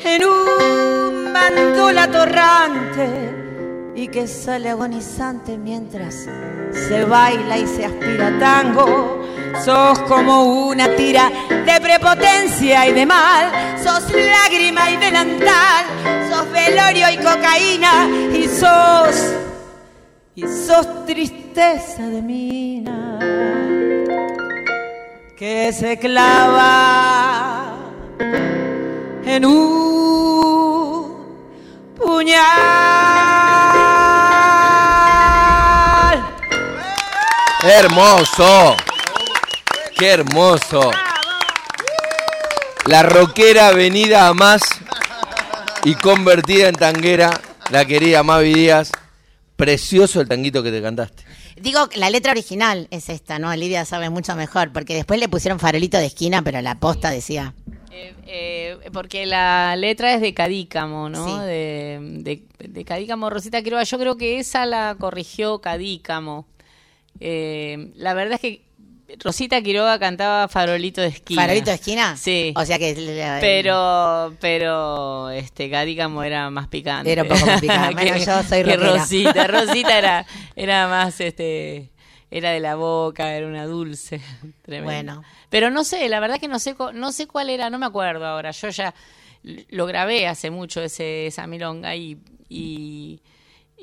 en 0.03 0.25
un 0.25 1.33
bandola 1.33 2.07
torrante. 2.07 3.29
Y 3.95 4.07
que 4.07 4.27
sale 4.27 4.69
agonizante 4.69 5.55
mientras 5.55 6.27
se 6.71 7.05
baila 7.05 7.57
y 7.59 7.67
se 7.67 7.85
aspira 7.85 8.37
tango. 8.39 9.21
Sos 9.63 9.99
como 9.99 10.67
una 10.67 10.87
tira 10.95 11.31
de 11.47 11.79
prepotencia 11.79 12.87
y 12.87 12.93
de 12.93 13.05
mal, 13.05 13.51
sos 13.83 14.11
lágrima 14.11 14.89
y 14.89 14.97
delantal, 14.97 15.85
sos 16.27 16.51
velorio 16.51 17.07
y 17.11 17.17
cocaína. 17.17 18.07
Y 18.33 18.47
sos 18.47 19.31
y 20.35 20.41
sos 20.41 21.05
tristeza 21.05 22.07
de 22.07 22.21
mina 22.21 23.12
que 25.43 25.73
se 25.73 25.99
clava 25.99 27.75
en 29.25 29.45
un 29.45 31.17
puñal. 31.97 32.39
¡Hermoso! 37.61 38.77
¡Qué 39.97 40.11
hermoso! 40.11 40.91
La 42.85 43.03
rockera 43.03 43.73
venida 43.73 44.29
a 44.29 44.33
más 44.33 44.61
y 45.83 45.95
convertida 45.95 46.69
en 46.69 46.75
tanguera, 46.75 47.37
la 47.69 47.83
querida 47.83 48.23
Mavi 48.23 48.53
Díaz. 48.53 48.93
Precioso 49.57 50.21
el 50.21 50.29
tanguito 50.29 50.63
que 50.63 50.71
te 50.71 50.81
cantaste. 50.81 51.22
Digo, 51.61 51.87
la 51.95 52.09
letra 52.09 52.31
original 52.31 52.87
es 52.91 53.09
esta, 53.09 53.39
¿no? 53.39 53.55
Lidia 53.55 53.85
sabe 53.85 54.09
mucho 54.09 54.35
mejor, 54.35 54.71
porque 54.71 54.93
después 54.95 55.19
le 55.19 55.29
pusieron 55.29 55.59
farolito 55.59 55.97
de 55.97 56.07
esquina, 56.07 56.41
pero 56.41 56.61
la 56.61 56.79
posta 56.79 57.09
decía. 57.11 57.53
Eh, 58.25 58.77
porque 58.91 59.25
la 59.25 59.75
letra 59.75 60.13
es 60.13 60.21
de 60.21 60.33
Cadícamo, 60.33 61.09
¿no? 61.09 61.25
Sí. 61.25 61.45
De, 61.45 61.99
de, 62.19 62.43
de 62.67 62.85
Cadícamo 62.85 63.29
Rosita 63.29 63.61
Quiroga. 63.61 63.83
Yo 63.83 63.99
creo 63.99 64.17
que 64.17 64.39
esa 64.39 64.65
la 64.65 64.95
corrigió 64.99 65.59
Cadícamo. 65.59 66.47
Eh, 67.19 67.91
la 67.95 68.13
verdad 68.13 68.33
es 68.35 68.41
que 68.41 68.61
Rosita 69.19 69.61
Quiroga 69.61 69.99
cantaba 69.99 70.47
Farolito 70.47 71.01
de 71.01 71.07
esquina. 71.07 71.41
¿Farolito 71.41 71.69
de 71.69 71.75
esquina? 71.75 72.17
Sí. 72.17 72.53
O 72.55 72.65
sea 72.65 72.79
que. 72.79 72.93
Pero, 73.41 74.35
pero, 74.39 75.29
este, 75.29 75.69
Cadícamo 75.69 76.23
era 76.23 76.49
más 76.49 76.67
picante. 76.67 77.11
Era 77.11 77.23
un 77.23 77.29
poco 77.29 77.45
más 77.45 77.61
picante. 77.61 77.93
Bueno, 78.03 78.17
yo 78.17 78.43
soy 78.43 78.63
que. 78.63 78.77
Rosita. 78.77 79.47
Rosita 79.47 79.97
era, 79.97 80.25
era 80.55 80.87
más, 80.87 81.19
este, 81.21 81.91
era 82.31 82.51
de 82.51 82.59
la 82.59 82.75
boca, 82.75 83.33
era 83.33 83.47
una 83.47 83.65
dulce. 83.65 84.19
Tremendo. 84.63 85.13
Bueno. 85.13 85.23
Pero 85.49 85.69
no 85.69 85.83
sé, 85.83 86.09
la 86.09 86.19
verdad 86.19 86.39
que 86.39 86.47
no 86.47 86.59
sé, 86.59 86.75
no 86.93 87.11
sé 87.11 87.27
cuál 87.27 87.49
era, 87.49 87.69
no 87.69 87.77
me 87.77 87.85
acuerdo 87.85 88.25
ahora. 88.25 88.51
Yo 88.51 88.69
ya 88.69 88.93
lo 89.69 89.85
grabé 89.85 90.27
hace 90.27 90.49
mucho 90.49 90.81
ese, 90.81 91.27
esa 91.27 91.47
milonga 91.47 91.95
y, 91.95 92.17
y, 92.49 93.21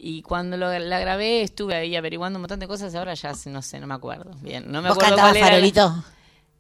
Y 0.03 0.23
cuando 0.23 0.57
lo- 0.57 0.79
la 0.79 0.99
grabé 0.99 1.43
estuve 1.43 1.75
ahí 1.75 1.95
averiguando 1.97 2.39
un 2.39 2.43
montón 2.43 2.59
de 2.61 2.67
cosas, 2.67 2.95
ahora 2.95 3.13
ya 3.15 3.33
no 3.47 3.61
sé, 3.63 3.79
no 3.81 3.87
me 3.87 3.95
acuerdo. 3.95 4.31
Bien, 4.41 4.65
no 4.71 4.81
me 4.81 4.89
¿Vos 4.89 4.97
acuerdo 4.97 5.17
cantabas 5.17 5.33
cuál 5.33 5.37
era 5.37 5.47
la- 5.47 5.53
Farolito? 5.53 6.05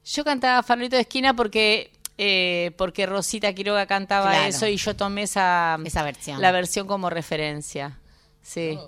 Yo 0.04 0.24
cantaba 0.24 0.62
Farolito 0.62 0.96
de 0.96 1.02
esquina 1.02 1.34
porque 1.34 1.90
eh, 2.22 2.72
porque 2.76 3.06
Rosita 3.06 3.50
Quiroga 3.54 3.86
cantaba 3.86 4.30
Claro. 4.30 4.46
eso 4.48 4.66
y 4.66 4.76
yo 4.76 4.94
tomé 4.94 5.22
esa 5.22 5.78
Esa 5.82 6.02
versión. 6.02 6.38
la 6.42 6.52
versión 6.52 6.86
como 6.86 7.08
referencia. 7.08 7.98
Sí. 8.42 8.78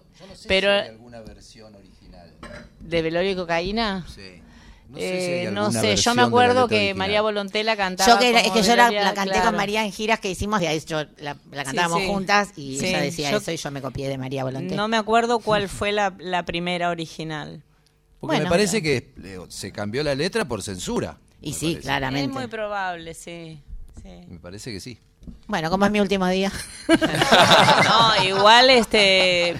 Pero 0.49 0.71
alguna 0.71 1.21
versión 1.23 1.75
original. 1.75 2.31
de 2.81 3.01
Velorio 3.03 3.31
y 3.31 3.37
Cocaína? 3.37 4.05
Sí. 4.15 4.43
No 4.93 4.99
sé 4.99 5.05
si 5.09 5.33
hay 5.33 5.47
Eh, 5.47 5.51
no 5.51 5.73
sé, 5.73 5.97
yo 5.97 6.15
me 6.15 6.23
de 6.23 6.29
acuerdo 6.29 6.69
que 6.69 6.75
original. 6.77 6.97
María 6.99 7.23
Volontela 7.23 7.77
cantaba. 7.77 8.13
Yo 8.13 8.19
que, 8.19 8.33
la- 8.33 8.41
es 8.41 8.53
que 8.53 8.63
yo 8.63 8.77
la, 8.77 8.91
canté 9.15 9.31
claro. 9.33 9.47
con 9.47 9.57
María 9.57 9.85
en 9.85 9.91
giras 9.93 10.21
que 10.21 10.31
hicimos, 10.31 10.61
y 10.63 10.67
ahí 10.67 10.81
yo 10.87 11.05
la, 11.19 11.37
la 11.51 11.65
cantábamos 11.65 12.01
sí. 12.03 12.07
juntas 12.07 12.51
y 12.57 12.79
Sí, 12.79 12.87
ella 12.87 13.01
decía 13.01 13.31
yo- 13.31 13.39
eso 13.39 13.51
y 13.53 13.57
yo 13.57 13.71
me 13.71 13.81
copié 13.83 14.09
de 14.09 14.19
María 14.19 14.45
Volonté. 14.45 14.75
No 14.77 14.87
me 14.89 14.97
acuerdo 14.97 15.39
cuál 15.41 15.69
fue 15.69 15.93
la, 15.93 16.15
la 16.19 16.45
primera 16.45 16.91
original. 16.91 17.63
Porque 18.21 18.37
Bueno. 18.37 18.45
me 18.45 18.51
parece 18.51 18.83
que 18.83 19.13
eh, 19.25 19.39
se 19.49 19.73
cambió 19.73 20.03
la 20.05 20.15
letra 20.15 20.45
por 20.45 20.63
censura. 20.63 21.17
y 21.41 21.55
sí, 21.55 21.75
Es 21.79 21.81
claramente. 21.85 22.33
muy 22.33 22.47
probable, 22.47 23.15
sí. 23.15 23.61
sí. 24.03 24.09
Me 24.29 24.39
parece 24.39 24.71
que 24.73 24.79
sí. 24.81 24.99
Bueno, 25.47 25.71
como 25.71 25.85
es 25.87 25.91
mi 25.91 26.01
último 26.01 26.27
día. 26.29 26.53
No, 27.85 28.25
igual 28.25 28.71
este 28.71 29.55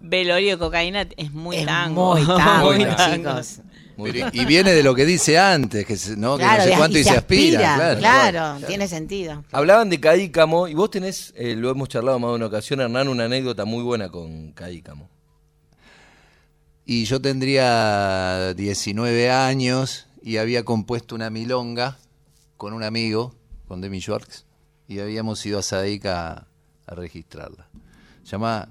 Velorio 0.00 0.54
y 0.54 0.58
Cocaína 0.58 1.06
es 1.16 1.32
muy 1.32 1.56
Es 1.56 1.66
tango. 1.66 2.14
muy 2.14 2.24
tango, 2.26 2.72
Muy 2.72 2.84
tango. 2.84 3.14
chicos. 3.16 3.60
Pero- 4.04 4.28
y 4.32 4.44
viene 4.44 4.72
de 4.72 4.82
lo 4.82 4.94
que 4.94 5.04
dice 5.04 5.38
antes, 5.38 5.84
que, 5.86 5.96
se- 5.96 6.16
¿no? 6.16 6.38
que 6.38 6.44
no 6.44 6.62
sé 6.62 6.74
cuánto 6.76 6.98
y 6.98 7.04
se 7.04 7.10
aspira. 7.10 7.58
claro. 7.74 7.98
claro, 7.98 8.66
tiene 8.66 8.86
sentido. 8.88 9.44
Hablaban 9.52 9.90
de 9.90 9.98
Cadícamo 10.00 10.68
y 10.68 10.74
vos 10.74 10.90
tenés, 10.90 11.32
eh, 11.36 11.54
lo 11.56 11.70
hemos 11.70 11.88
charlado 11.88 12.18
más 12.18 12.30
de 12.30 12.36
una 12.36 12.46
ocasión, 12.46 12.80
Hernán, 12.80 13.08
una 13.08 13.24
anécdota 13.24 13.64
muy 13.64 13.82
buena 13.82 14.08
con 14.08 14.52
Cadícamo. 14.52 15.08
Y 16.84 17.04
yo 17.04 17.20
tendría 17.20 18.54
19 18.54 19.30
años 19.30 20.06
y 20.22 20.38
había 20.38 20.64
compuesto 20.64 21.14
una 21.14 21.28
milonga 21.30 21.98
con 22.56 22.72
un 22.72 22.82
amigo, 22.82 23.34
con 23.66 23.80
Demi 23.80 24.00
Schwartz, 24.00 24.44
y 24.88 25.00
habíamos 25.00 25.44
ido 25.44 25.58
a 25.58 25.62
Sadaic 25.62 26.06
a, 26.06 26.46
a 26.86 26.94
registrarla. 26.94 27.68
Llama, 28.24 28.68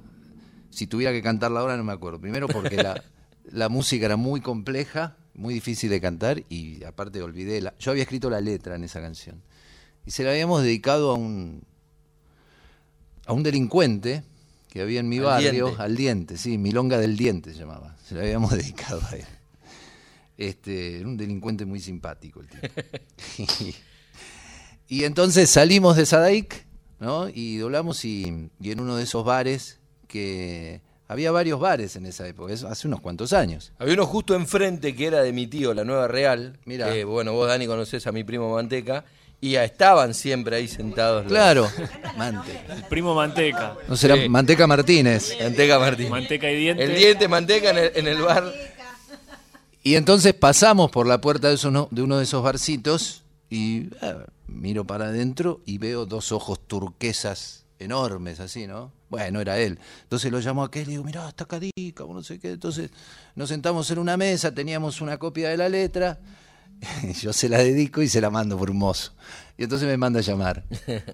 si 0.72 0.88
tuviera 0.88 1.12
que 1.12 1.22
cantarla 1.22 1.60
ahora 1.60 1.78
no 1.78 1.84
me 1.84 1.94
acuerdo. 1.94 2.20
Primero 2.20 2.48
porque 2.48 2.76
la, 2.78 3.04
la 3.52 3.70
música 3.70 4.06
era 4.06 4.18
muy 4.18 4.42
compleja, 4.42 5.18
muy 5.34 5.54
difícil 5.54 5.90
de 5.90 6.02
cantar 6.02 6.44
y 6.50 6.84
aparte 6.84 7.22
olvidé 7.22 7.62
la... 7.62 7.74
Yo 7.78 7.92
había 7.92 8.04
escrito 8.04 8.30
la 8.30 8.42
letra 8.42 8.76
en 8.76 8.84
esa 8.84 9.02
canción. 9.02 9.42
Y 10.06 10.12
se 10.12 10.24
la 10.24 10.32
habíamos 10.32 10.64
dedicado 10.64 11.12
a 11.12 11.16
un, 11.16 11.64
a 13.26 13.34
un 13.34 13.44
delincuente 13.44 14.24
que 14.70 14.82
había 14.82 15.00
en 15.00 15.10
mi 15.10 15.18
Al 15.18 15.24
barrio, 15.24 15.66
diente. 15.66 15.84
al 15.84 15.96
diente, 15.96 16.38
sí, 16.38 16.58
Milonga 16.58 16.98
del 16.98 17.18
Diente 17.18 17.54
se 17.54 17.60
llamaba. 17.60 17.96
Se 18.06 18.16
la 18.16 18.22
habíamos 18.22 18.52
dedicado 18.56 19.02
a 19.10 19.16
él. 19.16 19.26
Este, 20.38 21.00
era 21.00 21.08
un 21.08 21.18
delincuente 21.18 21.66
muy 21.66 21.80
simpático 21.80 22.42
el 22.42 22.48
tipo. 22.48 22.68
y, 24.88 25.04
entonces 25.04 25.50
salimos 25.50 25.98
de 25.98 26.06
Sadaic, 26.06 26.66
¿no? 27.00 27.28
Y 27.28 27.58
doblamos 27.58 28.06
y, 28.06 28.50
y 28.60 28.72
en 28.72 28.80
uno 28.80 28.96
de 28.96 29.04
esos 29.04 29.26
bares 29.26 29.80
que 30.08 30.82
había 31.08 31.32
varios 31.32 31.60
bares 31.60 31.96
en 31.96 32.06
esa 32.06 32.28
época, 32.28 32.54
eso 32.54 32.68
hace 32.68 32.88
unos 32.88 33.02
cuantos 33.02 33.34
años. 33.34 33.72
Había 33.80 33.94
uno 33.96 34.06
justo 34.06 34.36
enfrente 34.36 34.96
que 34.96 35.08
era 35.08 35.22
de 35.22 35.32
mi 35.34 35.48
tío, 35.48 35.74
la 35.74 35.84
Nueva 35.84 36.08
Real. 36.08 36.58
Mirá. 36.66 36.92
que, 36.92 37.04
bueno, 37.06 37.34
vos, 37.34 37.48
Dani, 37.48 37.66
conocés 37.68 38.06
a 38.08 38.12
mi 38.12 38.24
primo 38.24 38.54
Manteca. 38.54 39.06
Y 39.40 39.54
estaban 39.56 40.16
siempre 40.16 40.56
ahí 40.56 40.68
sentados. 40.68 41.24
los- 41.26 41.32
Claro, 41.32 41.70
Mante. 42.18 42.60
El 42.70 42.84
primo 42.86 43.14
Manteca. 43.14 43.76
No 43.88 43.96
será 43.96 44.16
Sí. 44.16 44.28
Manteca 44.28 44.66
Martínez. 44.66 45.38
Manteca 45.40 45.78
Martín. 45.78 46.10
Manteca 46.10 46.50
y 46.52 46.56
diente. 46.56 46.84
El 46.84 46.96
diente 46.96 47.28
Manteca 47.28 47.70
en 47.70 47.78
el, 47.78 47.92
en 47.94 48.08
el 48.08 48.22
bar. 48.24 48.52
Y 49.84 49.96
entonces 49.96 50.34
pasamos 50.34 50.90
por 50.92 51.06
la 51.08 51.22
puerta 51.22 51.50
de, 51.50 51.54
esos 51.54 51.72
no- 51.72 51.88
de 51.92 52.02
uno 52.02 52.18
de 52.18 52.24
esos 52.24 52.44
barcitos 52.44 53.24
y 53.50 53.90
eh, 54.02 54.16
miro 54.48 54.86
para 54.86 55.06
adentro 55.06 55.62
y 55.66 55.78
veo 55.78 56.06
dos 56.08 56.32
ojos 56.32 56.60
turquesas 56.68 57.66
enormes, 57.80 58.40
así, 58.40 58.66
¿no? 58.68 58.92
Bueno, 59.10 59.40
era 59.40 59.58
él. 59.58 59.80
Entonces 60.04 60.32
lo 60.32 60.40
llamo 60.40 60.64
a 60.64 60.68
aquel 60.68 60.88
y 60.88 60.92
digo, 60.92 61.04
mirá, 61.04 61.30
está 61.30 61.46
Cadica, 61.46 62.04
o 62.04 62.14
no 62.14 62.24
sé 62.24 62.40
qué. 62.40 62.52
Entonces 62.52 62.90
nos 63.36 63.50
sentamos 63.50 63.90
en 63.92 64.00
una 64.00 64.18
mesa, 64.18 64.54
teníamos 64.54 65.02
una 65.02 65.18
copia 65.18 65.50
de 65.50 65.58
la 65.58 65.70
letra, 65.70 66.20
yo 67.22 67.34
se 67.34 67.50
la 67.50 67.60
dedico 67.60 68.02
y 68.02 68.08
se 68.08 68.22
la 68.22 68.30
mando 68.30 68.58
por 68.58 68.70
un 68.72 68.78
mozo. 68.78 69.14
Y 69.58 69.64
entonces 69.64 69.88
me 69.88 69.98
manda 69.98 70.20
a 70.20 70.24
llamar. 70.24 70.64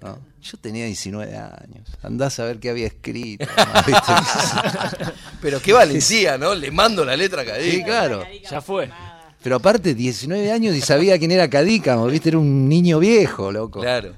¿no? 0.02 0.18
Yo 0.42 0.58
tenía 0.58 0.84
19 0.84 1.34
años, 1.34 1.88
andás 2.02 2.38
a 2.38 2.44
ver 2.44 2.58
qué 2.58 2.68
había 2.68 2.86
escrito. 2.86 3.46
Pero 5.40 5.62
qué 5.62 5.72
valentía, 5.72 6.36
¿no? 6.36 6.54
Le 6.54 6.70
mando 6.70 7.06
la 7.06 7.16
letra 7.16 7.40
a 7.40 7.44
Cadícamo. 7.46 7.72
Sí, 7.72 7.82
claro. 7.82 8.22
Ya 8.50 8.60
fue. 8.60 8.90
Pero 9.42 9.56
aparte, 9.56 9.94
19 9.94 10.52
años 10.52 10.76
y 10.76 10.82
sabía 10.82 11.18
quién 11.18 11.30
era 11.30 11.48
Cadícamo, 11.48 12.06
¿viste? 12.06 12.28
Era 12.30 12.38
un 12.38 12.68
niño 12.68 12.98
viejo, 12.98 13.50
loco. 13.50 13.80
Claro. 13.80 14.12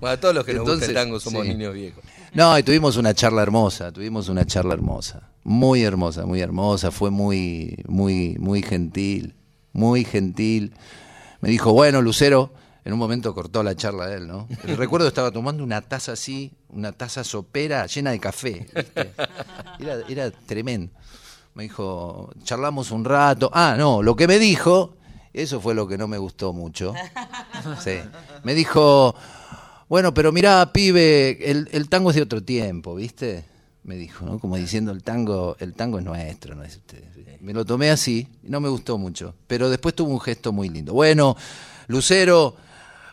Bueno, 0.00 0.18
todos 0.18 0.34
los 0.34 0.44
que 0.44 0.54
nos 0.54 0.62
gusta 0.62 0.84
el 0.84 0.90
Entonces, 0.90 0.94
tango 0.94 1.20
somos 1.20 1.44
sí. 1.44 1.48
niños 1.50 1.72
viejos. 1.74 2.02
No, 2.34 2.58
y 2.58 2.62
tuvimos 2.62 2.96
una 2.96 3.14
charla 3.14 3.42
hermosa, 3.42 3.92
tuvimos 3.92 4.28
una 4.28 4.44
charla 4.44 4.74
hermosa. 4.74 5.30
Muy 5.44 5.82
hermosa, 5.82 6.26
muy 6.26 6.40
hermosa, 6.40 6.90
fue 6.90 7.10
muy, 7.10 7.82
muy, 7.86 8.36
muy 8.38 8.62
gentil, 8.62 9.34
muy 9.72 10.04
gentil. 10.04 10.74
Me 11.40 11.48
dijo, 11.48 11.72
bueno, 11.72 12.02
Lucero, 12.02 12.52
en 12.84 12.92
un 12.92 12.98
momento 12.98 13.34
cortó 13.34 13.62
la 13.62 13.74
charla 13.74 14.12
él, 14.12 14.26
¿no? 14.26 14.46
Recuerdo 14.64 15.08
estaba 15.08 15.30
tomando 15.30 15.62
una 15.62 15.80
taza 15.80 16.12
así, 16.12 16.52
una 16.68 16.92
taza 16.92 17.24
sopera 17.24 17.86
llena 17.86 18.10
de 18.10 18.20
café. 18.20 18.66
¿viste? 18.74 19.12
Era, 19.80 19.98
era 20.08 20.30
tremendo. 20.30 20.92
Me 21.54 21.64
dijo, 21.64 22.30
charlamos 22.44 22.90
un 22.90 23.04
rato. 23.04 23.50
Ah, 23.52 23.74
no, 23.76 24.02
lo 24.02 24.14
que 24.16 24.28
me 24.28 24.38
dijo, 24.38 24.96
eso 25.32 25.60
fue 25.60 25.74
lo 25.74 25.88
que 25.88 25.98
no 25.98 26.08
me 26.08 26.18
gustó 26.18 26.52
mucho. 26.52 26.94
Sí. 27.82 27.98
Me 28.44 28.54
dijo, 28.54 29.14
bueno, 29.88 30.12
pero 30.14 30.32
mirá, 30.32 30.72
pibe, 30.72 31.50
el, 31.50 31.68
el 31.72 31.88
tango 31.88 32.10
es 32.10 32.16
de 32.16 32.22
otro 32.22 32.42
tiempo, 32.42 32.94
¿viste? 32.94 33.44
Me 33.84 33.96
dijo, 33.96 34.26
¿no? 34.26 34.38
Como 34.38 34.56
diciendo, 34.56 34.92
el 34.92 35.02
tango, 35.02 35.56
el 35.60 35.72
tango 35.74 35.98
es 35.98 36.04
nuestro, 36.04 36.54
no 36.54 36.62
es 36.62 36.72
de 36.72 36.78
ustedes. 36.78 37.40
Me 37.40 37.54
lo 37.54 37.64
tomé 37.64 37.90
así, 37.90 38.28
no 38.42 38.60
me 38.60 38.68
gustó 38.68 38.98
mucho. 38.98 39.34
Pero 39.46 39.70
después 39.70 39.94
tuvo 39.94 40.10
un 40.10 40.20
gesto 40.20 40.52
muy 40.52 40.68
lindo. 40.68 40.92
Bueno, 40.92 41.36
Lucero, 41.86 42.56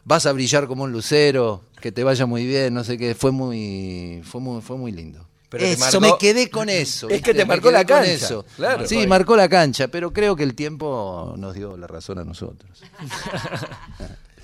vas 0.03 0.25
a 0.25 0.31
brillar 0.33 0.67
como 0.67 0.83
un 0.83 0.91
lucero, 0.91 1.63
que 1.79 1.91
te 1.93 2.03
vaya 2.03 2.25
muy 2.25 2.45
bien, 2.45 2.73
no 2.73 2.83
sé 2.83 2.97
qué. 2.97 3.15
Fue 3.15 3.31
muy, 3.31 4.21
fue 4.25 4.41
muy, 4.41 4.61
fue 4.61 4.77
muy 4.77 4.91
lindo. 4.91 5.25
Pero 5.47 5.63
eso, 5.63 6.01
marcó- 6.01 6.01
me 6.01 6.17
quedé 6.17 6.49
con 6.49 6.67
eso. 6.69 7.07
Es 7.07 7.21
que 7.21 7.33
te 7.33 7.45
marcó 7.45 7.71
la 7.71 7.85
cancha, 7.85 8.11
eso. 8.11 8.45
claro. 8.57 8.85
Sí, 8.87 9.05
marcó 9.07 9.37
la 9.37 9.47
cancha, 9.47 9.87
pero 9.87 10.11
creo 10.11 10.35
que 10.35 10.43
el 10.43 10.55
tiempo 10.55 11.35
nos 11.37 11.53
dio 11.53 11.77
la 11.77 11.87
razón 11.87 12.17
a 12.19 12.25
nosotros. 12.25 12.81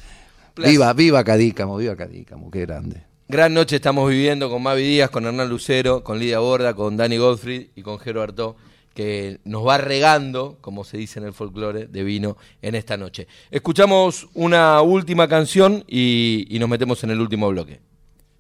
viva, 0.70 0.94
viva 0.94 1.24
Cadícamo, 1.24 1.78
viva 1.78 1.96
Cadícamo, 1.96 2.52
qué 2.52 2.62
grande. 2.62 3.04
Gran 3.28 3.54
noche 3.54 3.78
estamos 3.78 4.10
viviendo 4.10 4.50
con 4.50 4.62
Mavi 4.62 4.84
Díaz, 4.84 5.10
con 5.10 5.26
Hernán 5.26 5.48
Lucero, 5.50 6.04
con 6.04 6.20
Lidia 6.20 6.40
Borda, 6.40 6.74
con 6.74 6.98
Dani 6.98 7.18
Godfrey 7.18 7.72
y 7.76 7.82
con 7.82 7.98
Jero 7.98 8.22
Artó, 8.22 8.58
que 8.94 9.40
nos 9.46 9.66
va 9.66 9.78
regando, 9.78 10.58
como 10.60 10.84
se 10.84 10.98
dice 10.98 11.20
en 11.20 11.26
el 11.26 11.34
folclore, 11.34 11.88
de 11.88 12.04
vino 12.04 12.36
en 12.62 12.76
esta 12.76 12.98
noche. 12.98 13.28
Escuchamos 13.50 14.28
una 14.34 14.82
última 14.82 15.28
canción 15.30 15.86
y, 15.88 16.46
y 16.50 16.60
nos 16.60 16.68
metemos 16.68 17.04
en 17.04 17.12
el 17.12 17.22
último 17.22 17.50
bloque. 17.50 17.80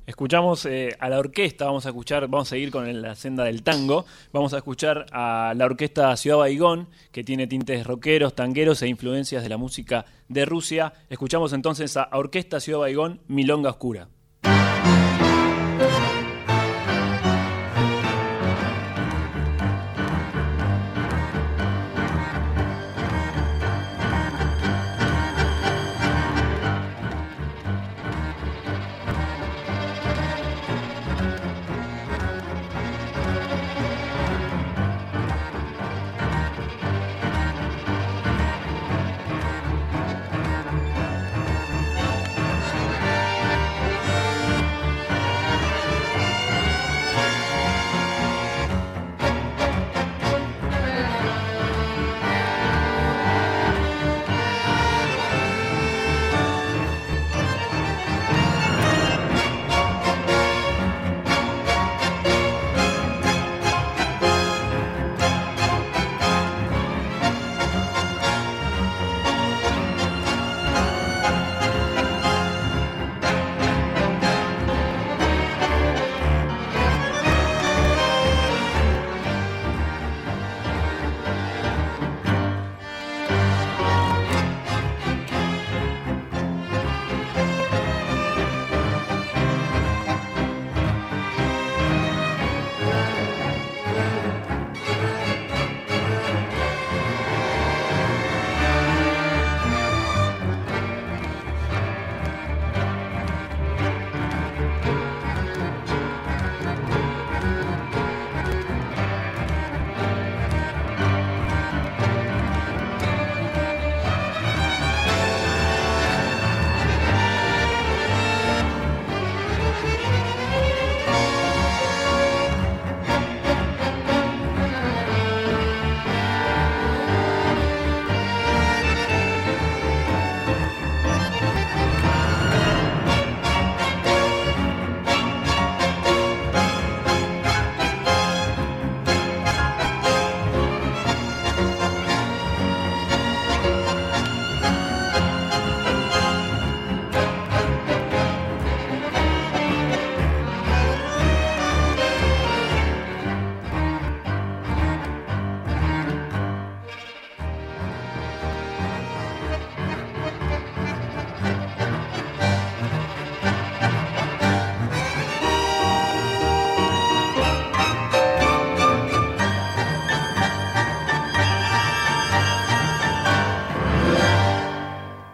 Escuchamos 0.07 0.65
eh, 0.65 0.95
a 0.99 1.09
la 1.09 1.19
orquesta, 1.19 1.65
vamos 1.65 1.85
a 1.85 1.89
escuchar, 1.89 2.27
vamos 2.27 2.47
a 2.47 2.51
seguir 2.51 2.71
con 2.71 3.01
la 3.01 3.15
senda 3.15 3.43
del 3.43 3.61
tango. 3.61 4.05
Vamos 4.33 4.53
a 4.53 4.57
escuchar 4.57 5.05
a 5.11 5.53
la 5.55 5.65
orquesta 5.65 6.15
Ciudad 6.17 6.37
Baigón, 6.37 6.87
que 7.11 7.23
tiene 7.23 7.45
tintes 7.45 7.85
rockeros, 7.85 8.35
tangueros 8.35 8.81
e 8.81 8.87
influencias 8.87 9.43
de 9.43 9.49
la 9.49 9.57
música 9.57 10.05
de 10.27 10.45
Rusia. 10.45 10.93
Escuchamos 11.09 11.53
entonces 11.53 11.95
a 11.97 12.09
Orquesta 12.13 12.59
Ciudad 12.59 12.79
Baigón, 12.79 13.21
Milonga 13.27 13.69
Oscura. 13.69 14.07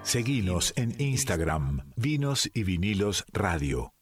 Seguinos 0.07 0.71
en 0.77 0.95
Instagram, 1.01 1.91
Vinos 1.97 2.49
y 2.53 2.63
Vinilos 2.63 3.25
Radio. 3.33 3.96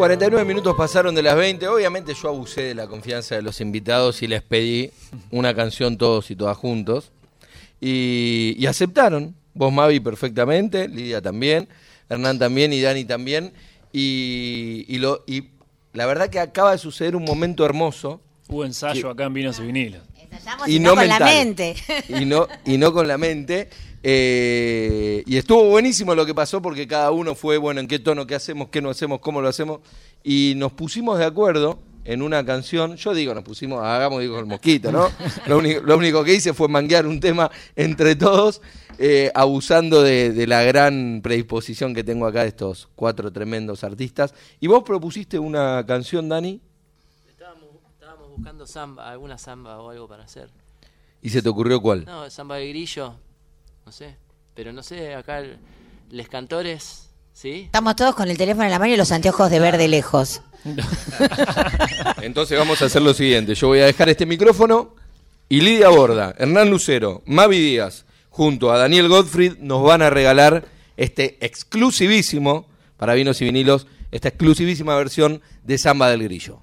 49 0.00 0.46
minutos 0.46 0.74
pasaron 0.78 1.14
de 1.14 1.22
las 1.22 1.36
20. 1.36 1.68
Obviamente 1.68 2.14
yo 2.14 2.30
abusé 2.30 2.62
de 2.62 2.74
la 2.74 2.86
confianza 2.86 3.34
de 3.34 3.42
los 3.42 3.60
invitados 3.60 4.22
y 4.22 4.28
les 4.28 4.40
pedí 4.40 4.90
una 5.30 5.54
canción 5.54 5.98
todos 5.98 6.30
y 6.30 6.36
todas 6.36 6.56
juntos. 6.56 7.12
Y, 7.82 8.54
y 8.56 8.64
aceptaron. 8.64 9.34
Vos, 9.52 9.70
Mavi, 9.70 10.00
perfectamente. 10.00 10.88
Lidia 10.88 11.20
también. 11.20 11.68
Hernán 12.08 12.38
también 12.38 12.72
y 12.72 12.80
Dani 12.80 13.04
también. 13.04 13.52
Y, 13.92 14.86
y 14.88 14.96
lo, 15.00 15.22
y 15.26 15.50
la 15.92 16.06
verdad 16.06 16.30
que 16.30 16.40
acaba 16.40 16.72
de 16.72 16.78
suceder 16.78 17.14
un 17.14 17.24
momento 17.24 17.66
hermoso. 17.66 18.22
Hubo 18.48 18.64
ensayo 18.64 19.10
acá 19.10 19.24
en 19.24 19.34
Vinos 19.34 19.58
y 19.58 19.64
Vinilos. 19.64 20.02
y, 20.66 20.78
no, 20.78 20.94
con 20.94 21.06
la 21.08 21.18
mente. 21.18 21.76
Y 22.08 22.24
no, 22.24 22.48
y 22.64 22.78
no 22.78 22.94
con 22.94 23.06
la 23.06 23.18
mente. 23.18 23.68
Eh, 24.02 25.22
y 25.26 25.36
estuvo 25.36 25.64
buenísimo 25.64 26.14
lo 26.14 26.24
que 26.24 26.34
pasó 26.34 26.62
porque 26.62 26.86
cada 26.86 27.10
uno 27.10 27.34
fue, 27.34 27.58
bueno, 27.58 27.80
en 27.80 27.88
qué 27.88 27.98
tono, 27.98 28.26
qué 28.26 28.34
hacemos, 28.34 28.68
qué 28.70 28.80
no 28.80 28.90
hacemos, 28.90 29.20
cómo 29.20 29.40
lo 29.40 29.48
hacemos. 29.48 29.80
Y 30.24 30.54
nos 30.56 30.72
pusimos 30.72 31.18
de 31.18 31.24
acuerdo 31.24 31.78
en 32.04 32.22
una 32.22 32.44
canción. 32.44 32.96
Yo 32.96 33.12
digo, 33.12 33.34
nos 33.34 33.44
pusimos, 33.44 33.82
hagamos, 33.82 34.20
digo, 34.20 34.38
el 34.38 34.46
mosquito, 34.46 34.90
¿no? 34.90 35.08
lo, 35.46 35.58
único, 35.58 35.80
lo 35.82 35.98
único 35.98 36.24
que 36.24 36.34
hice 36.34 36.54
fue 36.54 36.68
manguear 36.68 37.06
un 37.06 37.20
tema 37.20 37.50
entre 37.76 38.16
todos, 38.16 38.62
eh, 38.98 39.30
abusando 39.34 40.02
de, 40.02 40.32
de, 40.32 40.46
la 40.46 40.62
gran 40.62 41.20
predisposición 41.22 41.94
que 41.94 42.02
tengo 42.02 42.26
acá 42.26 42.42
de 42.42 42.48
estos 42.48 42.88
cuatro 42.94 43.30
tremendos 43.30 43.84
artistas. 43.84 44.34
¿Y 44.60 44.66
vos 44.66 44.82
propusiste 44.82 45.38
una 45.38 45.84
canción, 45.86 46.28
Dani? 46.28 46.60
Estábamos, 47.28 47.68
estábamos 47.92 48.30
buscando 48.30 48.66
samba, 48.66 49.10
alguna 49.10 49.36
samba 49.36 49.78
o 49.80 49.90
algo 49.90 50.08
para 50.08 50.24
hacer. 50.24 50.48
¿Y 51.22 51.28
se 51.28 51.42
te 51.42 51.50
ocurrió 51.50 51.82
cuál? 51.82 52.06
No, 52.06 52.30
samba 52.30 52.56
de 52.56 52.68
grillo 52.70 53.14
no 53.84 53.92
sé, 53.92 54.16
pero 54.54 54.72
no 54.72 54.82
sé, 54.82 55.14
acá 55.14 55.42
los 56.10 56.28
cantores, 56.28 57.10
¿sí? 57.32 57.62
Estamos 57.66 57.96
todos 57.96 58.14
con 58.14 58.28
el 58.30 58.36
teléfono 58.36 58.64
en 58.64 58.70
la 58.70 58.78
mano 58.78 58.92
y 58.92 58.96
los 58.96 59.12
anteojos 59.12 59.50
de 59.50 59.60
ver 59.60 59.78
de 59.78 59.88
lejos. 59.88 60.42
Entonces 62.22 62.58
vamos 62.58 62.82
a 62.82 62.86
hacer 62.86 63.02
lo 63.02 63.14
siguiente, 63.14 63.54
yo 63.54 63.68
voy 63.68 63.80
a 63.80 63.86
dejar 63.86 64.08
este 64.08 64.26
micrófono 64.26 64.94
y 65.48 65.62
Lidia 65.62 65.88
Borda, 65.88 66.34
Hernán 66.38 66.70
Lucero, 66.70 67.22
Mavi 67.26 67.58
Díaz, 67.58 68.04
junto 68.28 68.70
a 68.70 68.78
Daniel 68.78 69.08
Gottfried 69.08 69.58
nos 69.58 69.82
van 69.82 70.02
a 70.02 70.10
regalar 70.10 70.64
este 70.96 71.38
exclusivísimo, 71.40 72.68
para 72.96 73.14
vinos 73.14 73.40
y 73.40 73.46
vinilos, 73.46 73.86
esta 74.12 74.28
exclusivísima 74.28 74.94
versión 74.96 75.40
de 75.64 75.78
Samba 75.78 76.10
del 76.10 76.22
Grillo. 76.22 76.60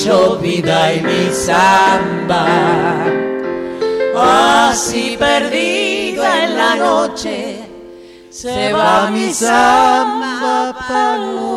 Grillo, 0.00 0.36
vida 0.36 0.94
y 0.94 1.00
mi 1.02 1.30
samba. 1.32 2.46
Así 4.16 5.16
perdida 5.18 6.44
en 6.44 6.56
la 6.56 6.74
noche, 6.76 7.58
se 8.30 8.72
va 8.72 9.10
mi 9.10 9.32
samba 9.32 10.74
palomita. 10.88 11.49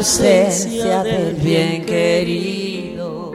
Ausencia 0.00 1.02
del 1.02 1.34
bien 1.34 1.84
querido. 1.84 3.32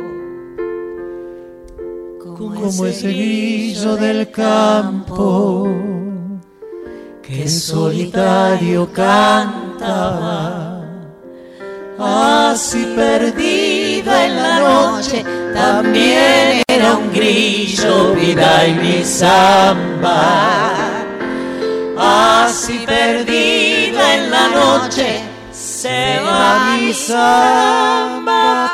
como 2.35 2.85
ese 2.87 3.09
guillo 3.09 3.95
del 3.95 4.31
campo 4.31 5.67
que 7.21 7.47
solitario 7.47 8.91
cantaba. 8.91 10.81
Así 11.99 12.83
perdido 12.95 14.11
en 14.11 14.35
la 14.35 14.59
noche, 14.59 15.23
también 15.53 16.63
era 16.67 16.97
un 16.97 17.13
grillo, 17.13 18.15
vida 18.15 18.67
y 18.67 18.73
mi 18.73 19.03
samba. 19.03 20.73
Así 21.95 22.79
perdido 22.87 23.99
en 24.01 24.31
la 24.31 24.47
noche, 24.47 25.34
se 25.85 26.19
va 26.19 26.77
mi 26.77 26.93
samba 26.93 28.71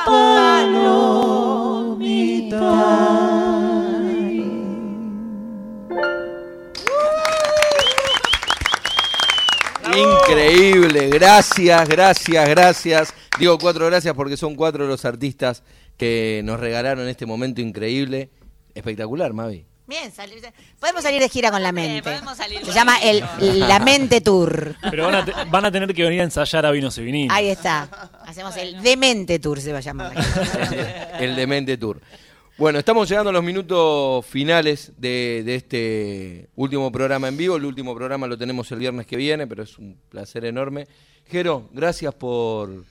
Increíble, 9.93 11.09
gracias, 11.09 11.89
gracias, 11.89 12.49
gracias. 12.49 13.13
Digo 13.37 13.57
cuatro 13.57 13.87
gracias 13.87 14.15
porque 14.15 14.37
son 14.37 14.55
cuatro 14.55 14.87
los 14.87 15.03
artistas 15.03 15.63
que 15.97 16.41
nos 16.45 16.61
regalaron 16.61 17.09
este 17.09 17.25
momento 17.25 17.59
increíble. 17.59 18.29
Espectacular, 18.73 19.33
Mavi. 19.33 19.70
Bien, 19.91 20.09
salir 20.09 20.39
de- 20.39 20.53
podemos 20.79 21.03
salir 21.03 21.19
de 21.21 21.27
gira 21.27 21.51
con 21.51 21.61
la 21.61 21.73
mente. 21.73 22.17
salir 22.37 22.65
Se 22.65 22.71
llama 22.71 22.97
el. 23.03 23.21
La 23.59 23.77
Mente 23.79 24.21
Tour. 24.21 24.73
Pero 24.89 25.03
van 25.07 25.15
a, 25.15 25.25
te- 25.25 25.33
van 25.49 25.65
a 25.65 25.71
tener 25.71 25.93
que 25.93 26.01
venir 26.03 26.21
a 26.21 26.23
ensayar 26.23 26.65
a 26.65 26.71
Vinos 26.71 26.97
y 26.97 27.03
Vinilos. 27.03 27.35
Ahí 27.35 27.49
está. 27.49 27.89
Hacemos 28.25 28.55
el 28.55 28.81
Demente 28.81 29.37
Tour, 29.39 29.59
se 29.59 29.73
va 29.73 29.79
a 29.79 29.81
llamar. 29.81 30.13
el 31.19 31.35
Demente 31.35 31.75
Tour. 31.75 31.99
Bueno, 32.57 32.79
estamos 32.79 33.09
llegando 33.09 33.31
a 33.31 33.33
los 33.33 33.43
minutos 33.43 34.25
finales 34.25 34.93
de, 34.97 35.41
de 35.45 35.55
este 35.55 36.49
último 36.55 36.89
programa 36.89 37.27
en 37.27 37.35
vivo. 37.35 37.57
El 37.57 37.65
último 37.65 37.93
programa 37.93 38.27
lo 38.27 38.37
tenemos 38.37 38.71
el 38.71 38.79
viernes 38.79 39.05
que 39.05 39.17
viene, 39.17 39.45
pero 39.45 39.63
es 39.63 39.77
un 39.77 39.97
placer 40.07 40.45
enorme. 40.45 40.87
Jero, 41.29 41.67
gracias 41.73 42.13
por, 42.13 42.85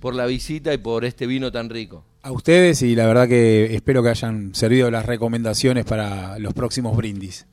por 0.00 0.14
la 0.14 0.26
visita 0.26 0.72
y 0.72 0.78
por 0.78 1.04
este 1.04 1.26
vino 1.26 1.50
tan 1.50 1.70
rico. 1.70 2.04
A 2.26 2.32
ustedes 2.32 2.82
y 2.82 2.96
la 2.96 3.06
verdad 3.06 3.28
que 3.28 3.72
espero 3.72 4.02
que 4.02 4.08
hayan 4.08 4.52
servido 4.52 4.90
las 4.90 5.06
recomendaciones 5.06 5.84
para 5.84 6.40
los 6.40 6.54
próximos 6.54 6.96
brindis. 6.96 7.46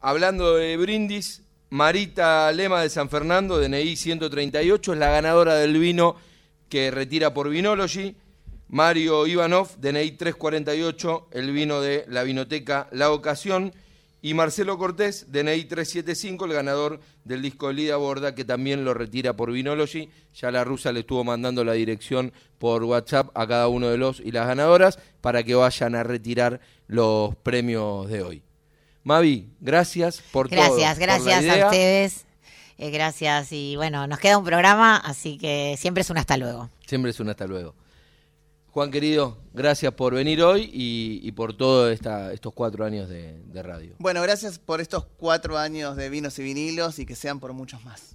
Hablando 0.00 0.56
de 0.56 0.76
brindis, 0.76 1.44
Marita 1.70 2.50
Lema 2.50 2.82
de 2.82 2.90
San 2.90 3.08
Fernando, 3.08 3.60
DNI 3.60 3.94
138, 3.94 4.94
es 4.94 4.98
la 4.98 5.10
ganadora 5.10 5.54
del 5.54 5.78
vino 5.78 6.16
que 6.68 6.90
retira 6.90 7.32
por 7.32 7.50
Vinology. 7.50 8.16
Mario 8.66 9.28
Ivanov, 9.28 9.68
DNI 9.78 10.10
348, 10.10 11.28
el 11.30 11.52
vino 11.52 11.80
de 11.80 12.04
la 12.08 12.24
vinoteca 12.24 12.88
La 12.90 13.12
Ocasión. 13.12 13.72
Y 14.20 14.34
Marcelo 14.34 14.78
Cortés, 14.78 15.26
DNI 15.30 15.64
375, 15.64 16.46
el 16.46 16.52
ganador 16.52 17.00
del 17.24 17.40
disco 17.40 17.70
Lida 17.70 17.96
Borda, 17.96 18.34
que 18.34 18.44
también 18.44 18.84
lo 18.84 18.92
retira 18.92 19.34
por 19.36 19.52
Vinology. 19.52 20.10
Ya 20.34 20.50
la 20.50 20.64
rusa 20.64 20.90
le 20.90 21.00
estuvo 21.00 21.22
mandando 21.22 21.64
la 21.64 21.74
dirección 21.74 22.32
por 22.58 22.82
WhatsApp 22.82 23.30
a 23.34 23.46
cada 23.46 23.68
uno 23.68 23.88
de 23.88 23.96
los 23.98 24.18
y 24.18 24.32
las 24.32 24.48
ganadoras 24.48 24.98
para 25.20 25.44
que 25.44 25.54
vayan 25.54 25.94
a 25.94 26.02
retirar 26.02 26.60
los 26.88 27.36
premios 27.36 28.08
de 28.08 28.22
hoy. 28.22 28.42
Mavi, 29.04 29.50
gracias 29.60 30.20
por 30.32 30.48
todo. 30.48 30.58
Gracias, 30.58 30.98
la 30.98 31.06
gracias 31.06 31.42
idea. 31.42 31.64
a 31.64 31.66
ustedes. 31.66 32.24
Eh, 32.76 32.90
gracias 32.90 33.52
y 33.52 33.76
bueno, 33.76 34.06
nos 34.06 34.18
queda 34.18 34.38
un 34.38 34.44
programa, 34.44 34.96
así 34.96 35.38
que 35.38 35.76
siempre 35.78 36.02
es 36.02 36.10
un 36.10 36.18
hasta 36.18 36.36
luego. 36.36 36.70
Siempre 36.86 37.10
es 37.12 37.20
un 37.20 37.28
hasta 37.28 37.46
luego. 37.46 37.74
Juan 38.78 38.92
querido, 38.92 39.36
gracias 39.54 39.92
por 39.92 40.14
venir 40.14 40.40
hoy 40.40 40.70
y, 40.72 41.18
y 41.24 41.32
por 41.32 41.52
todos 41.52 41.92
estos 41.92 42.52
cuatro 42.54 42.84
años 42.84 43.08
de, 43.08 43.42
de 43.42 43.60
radio. 43.60 43.96
Bueno, 43.98 44.22
gracias 44.22 44.60
por 44.60 44.80
estos 44.80 45.04
cuatro 45.16 45.58
años 45.58 45.96
de 45.96 46.08
vinos 46.08 46.38
y 46.38 46.44
vinilos 46.44 47.00
y 47.00 47.04
que 47.04 47.16
sean 47.16 47.40
por 47.40 47.52
muchos 47.52 47.84
más. 47.84 48.14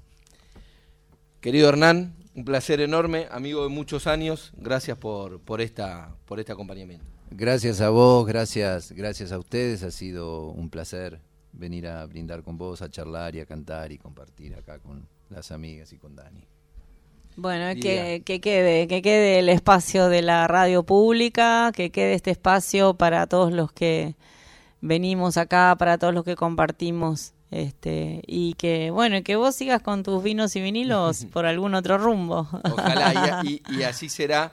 Querido 1.41 1.67
Hernán, 1.67 2.15
un 2.33 2.45
placer 2.45 2.79
enorme, 2.79 3.27
amigo 3.29 3.63
de 3.63 3.67
muchos 3.67 4.07
años. 4.07 4.53
Gracias 4.55 4.97
por, 4.97 5.41
por, 5.41 5.59
esta, 5.59 6.15
por 6.23 6.39
este 6.39 6.53
acompañamiento. 6.53 7.03
Gracias 7.31 7.81
a 7.81 7.89
vos, 7.89 8.25
gracias, 8.25 8.93
gracias 8.93 9.33
a 9.33 9.39
ustedes. 9.39 9.83
Ha 9.83 9.91
sido 9.91 10.47
un 10.47 10.69
placer 10.69 11.19
venir 11.51 11.87
a 11.87 12.05
brindar 12.05 12.41
con 12.41 12.57
vos, 12.57 12.81
a 12.81 12.89
charlar 12.89 13.35
y 13.35 13.41
a 13.41 13.45
cantar 13.45 13.91
y 13.91 13.97
compartir 13.97 14.55
acá 14.55 14.79
con 14.79 15.09
las 15.29 15.51
amigas 15.51 15.91
y 15.91 15.97
con 15.97 16.15
Dani. 16.15 16.47
Bueno, 17.35 17.73
que, 17.79 18.21
que 18.25 18.39
quede, 18.41 18.87
que 18.87 19.01
quede 19.01 19.39
el 19.39 19.49
espacio 19.49 20.07
de 20.09 20.21
la 20.21 20.47
radio 20.47 20.83
pública, 20.83 21.71
que 21.75 21.89
quede 21.91 22.13
este 22.13 22.31
espacio 22.31 22.93
para 22.93 23.27
todos 23.27 23.51
los 23.51 23.71
que 23.71 24.15
venimos 24.81 25.37
acá, 25.37 25.75
para 25.77 25.97
todos 25.97 26.13
los 26.13 26.23
que 26.25 26.35
compartimos, 26.35 27.33
este, 27.51 28.21
y 28.27 28.53
que 28.55 28.91
bueno, 28.91 29.21
que 29.23 29.35
vos 29.35 29.55
sigas 29.55 29.81
con 29.81 30.03
tus 30.03 30.21
vinos 30.23 30.55
y 30.55 30.61
vinilos 30.61 31.25
por 31.33 31.45
algún 31.45 31.73
otro 31.75 31.97
rumbo. 31.97 32.47
Ojalá, 32.71 33.41
y, 33.43 33.61
y- 33.71 33.77
y 33.79 33.83
así 33.83 34.09
será. 34.09 34.51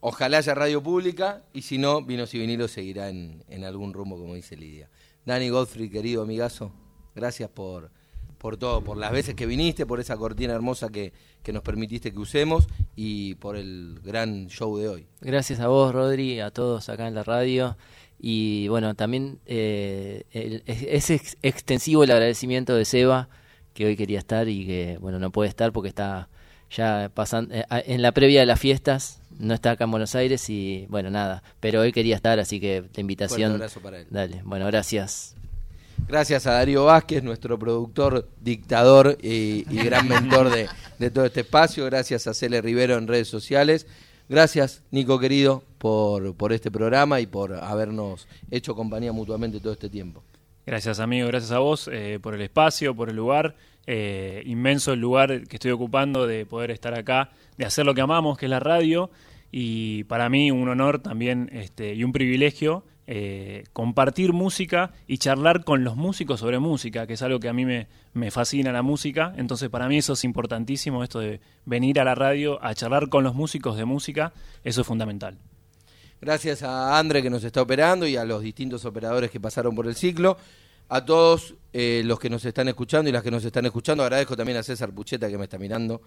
Ojalá 0.00 0.38
haya 0.38 0.54
radio 0.54 0.82
pública 0.82 1.42
y 1.52 1.62
si 1.62 1.78
no, 1.78 2.02
Vinos 2.02 2.32
y 2.34 2.38
Vinilos 2.38 2.70
seguirá 2.70 3.08
en, 3.08 3.42
en 3.48 3.64
algún 3.64 3.92
rumbo, 3.92 4.16
como 4.18 4.34
dice 4.34 4.54
Lidia. 4.56 4.88
Dani 5.24 5.48
Godfrey, 5.48 5.88
querido 5.88 6.22
amigazo, 6.22 6.70
gracias 7.16 7.48
por, 7.50 7.90
por 8.38 8.56
todo, 8.56 8.82
por 8.82 8.96
las 8.96 9.12
veces 9.12 9.34
que 9.34 9.46
viniste, 9.46 9.86
por 9.86 9.98
esa 10.00 10.16
cortina 10.16 10.52
hermosa 10.54 10.88
que, 10.90 11.12
que 11.42 11.52
nos 11.52 11.62
permitiste 11.62 12.12
que 12.12 12.18
usemos 12.18 12.66
y 12.94 13.34
por 13.36 13.56
el 13.56 14.00
gran 14.04 14.48
show 14.48 14.76
de 14.78 14.88
hoy. 14.88 15.06
Gracias 15.20 15.60
a 15.60 15.68
vos, 15.68 15.92
Rodri, 15.94 16.40
a 16.40 16.50
todos 16.50 16.88
acá 16.88 17.08
en 17.08 17.14
la 17.14 17.22
radio. 17.22 17.76
Y 18.18 18.68
bueno, 18.68 18.94
también 18.94 19.40
eh, 19.46 20.24
el- 20.32 20.62
es, 20.66 20.82
es 20.88 21.10
ex- 21.10 21.36
extensivo 21.42 22.04
el 22.04 22.10
agradecimiento 22.10 22.74
de 22.74 22.84
Seba, 22.84 23.28
que 23.74 23.84
hoy 23.86 23.96
quería 23.96 24.18
estar 24.18 24.48
y 24.48 24.64
que, 24.66 24.96
bueno, 25.00 25.18
no 25.18 25.30
puede 25.30 25.48
estar 25.50 25.70
porque 25.72 25.88
está 25.88 26.28
ya 26.70 27.10
pasando 27.12 27.54
en 27.70 28.00
la 28.02 28.12
previa 28.12 28.40
de 28.40 28.46
las 28.46 28.58
fiestas. 28.58 29.20
No 29.38 29.52
está 29.52 29.72
acá 29.72 29.84
en 29.84 29.90
Buenos 29.90 30.14
Aires 30.14 30.48
y, 30.48 30.86
bueno, 30.88 31.10
nada. 31.10 31.42
Pero 31.60 31.82
hoy 31.82 31.92
quería 31.92 32.16
estar, 32.16 32.38
así 32.40 32.58
que 32.58 32.84
la 32.94 33.00
invitación. 33.02 33.52
abrazo 33.52 33.80
para 33.80 34.00
él. 34.00 34.06
Dale, 34.10 34.40
bueno, 34.44 34.64
gracias. 34.66 35.36
Gracias 36.08 36.46
a 36.46 36.52
Darío 36.52 36.84
Vázquez, 36.84 37.22
nuestro 37.22 37.58
productor, 37.58 38.28
dictador 38.40 39.18
y, 39.22 39.64
gran 39.64 40.08
mentor 40.08 40.50
de, 40.50 40.68
de 40.98 41.10
todo 41.10 41.24
este 41.24 41.40
espacio. 41.40 41.84
Gracias 41.86 42.26
a 42.26 42.34
Cele 42.34 42.60
Rivero 42.60 42.96
en 42.96 43.08
redes 43.08 43.28
sociales. 43.28 43.86
Gracias, 44.28 44.82
Nico 44.90 45.20
querido, 45.20 45.62
por, 45.78 46.34
por 46.34 46.52
este 46.52 46.70
programa 46.70 47.20
y 47.20 47.26
por 47.26 47.54
habernos 47.54 48.26
hecho 48.50 48.74
compañía 48.74 49.12
mutuamente 49.12 49.60
todo 49.60 49.72
este 49.72 49.88
tiempo. 49.88 50.24
Gracias 50.66 50.98
amigo, 50.98 51.28
gracias 51.28 51.52
a 51.52 51.60
vos 51.60 51.88
eh, 51.92 52.18
por 52.20 52.34
el 52.34 52.40
espacio, 52.40 52.92
por 52.96 53.08
el 53.08 53.14
lugar, 53.14 53.54
eh, 53.86 54.42
inmenso 54.46 54.92
el 54.92 55.00
lugar 55.00 55.46
que 55.46 55.56
estoy 55.56 55.70
ocupando 55.70 56.26
de 56.26 56.44
poder 56.44 56.72
estar 56.72 56.92
acá, 56.94 57.30
de 57.56 57.66
hacer 57.66 57.86
lo 57.86 57.94
que 57.94 58.00
amamos, 58.00 58.36
que 58.36 58.46
es 58.46 58.50
la 58.50 58.58
radio, 58.58 59.10
y 59.52 60.02
para 60.04 60.28
mí 60.28 60.50
un 60.50 60.68
honor 60.68 60.98
también 60.98 61.48
este, 61.52 61.94
y 61.94 62.02
un 62.02 62.10
privilegio 62.10 62.82
eh, 63.06 63.64
compartir 63.72 64.32
música 64.32 64.92
y 65.06 65.18
charlar 65.18 65.64
con 65.64 65.84
los 65.84 65.96
músicos 65.96 66.40
sobre 66.40 66.58
música, 66.58 67.06
que 67.06 67.14
es 67.14 67.22
algo 67.22 67.40
que 67.40 67.48
a 67.48 67.52
mí 67.52 67.64
me, 67.64 67.86
me 68.14 68.30
fascina 68.30 68.72
la 68.72 68.82
música, 68.82 69.32
entonces 69.36 69.68
para 69.68 69.88
mí 69.88 69.98
eso 69.98 70.14
es 70.14 70.24
importantísimo, 70.24 71.04
esto 71.04 71.20
de 71.20 71.40
venir 71.64 72.00
a 72.00 72.04
la 72.04 72.14
radio 72.14 72.62
a 72.64 72.74
charlar 72.74 73.08
con 73.08 73.24
los 73.24 73.34
músicos 73.34 73.76
de 73.76 73.84
música, 73.84 74.32
eso 74.64 74.80
es 74.80 74.86
fundamental. 74.86 75.38
Gracias 76.20 76.62
a 76.62 76.98
André 76.98 77.22
que 77.22 77.30
nos 77.30 77.44
está 77.44 77.60
operando 77.60 78.06
y 78.06 78.16
a 78.16 78.24
los 78.24 78.42
distintos 78.42 78.84
operadores 78.84 79.30
que 79.30 79.38
pasaron 79.38 79.74
por 79.74 79.86
el 79.86 79.94
ciclo. 79.94 80.38
A 80.88 81.04
todos 81.04 81.54
eh, 81.72 82.02
los 82.04 82.18
que 82.18 82.30
nos 82.30 82.44
están 82.44 82.68
escuchando 82.68 83.10
y 83.10 83.12
las 83.12 83.22
que 83.22 83.30
nos 83.30 83.44
están 83.44 83.66
escuchando, 83.66 84.02
agradezco 84.04 84.36
también 84.36 84.56
a 84.56 84.62
César 84.62 84.92
Pucheta 84.92 85.28
que 85.28 85.36
me 85.36 85.44
está 85.44 85.58
mirando, 85.58 86.00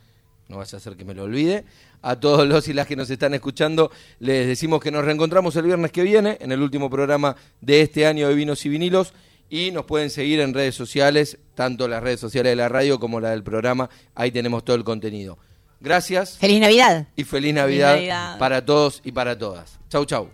no 0.50 0.58
vaya 0.58 0.78
a 0.78 0.82
ser 0.82 0.98
que 0.98 1.06
me 1.06 1.14
lo 1.14 1.24
olvide. 1.24 1.64
A 2.02 2.20
todos 2.20 2.48
los 2.48 2.68
y 2.68 2.74
las 2.74 2.88
que 2.88 2.96
nos 2.96 3.10
están 3.10 3.34
escuchando, 3.34 3.92
les 4.20 4.48
decimos 4.48 4.82
que 4.82 4.92
nos 4.92 5.06
reencontramos 5.06 5.56
el 5.56 5.64
viernes 5.64 5.92
que 5.92 6.04
viene 6.04 6.38
en 6.42 6.52
el 6.52 6.62
último 6.62 6.90
programa 6.90 7.36
de 7.62 7.82
este 7.82 8.06
año 8.06 8.28
de 8.28 8.36
Vinos 8.36 8.66
y 8.66 8.70
Vinilos. 8.70 9.14
Y 9.50 9.72
nos 9.72 9.86
pueden 9.86 10.10
seguir 10.10 10.42
en 10.42 10.54
redes 10.54 10.76
sociales, 10.76 11.38
tanto 11.56 11.88
las 11.88 12.04
redes 12.04 12.20
sociales 12.20 12.52
de 12.52 12.56
la 12.58 12.70
radio 12.70 13.00
como 13.00 13.20
la 13.20 13.32
del 13.32 13.44
programa. 13.44 13.90
Ahí 14.14 14.32
tenemos 14.32 14.66
todo 14.66 14.76
el 14.76 14.84
contenido. 14.84 15.38
Gracias. 15.80 16.38
Feliz 16.38 16.60
Navidad. 16.60 17.08
Y 17.16 17.24
feliz 17.24 17.54
Navidad, 17.54 17.96
Navidad. 17.96 18.38
para 18.38 18.66
todos 18.66 19.02
y 19.04 19.12
para 19.12 19.38
todas. 19.38 19.80
Chau, 19.90 20.06
chau. 20.06 20.30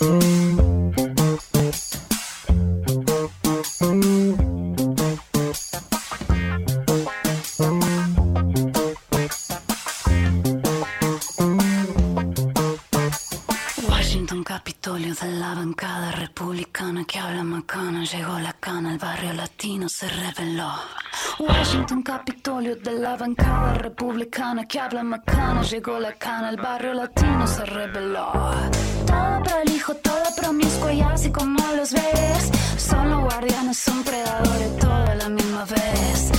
Washington. 0.00 0.39
llegó 18.04 18.38
la 18.38 18.52
cana, 18.54 18.92
el 18.92 18.98
barrio 18.98 19.32
latino 19.32 19.88
se 19.88 20.08
reveló. 20.08 20.72
Washington, 21.38 22.02
Capitolio 22.02 22.76
de 22.76 22.92
la 22.92 23.16
bancada 23.16 23.74
republicana 23.74 24.64
que 24.66 24.80
habla 24.80 25.02
macana, 25.02 25.62
llegó 25.62 25.98
la 25.98 26.12
cana, 26.14 26.50
el 26.50 26.56
barrio 26.56 26.94
latino 26.94 27.46
se 27.46 27.64
reveló. 27.66 28.32
Todo 29.06 29.42
prolijo, 29.42 29.94
todo 29.96 30.22
promiscuo 30.36 30.90
y 30.90 31.00
así 31.00 31.30
como 31.30 31.58
los 31.76 31.92
ves, 31.92 32.50
son 32.78 33.10
los 33.10 33.20
guardianes, 33.22 33.78
son 33.78 34.02
predadores, 34.02 34.76
todo 34.78 34.92
a 34.92 35.14
la 35.14 35.28
misma 35.28 35.64
vez. 35.64 36.30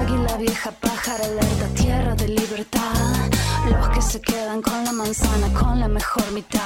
Águila 0.00 0.36
vieja, 0.36 0.70
pájaro 0.70 1.24
alerta, 1.24 1.66
tierra 1.74 2.14
de 2.14 2.28
libertad, 2.28 3.30
los 3.70 3.88
que 3.88 4.02
se 4.02 4.20
quedan 4.20 4.62
con 4.62 4.84
la 4.84 4.92
manzana, 4.92 5.52
con 5.52 5.80
la 5.80 5.88
mejor 5.88 6.30
mitad. 6.32 6.58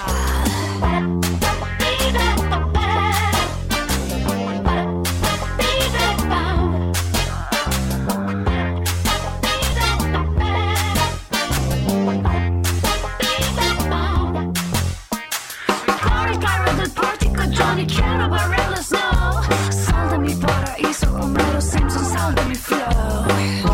Salda 19.71 20.19
mi 20.19 20.35
para, 20.37 20.77
hizo 20.79 21.13
Homero 21.15 21.61
Simpson, 21.61 22.05
salda 22.05 22.45
mi 22.45 22.55
flow. 22.55 23.72